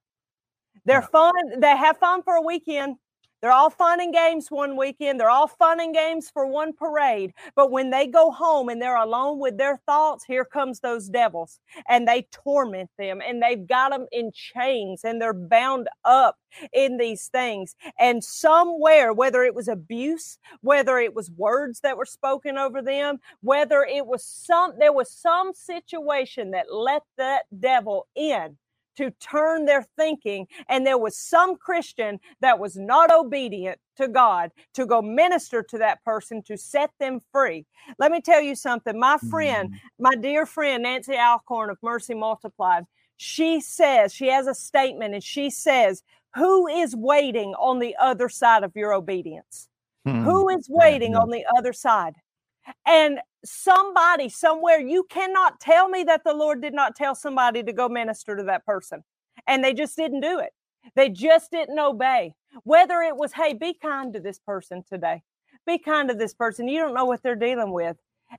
They're 0.85 1.03
fun. 1.03 1.31
They 1.59 1.77
have 1.77 1.97
fun 1.97 2.23
for 2.23 2.33
a 2.35 2.41
weekend. 2.41 2.97
They're 3.41 3.51
all 3.51 3.69
fun 3.69 4.01
and 4.01 4.13
games 4.13 4.49
one 4.49 4.75
weekend. 4.75 5.19
They're 5.19 5.29
all 5.29 5.47
fun 5.47 5.79
and 5.79 5.93
games 5.93 6.29
for 6.29 6.45
one 6.45 6.73
parade. 6.73 7.33
But 7.55 7.71
when 7.71 7.89
they 7.89 8.07
go 8.07 8.31
home 8.31 8.69
and 8.69 8.81
they're 8.81 8.95
alone 8.95 9.39
with 9.39 9.57
their 9.57 9.77
thoughts, 9.85 10.25
here 10.25 10.45
comes 10.45 10.79
those 10.79 11.07
devils 11.07 11.59
and 11.87 12.07
they 12.07 12.27
torment 12.31 12.89
them 12.97 13.21
and 13.25 13.41
they've 13.41 13.65
got 13.65 13.91
them 13.91 14.07
in 14.11 14.31
chains 14.33 15.03
and 15.03 15.21
they're 15.21 15.33
bound 15.33 15.87
up 16.03 16.37
in 16.73 16.97
these 16.97 17.27
things. 17.27 17.75
And 17.97 18.23
somewhere, 18.23 19.13
whether 19.13 19.43
it 19.43 19.55
was 19.55 19.67
abuse, 19.67 20.37
whether 20.61 20.97
it 20.97 21.13
was 21.13 21.31
words 21.31 21.79
that 21.81 21.97
were 21.97 22.05
spoken 22.05 22.57
over 22.57 22.81
them, 22.81 23.19
whether 23.41 23.83
it 23.83 24.05
was 24.05 24.25
some, 24.25 24.73
there 24.79 24.93
was 24.93 25.09
some 25.11 25.53
situation 25.53 26.51
that 26.51 26.73
let 26.73 27.03
that 27.17 27.43
devil 27.57 28.07
in 28.15 28.57
to 28.97 29.11
turn 29.19 29.65
their 29.65 29.85
thinking. 29.97 30.47
And 30.67 30.85
there 30.85 30.97
was 30.97 31.17
some 31.17 31.55
Christian 31.55 32.19
that 32.41 32.59
was 32.59 32.77
not 32.77 33.11
obedient 33.11 33.79
to 33.97 34.07
God 34.07 34.51
to 34.73 34.85
go 34.85 35.01
minister 35.01 35.63
to 35.63 35.77
that 35.77 36.03
person 36.03 36.41
to 36.43 36.57
set 36.57 36.91
them 36.99 37.19
free. 37.31 37.65
Let 37.97 38.11
me 38.11 38.21
tell 38.21 38.41
you 38.41 38.55
something. 38.55 38.99
My 38.99 39.17
friend, 39.29 39.71
mm. 39.71 39.77
my 39.99 40.15
dear 40.15 40.45
friend, 40.45 40.83
Nancy 40.83 41.15
Alcorn 41.15 41.69
of 41.69 41.77
Mercy 41.81 42.13
Multiplied, 42.13 42.85
she 43.17 43.59
says, 43.59 44.13
she 44.13 44.27
has 44.27 44.47
a 44.47 44.55
statement 44.55 45.13
and 45.13 45.23
she 45.23 45.49
says, 45.49 46.03
Who 46.35 46.67
is 46.67 46.95
waiting 46.95 47.53
on 47.55 47.79
the 47.79 47.95
other 47.99 48.29
side 48.29 48.63
of 48.63 48.71
your 48.75 48.93
obedience? 48.93 49.67
Hmm. 50.05 50.23
Who 50.23 50.47
is 50.49 50.67
waiting 50.69 51.15
on 51.15 51.29
the 51.29 51.45
other 51.57 51.73
side? 51.73 52.13
And 52.85 53.19
somebody 53.43 54.29
somewhere, 54.29 54.79
you 54.79 55.05
cannot 55.09 55.59
tell 55.59 55.87
me 55.89 56.03
that 56.03 56.23
the 56.23 56.33
Lord 56.33 56.61
did 56.61 56.73
not 56.73 56.95
tell 56.95 57.15
somebody 57.15 57.63
to 57.63 57.73
go 57.73 57.89
minister 57.89 58.35
to 58.35 58.43
that 58.43 58.65
person. 58.65 59.03
And 59.47 59.63
they 59.63 59.73
just 59.73 59.95
didn't 59.95 60.21
do 60.21 60.39
it. 60.39 60.51
They 60.95 61.09
just 61.09 61.51
didn't 61.51 61.79
obey. 61.79 62.33
Whether 62.63 63.01
it 63.01 63.15
was, 63.15 63.33
hey, 63.33 63.53
be 63.53 63.73
kind 63.73 64.13
to 64.13 64.19
this 64.19 64.39
person 64.39 64.83
today, 64.87 65.21
be 65.65 65.77
kind 65.77 66.09
to 66.09 66.15
this 66.15 66.33
person. 66.33 66.67
You 66.67 66.79
don't 66.79 66.93
know 66.93 67.05
what 67.05 67.21
they're 67.23 67.35
dealing 67.35 67.71
with. 67.71 67.97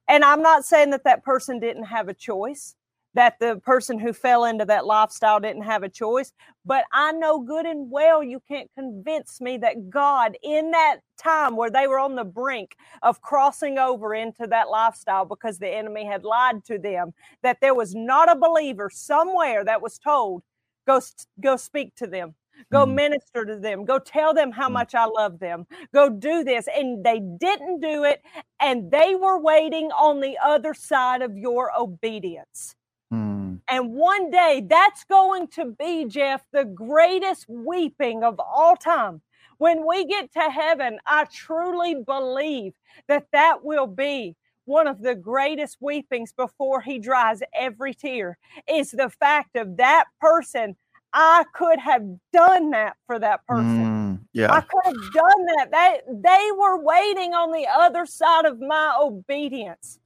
And 0.09 0.24
I'm 0.24 0.43
not 0.43 0.64
saying 0.64 0.90
that 0.90 1.05
that 1.05 1.24
person 1.24 1.59
didn't 1.59 1.85
have 1.85 2.09
a 2.09 2.14
choice 2.14 2.74
that 3.15 3.39
the 3.41 3.57
person 3.65 3.99
who 3.99 4.12
fell 4.12 4.45
into 4.45 4.65
that 4.65 4.87
lifestyle 4.87 5.41
didn't 5.41 5.62
have 5.62 5.82
a 5.82 5.89
choice. 5.89 6.32
But 6.65 6.85
I 6.93 7.12
know 7.12 7.41
good 7.41 7.66
and 7.66 7.91
well 7.91 8.23
you 8.23 8.41
can't 8.47 8.70
convince 8.77 9.41
me 9.41 9.57
that 9.59 9.91
God, 9.91 10.37
in 10.43 10.70
that 10.70 10.99
time 11.19 11.57
where 11.57 11.70
they 11.70 11.87
were 11.87 11.99
on 11.99 12.15
the 12.15 12.24
brink 12.24 12.77
of 13.03 13.20
crossing 13.20 13.78
over 13.78 14.15
into 14.15 14.47
that 14.47 14.70
lifestyle 14.70 15.24
because 15.24 15.59
the 15.59 15.69
enemy 15.69 16.05
had 16.05 16.24
lied 16.24 16.65
to 16.66 16.78
them, 16.78 17.12
that 17.43 17.61
there 17.61 17.74
was 17.74 17.95
not 17.95 18.31
a 18.31 18.39
believer 18.39 18.91
somewhere 18.93 19.65
that 19.65 19.82
was 19.82 19.99
told, 19.99 20.43
go, 20.87 21.01
go 21.41 21.57
speak 21.57 21.95
to 21.97 22.07
them. 22.07 22.35
Go 22.70 22.85
mm. 22.85 22.95
minister 22.95 23.45
to 23.47 23.57
them. 23.57 23.87
Go 23.87 23.99
tell 23.99 24.35
them 24.35 24.53
how 24.53 24.69
mm. 24.69 24.73
much 24.73 24.95
I 24.95 25.07
love 25.07 25.39
them. 25.39 25.66
Go 25.95 26.11
do 26.11 26.45
this. 26.45 26.69
And 26.74 27.03
they 27.05 27.19
didn't 27.19 27.81
do 27.81 28.05
it. 28.05 28.23
And 28.61 28.91
they 28.91 29.15
were 29.15 29.41
waiting 29.41 29.91
on 29.93 30.20
the 30.20 30.37
other 30.45 30.74
side 30.74 31.23
of 31.23 31.39
your 31.39 31.70
obedience. 31.78 32.77
Mm. 33.12 33.61
And 33.69 33.93
one 33.93 34.31
day 34.31 34.65
that's 34.69 35.05
going 35.05 35.49
to 35.49 35.77
be, 35.78 36.05
Jeff, 36.07 36.43
the 36.53 36.65
greatest 36.65 37.47
weeping 37.49 38.23
of 38.23 38.39
all 38.41 38.77
time. 38.77 39.20
When 39.59 39.87
we 39.87 40.07
get 40.07 40.32
to 40.32 40.51
heaven, 40.51 40.99
I 41.07 41.27
truly 41.27 41.95
believe 41.95 42.73
that 43.09 43.27
that 43.32 43.62
will 43.62 43.87
be 43.87 44.37
one 44.65 44.87
of 44.87 45.03
the 45.03 45.15
greatest 45.15 45.78
weepings 45.81 46.32
before 46.32 46.81
he 46.81 46.99
dries 46.99 47.43
every 47.55 47.93
tear 47.93 48.39
is 48.69 48.91
the 48.91 49.11
fact 49.11 49.57
of 49.57 49.77
that 49.77 50.05
person 50.20 50.77
I 51.12 51.45
could 51.55 51.78
have 51.78 52.03
done 52.32 52.70
that 52.70 52.97
for 53.07 53.19
that 53.19 53.47
person. 53.47 53.85
Mm, 53.85 54.20
yeah. 54.32 54.53
I 54.53 54.61
could 54.61 54.85
have 54.85 55.12
done 55.12 55.47
that. 55.47 55.69
They 55.73 56.01
they 56.09 56.51
were 56.57 56.82
waiting 56.82 57.35
on 57.35 57.53
the 57.53 57.66
other 57.66 58.07
side 58.07 58.45
of 58.45 58.61
my 58.61 58.97
obedience. 59.01 59.99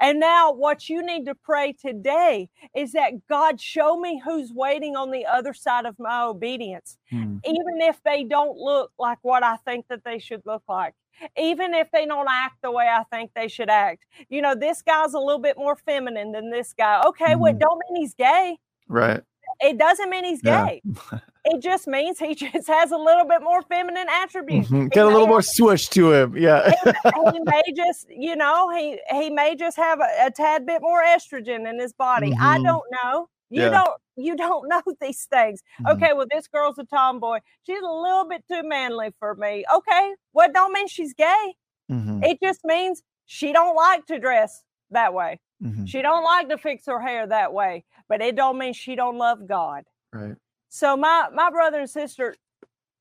And 0.00 0.18
now, 0.18 0.52
what 0.52 0.88
you 0.88 1.04
need 1.04 1.26
to 1.26 1.34
pray 1.34 1.72
today 1.72 2.48
is 2.74 2.92
that 2.92 3.26
God 3.28 3.60
show 3.60 3.98
me 3.98 4.20
who's 4.24 4.50
waiting 4.52 4.96
on 4.96 5.10
the 5.10 5.26
other 5.26 5.52
side 5.52 5.84
of 5.84 5.98
my 5.98 6.22
obedience, 6.22 6.96
hmm. 7.10 7.36
even 7.44 7.80
if 7.80 8.02
they 8.02 8.24
don't 8.24 8.56
look 8.56 8.92
like 8.98 9.18
what 9.22 9.42
I 9.42 9.56
think 9.56 9.86
that 9.88 10.04
they 10.04 10.18
should 10.18 10.42
look 10.46 10.62
like. 10.68 10.94
Even 11.36 11.74
if 11.74 11.90
they 11.90 12.06
don't 12.06 12.28
act 12.30 12.56
the 12.62 12.70
way 12.70 12.88
I 12.88 13.04
think 13.12 13.32
they 13.34 13.48
should 13.48 13.68
act. 13.68 14.06
You 14.30 14.40
know, 14.40 14.54
this 14.54 14.80
guy's 14.80 15.12
a 15.12 15.18
little 15.18 15.40
bit 15.40 15.58
more 15.58 15.76
feminine 15.76 16.32
than 16.32 16.50
this 16.50 16.72
guy. 16.72 17.02
Okay, 17.04 17.32
mm-hmm. 17.32 17.40
well, 17.40 17.52
don't 17.52 17.78
mean 17.90 18.00
he's 18.00 18.14
gay. 18.14 18.56
Right. 18.88 19.20
It 19.60 19.76
doesn't 19.76 20.08
mean 20.08 20.24
he's 20.24 20.40
gay. 20.40 20.80
It 21.44 21.62
just 21.62 21.86
means 21.86 22.18
he 22.18 22.34
just 22.34 22.66
has 22.68 22.90
a 22.90 22.96
little 22.96 23.24
bit 23.24 23.42
more 23.42 23.62
feminine 23.62 24.06
attributes. 24.08 24.68
Mm-hmm. 24.68 24.88
Get 24.88 25.06
a 25.06 25.08
little 25.08 25.26
more 25.26 25.42
swoosh 25.42 25.88
to 25.88 26.12
him. 26.12 26.36
Yeah. 26.36 26.70
he, 26.84 26.90
he, 27.32 27.40
may 27.44 27.62
just, 27.74 28.06
you 28.10 28.36
know, 28.36 28.70
he 28.70 28.98
he 29.10 29.30
may 29.30 29.54
just 29.56 29.76
have 29.76 30.00
a, 30.00 30.26
a 30.26 30.30
tad 30.30 30.66
bit 30.66 30.82
more 30.82 31.02
estrogen 31.02 31.68
in 31.68 31.78
his 31.78 31.92
body. 31.92 32.30
Mm-hmm. 32.30 32.42
I 32.42 32.62
don't 32.62 32.84
know. 33.02 33.28
You 33.50 33.62
yeah. 33.62 33.70
don't 33.70 34.00
you 34.16 34.36
don't 34.36 34.68
know 34.68 34.82
these 35.00 35.24
things. 35.24 35.62
Mm-hmm. 35.80 35.96
Okay, 35.96 36.12
well, 36.12 36.26
this 36.30 36.46
girl's 36.46 36.78
a 36.78 36.84
tomboy. 36.84 37.40
She's 37.64 37.82
a 37.82 37.92
little 37.92 38.26
bit 38.28 38.44
too 38.50 38.62
manly 38.66 39.10
for 39.18 39.34
me. 39.34 39.64
Okay, 39.74 40.14
well, 40.32 40.48
don't 40.52 40.72
mean 40.72 40.88
she's 40.88 41.14
gay. 41.14 41.54
Mm-hmm. 41.90 42.22
It 42.22 42.38
just 42.42 42.60
means 42.64 43.02
she 43.26 43.52
don't 43.52 43.76
like 43.76 44.06
to 44.06 44.18
dress 44.18 44.62
that 44.90 45.14
way. 45.14 45.40
Mm-hmm. 45.62 45.84
She 45.84 46.02
don't 46.02 46.24
like 46.24 46.48
to 46.48 46.58
fix 46.58 46.86
her 46.86 47.00
hair 47.00 47.26
that 47.26 47.52
way, 47.52 47.84
but 48.08 48.22
it 48.22 48.36
don't 48.36 48.58
mean 48.58 48.72
she 48.72 48.94
don't 48.94 49.18
love 49.18 49.46
God. 49.46 49.84
Right. 50.12 50.36
So 50.70 50.96
my 50.96 51.28
my 51.34 51.50
brother 51.50 51.80
and 51.80 51.90
sister, 51.90 52.34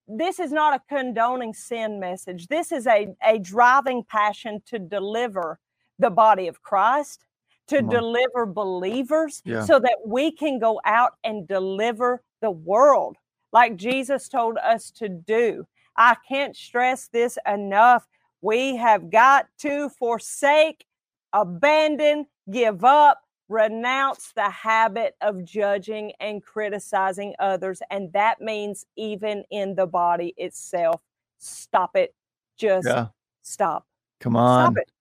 this 0.07 0.39
is 0.39 0.51
not 0.51 0.75
a 0.75 0.81
condoning 0.89 1.53
sin 1.53 1.99
message. 1.99 2.47
This 2.47 2.71
is 2.71 2.87
a 2.87 3.15
a 3.23 3.37
driving 3.39 4.03
passion 4.03 4.61
to 4.65 4.79
deliver 4.79 5.59
the 5.99 6.09
body 6.09 6.47
of 6.47 6.61
Christ, 6.63 7.25
to 7.67 7.81
deliver 7.81 8.45
believers 8.45 9.41
yeah. 9.45 9.63
so 9.63 9.79
that 9.79 9.97
we 10.05 10.31
can 10.31 10.57
go 10.57 10.81
out 10.83 11.13
and 11.23 11.47
deliver 11.47 12.23
the 12.41 12.51
world 12.51 13.17
like 13.53 13.75
Jesus 13.75 14.27
told 14.27 14.57
us 14.57 14.91
to 14.91 15.07
do. 15.07 15.67
I 15.95 16.15
can't 16.27 16.55
stress 16.55 17.07
this 17.07 17.37
enough. 17.47 18.07
We 18.41 18.77
have 18.77 19.11
got 19.11 19.47
to 19.59 19.89
forsake, 19.89 20.85
abandon, 21.33 22.25
give 22.49 22.83
up, 22.83 23.21
renounce 23.49 24.31
the 24.33 24.49
habit 24.49 25.15
of 25.21 25.43
judging 25.43 26.13
and 26.19 26.41
criticizing 26.43 27.33
others. 27.39 27.81
And 27.89 28.13
that 28.13 28.39
means 28.39 28.85
even 28.95 29.43
in 29.49 29.75
the 29.75 29.87
body 29.87 30.33
itself. 30.37 31.01
Stop 31.39 31.95
it. 31.95 32.13
Just 32.57 32.87
yeah. 32.87 33.07
stop. 33.41 33.87
Come 34.19 34.35
on. 34.35 34.73
Stop 34.73 34.77
it. 34.77 34.91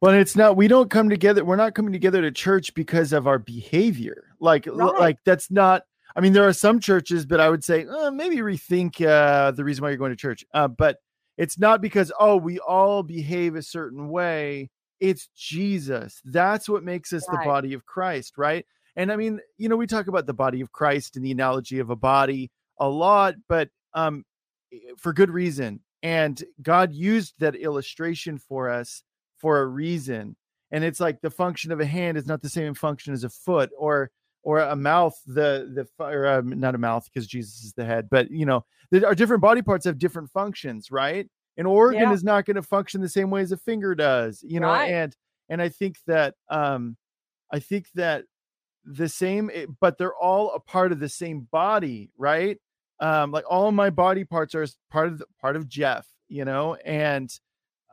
well, 0.00 0.12
it's 0.12 0.36
not, 0.36 0.56
we 0.56 0.68
don't 0.68 0.90
come 0.90 1.08
together. 1.08 1.44
We're 1.44 1.56
not 1.56 1.74
coming 1.74 1.92
together 1.92 2.20
to 2.20 2.30
church 2.30 2.74
because 2.74 3.12
of 3.12 3.26
our 3.26 3.38
behavior. 3.38 4.24
Like, 4.40 4.66
right. 4.66 4.98
like 4.98 5.18
that's 5.24 5.50
not, 5.50 5.84
I 6.14 6.20
mean, 6.20 6.32
there 6.32 6.46
are 6.46 6.52
some 6.52 6.80
churches, 6.80 7.24
but 7.24 7.40
I 7.40 7.48
would 7.48 7.64
say 7.64 7.86
uh, 7.86 8.10
maybe 8.10 8.36
rethink 8.38 9.06
uh, 9.06 9.52
the 9.52 9.64
reason 9.64 9.82
why 9.82 9.90
you're 9.90 9.98
going 9.98 10.12
to 10.12 10.16
church. 10.16 10.44
Uh, 10.52 10.68
but 10.68 10.98
it's 11.38 11.58
not 11.58 11.80
because, 11.80 12.12
oh, 12.18 12.36
we 12.36 12.58
all 12.58 13.02
behave 13.02 13.54
a 13.54 13.62
certain 13.62 14.08
way 14.08 14.70
it's 15.00 15.28
Jesus. 15.36 16.20
That's 16.24 16.68
what 16.68 16.84
makes 16.84 17.12
us 17.12 17.26
right. 17.28 17.38
the 17.38 17.44
body 17.44 17.72
of 17.72 17.86
Christ, 17.86 18.38
right? 18.38 18.64
And 18.96 19.12
I 19.12 19.16
mean, 19.16 19.40
you 19.58 19.68
know, 19.68 19.76
we 19.76 19.86
talk 19.86 20.06
about 20.06 20.26
the 20.26 20.34
body 20.34 20.60
of 20.60 20.72
Christ 20.72 21.16
and 21.16 21.24
the 21.24 21.30
analogy 21.30 21.78
of 21.78 21.90
a 21.90 21.96
body 21.96 22.50
a 22.78 22.88
lot, 22.88 23.34
but 23.48 23.68
um 23.94 24.24
for 24.98 25.12
good 25.12 25.30
reason. 25.30 25.80
And 26.02 26.42
God 26.62 26.92
used 26.92 27.34
that 27.38 27.56
illustration 27.56 28.38
for 28.38 28.70
us 28.70 29.02
for 29.38 29.60
a 29.60 29.66
reason. 29.66 30.36
And 30.70 30.84
it's 30.84 31.00
like 31.00 31.20
the 31.20 31.30
function 31.30 31.72
of 31.72 31.80
a 31.80 31.86
hand 31.86 32.16
is 32.16 32.26
not 32.26 32.42
the 32.42 32.48
same 32.48 32.74
function 32.74 33.12
as 33.12 33.24
a 33.24 33.30
foot 33.30 33.70
or 33.78 34.10
or 34.42 34.60
a 34.60 34.76
mouth 34.76 35.20
the 35.26 35.86
the 35.98 36.04
or 36.04 36.26
um, 36.26 36.58
not 36.60 36.74
a 36.74 36.78
mouth 36.78 37.04
because 37.04 37.26
Jesus 37.26 37.64
is 37.64 37.72
the 37.72 37.84
head, 37.84 38.08
but 38.10 38.30
you 38.30 38.46
know, 38.46 38.64
our 39.04 39.14
different 39.14 39.42
body 39.42 39.62
parts 39.62 39.84
have 39.84 39.98
different 39.98 40.30
functions, 40.30 40.90
right? 40.90 41.28
An 41.56 41.66
organ 41.66 42.02
yeah. 42.02 42.12
is 42.12 42.24
not 42.24 42.44
going 42.44 42.56
to 42.56 42.62
function 42.62 43.00
the 43.00 43.08
same 43.08 43.30
way 43.30 43.40
as 43.40 43.52
a 43.52 43.56
finger 43.56 43.94
does 43.94 44.42
you 44.46 44.60
know 44.60 44.68
right. 44.68 44.90
and 44.90 45.16
and 45.48 45.60
i 45.60 45.68
think 45.68 45.96
that 46.06 46.34
um 46.50 46.96
i 47.52 47.58
think 47.58 47.86
that 47.94 48.24
the 48.84 49.08
same 49.08 49.50
eh, 49.52 49.66
but 49.80 49.98
they're 49.98 50.14
all 50.14 50.52
a 50.52 50.60
part 50.60 50.92
of 50.92 51.00
the 51.00 51.08
same 51.08 51.46
body 51.50 52.10
right 52.16 52.58
um 53.00 53.30
like 53.30 53.44
all 53.48 53.70
my 53.72 53.90
body 53.90 54.24
parts 54.24 54.54
are 54.54 54.66
part 54.90 55.08
of 55.08 55.18
the, 55.18 55.26
part 55.40 55.56
of 55.56 55.68
jeff 55.68 56.06
you 56.28 56.44
know 56.44 56.74
and 56.84 57.40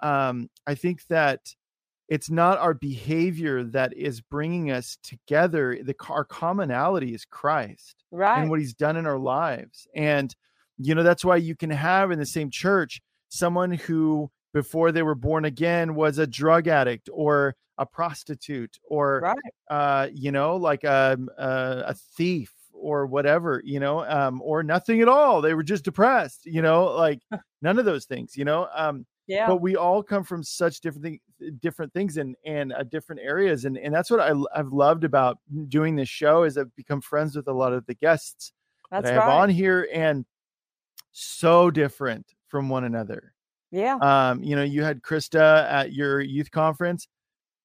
um 0.01 0.49
i 0.67 0.75
think 0.75 1.05
that 1.07 1.39
it's 2.09 2.29
not 2.29 2.59
our 2.59 2.73
behavior 2.73 3.63
that 3.63 3.93
is 3.95 4.21
bringing 4.21 4.69
us 4.69 4.97
together 5.03 5.77
the 5.81 5.95
our 6.09 6.25
commonality 6.25 7.13
is 7.13 7.25
christ 7.25 8.03
right 8.11 8.41
and 8.41 8.49
what 8.49 8.59
he's 8.59 8.73
done 8.73 8.97
in 8.97 9.07
our 9.07 9.19
lives 9.19 9.87
and 9.95 10.35
you 10.77 10.95
know, 10.95 11.03
that's 11.03 11.25
why 11.25 11.37
you 11.37 11.55
can 11.55 11.69
have 11.69 12.11
in 12.11 12.19
the 12.19 12.25
same 12.25 12.49
church 12.49 13.01
someone 13.33 13.71
who 13.71 14.29
before 14.53 14.91
they 14.91 15.01
were 15.01 15.15
born 15.15 15.45
again 15.45 15.95
was 15.95 16.19
a 16.19 16.27
drug 16.27 16.67
addict 16.67 17.09
or 17.11 17.55
a 17.79 17.85
prostitute 17.85 18.77
or 18.83 19.21
Right. 19.21 19.37
uh, 19.69 20.09
you 20.13 20.31
know, 20.31 20.55
like 20.55 20.83
a, 20.83 21.17
a 21.37 21.83
a 21.87 21.93
thief 22.17 22.53
or 22.73 23.07
whatever, 23.07 23.61
you 23.65 23.79
know, 23.79 24.05
um, 24.05 24.41
or 24.43 24.61
nothing 24.61 25.01
at 25.01 25.07
all. 25.07 25.41
They 25.41 25.53
were 25.55 25.63
just 25.63 25.83
depressed, 25.85 26.45
you 26.45 26.61
know, 26.61 26.85
like 26.85 27.21
none 27.61 27.79
of 27.79 27.85
those 27.85 28.05
things, 28.05 28.37
you 28.37 28.45
know. 28.45 28.67
Um, 28.75 29.05
Yeah. 29.27 29.47
but 29.47 29.61
we 29.61 29.75
all 29.77 30.03
come 30.03 30.23
from 30.25 30.43
such 30.43 30.81
different 30.81 31.21
different 31.59 31.93
things 31.93 32.17
and 32.17 32.35
and 32.45 32.73
uh, 32.73 32.83
different 32.83 33.21
areas, 33.21 33.65
and 33.65 33.77
and 33.77 33.93
that's 33.95 34.11
what 34.11 34.19
I, 34.19 34.27
have 34.55 34.73
loved 34.73 35.03
about 35.05 35.37
doing 35.69 35.95
this 35.95 36.09
show 36.09 36.43
is 36.43 36.57
I've 36.57 36.75
become 36.75 37.01
friends 37.01 37.35
with 37.35 37.47
a 37.47 37.53
lot 37.53 37.73
of 37.73 37.85
the 37.87 37.95
guests 37.95 38.51
That's 38.91 39.05
that 39.05 39.11
I 39.11 39.15
have 39.15 39.25
right. 39.25 39.41
on 39.43 39.49
here, 39.49 39.87
and 39.93 40.25
so 41.11 41.71
different 41.71 42.33
from 42.53 42.69
one 42.69 42.83
another 42.83 43.33
yeah. 43.71 43.95
um 43.95 44.43
you 44.43 44.55
know 44.55 44.61
you 44.61 44.83
had 44.83 45.01
christa 45.01 45.67
at 45.71 45.91
your 45.91 46.21
youth 46.21 46.51
conference 46.51 47.07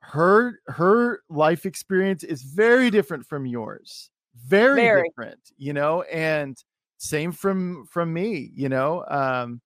her 0.01 0.60
her 0.66 1.20
life 1.28 1.66
experience 1.66 2.24
is 2.24 2.40
very 2.43 2.90
different 2.90 3.27
from 3.27 3.44
yours 3.44 4.09
very, 4.47 4.81
Very. 4.81 5.09
different 5.10 5.40
you 5.59 5.74
know 5.74 6.01
and 6.02 6.56
same 6.97 7.32
from 7.32 7.85
from 7.85 8.15
me 8.15 8.51
you 8.55 8.70
know 8.70 9.05
um 9.09 9.60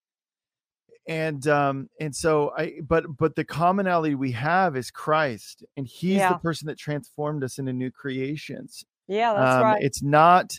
and 1.07 1.47
um 1.47 1.89
and 2.01 2.16
so 2.16 2.51
i 2.59 2.73
but 2.82 3.05
but 3.16 3.36
the 3.36 3.44
commonality 3.44 4.16
we 4.16 4.32
have 4.32 4.77
is 4.77 4.90
christ 4.90 5.65
and 5.77 5.86
he's 5.86 6.16
Yeah. 6.19 6.32
the 6.32 6.39
person 6.40 6.66
that 6.66 6.78
transformed 6.78 7.44
us 7.44 7.59
into 7.61 7.73
new 7.73 7.93
creations 7.93 8.85
Yeah, 9.07 9.35
that's 9.35 9.57
um, 9.57 9.62
right. 9.62 9.82
It's 9.82 10.03
not, 10.03 10.59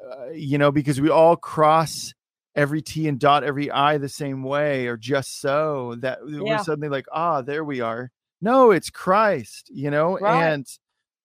uh, 0.00 0.30
you 0.30 0.56
know, 0.58 0.70
because 0.70 1.00
we 1.00 1.10
all 1.10 1.36
cross 1.36 2.14
every 2.54 2.82
T 2.82 3.08
and 3.08 3.18
dot 3.18 3.44
every 3.44 3.70
I 3.70 3.98
the 3.98 4.08
same 4.08 4.42
way, 4.42 4.86
or 4.86 4.96
just 4.96 5.40
so 5.40 5.94
that 6.00 6.18
Yeah. 6.26 6.40
we're 6.40 6.58
suddenly 6.58 6.88
like, 6.88 7.06
ah, 7.12 7.40
there 7.42 7.64
we 7.64 7.80
are. 7.80 8.10
No, 8.40 8.70
it's 8.72 8.90
Christ, 8.90 9.70
you 9.72 9.90
know, 9.90 10.18
Right. 10.18 10.52
and 10.52 10.66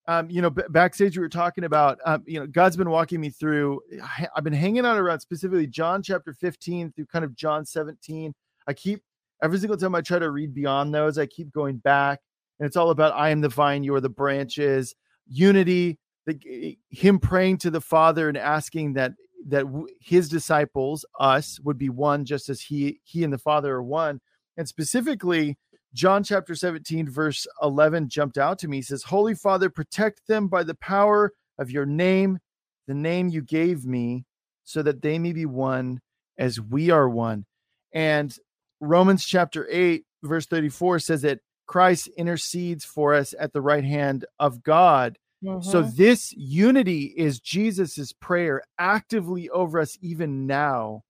um, 0.10 0.30
you 0.30 0.42
know, 0.42 0.50
b- 0.50 0.64
backstage 0.70 1.18
we 1.18 1.22
were 1.22 1.28
talking 1.28 1.66
about, 1.66 2.00
um, 2.06 2.24
you 2.26 2.40
know, 2.40 2.48
God's 2.48 2.78
been 2.78 2.90
walking 2.90 3.20
me 3.20 3.30
through. 3.30 3.82
I- 4.02 4.30
I've 4.34 4.44
been 4.46 4.54
hanging 4.54 4.86
out 4.86 4.98
around 4.98 5.20
specifically 5.20 5.68
John 5.68 6.02
chapter 6.02 6.32
15 6.32 6.94
through 6.94 7.08
kind 7.08 7.26
of 7.26 7.36
John 7.36 7.66
17. 7.66 8.34
I 8.68 8.74
keep 8.74 9.02
every 9.44 9.58
single 9.60 9.76
time 9.76 9.96
I 9.96 10.00
try 10.02 10.18
to 10.20 10.32
read 10.32 10.54
beyond 10.54 10.96
those, 10.96 11.18
I 11.18 11.26
keep 11.26 11.52
going 11.52 11.76
back, 11.80 12.22
and 12.58 12.66
it's 12.66 12.78
all 12.78 12.92
about 12.92 13.14
I 13.16 13.32
am 13.32 13.42
the 13.42 13.50
vine, 13.50 13.84
you 13.84 13.94
are 13.96 14.00
the 14.00 14.08
branches, 14.08 14.96
unity, 15.28 16.00
the, 16.26 16.78
him 16.90 17.20
praying 17.20 17.58
to 17.58 17.70
the 17.70 17.82
Father 17.82 18.30
and 18.30 18.38
asking 18.38 18.94
that 18.94 19.12
that 19.48 19.66
w- 19.66 19.88
his 20.00 20.30
disciples, 20.30 21.06
us, 21.20 21.60
would 21.62 21.78
be 21.78 21.90
one, 21.90 22.26
just 22.26 22.50
as 22.50 22.62
he 22.62 23.00
he 23.04 23.24
and 23.24 23.32
the 23.32 23.38
Father 23.38 23.76
are 23.76 23.84
one, 23.84 24.22
and 24.58 24.68
specifically 24.68 25.58
John 25.94 26.24
chapter 26.24 26.54
17, 26.54 27.10
verse 27.10 27.48
11 27.62 28.10
jumped 28.10 28.38
out 28.38 28.60
to 28.60 28.68
me. 28.68 28.78
He 28.78 28.82
says, 28.84 29.04
Holy 29.04 29.34
Father, 29.34 29.70
protect 29.70 30.28
them 30.28 30.48
by 30.48 30.64
the 30.64 30.76
power 30.76 31.34
of 31.58 31.72
your 31.72 31.86
name, 31.86 32.40
the 32.88 32.94
name 32.94 33.30
you 33.30 33.42
gave 33.42 33.86
me, 33.86 34.26
so 34.64 34.84
that 34.84 35.02
they 35.02 35.18
may 35.18 35.34
be 35.34 35.46
one 35.46 36.02
as 36.38 36.60
we 36.60 36.92
are 36.92 37.10
one. 37.10 37.46
And 37.94 38.36
Romans 38.80 39.26
chapter 39.26 39.68
8, 39.72 40.04
verse 40.24 40.46
34 40.46 41.00
says 41.00 41.22
that 41.24 41.40
Christ 41.66 42.10
intercedes 42.18 42.86
for 42.86 43.14
us 43.14 43.34
at 43.40 43.54
the 43.54 43.62
right 43.62 43.84
hand 43.84 44.26
of 44.40 44.64
God. 44.64 45.18
So 45.60 45.82
Mhm. 45.82 45.96
this 45.96 46.34
unity 46.34 47.14
is 47.18 47.40
Jesus's 47.40 48.14
prayer 48.14 48.62
actively 48.80 49.50
over 49.50 49.80
us 49.80 49.98
even 50.02 50.48
now 50.48 51.04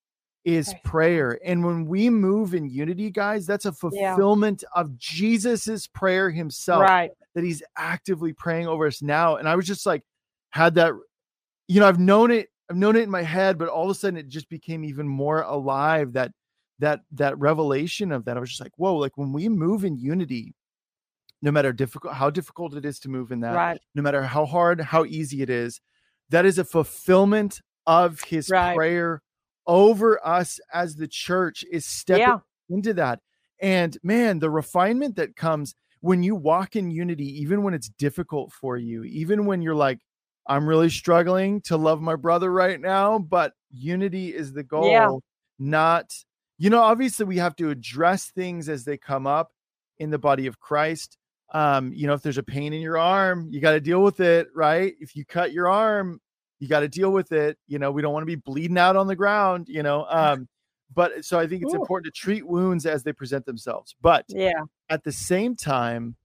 is 0.46 0.68
Right. 0.68 0.84
prayer. 0.84 1.40
And 1.46 1.64
when 1.66 1.86
we 1.86 2.10
move 2.10 2.54
in 2.54 2.70
unity, 2.70 3.10
guys, 3.12 3.46
that's 3.46 3.66
a 3.66 3.72
Yeah. 3.90 4.14
fulfillment 4.14 4.64
of 4.76 4.98
Jesus's 4.98 5.88
prayer 5.88 6.30
himself 6.30 6.82
right. 6.82 7.12
that 7.36 7.44
he's 7.44 7.62
actively 7.78 8.34
praying 8.34 8.68
over 8.68 8.88
us 8.88 9.02
now. 9.02 9.36
And 9.38 9.48
I 9.50 9.56
was 9.56 9.66
just 9.68 9.86
like, 9.86 10.04
had 10.52 10.76
that, 10.76 10.94
you 11.68 11.80
know, 11.80 11.88
I've 11.88 12.00
known 12.00 12.32
it, 12.32 12.50
I've 12.70 12.78
known 12.78 12.96
it 12.96 13.04
in 13.04 13.12
my 13.12 13.24
head, 13.24 13.58
but 13.58 13.70
all 13.70 13.86
of 13.86 13.90
a 13.92 13.96
sudden 13.96 14.18
it 14.18 14.30
just 14.30 14.50
became 14.50 14.84
even 14.86 15.08
more 15.08 15.42
alive 15.42 16.14
that 16.14 16.32
that 16.80 17.02
that 17.14 17.38
revelation 17.40 18.12
of 18.12 18.26
that. 18.26 18.38
I 18.38 18.40
was 18.40 18.50
just 18.50 18.62
like, 18.62 18.74
whoa, 18.78 18.96
like 18.96 19.18
when 19.18 19.34
we 19.34 19.50
move 19.50 19.84
in 19.86 19.98
unity, 19.98 20.54
no 21.42 21.52
matter 21.52 21.72
difficult 21.72 22.14
how 22.16 22.30
difficult 22.30 22.76
it 22.76 22.86
is 22.86 23.00
to 23.00 23.10
move 23.10 23.32
in 23.32 23.42
that, 23.42 23.54
Right. 23.56 23.82
no 23.96 24.02
matter 24.02 24.24
how 24.24 24.46
hard, 24.46 24.82
how 24.82 25.06
easy 25.06 25.42
it 25.42 25.50
is, 25.50 25.80
that 26.30 26.46
is 26.46 26.58
a 26.58 26.64
fulfillment 26.66 27.62
of 27.86 28.22
his 28.22 28.50
Right. 28.50 28.76
prayer 28.76 29.22
over 29.66 30.26
us 30.26 30.60
as 30.74 30.96
the 30.96 31.08
church 31.08 31.64
is 31.72 31.86
stepping 31.86 32.22
Yeah. 32.22 32.40
into 32.70 32.94
that. 32.96 33.22
And 33.62 33.98
man, 34.04 34.40
the 34.40 34.50
refinement 34.50 35.16
that 35.16 35.36
comes 35.36 35.76
when 36.02 36.24
you 36.24 36.36
walk 36.36 36.76
in 36.76 36.92
unity, 36.92 37.26
even 37.42 37.64
when 37.64 37.74
it's 37.74 37.90
difficult 37.90 38.52
for 38.54 38.78
you, 38.78 39.04
even 39.04 39.46
when 39.46 39.62
you're 39.62 39.76
like, 39.76 40.00
I'm 40.48 40.68
really 40.68 40.90
struggling 40.90 41.60
to 41.62 41.76
love 41.76 42.02
my 42.02 42.16
brother 42.16 42.52
right 42.52 42.80
now, 42.80 43.20
but 43.20 43.54
unity 43.72 44.34
is 44.34 44.54
the 44.54 44.64
goal, 44.64 44.92
Yeah. 44.92 45.10
not, 45.60 46.14
you 46.58 46.70
know, 46.70 46.82
obviously 46.82 47.26
we 47.26 47.38
have 47.38 47.56
to 47.58 47.70
address 47.70 48.32
things 48.32 48.70
as 48.70 48.86
they 48.86 48.98
come 48.98 49.28
up 49.28 49.52
in 49.98 50.10
the 50.12 50.20
body 50.20 50.48
of 50.48 50.60
Christ. 50.60 51.18
Um, 51.54 51.94
you 51.94 52.08
know, 52.08 52.14
if 52.14 52.22
there's 52.22 52.38
a 52.38 52.44
pain 52.44 52.74
in 52.74 52.82
your 52.82 52.98
arm, 52.98 53.48
you 53.52 53.62
got 53.62 53.72
to 53.72 53.80
deal 53.80 54.04
with 54.04 54.20
it, 54.20 54.48
right? 54.54 54.94
If 55.00 55.16
you 55.16 55.26
cut 55.26 55.54
your 55.54 55.70
arm, 55.70 56.20
you 56.60 56.68
got 56.68 56.82
to 56.82 56.88
deal 56.90 57.12
with 57.12 57.32
it. 57.32 57.58
You 57.68 57.80
know, 57.80 57.92
we 57.92 58.02
don't 58.02 58.14
want 58.14 58.24
to 58.24 58.28
be 58.28 58.36
bleeding 58.36 58.78
out 58.78 58.96
on 58.96 59.08
the 59.08 59.16
ground, 59.16 59.68
you 59.70 59.84
know. 59.84 60.06
Um, 60.10 60.48
but 60.94 61.24
so 61.24 61.40
I 61.40 61.48
think 61.48 61.64
it's 61.64 61.74
Ooh. 61.74 61.78
important 61.78 62.14
to 62.14 62.20
treat 62.20 62.46
wounds 62.46 62.86
as 62.86 63.04
they 63.04 63.14
present 63.14 63.46
themselves. 63.46 63.96
But 64.02 64.26
Yeah. 64.28 64.62
at 64.90 65.04
the 65.04 65.12
same 65.12 65.56
time, 65.56 66.16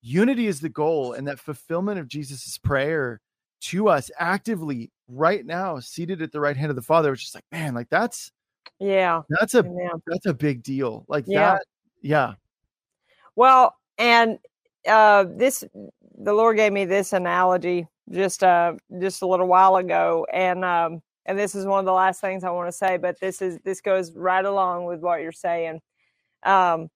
unity 0.00 0.46
is 0.46 0.60
the 0.60 0.68
goal, 0.68 1.12
and 1.14 1.26
that 1.26 1.38
fulfillment 1.38 1.98
of 1.98 2.08
Jesus' 2.08 2.58
prayer 2.58 3.20
to 3.62 3.88
us 3.88 4.10
actively 4.18 4.90
right 5.08 5.46
now, 5.46 5.78
seated 5.78 6.20
at 6.22 6.32
the 6.32 6.40
right 6.40 6.56
hand 6.56 6.70
of 6.70 6.76
the 6.76 6.82
Father, 6.82 7.10
which 7.10 7.24
is 7.24 7.34
like, 7.34 7.44
man, 7.52 7.74
like 7.74 7.88
that's 7.88 8.32
Yeah. 8.78 9.22
that's 9.28 9.54
a 9.54 9.64
Yeah. 9.64 9.92
that's 10.06 10.26
a 10.26 10.34
big 10.34 10.62
deal. 10.62 11.04
Like 11.08 11.24
Yeah. 11.26 11.52
that, 11.52 11.64
yeah. 12.00 12.34
Well, 13.36 13.76
and 13.98 14.38
uh, 14.88 15.24
this 15.28 15.64
the 16.18 16.32
Lord 16.32 16.56
gave 16.56 16.72
me 16.72 16.84
this 16.84 17.12
analogy 17.12 17.86
just 18.10 18.42
uh 18.42 18.74
just 19.00 19.22
a 19.22 19.26
little 19.26 19.46
while 19.46 19.76
ago, 19.76 20.26
and 20.32 20.64
um, 20.64 21.02
and 21.26 21.38
this 21.38 21.54
is 21.54 21.66
one 21.66 21.78
of 21.78 21.86
the 21.86 21.92
last 21.92 22.20
things 22.20 22.44
I 22.44 22.50
want 22.50 22.68
to 22.68 22.72
say, 22.72 22.96
but 22.96 23.18
this 23.20 23.40
is 23.42 23.58
this 23.64 23.80
goes 23.80 24.12
right 24.12 24.44
along 24.44 24.86
with 24.86 25.00
what 25.00 25.20
you're 25.20 25.32
saying. 25.32 25.80
Um, 26.42 26.88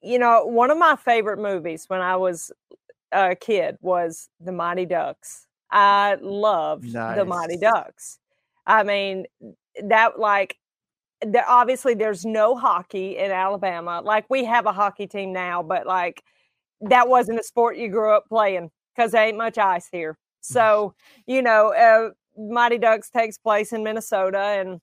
you 0.00 0.18
know, 0.18 0.44
one 0.46 0.70
of 0.70 0.78
my 0.78 0.96
favorite 0.96 1.38
movies 1.38 1.84
when 1.88 2.00
I 2.00 2.16
was 2.16 2.52
a 3.12 3.34
kid 3.34 3.78
was 3.80 4.28
The 4.40 4.52
Mighty 4.52 4.86
Ducks. 4.86 5.46
I 5.70 6.16
loved 6.20 6.84
The 7.16 7.24
Mighty 7.24 7.56
Ducks. 7.56 8.18
I 8.66 8.82
mean, 8.84 9.26
that 9.82 10.18
like 10.18 10.56
there 11.22 11.48
obviously 11.48 11.94
there's 11.94 12.24
no 12.24 12.56
hockey 12.56 13.16
in 13.16 13.30
Alabama. 13.32 14.00
Like 14.04 14.26
we 14.30 14.44
have 14.44 14.66
a 14.66 14.72
hockey 14.72 15.06
team 15.06 15.32
now, 15.32 15.62
but 15.62 15.86
like 15.86 16.22
that 16.80 17.08
wasn't 17.08 17.38
a 17.38 17.42
sport 17.42 17.76
you 17.76 17.88
grew 17.88 18.12
up 18.12 18.24
playing 18.28 18.70
because 18.94 19.12
there 19.12 19.26
ain't 19.26 19.38
much 19.38 19.58
ice 19.58 19.88
here. 19.90 20.16
So, 20.40 20.94
you 21.26 21.42
know, 21.42 21.74
uh, 21.74 22.10
Mighty 22.40 22.78
Ducks 22.78 23.10
takes 23.10 23.38
place 23.38 23.72
in 23.72 23.82
Minnesota 23.82 24.38
and 24.38 24.80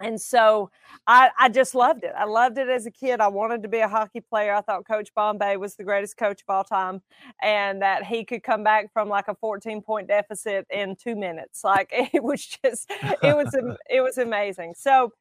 and 0.00 0.20
so 0.20 0.70
I, 1.06 1.30
I 1.38 1.50
just 1.50 1.74
loved 1.74 2.04
it. 2.04 2.12
I 2.16 2.24
loved 2.24 2.56
it 2.56 2.68
as 2.68 2.86
a 2.86 2.90
kid. 2.90 3.20
I 3.20 3.28
wanted 3.28 3.62
to 3.62 3.68
be 3.68 3.80
a 3.80 3.88
hockey 3.88 4.20
player. 4.20 4.54
I 4.54 4.62
thought 4.62 4.86
Coach 4.86 5.10
Bombay 5.14 5.58
was 5.58 5.76
the 5.76 5.84
greatest 5.84 6.16
coach 6.16 6.40
of 6.40 6.48
all 6.48 6.64
time 6.64 7.02
and 7.42 7.82
that 7.82 8.04
he 8.06 8.24
could 8.24 8.42
come 8.42 8.64
back 8.64 8.90
from 8.92 9.10
like 9.10 9.28
a 9.28 9.34
14 9.34 9.82
point 9.82 10.08
deficit 10.08 10.66
in 10.70 10.96
two 10.96 11.14
minutes. 11.14 11.62
Like 11.62 11.90
it 12.14 12.24
was 12.24 12.46
just, 12.46 12.90
it 13.22 13.36
was, 13.36 13.54
it 13.90 14.00
was 14.00 14.16
amazing. 14.16 14.74
So 14.76 15.12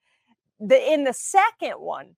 the, 0.60 0.94
in 0.94 1.04
the 1.04 1.14
second 1.14 1.74
one, 1.74 2.16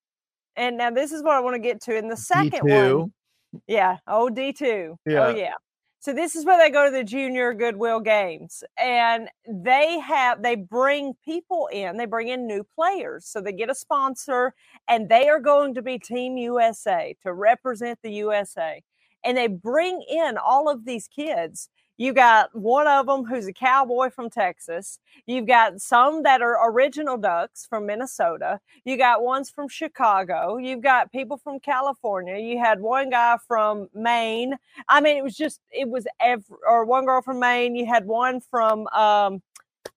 and 0.55 0.77
now 0.77 0.91
this 0.91 1.11
is 1.11 1.23
what 1.23 1.33
I 1.33 1.39
want 1.39 1.55
to 1.55 1.59
get 1.59 1.81
to 1.83 1.97
in 1.97 2.09
the 2.09 2.17
second 2.17 2.61
one. 2.99 3.11
D2. 3.53 3.61
Yeah. 3.67 3.97
Oh, 4.07 4.29
D2. 4.29 4.95
Yeah. 5.05 5.27
Oh, 5.27 5.35
yeah. 5.35 5.53
So 5.99 6.13
this 6.13 6.35
is 6.35 6.45
where 6.45 6.57
they 6.57 6.71
go 6.71 6.85
to 6.85 6.91
the 6.91 7.03
junior 7.03 7.53
Goodwill 7.53 7.99
games 7.99 8.63
and 8.75 9.29
they 9.47 9.99
have 9.99 10.41
they 10.41 10.55
bring 10.55 11.13
people 11.23 11.69
in, 11.71 11.95
they 11.95 12.07
bring 12.07 12.29
in 12.29 12.47
new 12.47 12.63
players. 12.63 13.27
So 13.27 13.39
they 13.39 13.51
get 13.51 13.69
a 13.69 13.75
sponsor 13.75 14.55
and 14.87 15.09
they 15.09 15.29
are 15.29 15.39
going 15.39 15.75
to 15.75 15.83
be 15.83 15.99
team 15.99 16.37
USA 16.37 17.15
to 17.21 17.33
represent 17.33 17.99
the 18.01 18.13
USA. 18.13 18.81
And 19.23 19.37
they 19.37 19.45
bring 19.45 20.01
in 20.09 20.39
all 20.39 20.67
of 20.69 20.85
these 20.85 21.07
kids. 21.07 21.69
You 21.97 22.13
got 22.13 22.55
one 22.55 22.87
of 22.87 23.05
them 23.05 23.25
who's 23.25 23.45
a 23.47 23.53
cowboy 23.53 24.09
from 24.09 24.29
Texas. 24.29 24.97
You've 25.27 25.45
got 25.45 25.79
some 25.79 26.23
that 26.23 26.41
are 26.41 26.71
original 26.71 27.17
ducks 27.17 27.67
from 27.67 27.85
Minnesota. 27.85 28.59
You 28.85 28.97
got 28.97 29.21
ones 29.21 29.51
from 29.51 29.67
Chicago. 29.67 30.57
You've 30.57 30.81
got 30.81 31.11
people 31.11 31.37
from 31.37 31.59
California. 31.59 32.37
You 32.37 32.57
had 32.57 32.81
one 32.81 33.11
guy 33.11 33.37
from 33.47 33.87
Maine. 33.93 34.55
I 34.87 34.99
mean, 34.99 35.17
it 35.17 35.23
was 35.23 35.35
just, 35.35 35.59
it 35.69 35.87
was 35.87 36.07
every, 36.19 36.57
or 36.67 36.85
one 36.85 37.05
girl 37.05 37.21
from 37.21 37.39
Maine. 37.39 37.75
You 37.75 37.85
had 37.85 38.07
one 38.07 38.41
from, 38.41 38.87
um, 38.87 39.43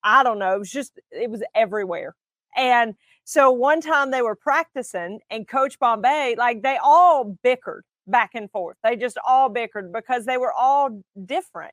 I 0.03 0.23
don't 0.23 0.39
know. 0.39 0.55
It 0.55 0.59
was 0.59 0.71
just, 0.71 1.01
it 1.11 1.31
was 1.31 1.43
everywhere. 1.55 2.15
And 2.55 2.95
so 3.25 3.51
one 3.51 3.81
time 3.81 4.11
they 4.11 4.21
were 4.21 4.37
practicing, 4.37 5.21
and 5.31 5.49
Coach 5.49 5.79
Bombay, 5.79 6.35
like 6.37 6.63
they 6.63 6.79
all 6.83 7.39
bickered 7.43 7.83
back 8.07 8.33
and 8.35 8.51
forth. 8.51 8.77
They 8.85 8.97
just 8.97 9.17
all 9.27 9.49
bickered 9.49 9.93
because 9.93 10.27
they 10.27 10.37
were 10.37 10.53
all 10.53 11.03
different. 11.25 11.73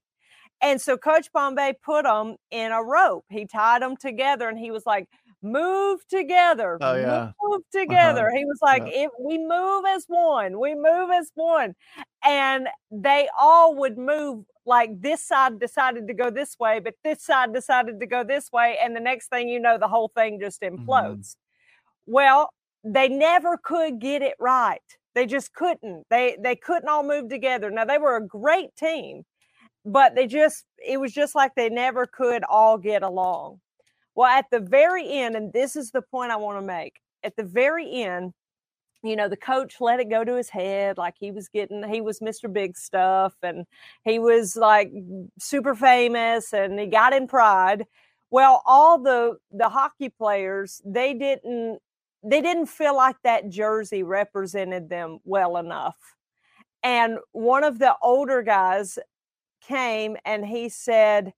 And 0.62 0.80
so 0.82 0.98
Coach 0.98 1.32
Bombay 1.34 1.74
put 1.84 2.04
them 2.06 2.36
in 2.52 2.72
a 2.72 2.84
rope. 2.84 3.26
He 3.30 3.46
tied 3.46 3.82
them 3.82 3.98
together 3.98 4.48
and 4.50 4.60
he 4.60 4.72
was 4.72 4.86
like, 4.86 5.08
move 5.42 6.02
together. 6.08 6.78
Oh, 6.82 6.96
yeah. 6.96 7.32
Move 7.44 7.62
together. 7.72 8.28
Uh-huh. 8.28 8.38
He 8.38 8.46
was 8.46 8.60
like, 8.62 8.84
Yeah. 8.86 9.06
if 9.06 9.12
we 9.20 9.38
move 9.40 9.86
as 9.88 10.06
one, 10.08 10.60
we 10.60 10.76
move 10.76 11.10
as 11.12 11.32
one. 11.36 11.74
And 12.24 12.68
they 12.92 13.28
all 13.40 13.76
would 13.78 13.98
move 13.98 14.46
like 14.66 15.02
this 15.02 15.24
side 15.24 15.60
decided 15.60 16.08
to 16.08 16.14
go 16.14 16.30
this 16.30 16.60
way, 16.60 16.80
but 16.80 16.94
this 17.04 17.24
side 17.24 17.54
decided 17.54 18.00
to 18.00 18.06
go 18.06 18.24
this 18.24 18.52
way. 18.52 18.78
And 18.84 18.96
the 18.96 19.00
next 19.00 19.30
thing 19.30 19.50
you 19.50 19.60
know, 19.60 19.78
the 19.80 19.88
whole 19.88 20.12
thing 20.16 20.40
just 20.40 20.62
Mm-hmm. 20.62 20.88
implodes. 20.88 21.36
Well, 22.06 22.52
they 22.84 23.08
never 23.10 23.58
could 23.58 24.00
get 24.00 24.22
it 24.22 24.36
right. 24.40 24.82
They 25.16 25.26
just 25.26 25.54
couldn't. 25.54 26.06
They 26.10 26.38
they 26.42 26.56
couldn't 26.56 26.90
all 26.90 27.04
move 27.04 27.30
together. 27.30 27.70
Now 27.72 27.86
they 27.86 27.98
were 27.98 28.16
a 28.18 28.26
great 28.26 28.76
team, 28.78 29.24
but 29.86 30.16
they 30.16 30.28
just 30.28 30.66
it 30.86 31.00
was 31.00 31.12
just 31.14 31.36
like 31.36 31.56
they 31.56 31.70
never 31.70 32.06
could 32.06 32.44
all 32.44 32.78
get 32.78 33.04
along. 33.04 33.60
Well, 34.16 34.30
at 34.30 34.46
the 34.52 34.60
very 34.60 35.10
end, 35.10 35.36
and 35.36 35.54
this 35.54 35.76
is 35.76 35.92
the 35.92 36.02
point 36.02 36.32
I 36.32 36.36
want 36.36 36.58
to 36.58 36.66
make. 36.66 37.00
At 37.24 37.36
the 37.36 37.44
very 37.44 38.04
end, 38.04 38.34
you 39.04 39.16
know, 39.16 39.28
the 39.28 39.38
coach 39.38 39.82
let 39.82 40.00
it 40.00 40.10
go 40.10 40.24
to 40.24 40.36
his 40.36 40.50
head 40.50 40.98
like 40.98 41.16
he 41.20 41.32
was 41.32 41.48
getting 41.50 41.84
he 41.88 42.02
was 42.02 42.20
Mr. 42.20 42.52
Big 42.52 42.78
Stuff 42.78 43.34
and 43.42 43.66
he 44.04 44.20
was 44.20 44.56
like 44.56 44.92
super 45.40 45.76
famous 45.76 46.54
and 46.54 46.80
he 46.80 46.88
got 46.88 47.14
in 47.14 47.28
pride. 47.28 47.86
Well, 48.30 48.62
all 48.66 49.00
the 49.00 49.38
the 49.52 49.70
hockey 49.70 50.10
players, 50.10 50.82
they 50.86 51.14
didn't 51.14 51.80
they 52.24 52.42
didn't 52.42 52.68
feel 52.68 52.96
like 52.96 53.18
that 53.24 53.50
jersey 53.50 54.04
represented 54.04 54.90
them 54.90 55.20
well 55.24 55.58
enough. 55.58 55.98
And 56.84 57.18
one 57.32 57.64
of 57.64 57.80
the 57.80 57.96
older 58.02 58.42
guys 58.42 59.00
came 59.62 60.18
and 60.26 60.46
he 60.46 60.70
said, 60.70 61.34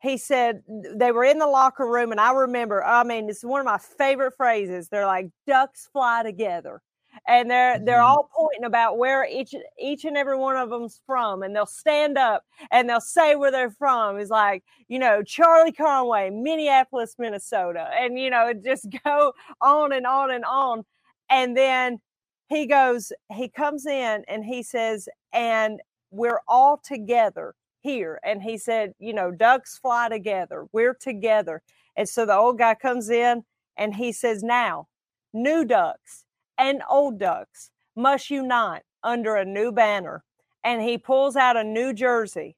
he 0.00 0.16
said 0.18 0.62
they 0.68 1.12
were 1.12 1.24
in 1.24 1.38
the 1.38 1.46
locker 1.46 1.86
room, 1.86 2.12
and 2.12 2.20
I 2.20 2.32
remember, 2.32 2.84
I 2.84 3.02
mean, 3.04 3.28
it's 3.30 3.44
one 3.44 3.60
of 3.60 3.66
my 3.66 3.78
favorite 3.78 4.34
phrases. 4.36 4.88
They're 4.88 5.06
like 5.06 5.28
ducks 5.46 5.88
fly 5.92 6.22
together. 6.22 6.82
And 7.26 7.50
they're 7.50 7.78
they're 7.80 8.00
Mhm. 8.00 8.04
all 8.04 8.28
pointing 8.36 8.64
about 8.64 8.98
where 8.98 9.24
each 9.24 9.54
each 9.78 10.04
and 10.04 10.16
every 10.18 10.36
one 10.36 10.56
of 10.56 10.68
them's 10.70 11.00
from, 11.06 11.42
and 11.42 11.56
they'll 11.56 11.64
stand 11.66 12.18
up 12.18 12.44
and 12.70 12.88
they'll 12.90 13.00
say 13.00 13.36
where 13.36 13.50
they're 13.50 13.70
from. 13.70 14.18
Is 14.18 14.28
like 14.30 14.64
you 14.88 14.98
know 14.98 15.22
Charlie 15.22 15.72
Conway, 15.72 16.28
Minneapolis, 16.30 17.14
Minnesota, 17.18 17.88
and 17.98 18.18
you 18.18 18.28
know 18.30 18.48
it 18.48 18.62
just 18.62 18.86
go 19.04 19.32
on 19.62 19.92
and 19.92 20.06
on 20.06 20.30
and 20.30 20.44
on. 20.44 20.84
And 21.30 21.56
then 21.56 22.00
he 22.48 22.66
goes, 22.66 23.12
he 23.32 23.48
comes 23.48 23.86
in 23.86 24.24
and 24.28 24.44
he 24.44 24.62
says, 24.62 25.08
and 25.32 25.80
we're 26.10 26.40
all 26.48 26.80
together 26.82 27.54
here. 27.80 28.20
And 28.24 28.42
he 28.42 28.58
said, 28.58 28.92
you 28.98 29.12
know, 29.12 29.30
ducks 29.30 29.78
fly 29.78 30.08
together. 30.08 30.66
We're 30.72 30.94
together. 30.94 31.62
And 31.96 32.08
so 32.08 32.26
the 32.26 32.36
old 32.36 32.58
guy 32.58 32.74
comes 32.74 33.08
in 33.10 33.44
and 33.76 33.94
he 33.94 34.12
says, 34.12 34.42
now, 34.42 34.88
new 35.32 35.64
ducks 35.64 36.24
and 36.58 36.82
old 36.90 37.18
ducks 37.18 37.70
must 37.94 38.30
unite 38.30 38.82
under 39.02 39.36
a 39.36 39.44
new 39.44 39.72
banner. 39.72 40.24
And 40.64 40.82
he 40.82 40.98
pulls 40.98 41.36
out 41.36 41.56
a 41.56 41.64
new 41.64 41.92
jersey 41.92 42.56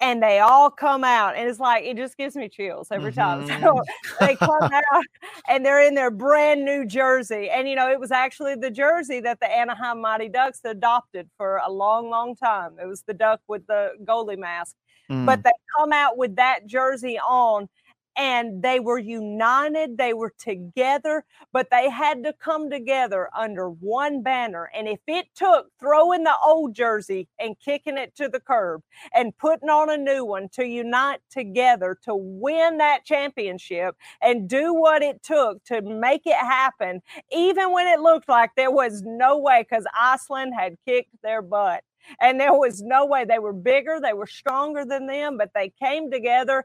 and 0.00 0.22
they 0.22 0.38
all 0.38 0.70
come 0.70 1.02
out. 1.02 1.36
And 1.36 1.48
it's 1.48 1.58
like, 1.58 1.84
it 1.84 1.96
just 1.96 2.16
gives 2.16 2.36
me 2.36 2.48
chills 2.48 2.88
every 2.90 3.12
time. 3.12 3.48
So 3.58 3.82
they 4.20 4.36
come 4.36 4.62
out 4.62 5.04
and 5.48 5.64
they're 5.64 5.82
in 5.86 5.94
their 5.94 6.10
brand 6.10 6.64
new 6.64 6.86
jersey. 6.86 7.50
And, 7.50 7.68
you 7.68 7.74
know, 7.74 7.90
it 7.90 7.98
was 7.98 8.12
actually 8.12 8.54
the 8.54 8.70
jersey 8.70 9.20
that 9.20 9.40
the 9.40 9.50
Anaheim 9.50 10.00
Mighty 10.00 10.28
Ducks 10.28 10.60
adopted 10.64 11.28
for 11.36 11.60
a 11.64 11.70
long, 11.70 12.08
long 12.08 12.36
time. 12.36 12.76
It 12.80 12.86
was 12.86 13.02
the 13.02 13.14
duck 13.14 13.40
with 13.48 13.66
the 13.66 13.92
goalie 14.04 14.38
mask. 14.38 14.76
Mm. 15.10 15.26
But 15.26 15.42
they 15.42 15.50
come 15.76 15.92
out 15.92 16.16
with 16.16 16.36
that 16.36 16.66
jersey 16.66 17.18
on 17.18 17.68
and 18.18 18.62
they 18.62 18.80
were 18.80 18.98
united, 18.98 19.96
they 19.96 20.12
were 20.12 20.34
together, 20.38 21.24
but 21.52 21.70
they 21.70 21.88
had 21.88 22.24
to 22.24 22.32
come 22.32 22.68
together 22.68 23.30
under 23.34 23.70
one 23.70 24.22
banner. 24.22 24.70
And 24.74 24.88
if 24.88 24.98
it 25.06 25.26
took 25.36 25.68
throwing 25.78 26.24
the 26.24 26.34
old 26.44 26.74
jersey 26.74 27.28
and 27.38 27.56
kicking 27.60 27.96
it 27.96 28.16
to 28.16 28.28
the 28.28 28.40
curb 28.40 28.82
and 29.14 29.36
putting 29.38 29.68
on 29.70 29.88
a 29.88 29.96
new 29.96 30.24
one 30.24 30.48
to 30.54 30.66
unite 30.66 31.20
together 31.30 31.96
to 32.02 32.14
win 32.14 32.78
that 32.78 33.04
championship 33.04 33.96
and 34.20 34.48
do 34.48 34.74
what 34.74 35.02
it 35.02 35.22
took 35.22 35.62
to 35.64 35.80
make 35.80 36.22
it 36.26 36.34
happen, 36.34 37.00
even 37.32 37.72
when 37.72 37.86
it 37.86 38.00
looked 38.00 38.28
like 38.28 38.50
there 38.56 38.72
was 38.72 39.02
no 39.02 39.38
way 39.38 39.64
because 39.68 39.84
Iceland 39.96 40.54
had 40.58 40.76
kicked 40.84 41.22
their 41.22 41.40
butt. 41.40 41.84
And 42.20 42.40
there 42.40 42.54
was 42.54 42.80
no 42.82 43.04
way 43.04 43.24
they 43.24 43.38
were 43.38 43.52
bigger, 43.52 44.00
they 44.02 44.14
were 44.14 44.26
stronger 44.26 44.84
than 44.84 45.06
them, 45.06 45.36
but 45.36 45.50
they 45.54 45.72
came 45.78 46.10
together, 46.10 46.64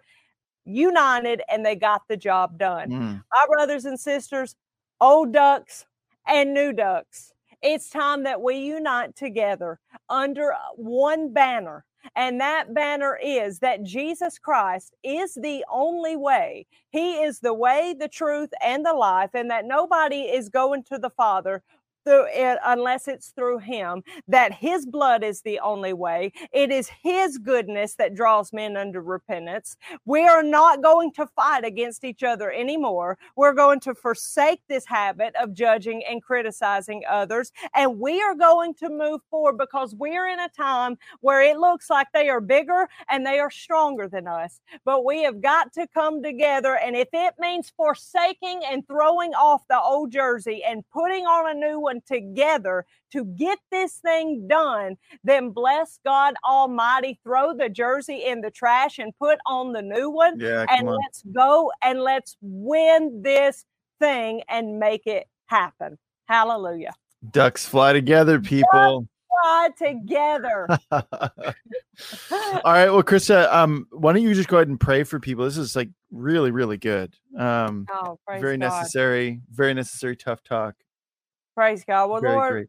united, 0.65 1.41
and 1.49 1.65
they 1.65 1.75
got 1.75 2.01
the 2.07 2.17
job 2.17 2.57
done 2.57 2.89
Mm. 2.89 3.23
our 3.39 3.47
brothers 3.47 3.85
and 3.85 3.99
sisters, 3.99 4.55
old 5.01 5.33
ducks 5.33 5.85
and 6.27 6.53
new 6.53 6.71
ducks. 6.73 7.33
It's 7.61 7.89
time 7.89 8.23
that 8.23 8.41
we 8.41 8.55
unite 8.57 9.15
together 9.15 9.79
under 10.09 10.53
one 10.75 11.31
banner. 11.33 11.85
And 12.15 12.41
that 12.41 12.73
banner 12.73 13.17
is 13.23 13.59
that 13.59 13.83
Jesus 13.83 14.37
Christ 14.37 14.93
is 15.03 15.35
the 15.35 15.63
only 15.71 16.17
way. 16.17 16.67
He 16.89 17.21
is 17.23 17.39
the 17.39 17.53
way, 17.53 17.95
the 17.97 18.09
truth, 18.09 18.49
and 18.61 18.85
the 18.85 18.93
life, 18.93 19.29
and 19.33 19.49
that 19.49 19.63
nobody 19.65 20.23
is 20.23 20.49
going 20.49 20.83
to 20.85 20.97
the 20.97 21.09
Father 21.09 21.63
through 22.03 22.25
it 22.29 22.59
unless 22.65 23.07
it's 23.07 23.29
through 23.29 23.59
him 23.59 24.03
that 24.27 24.53
his 24.53 24.85
blood 24.85 25.23
is 25.23 25.41
the 25.41 25.59
only 25.59 25.93
way. 25.93 26.31
It 26.53 26.71
is 26.71 26.89
his 27.03 27.37
goodness 27.37 27.95
that 27.95 28.15
draws 28.15 28.53
men 28.53 28.77
unto 28.77 28.99
repentance. 28.99 29.77
We 30.05 30.27
are 30.27 30.43
not 30.43 30.81
going 30.81 31.11
to 31.13 31.27
fight 31.27 31.65
against 31.65 32.03
each 32.03 32.23
other 32.23 32.51
anymore. 32.51 33.17
We're 33.35 33.53
going 33.53 33.79
to 33.81 33.95
forsake 33.95 34.61
this 34.67 34.85
habit 34.85 35.35
of 35.41 35.53
judging 35.53 36.03
and 36.09 36.21
criticizing 36.21 37.03
others 37.09 37.51
and 37.75 37.99
we 37.99 38.21
are 38.21 38.35
going 38.35 38.73
to 38.75 38.89
move 38.89 39.21
forward 39.29 39.57
because 39.57 39.95
we're 39.95 40.27
in 40.27 40.39
a 40.39 40.49
time 40.49 40.97
where 41.21 41.41
it 41.41 41.57
looks 41.57 41.89
like 41.89 42.07
they 42.13 42.29
are 42.29 42.41
bigger 42.41 42.87
and 43.09 43.25
they 43.25 43.39
are 43.39 43.51
stronger 43.51 44.07
than 44.07 44.27
us. 44.27 44.59
But 44.85 45.05
we 45.05 45.23
have 45.23 45.41
got 45.41 45.73
to 45.73 45.87
come 45.87 46.23
together 46.23 46.77
and 46.77 46.95
if 46.95 47.09
it 47.13 47.35
means 47.39 47.71
forsaking 47.75 48.61
and 48.69 48.85
throwing 48.87 49.33
off 49.33 49.63
the 49.69 49.79
old 49.79 50.11
jersey 50.11 50.63
and 50.63 50.83
putting 50.91 51.25
on 51.25 51.51
a 51.51 51.59
new 51.59 51.79
one 51.79 51.92
together 52.01 52.85
to 53.11 53.25
get 53.25 53.59
this 53.71 53.95
thing 53.97 54.47
done, 54.47 54.97
then 55.23 55.49
bless 55.49 55.99
God 56.05 56.35
Almighty, 56.47 57.19
throw 57.23 57.55
the 57.55 57.69
jersey 57.69 58.23
in 58.25 58.41
the 58.41 58.51
trash 58.51 58.99
and 58.99 59.13
put 59.17 59.39
on 59.45 59.73
the 59.73 59.81
new 59.81 60.09
one. 60.09 60.39
Yeah, 60.39 60.65
and 60.69 60.87
on. 60.87 60.95
let's 60.95 61.23
go 61.33 61.71
and 61.83 62.01
let's 62.01 62.37
win 62.41 63.21
this 63.23 63.65
thing 63.99 64.41
and 64.49 64.79
make 64.79 65.07
it 65.07 65.27
happen. 65.47 65.97
Hallelujah. 66.27 66.93
Ducks 67.31 67.65
fly 67.65 67.93
together, 67.93 68.39
people. 68.39 69.07
Fly 69.43 69.69
together. 69.77 70.67
All 70.91 72.61
right. 72.65 72.89
Well, 72.89 73.03
Christa, 73.03 73.51
um, 73.53 73.87
why 73.91 74.13
don't 74.13 74.21
you 74.21 74.33
just 74.33 74.49
go 74.49 74.57
ahead 74.57 74.67
and 74.67 74.79
pray 74.79 75.03
for 75.03 75.19
people? 75.19 75.45
This 75.45 75.57
is 75.57 75.75
like 75.75 75.89
really, 76.11 76.51
really 76.51 76.77
good. 76.77 77.15
Um, 77.37 77.87
Oh, 77.91 78.19
very 78.27 78.57
God. 78.57 78.67
necessary, 78.69 79.41
very 79.51 79.73
necessary, 79.73 80.15
tough 80.15 80.43
talk. 80.43 80.75
Praise 81.55 81.83
God. 81.83 82.09
Well, 82.09 82.21
very 82.21 82.33
Lord, 82.33 82.51
great. 82.51 82.67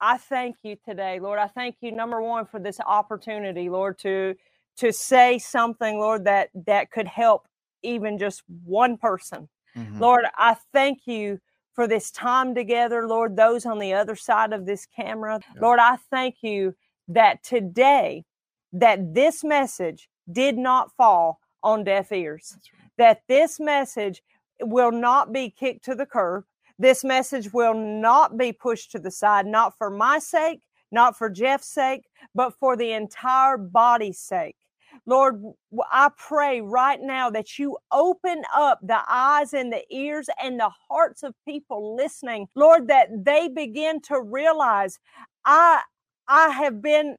I 0.00 0.18
thank 0.18 0.56
you 0.62 0.76
today, 0.84 1.20
Lord. 1.20 1.38
I 1.38 1.48
thank 1.48 1.76
you, 1.80 1.92
number 1.92 2.20
one, 2.22 2.46
for 2.46 2.60
this 2.60 2.80
opportunity, 2.80 3.68
Lord, 3.68 3.98
to 4.00 4.34
to 4.76 4.92
say 4.92 5.38
something, 5.38 5.98
Lord, 5.98 6.24
that 6.24 6.50
that 6.66 6.90
could 6.90 7.08
help 7.08 7.48
even 7.82 8.18
just 8.18 8.42
one 8.64 8.96
person. 8.96 9.48
Mhm. 9.76 10.00
Lord, 10.00 10.24
I 10.36 10.54
thank 10.72 11.06
you 11.06 11.40
for 11.72 11.86
this 11.86 12.10
time 12.10 12.54
together, 12.54 13.06
Lord, 13.06 13.36
those 13.36 13.66
on 13.66 13.78
the 13.78 13.94
other 13.94 14.16
side 14.16 14.52
of 14.52 14.66
this 14.66 14.86
camera. 14.86 15.40
Yeah. 15.54 15.60
Lord, 15.60 15.78
I 15.78 15.96
thank 16.10 16.42
you 16.42 16.74
that 17.08 17.42
today 17.42 18.24
that 18.72 19.14
this 19.14 19.42
message 19.44 20.08
did 20.30 20.58
not 20.58 20.92
fall 20.96 21.40
on 21.62 21.84
deaf 21.84 22.12
ears. 22.12 22.56
Right. 22.72 22.90
That 22.98 23.22
this 23.28 23.58
message 23.58 24.22
will 24.60 24.92
not 24.92 25.32
be 25.32 25.50
kicked 25.50 25.84
to 25.86 25.94
the 25.94 26.06
curb. 26.06 26.44
This 26.78 27.02
message 27.02 27.52
will 27.52 27.74
not 27.74 28.36
be 28.36 28.52
pushed 28.52 28.92
to 28.92 28.98
the 28.98 29.10
side, 29.10 29.46
not 29.46 29.76
for 29.76 29.90
my 29.90 30.18
sake, 30.18 30.60
not 30.92 31.16
for 31.16 31.28
Jeff's 31.28 31.68
sake, 31.68 32.02
but 32.34 32.54
for 32.58 32.76
the 32.76 32.92
entire 32.92 33.58
body's 33.58 34.18
sake. 34.20 34.56
Lord, 35.06 35.42
I 35.90 36.10
pray 36.16 36.60
right 36.60 37.00
now 37.00 37.30
that 37.30 37.58
you 37.58 37.76
open 37.92 38.42
up 38.54 38.78
the 38.82 39.00
eyes 39.08 39.54
and 39.54 39.72
the 39.72 39.84
ears 39.94 40.28
and 40.42 40.58
the 40.58 40.70
hearts 40.88 41.22
of 41.22 41.34
people 41.44 41.94
listening. 41.96 42.48
Lord, 42.54 42.88
that 42.88 43.08
they 43.24 43.48
begin 43.48 44.00
to 44.02 44.20
realize 44.20 44.98
I 45.44 45.82
I 46.26 46.50
have 46.50 46.82
been 46.82 47.16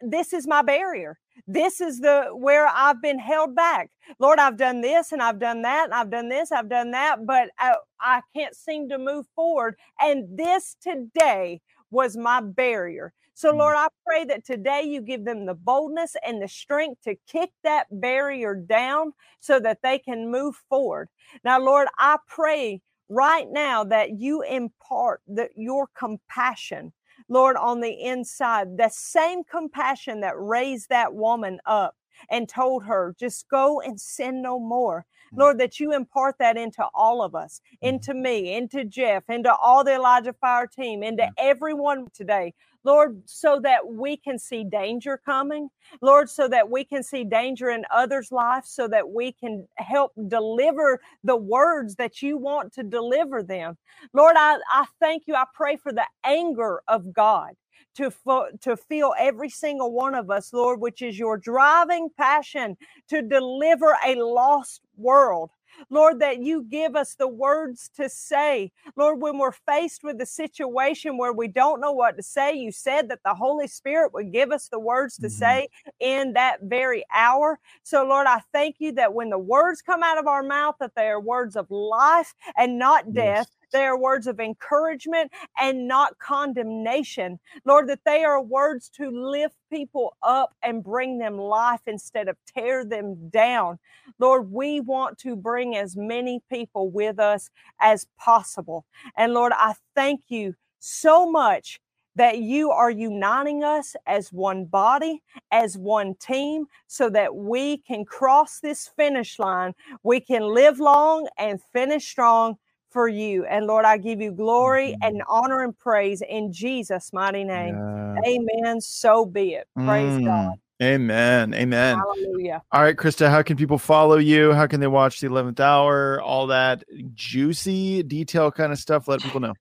this 0.00 0.32
is 0.32 0.46
my 0.46 0.62
barrier. 0.62 1.18
This 1.46 1.80
is 1.80 2.00
the 2.00 2.28
where 2.34 2.68
I've 2.68 3.02
been 3.02 3.18
held 3.18 3.54
back. 3.54 3.90
Lord, 4.18 4.38
I've 4.38 4.56
done 4.56 4.80
this 4.80 5.12
and 5.12 5.22
I've 5.22 5.38
done 5.38 5.62
that 5.62 5.84
and 5.86 5.94
I've 5.94 6.10
done 6.10 6.28
this, 6.28 6.52
I've 6.52 6.68
done 6.68 6.90
that, 6.92 7.26
but 7.26 7.50
I, 7.58 7.74
I 8.00 8.22
can't 8.36 8.56
seem 8.56 8.88
to 8.90 8.98
move 8.98 9.26
forward. 9.34 9.76
And 10.00 10.36
this 10.38 10.76
today 10.82 11.60
was 11.90 12.16
my 12.16 12.40
barrier. 12.40 13.12
So, 13.34 13.52
Mm. 13.52 13.58
Lord, 13.58 13.76
I 13.78 13.88
pray 14.06 14.24
that 14.26 14.44
today 14.44 14.82
you 14.82 15.00
give 15.02 15.24
them 15.24 15.46
the 15.46 15.54
boldness 15.54 16.16
and 16.26 16.42
the 16.42 16.48
strength 16.48 17.02
to 17.04 17.16
kick 17.30 17.50
that 17.64 17.86
barrier 17.90 18.54
down 18.54 19.12
so 19.40 19.60
that 19.60 19.82
they 19.82 19.98
can 19.98 20.30
move 20.30 20.56
forward. 20.68 21.08
Now, 21.44 21.60
Lord, 21.60 21.88
I 21.98 22.18
pray 22.28 22.82
right 23.08 23.48
now 23.50 23.84
that 23.84 24.18
you 24.20 24.42
impart 24.42 25.22
the, 25.28 25.50
your 25.56 25.88
compassion, 25.98 26.92
Lord, 27.28 27.56
on 27.56 27.80
the 27.80 27.90
inside, 27.90 28.76
the 28.78 28.88
same 28.88 29.44
compassion 29.44 30.20
that 30.20 30.34
raised 30.38 30.88
that 30.88 31.14
woman 31.14 31.60
up 31.66 31.94
and 32.30 32.48
told 32.48 32.84
her, 32.84 33.14
just 33.18 33.48
go 33.50 33.80
and 33.80 34.00
sin 34.00 34.42
no 34.42 34.58
more. 34.60 35.06
Mm. 35.34 35.38
Lord, 35.40 35.58
that 35.58 35.80
you 35.80 35.92
impart 35.94 36.36
that 36.40 36.56
into 36.56 36.86
all 36.94 37.22
of 37.22 37.34
us, 37.34 37.60
Mhm. 37.82 37.88
into 37.90 38.14
me, 38.14 38.54
into 38.54 38.84
Jeff, 38.84 39.24
into 39.30 39.54
all 39.54 39.84
the 39.84 39.94
Elijah 39.94 40.34
Fire 40.34 40.66
team, 40.68 41.02
into 41.02 41.28
everyone 41.38 42.08
today. 42.14 42.54
Lord, 42.84 43.22
so 43.28 43.60
that 43.60 43.86
we 43.88 44.16
can 44.16 44.38
see 44.38 44.64
danger 44.64 45.18
coming. 45.18 45.70
Lord, 46.00 46.30
so 46.30 46.48
that 46.48 46.70
we 46.70 46.84
can 46.84 47.02
see 47.02 47.24
danger 47.24 47.70
in 47.70 47.84
others' 47.90 48.32
lives, 48.32 48.70
so 48.70 48.88
that 48.88 49.10
we 49.10 49.32
can 49.32 49.68
help 49.76 50.12
deliver 50.28 51.00
the 51.24 51.36
words 51.36 51.96
that 51.96 52.22
you 52.22 52.38
want 52.38 52.72
to 52.74 52.82
deliver 52.84 53.42
them. 53.42 53.76
Lord, 54.14 54.36
I, 54.38 54.58
I 54.70 54.86
thank 55.00 55.24
you. 55.26 55.34
I 55.34 55.44
pray 55.54 55.76
for 55.76 55.92
the 55.92 56.06
anger 56.24 56.82
of 56.88 57.12
God 57.12 57.54
to, 57.96 58.10
fo- 58.10 58.48
to 58.62 58.76
feel 58.76 59.14
every 59.18 59.50
single 59.50 59.92
one 59.92 60.14
of 60.14 60.30
us, 60.30 60.52
Lord, 60.52 60.80
which 60.80 61.02
is 61.02 61.18
your 61.18 61.36
driving 61.36 62.08
passion 62.16 62.76
to 63.08 63.22
deliver 63.22 63.96
a 64.06 64.14
lost 64.16 64.82
world. 64.96 65.50
Lord, 65.90 66.20
that 66.20 66.40
you 66.42 66.62
give 66.64 66.96
us 66.96 67.14
the 67.14 67.28
words 67.28 67.90
to 67.96 68.08
say. 68.08 68.72
Lord, 68.96 69.20
when 69.20 69.38
we're 69.38 69.52
faced 69.52 70.02
with 70.02 70.20
a 70.20 70.26
situation 70.26 71.16
where 71.18 71.32
we 71.32 71.48
don't 71.48 71.80
know 71.80 71.92
what 71.92 72.16
to 72.16 72.22
say, 72.22 72.54
you 72.54 72.72
said 72.72 73.08
that 73.10 73.20
the 73.24 73.34
Holy 73.34 73.68
Spirit 73.68 74.12
would 74.12 74.32
give 74.32 74.50
us 74.50 74.68
the 74.68 74.80
words 74.80 75.16
to 75.18 75.28
Mhm. 75.28 75.30
say 75.30 75.68
in 76.00 76.32
that 76.32 76.62
very 76.62 77.04
hour. 77.12 77.60
So, 77.84 78.04
Lord, 78.04 78.26
I 78.26 78.40
thank 78.52 78.76
you 78.80 78.92
that 78.92 79.14
when 79.14 79.30
the 79.30 79.38
words 79.38 79.82
come 79.82 80.02
out 80.02 80.18
of 80.18 80.26
our 80.26 80.42
mouth, 80.42 80.76
that 80.80 80.94
they 80.96 81.08
are 81.08 81.20
words 81.20 81.56
of 81.56 81.70
life 81.70 82.34
and 82.56 82.78
not 82.78 83.12
death. 83.12 83.48
Yes. 83.50 83.57
They 83.72 83.84
are 83.84 83.98
words 83.98 84.26
of 84.26 84.40
encouragement 84.40 85.32
and 85.60 85.88
not 85.88 86.18
condemnation. 86.18 87.40
Lord, 87.64 87.88
that 87.88 88.00
they 88.04 88.24
are 88.24 88.42
words 88.42 88.90
to 88.96 89.10
lift 89.10 89.56
people 89.72 90.16
up 90.22 90.54
and 90.62 90.84
bring 90.84 91.18
them 91.18 91.38
life 91.38 91.82
instead 91.86 92.28
of 92.28 92.36
tear 92.46 92.84
them 92.84 93.30
down. 93.30 93.78
Lord, 94.18 94.52
we 94.52 94.80
want 94.80 95.18
to 95.20 95.36
bring 95.36 95.76
as 95.76 95.96
many 95.96 96.42
people 96.50 96.90
with 96.90 97.18
us 97.18 97.50
as 97.80 98.06
possible. 98.18 98.86
And 99.16 99.34
Lord, 99.34 99.52
I 99.56 99.74
thank 99.94 100.22
you 100.28 100.54
so 100.80 101.30
much 101.30 101.80
that 102.16 102.38
you 102.38 102.70
are 102.70 102.90
uniting 102.90 103.64
us 103.64 103.96
as 104.06 104.32
one 104.32 104.64
body, 104.66 105.22
as 105.52 105.78
one 105.78 106.14
team, 106.16 106.66
so 106.88 107.10
that 107.10 107.34
we 107.36 107.78
can 107.78 108.04
cross 108.04 108.60
this 108.60 108.88
finish 108.96 109.38
line. 109.38 109.74
We 110.02 110.20
can 110.20 110.42
live 110.42 110.80
long 110.80 111.28
and 111.38 111.60
finish 111.72 112.08
strong 112.08 112.56
for 112.90 113.08
you. 113.08 113.44
And 113.44 113.66
Lord, 113.66 113.84
I 113.84 113.96
give 113.98 114.20
you 114.20 114.32
glory 114.32 114.94
Mhm. 115.00 115.08
and 115.08 115.22
honor 115.28 115.62
and 115.62 115.76
praise 115.78 116.22
in 116.22 116.52
Jesus' 116.52 117.12
mighty 117.12 117.44
name. 117.44 117.76
Yeah. 117.76 118.20
Amen. 118.26 118.80
So 118.80 119.24
be 119.26 119.54
it. 119.54 119.68
Praise 119.76 120.18
God. 120.24 120.54
Mm. 120.80 120.82
Amen. 120.82 121.54
Amen. 121.54 121.98
Hallelujah. 121.98 122.62
All 122.72 122.82
right, 122.82 122.96
Christa, 122.96 123.28
how 123.28 123.42
can 123.42 123.56
people 123.56 123.78
follow 123.78 124.16
you? 124.16 124.52
How 124.52 124.66
can 124.66 124.80
they 124.80 124.86
watch 124.86 125.20
the 125.20 125.26
11th 125.26 125.58
hour? 125.60 126.20
All 126.22 126.46
that 126.48 126.84
juicy 127.14 128.02
detail 128.04 128.50
kind 128.52 128.72
of 128.72 128.78
stuff. 128.78 129.08
Let 129.08 129.22
people 129.22 129.40
know. 129.40 129.54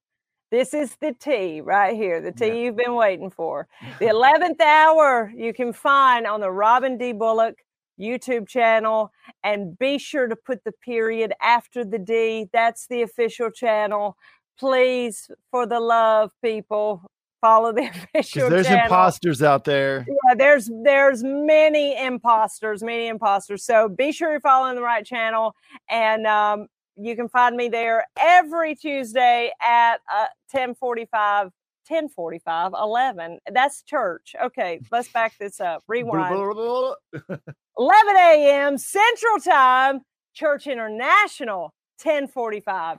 This 0.49 0.73
is 0.73 0.95
the 1.01 1.13
tea 1.19 1.59
right 1.59 1.95
here, 1.95 2.21
the 2.21 2.31
tea 2.31 2.47
Yeah. 2.47 2.53
you've 2.53 2.75
been 2.77 2.93
waiting 2.95 3.29
for. 3.29 3.67
The 3.99 4.05
11th 4.55 4.61
hour 4.61 5.31
you 5.35 5.53
can 5.53 5.73
find 5.73 6.25
on 6.25 6.39
the 6.39 6.51
Robin 6.51 6.97
D. 6.97 7.11
Bullock 7.11 7.55
YouTube 7.99 8.47
channel. 8.47 9.11
And 9.43 9.77
be 9.77 9.97
sure 9.97 10.27
to 10.27 10.35
put 10.35 10.63
the 10.63 10.71
period 10.71 11.33
after 11.41 11.83
the 11.85 11.99
D. 11.99 12.47
That's 12.53 12.87
the 12.87 13.01
official 13.01 13.49
channel. 13.51 14.17
Please, 14.59 15.29
for 15.51 15.65
the 15.67 15.79
love, 15.79 16.31
people, 16.43 17.03
follow 17.41 17.71
the 17.71 17.83
official 18.13 18.41
Because 18.41 18.49
there's 18.49 18.67
channel. 18.67 18.83
imposters 18.85 19.43
out 19.43 19.63
there. 19.63 20.05
yeah, 20.07 20.35
there's 20.35 20.69
there's 20.83 21.23
many 21.23 21.95
imposters, 22.03 22.81
many 22.83 23.07
imposters. 23.07 23.63
So 23.63 23.87
be 23.89 24.11
sure 24.11 24.31
you're 24.31 24.39
following 24.39 24.75
the 24.75 24.81
right 24.81 25.05
channel, 25.05 25.55
and 25.89 26.25
um, 26.25 26.67
you 26.95 27.15
can 27.15 27.29
find 27.29 27.55
me 27.55 27.69
there 27.69 28.05
every 28.19 28.73
Tuesday 28.75 29.51
at 29.61 29.97
uh, 30.11 30.25
1045, 30.51 31.51
1045, 31.87 32.73
11. 32.73 33.39
That's 33.51 33.83
church. 33.83 34.35
Okay, 34.41 34.79
let's 34.91 35.09
back 35.09 35.37
this 35.37 35.59
up. 35.59 35.83
Rewind. 35.87 36.33
11 37.79 38.15
a.m. 38.15 38.77
Central 38.77 39.39
Time, 39.39 40.01
Church 40.33 40.67
International, 40.67 41.73
1045 42.01 42.97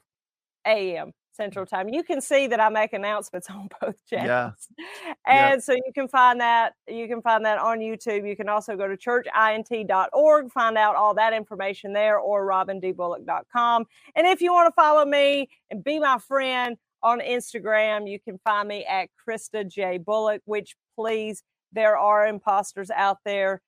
a.m. 0.66 1.12
Central 1.38 1.64
Time. 1.64 1.88
You 1.88 2.02
can 2.02 2.20
see 2.20 2.48
that 2.48 2.60
I 2.60 2.68
make 2.68 2.92
announcements 2.92 3.48
on 3.50 3.68
both 3.80 3.96
channels. 4.06 4.68
Yeah. 4.76 5.14
And 5.26 5.62
so 5.62 5.72
you 5.72 5.92
can 5.94 6.08
find 6.08 6.40
that 6.40 6.74
you 6.86 7.08
can 7.08 7.22
find 7.22 7.44
that 7.46 7.58
on 7.58 7.78
YouTube. 7.78 8.28
You 8.28 8.36
can 8.36 8.48
also 8.48 8.76
go 8.76 8.86
to 8.86 8.96
churchint.org, 8.96 10.52
find 10.52 10.76
out 10.76 10.96
all 10.96 11.14
that 11.14 11.32
information 11.32 11.92
there 11.92 12.18
or 12.18 12.46
robindbullock.com. 12.46 13.84
And 14.14 14.26
if 14.26 14.42
you 14.42 14.52
want 14.52 14.66
to 14.66 14.72
follow 14.72 15.04
me 15.04 15.48
and 15.70 15.82
be 15.82 15.98
my 15.98 16.18
friend 16.18 16.76
on 17.02 17.20
Instagram, 17.20 18.10
you 18.10 18.18
can 18.20 18.38
find 18.44 18.68
me 18.68 18.84
at 18.84 19.08
Christa 19.26 19.66
J 19.68 19.98
Bullock, 19.98 20.42
which 20.44 20.76
please 20.96 21.42
there 21.72 21.96
are 21.96 22.26
imposters 22.26 22.90
out 22.90 23.18
there 23.24 23.60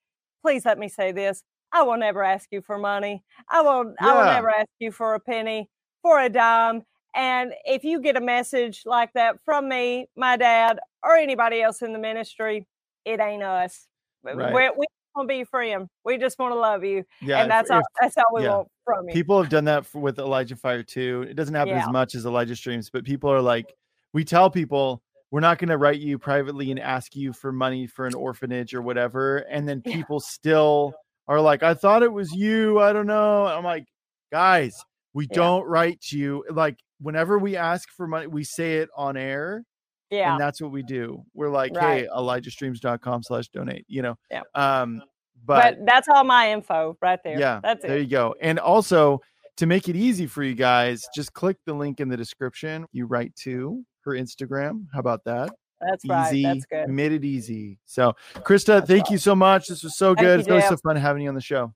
please 0.43 0.65
let 0.65 0.79
me 0.79 0.89
say 0.89 1.13
this. 1.13 1.43
I 1.73 1.83
will 1.83 1.97
never 1.97 2.23
ask 2.25 2.49
you 2.51 2.63
for 2.63 2.79
money. 2.79 3.23
I 3.49 3.63
will 3.63 3.95
I 4.01 4.15
will 4.15 4.25
never 4.25 4.51
ask 4.51 4.69
you 4.81 4.91
for 4.91 5.15
a 5.15 5.21
penny, 5.21 5.69
for 6.03 6.21
a 6.21 6.29
dime. 6.29 6.83
And 7.15 7.53
if 7.65 7.85
you 7.85 8.01
get 8.01 8.17
a 8.17 8.21
message 8.21 8.83
like 8.87 9.13
that 9.15 9.37
from 9.45 9.69
me, 9.69 10.09
my 10.17 10.37
dad, 10.37 10.79
or 11.03 11.17
anybody 11.17 11.63
else 11.63 11.83
in 11.83 11.93
the 11.93 11.99
ministry, 11.99 12.67
it 13.05 13.21
ain't 13.21 13.43
us. 13.43 13.87
We- 14.25 14.33
Right. 14.33 14.53
We're, 14.53 14.73
we 14.77 14.87
want 15.15 15.29
to 15.29 15.35
be 15.35 15.45
friend. 15.45 15.89
We 16.05 16.19
just 16.19 16.39
want 16.39 16.53
to 16.53 16.59
love 16.59 16.85
you, 16.85 17.05
Yeah. 17.23 17.43
and 17.43 17.51
that's 17.51 17.71
if 17.71 17.77
all. 17.77 17.83
That's 18.01 18.17
all 18.19 18.25
we 18.35 18.43
yeah. 18.43 18.57
want. 18.57 18.69
People 19.13 19.41
have 19.41 19.51
done 19.51 19.65
that 19.65 19.87
for, 19.87 20.01
with 20.01 20.19
Elijah 20.19 20.57
Fire 20.57 20.83
too. 20.83 21.27
It 21.29 21.35
doesn't 21.35 21.55
happen 21.55 21.75
Yeah. 21.75 21.83
as 21.87 21.91
much 21.93 22.15
as 22.15 22.27
Elijah 22.27 22.57
streams, 22.57 22.91
but 22.91 23.05
people 23.05 23.31
are 23.31 23.41
like, 23.43 23.75
we 24.13 24.25
tell 24.25 24.51
people 24.51 25.03
we're 25.31 25.41
not 25.41 25.59
going 25.59 25.69
to 25.69 25.77
write 25.79 26.01
you 26.01 26.19
privately 26.19 26.71
and 26.73 26.81
ask 26.81 27.15
you 27.15 27.33
for 27.33 27.53
money 27.53 27.87
for 27.87 28.07
an 28.07 28.15
orphanage 28.15 28.75
or 28.75 28.83
whatever, 28.83 29.39
and 29.39 29.69
then 29.69 29.83
Yeah. 29.85 29.95
people 29.95 30.19
still 30.21 30.93
are 31.29 31.41
like, 31.41 31.63
I 31.63 31.75
thought 31.75 32.03
it 32.03 32.13
was 32.13 32.33
you. 32.33 32.81
I 32.81 32.93
don't 32.93 33.07
know. 33.07 33.47
I'm 33.47 33.63
like, 33.65 33.87
guys, 34.33 34.85
we 35.15 35.25
Yeah. 35.31 35.37
don't 35.37 35.65
write 35.67 36.01
to 36.09 36.19
you. 36.19 36.45
Like 36.51 36.79
whenever 37.01 37.39
we 37.39 37.57
ask 37.57 37.89
for 37.91 38.07
money, 38.09 38.27
we 38.27 38.43
say 38.45 38.79
it 38.79 38.89
on 38.97 39.17
air, 39.17 39.65
yeah, 40.11 40.33
and 40.33 40.41
that's 40.41 40.61
what 40.61 40.73
we 40.73 40.83
do. 40.83 41.25
We're 41.35 41.49
like, 41.51 41.75
Right. 41.77 42.03
hey, 42.03 42.09
ElijahStreams.com 42.13 43.23
slash 43.23 43.49
donate. 43.49 43.85
You 43.89 44.03
know, 44.03 44.19
Yeah. 44.31 44.43
um, 44.55 45.03
but, 45.45 45.79
that's 45.87 46.09
all 46.09 46.25
my 46.25 46.53
info 46.53 46.97
right 47.01 47.19
there. 47.25 47.39
yeah, 47.39 47.61
that's 47.63 47.85
it. 47.85 47.89
there 47.89 47.99
you 47.99 48.07
go. 48.07 48.35
And 48.41 48.59
also 48.59 49.21
to 49.57 49.67
make 49.67 49.89
it 49.89 49.97
easy 49.97 50.27
for 50.27 50.43
you 50.43 50.55
guys, 50.55 51.07
just 51.15 51.33
click 51.33 51.57
the 51.67 51.75
link 51.75 52.01
in 52.01 52.09
the 52.09 52.17
description. 52.17 52.87
You 52.93 53.07
write 53.07 53.35
to 53.37 53.85
her 54.05 54.13
Instagram. 54.13 54.87
How 54.93 55.01
about 55.01 55.25
that? 55.25 55.51
That's 55.81 56.05
right. 56.07 56.33
easy. 56.33 56.43
That's 56.43 56.67
good. 56.67 56.89
Made 56.89 57.13
it 57.13 57.25
easy. 57.25 57.79
So, 57.87 58.15
Christa, 58.37 58.67
That's 58.67 58.87
thank 58.87 59.05
right. 59.05 59.13
you 59.13 59.19
so 59.19 59.35
much. 59.35 59.69
This 59.69 59.83
was 59.83 59.97
so 59.97 60.15
good. 60.15 60.35
you, 60.35 60.41
it's 60.41 60.49
always 60.49 60.69
so 60.69 60.77
fun 60.77 60.97
having 60.97 61.23
you 61.23 61.29
on 61.29 61.35
the 61.35 61.41
show. 61.41 61.73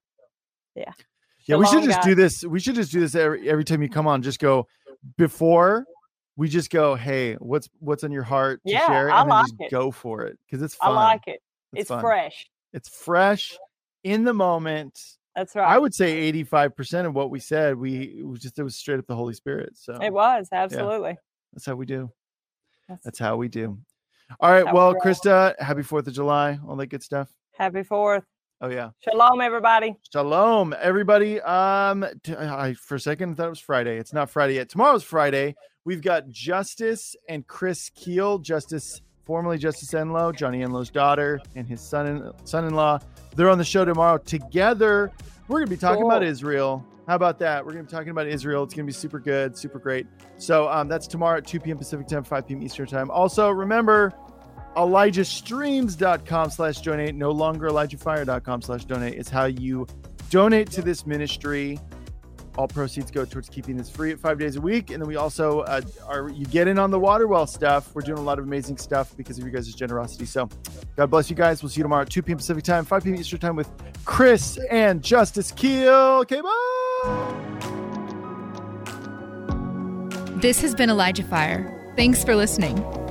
Yeah. 0.74 0.92
Yeah, 1.46 1.56
we 1.56 1.66
should 1.66 1.84
just 1.84 2.00
do 2.02 2.14
this. 2.14 2.42
We 2.42 2.58
should 2.58 2.74
just 2.74 2.90
do 2.90 3.00
this 3.00 3.14
every, 3.14 3.48
every 3.50 3.64
time 3.64 3.82
you 3.82 3.88
come 3.88 4.06
on. 4.06 4.22
Just 4.22 4.38
go 4.38 4.66
before 5.18 5.84
we 6.36 6.48
just 6.48 6.70
go, 6.70 6.94
hey, 6.94 7.34
what's 7.34 7.68
what's 7.80 8.02
on 8.02 8.10
your 8.12 8.22
heart 8.22 8.60
to 8.66 8.72
Yeah, 8.72 8.86
share? 8.86 9.10
I 9.10 9.20
And 9.20 9.30
then 9.30 9.36
like 9.38 9.46
just 9.46 9.60
it. 9.60 9.70
go 9.70 9.90
for 9.90 10.22
it. 10.22 10.38
Because 10.46 10.62
it's 10.62 10.74
fun. 10.74 10.92
I 10.92 10.94
like 10.94 11.22
it. 11.26 11.40
It's, 11.74 11.88
fun. 11.88 12.00
fresh. 12.00 12.48
It's 12.74 12.88
fresh 12.88 13.56
in 14.02 14.24
the 14.24 14.34
moment. 14.34 15.00
That's 15.36 15.54
right. 15.54 15.66
I 15.66 15.78
would 15.78 15.94
say 15.94 16.30
85% 16.32 17.06
of 17.06 17.14
what 17.14 17.30
we 17.30 17.38
said, 17.38 17.76
we 17.76 18.18
it 18.18 18.26
was 18.26 18.40
just 18.40 18.58
it 18.58 18.64
was 18.64 18.76
straight 18.76 18.98
up 18.98 19.06
the 19.06 19.14
Holy 19.14 19.32
Spirit. 19.32 19.70
So 19.76 19.94
it 20.02 20.12
was 20.12 20.48
absolutely. 20.52 21.16
that's 21.52 21.64
how 21.64 21.76
we 21.76 21.86
do. 21.86 22.10
That's 22.88 23.04
That's 23.04 23.18
how 23.18 23.36
we 23.36 23.48
do. 23.48 23.78
All 24.40 24.50
right. 24.50 24.64
Well. 24.64 24.94
Christa, 24.94 25.54
happy 25.58 25.82
4th 25.82 26.08
of 26.08 26.14
July, 26.14 26.58
all 26.66 26.76
that 26.76 26.88
good 26.88 27.02
stuff. 27.02 27.30
happy 27.52 27.84
Fourth. 27.84 28.24
Oh 28.60 28.68
yeah. 28.68 28.90
Shalom, 29.00 29.40
everybody. 29.40 29.94
Shalom, 30.12 30.74
everybody. 30.80 31.40
Um, 31.42 32.04
t- 32.24 32.34
I 32.34 32.74
for 32.74 32.96
a 32.96 33.00
second 33.00 33.36
thought 33.36 33.46
it 33.46 33.50
was 33.50 33.60
Friday. 33.60 33.98
It's 33.98 34.12
not 34.12 34.30
Friday 34.30 34.54
yet. 34.54 34.68
Tomorrow's 34.68 35.04
Friday. 35.04 35.54
We've 35.84 36.02
got 36.02 36.28
Justice 36.28 37.14
and 37.28 37.46
Chris 37.46 37.90
Keel. 37.94 38.38
Justice 38.38 39.00
formerly 39.24 39.58
Justice 39.58 39.92
Enlow, 39.92 40.32
Johnny 40.34 40.60
Enlow's 40.62 40.90
daughter, 40.90 41.40
and 41.54 41.66
his 41.66 41.80
son 41.80 42.32
son-in-law. 42.44 42.98
They're 43.36 43.50
on 43.50 43.58
the 43.58 43.64
show 43.64 43.84
tomorrow 43.84 44.18
together. 44.18 45.10
We're 45.48 45.58
going 45.58 45.66
to 45.66 45.70
be 45.70 45.76
talking 45.76 46.02
Cool. 46.02 46.10
about 46.10 46.22
Israel. 46.22 46.84
How 47.06 47.16
about 47.16 47.38
that? 47.40 47.64
We're 47.64 47.72
going 47.72 47.84
to 47.84 47.90
be 47.90 47.94
talking 47.94 48.10
about 48.10 48.26
Israel. 48.28 48.62
It's 48.62 48.72
going 48.72 48.86
to 48.86 48.90
be 48.90 48.94
super 48.94 49.18
good, 49.18 49.58
super 49.58 49.78
great. 49.78 50.06
So 50.38 50.68
um, 50.70 50.88
that's 50.88 51.06
tomorrow 51.06 51.36
at 51.38 51.46
2 51.46 51.60
p.m. 51.60 51.76
Pacific 51.76 52.06
time, 52.06 52.24
5 52.24 52.46
p.m. 52.48 52.62
Eastern 52.62 52.86
time. 52.86 53.10
Also, 53.10 53.50
remember, 53.50 54.14
ElijahStreams.com 54.76 56.50
slash 56.50 56.80
donate, 56.80 57.14
no 57.14 57.30
longer 57.30 57.68
ElijahFire.com 57.68 58.62
slash 58.62 58.84
donate. 58.84 59.14
It's 59.14 59.30
how 59.30 59.44
you 59.44 59.86
donate 60.30 60.70
to 60.72 60.82
this 60.82 61.06
ministry. 61.06 61.78
All 62.56 62.68
proceeds 62.68 63.10
go 63.10 63.24
towards 63.24 63.48
keeping 63.48 63.76
this 63.76 63.90
free 63.90 64.12
at 64.12 64.18
five 64.20 64.38
days 64.38 64.56
a 64.56 64.60
week. 64.60 64.90
And 64.90 65.00
then 65.00 65.08
we 65.08 65.16
also 65.16 65.60
uh, 65.60 65.80
are 66.06 66.28
you 66.30 66.46
get 66.46 66.68
in 66.68 66.78
on 66.78 66.90
the 66.90 66.98
water 67.00 67.26
well 67.26 67.46
stuff. 67.46 67.94
We're 67.94 68.02
doing 68.02 68.18
a 68.18 68.22
lot 68.22 68.38
of 68.38 68.44
amazing 68.44 68.78
stuff 68.78 69.16
because 69.16 69.38
of 69.38 69.44
you 69.44 69.50
guys' 69.50 69.72
generosity. 69.74 70.24
So 70.26 70.48
God 70.96 71.10
bless 71.10 71.28
you 71.30 71.36
guys. 71.36 71.62
We'll 71.62 71.70
see 71.70 71.78
you 71.78 71.84
tomorrow 71.84 72.02
at 72.02 72.10
2 72.10 72.22
p.m. 72.22 72.38
Pacific 72.38 72.64
time, 72.64 72.84
5 72.84 73.04
p.m. 73.04 73.16
Eastern 73.16 73.40
time 73.40 73.56
with 73.56 73.68
Chris 74.04 74.58
and 74.70 75.02
Justice 75.02 75.50
Keel. 75.52 76.20
Okay, 76.22 76.40
bye. 76.40 77.34
This 80.36 80.60
has 80.60 80.74
been 80.74 80.90
Elijah 80.90 81.24
Fire. 81.24 81.92
Thanks 81.96 82.22
for 82.22 82.36
listening. 82.36 83.03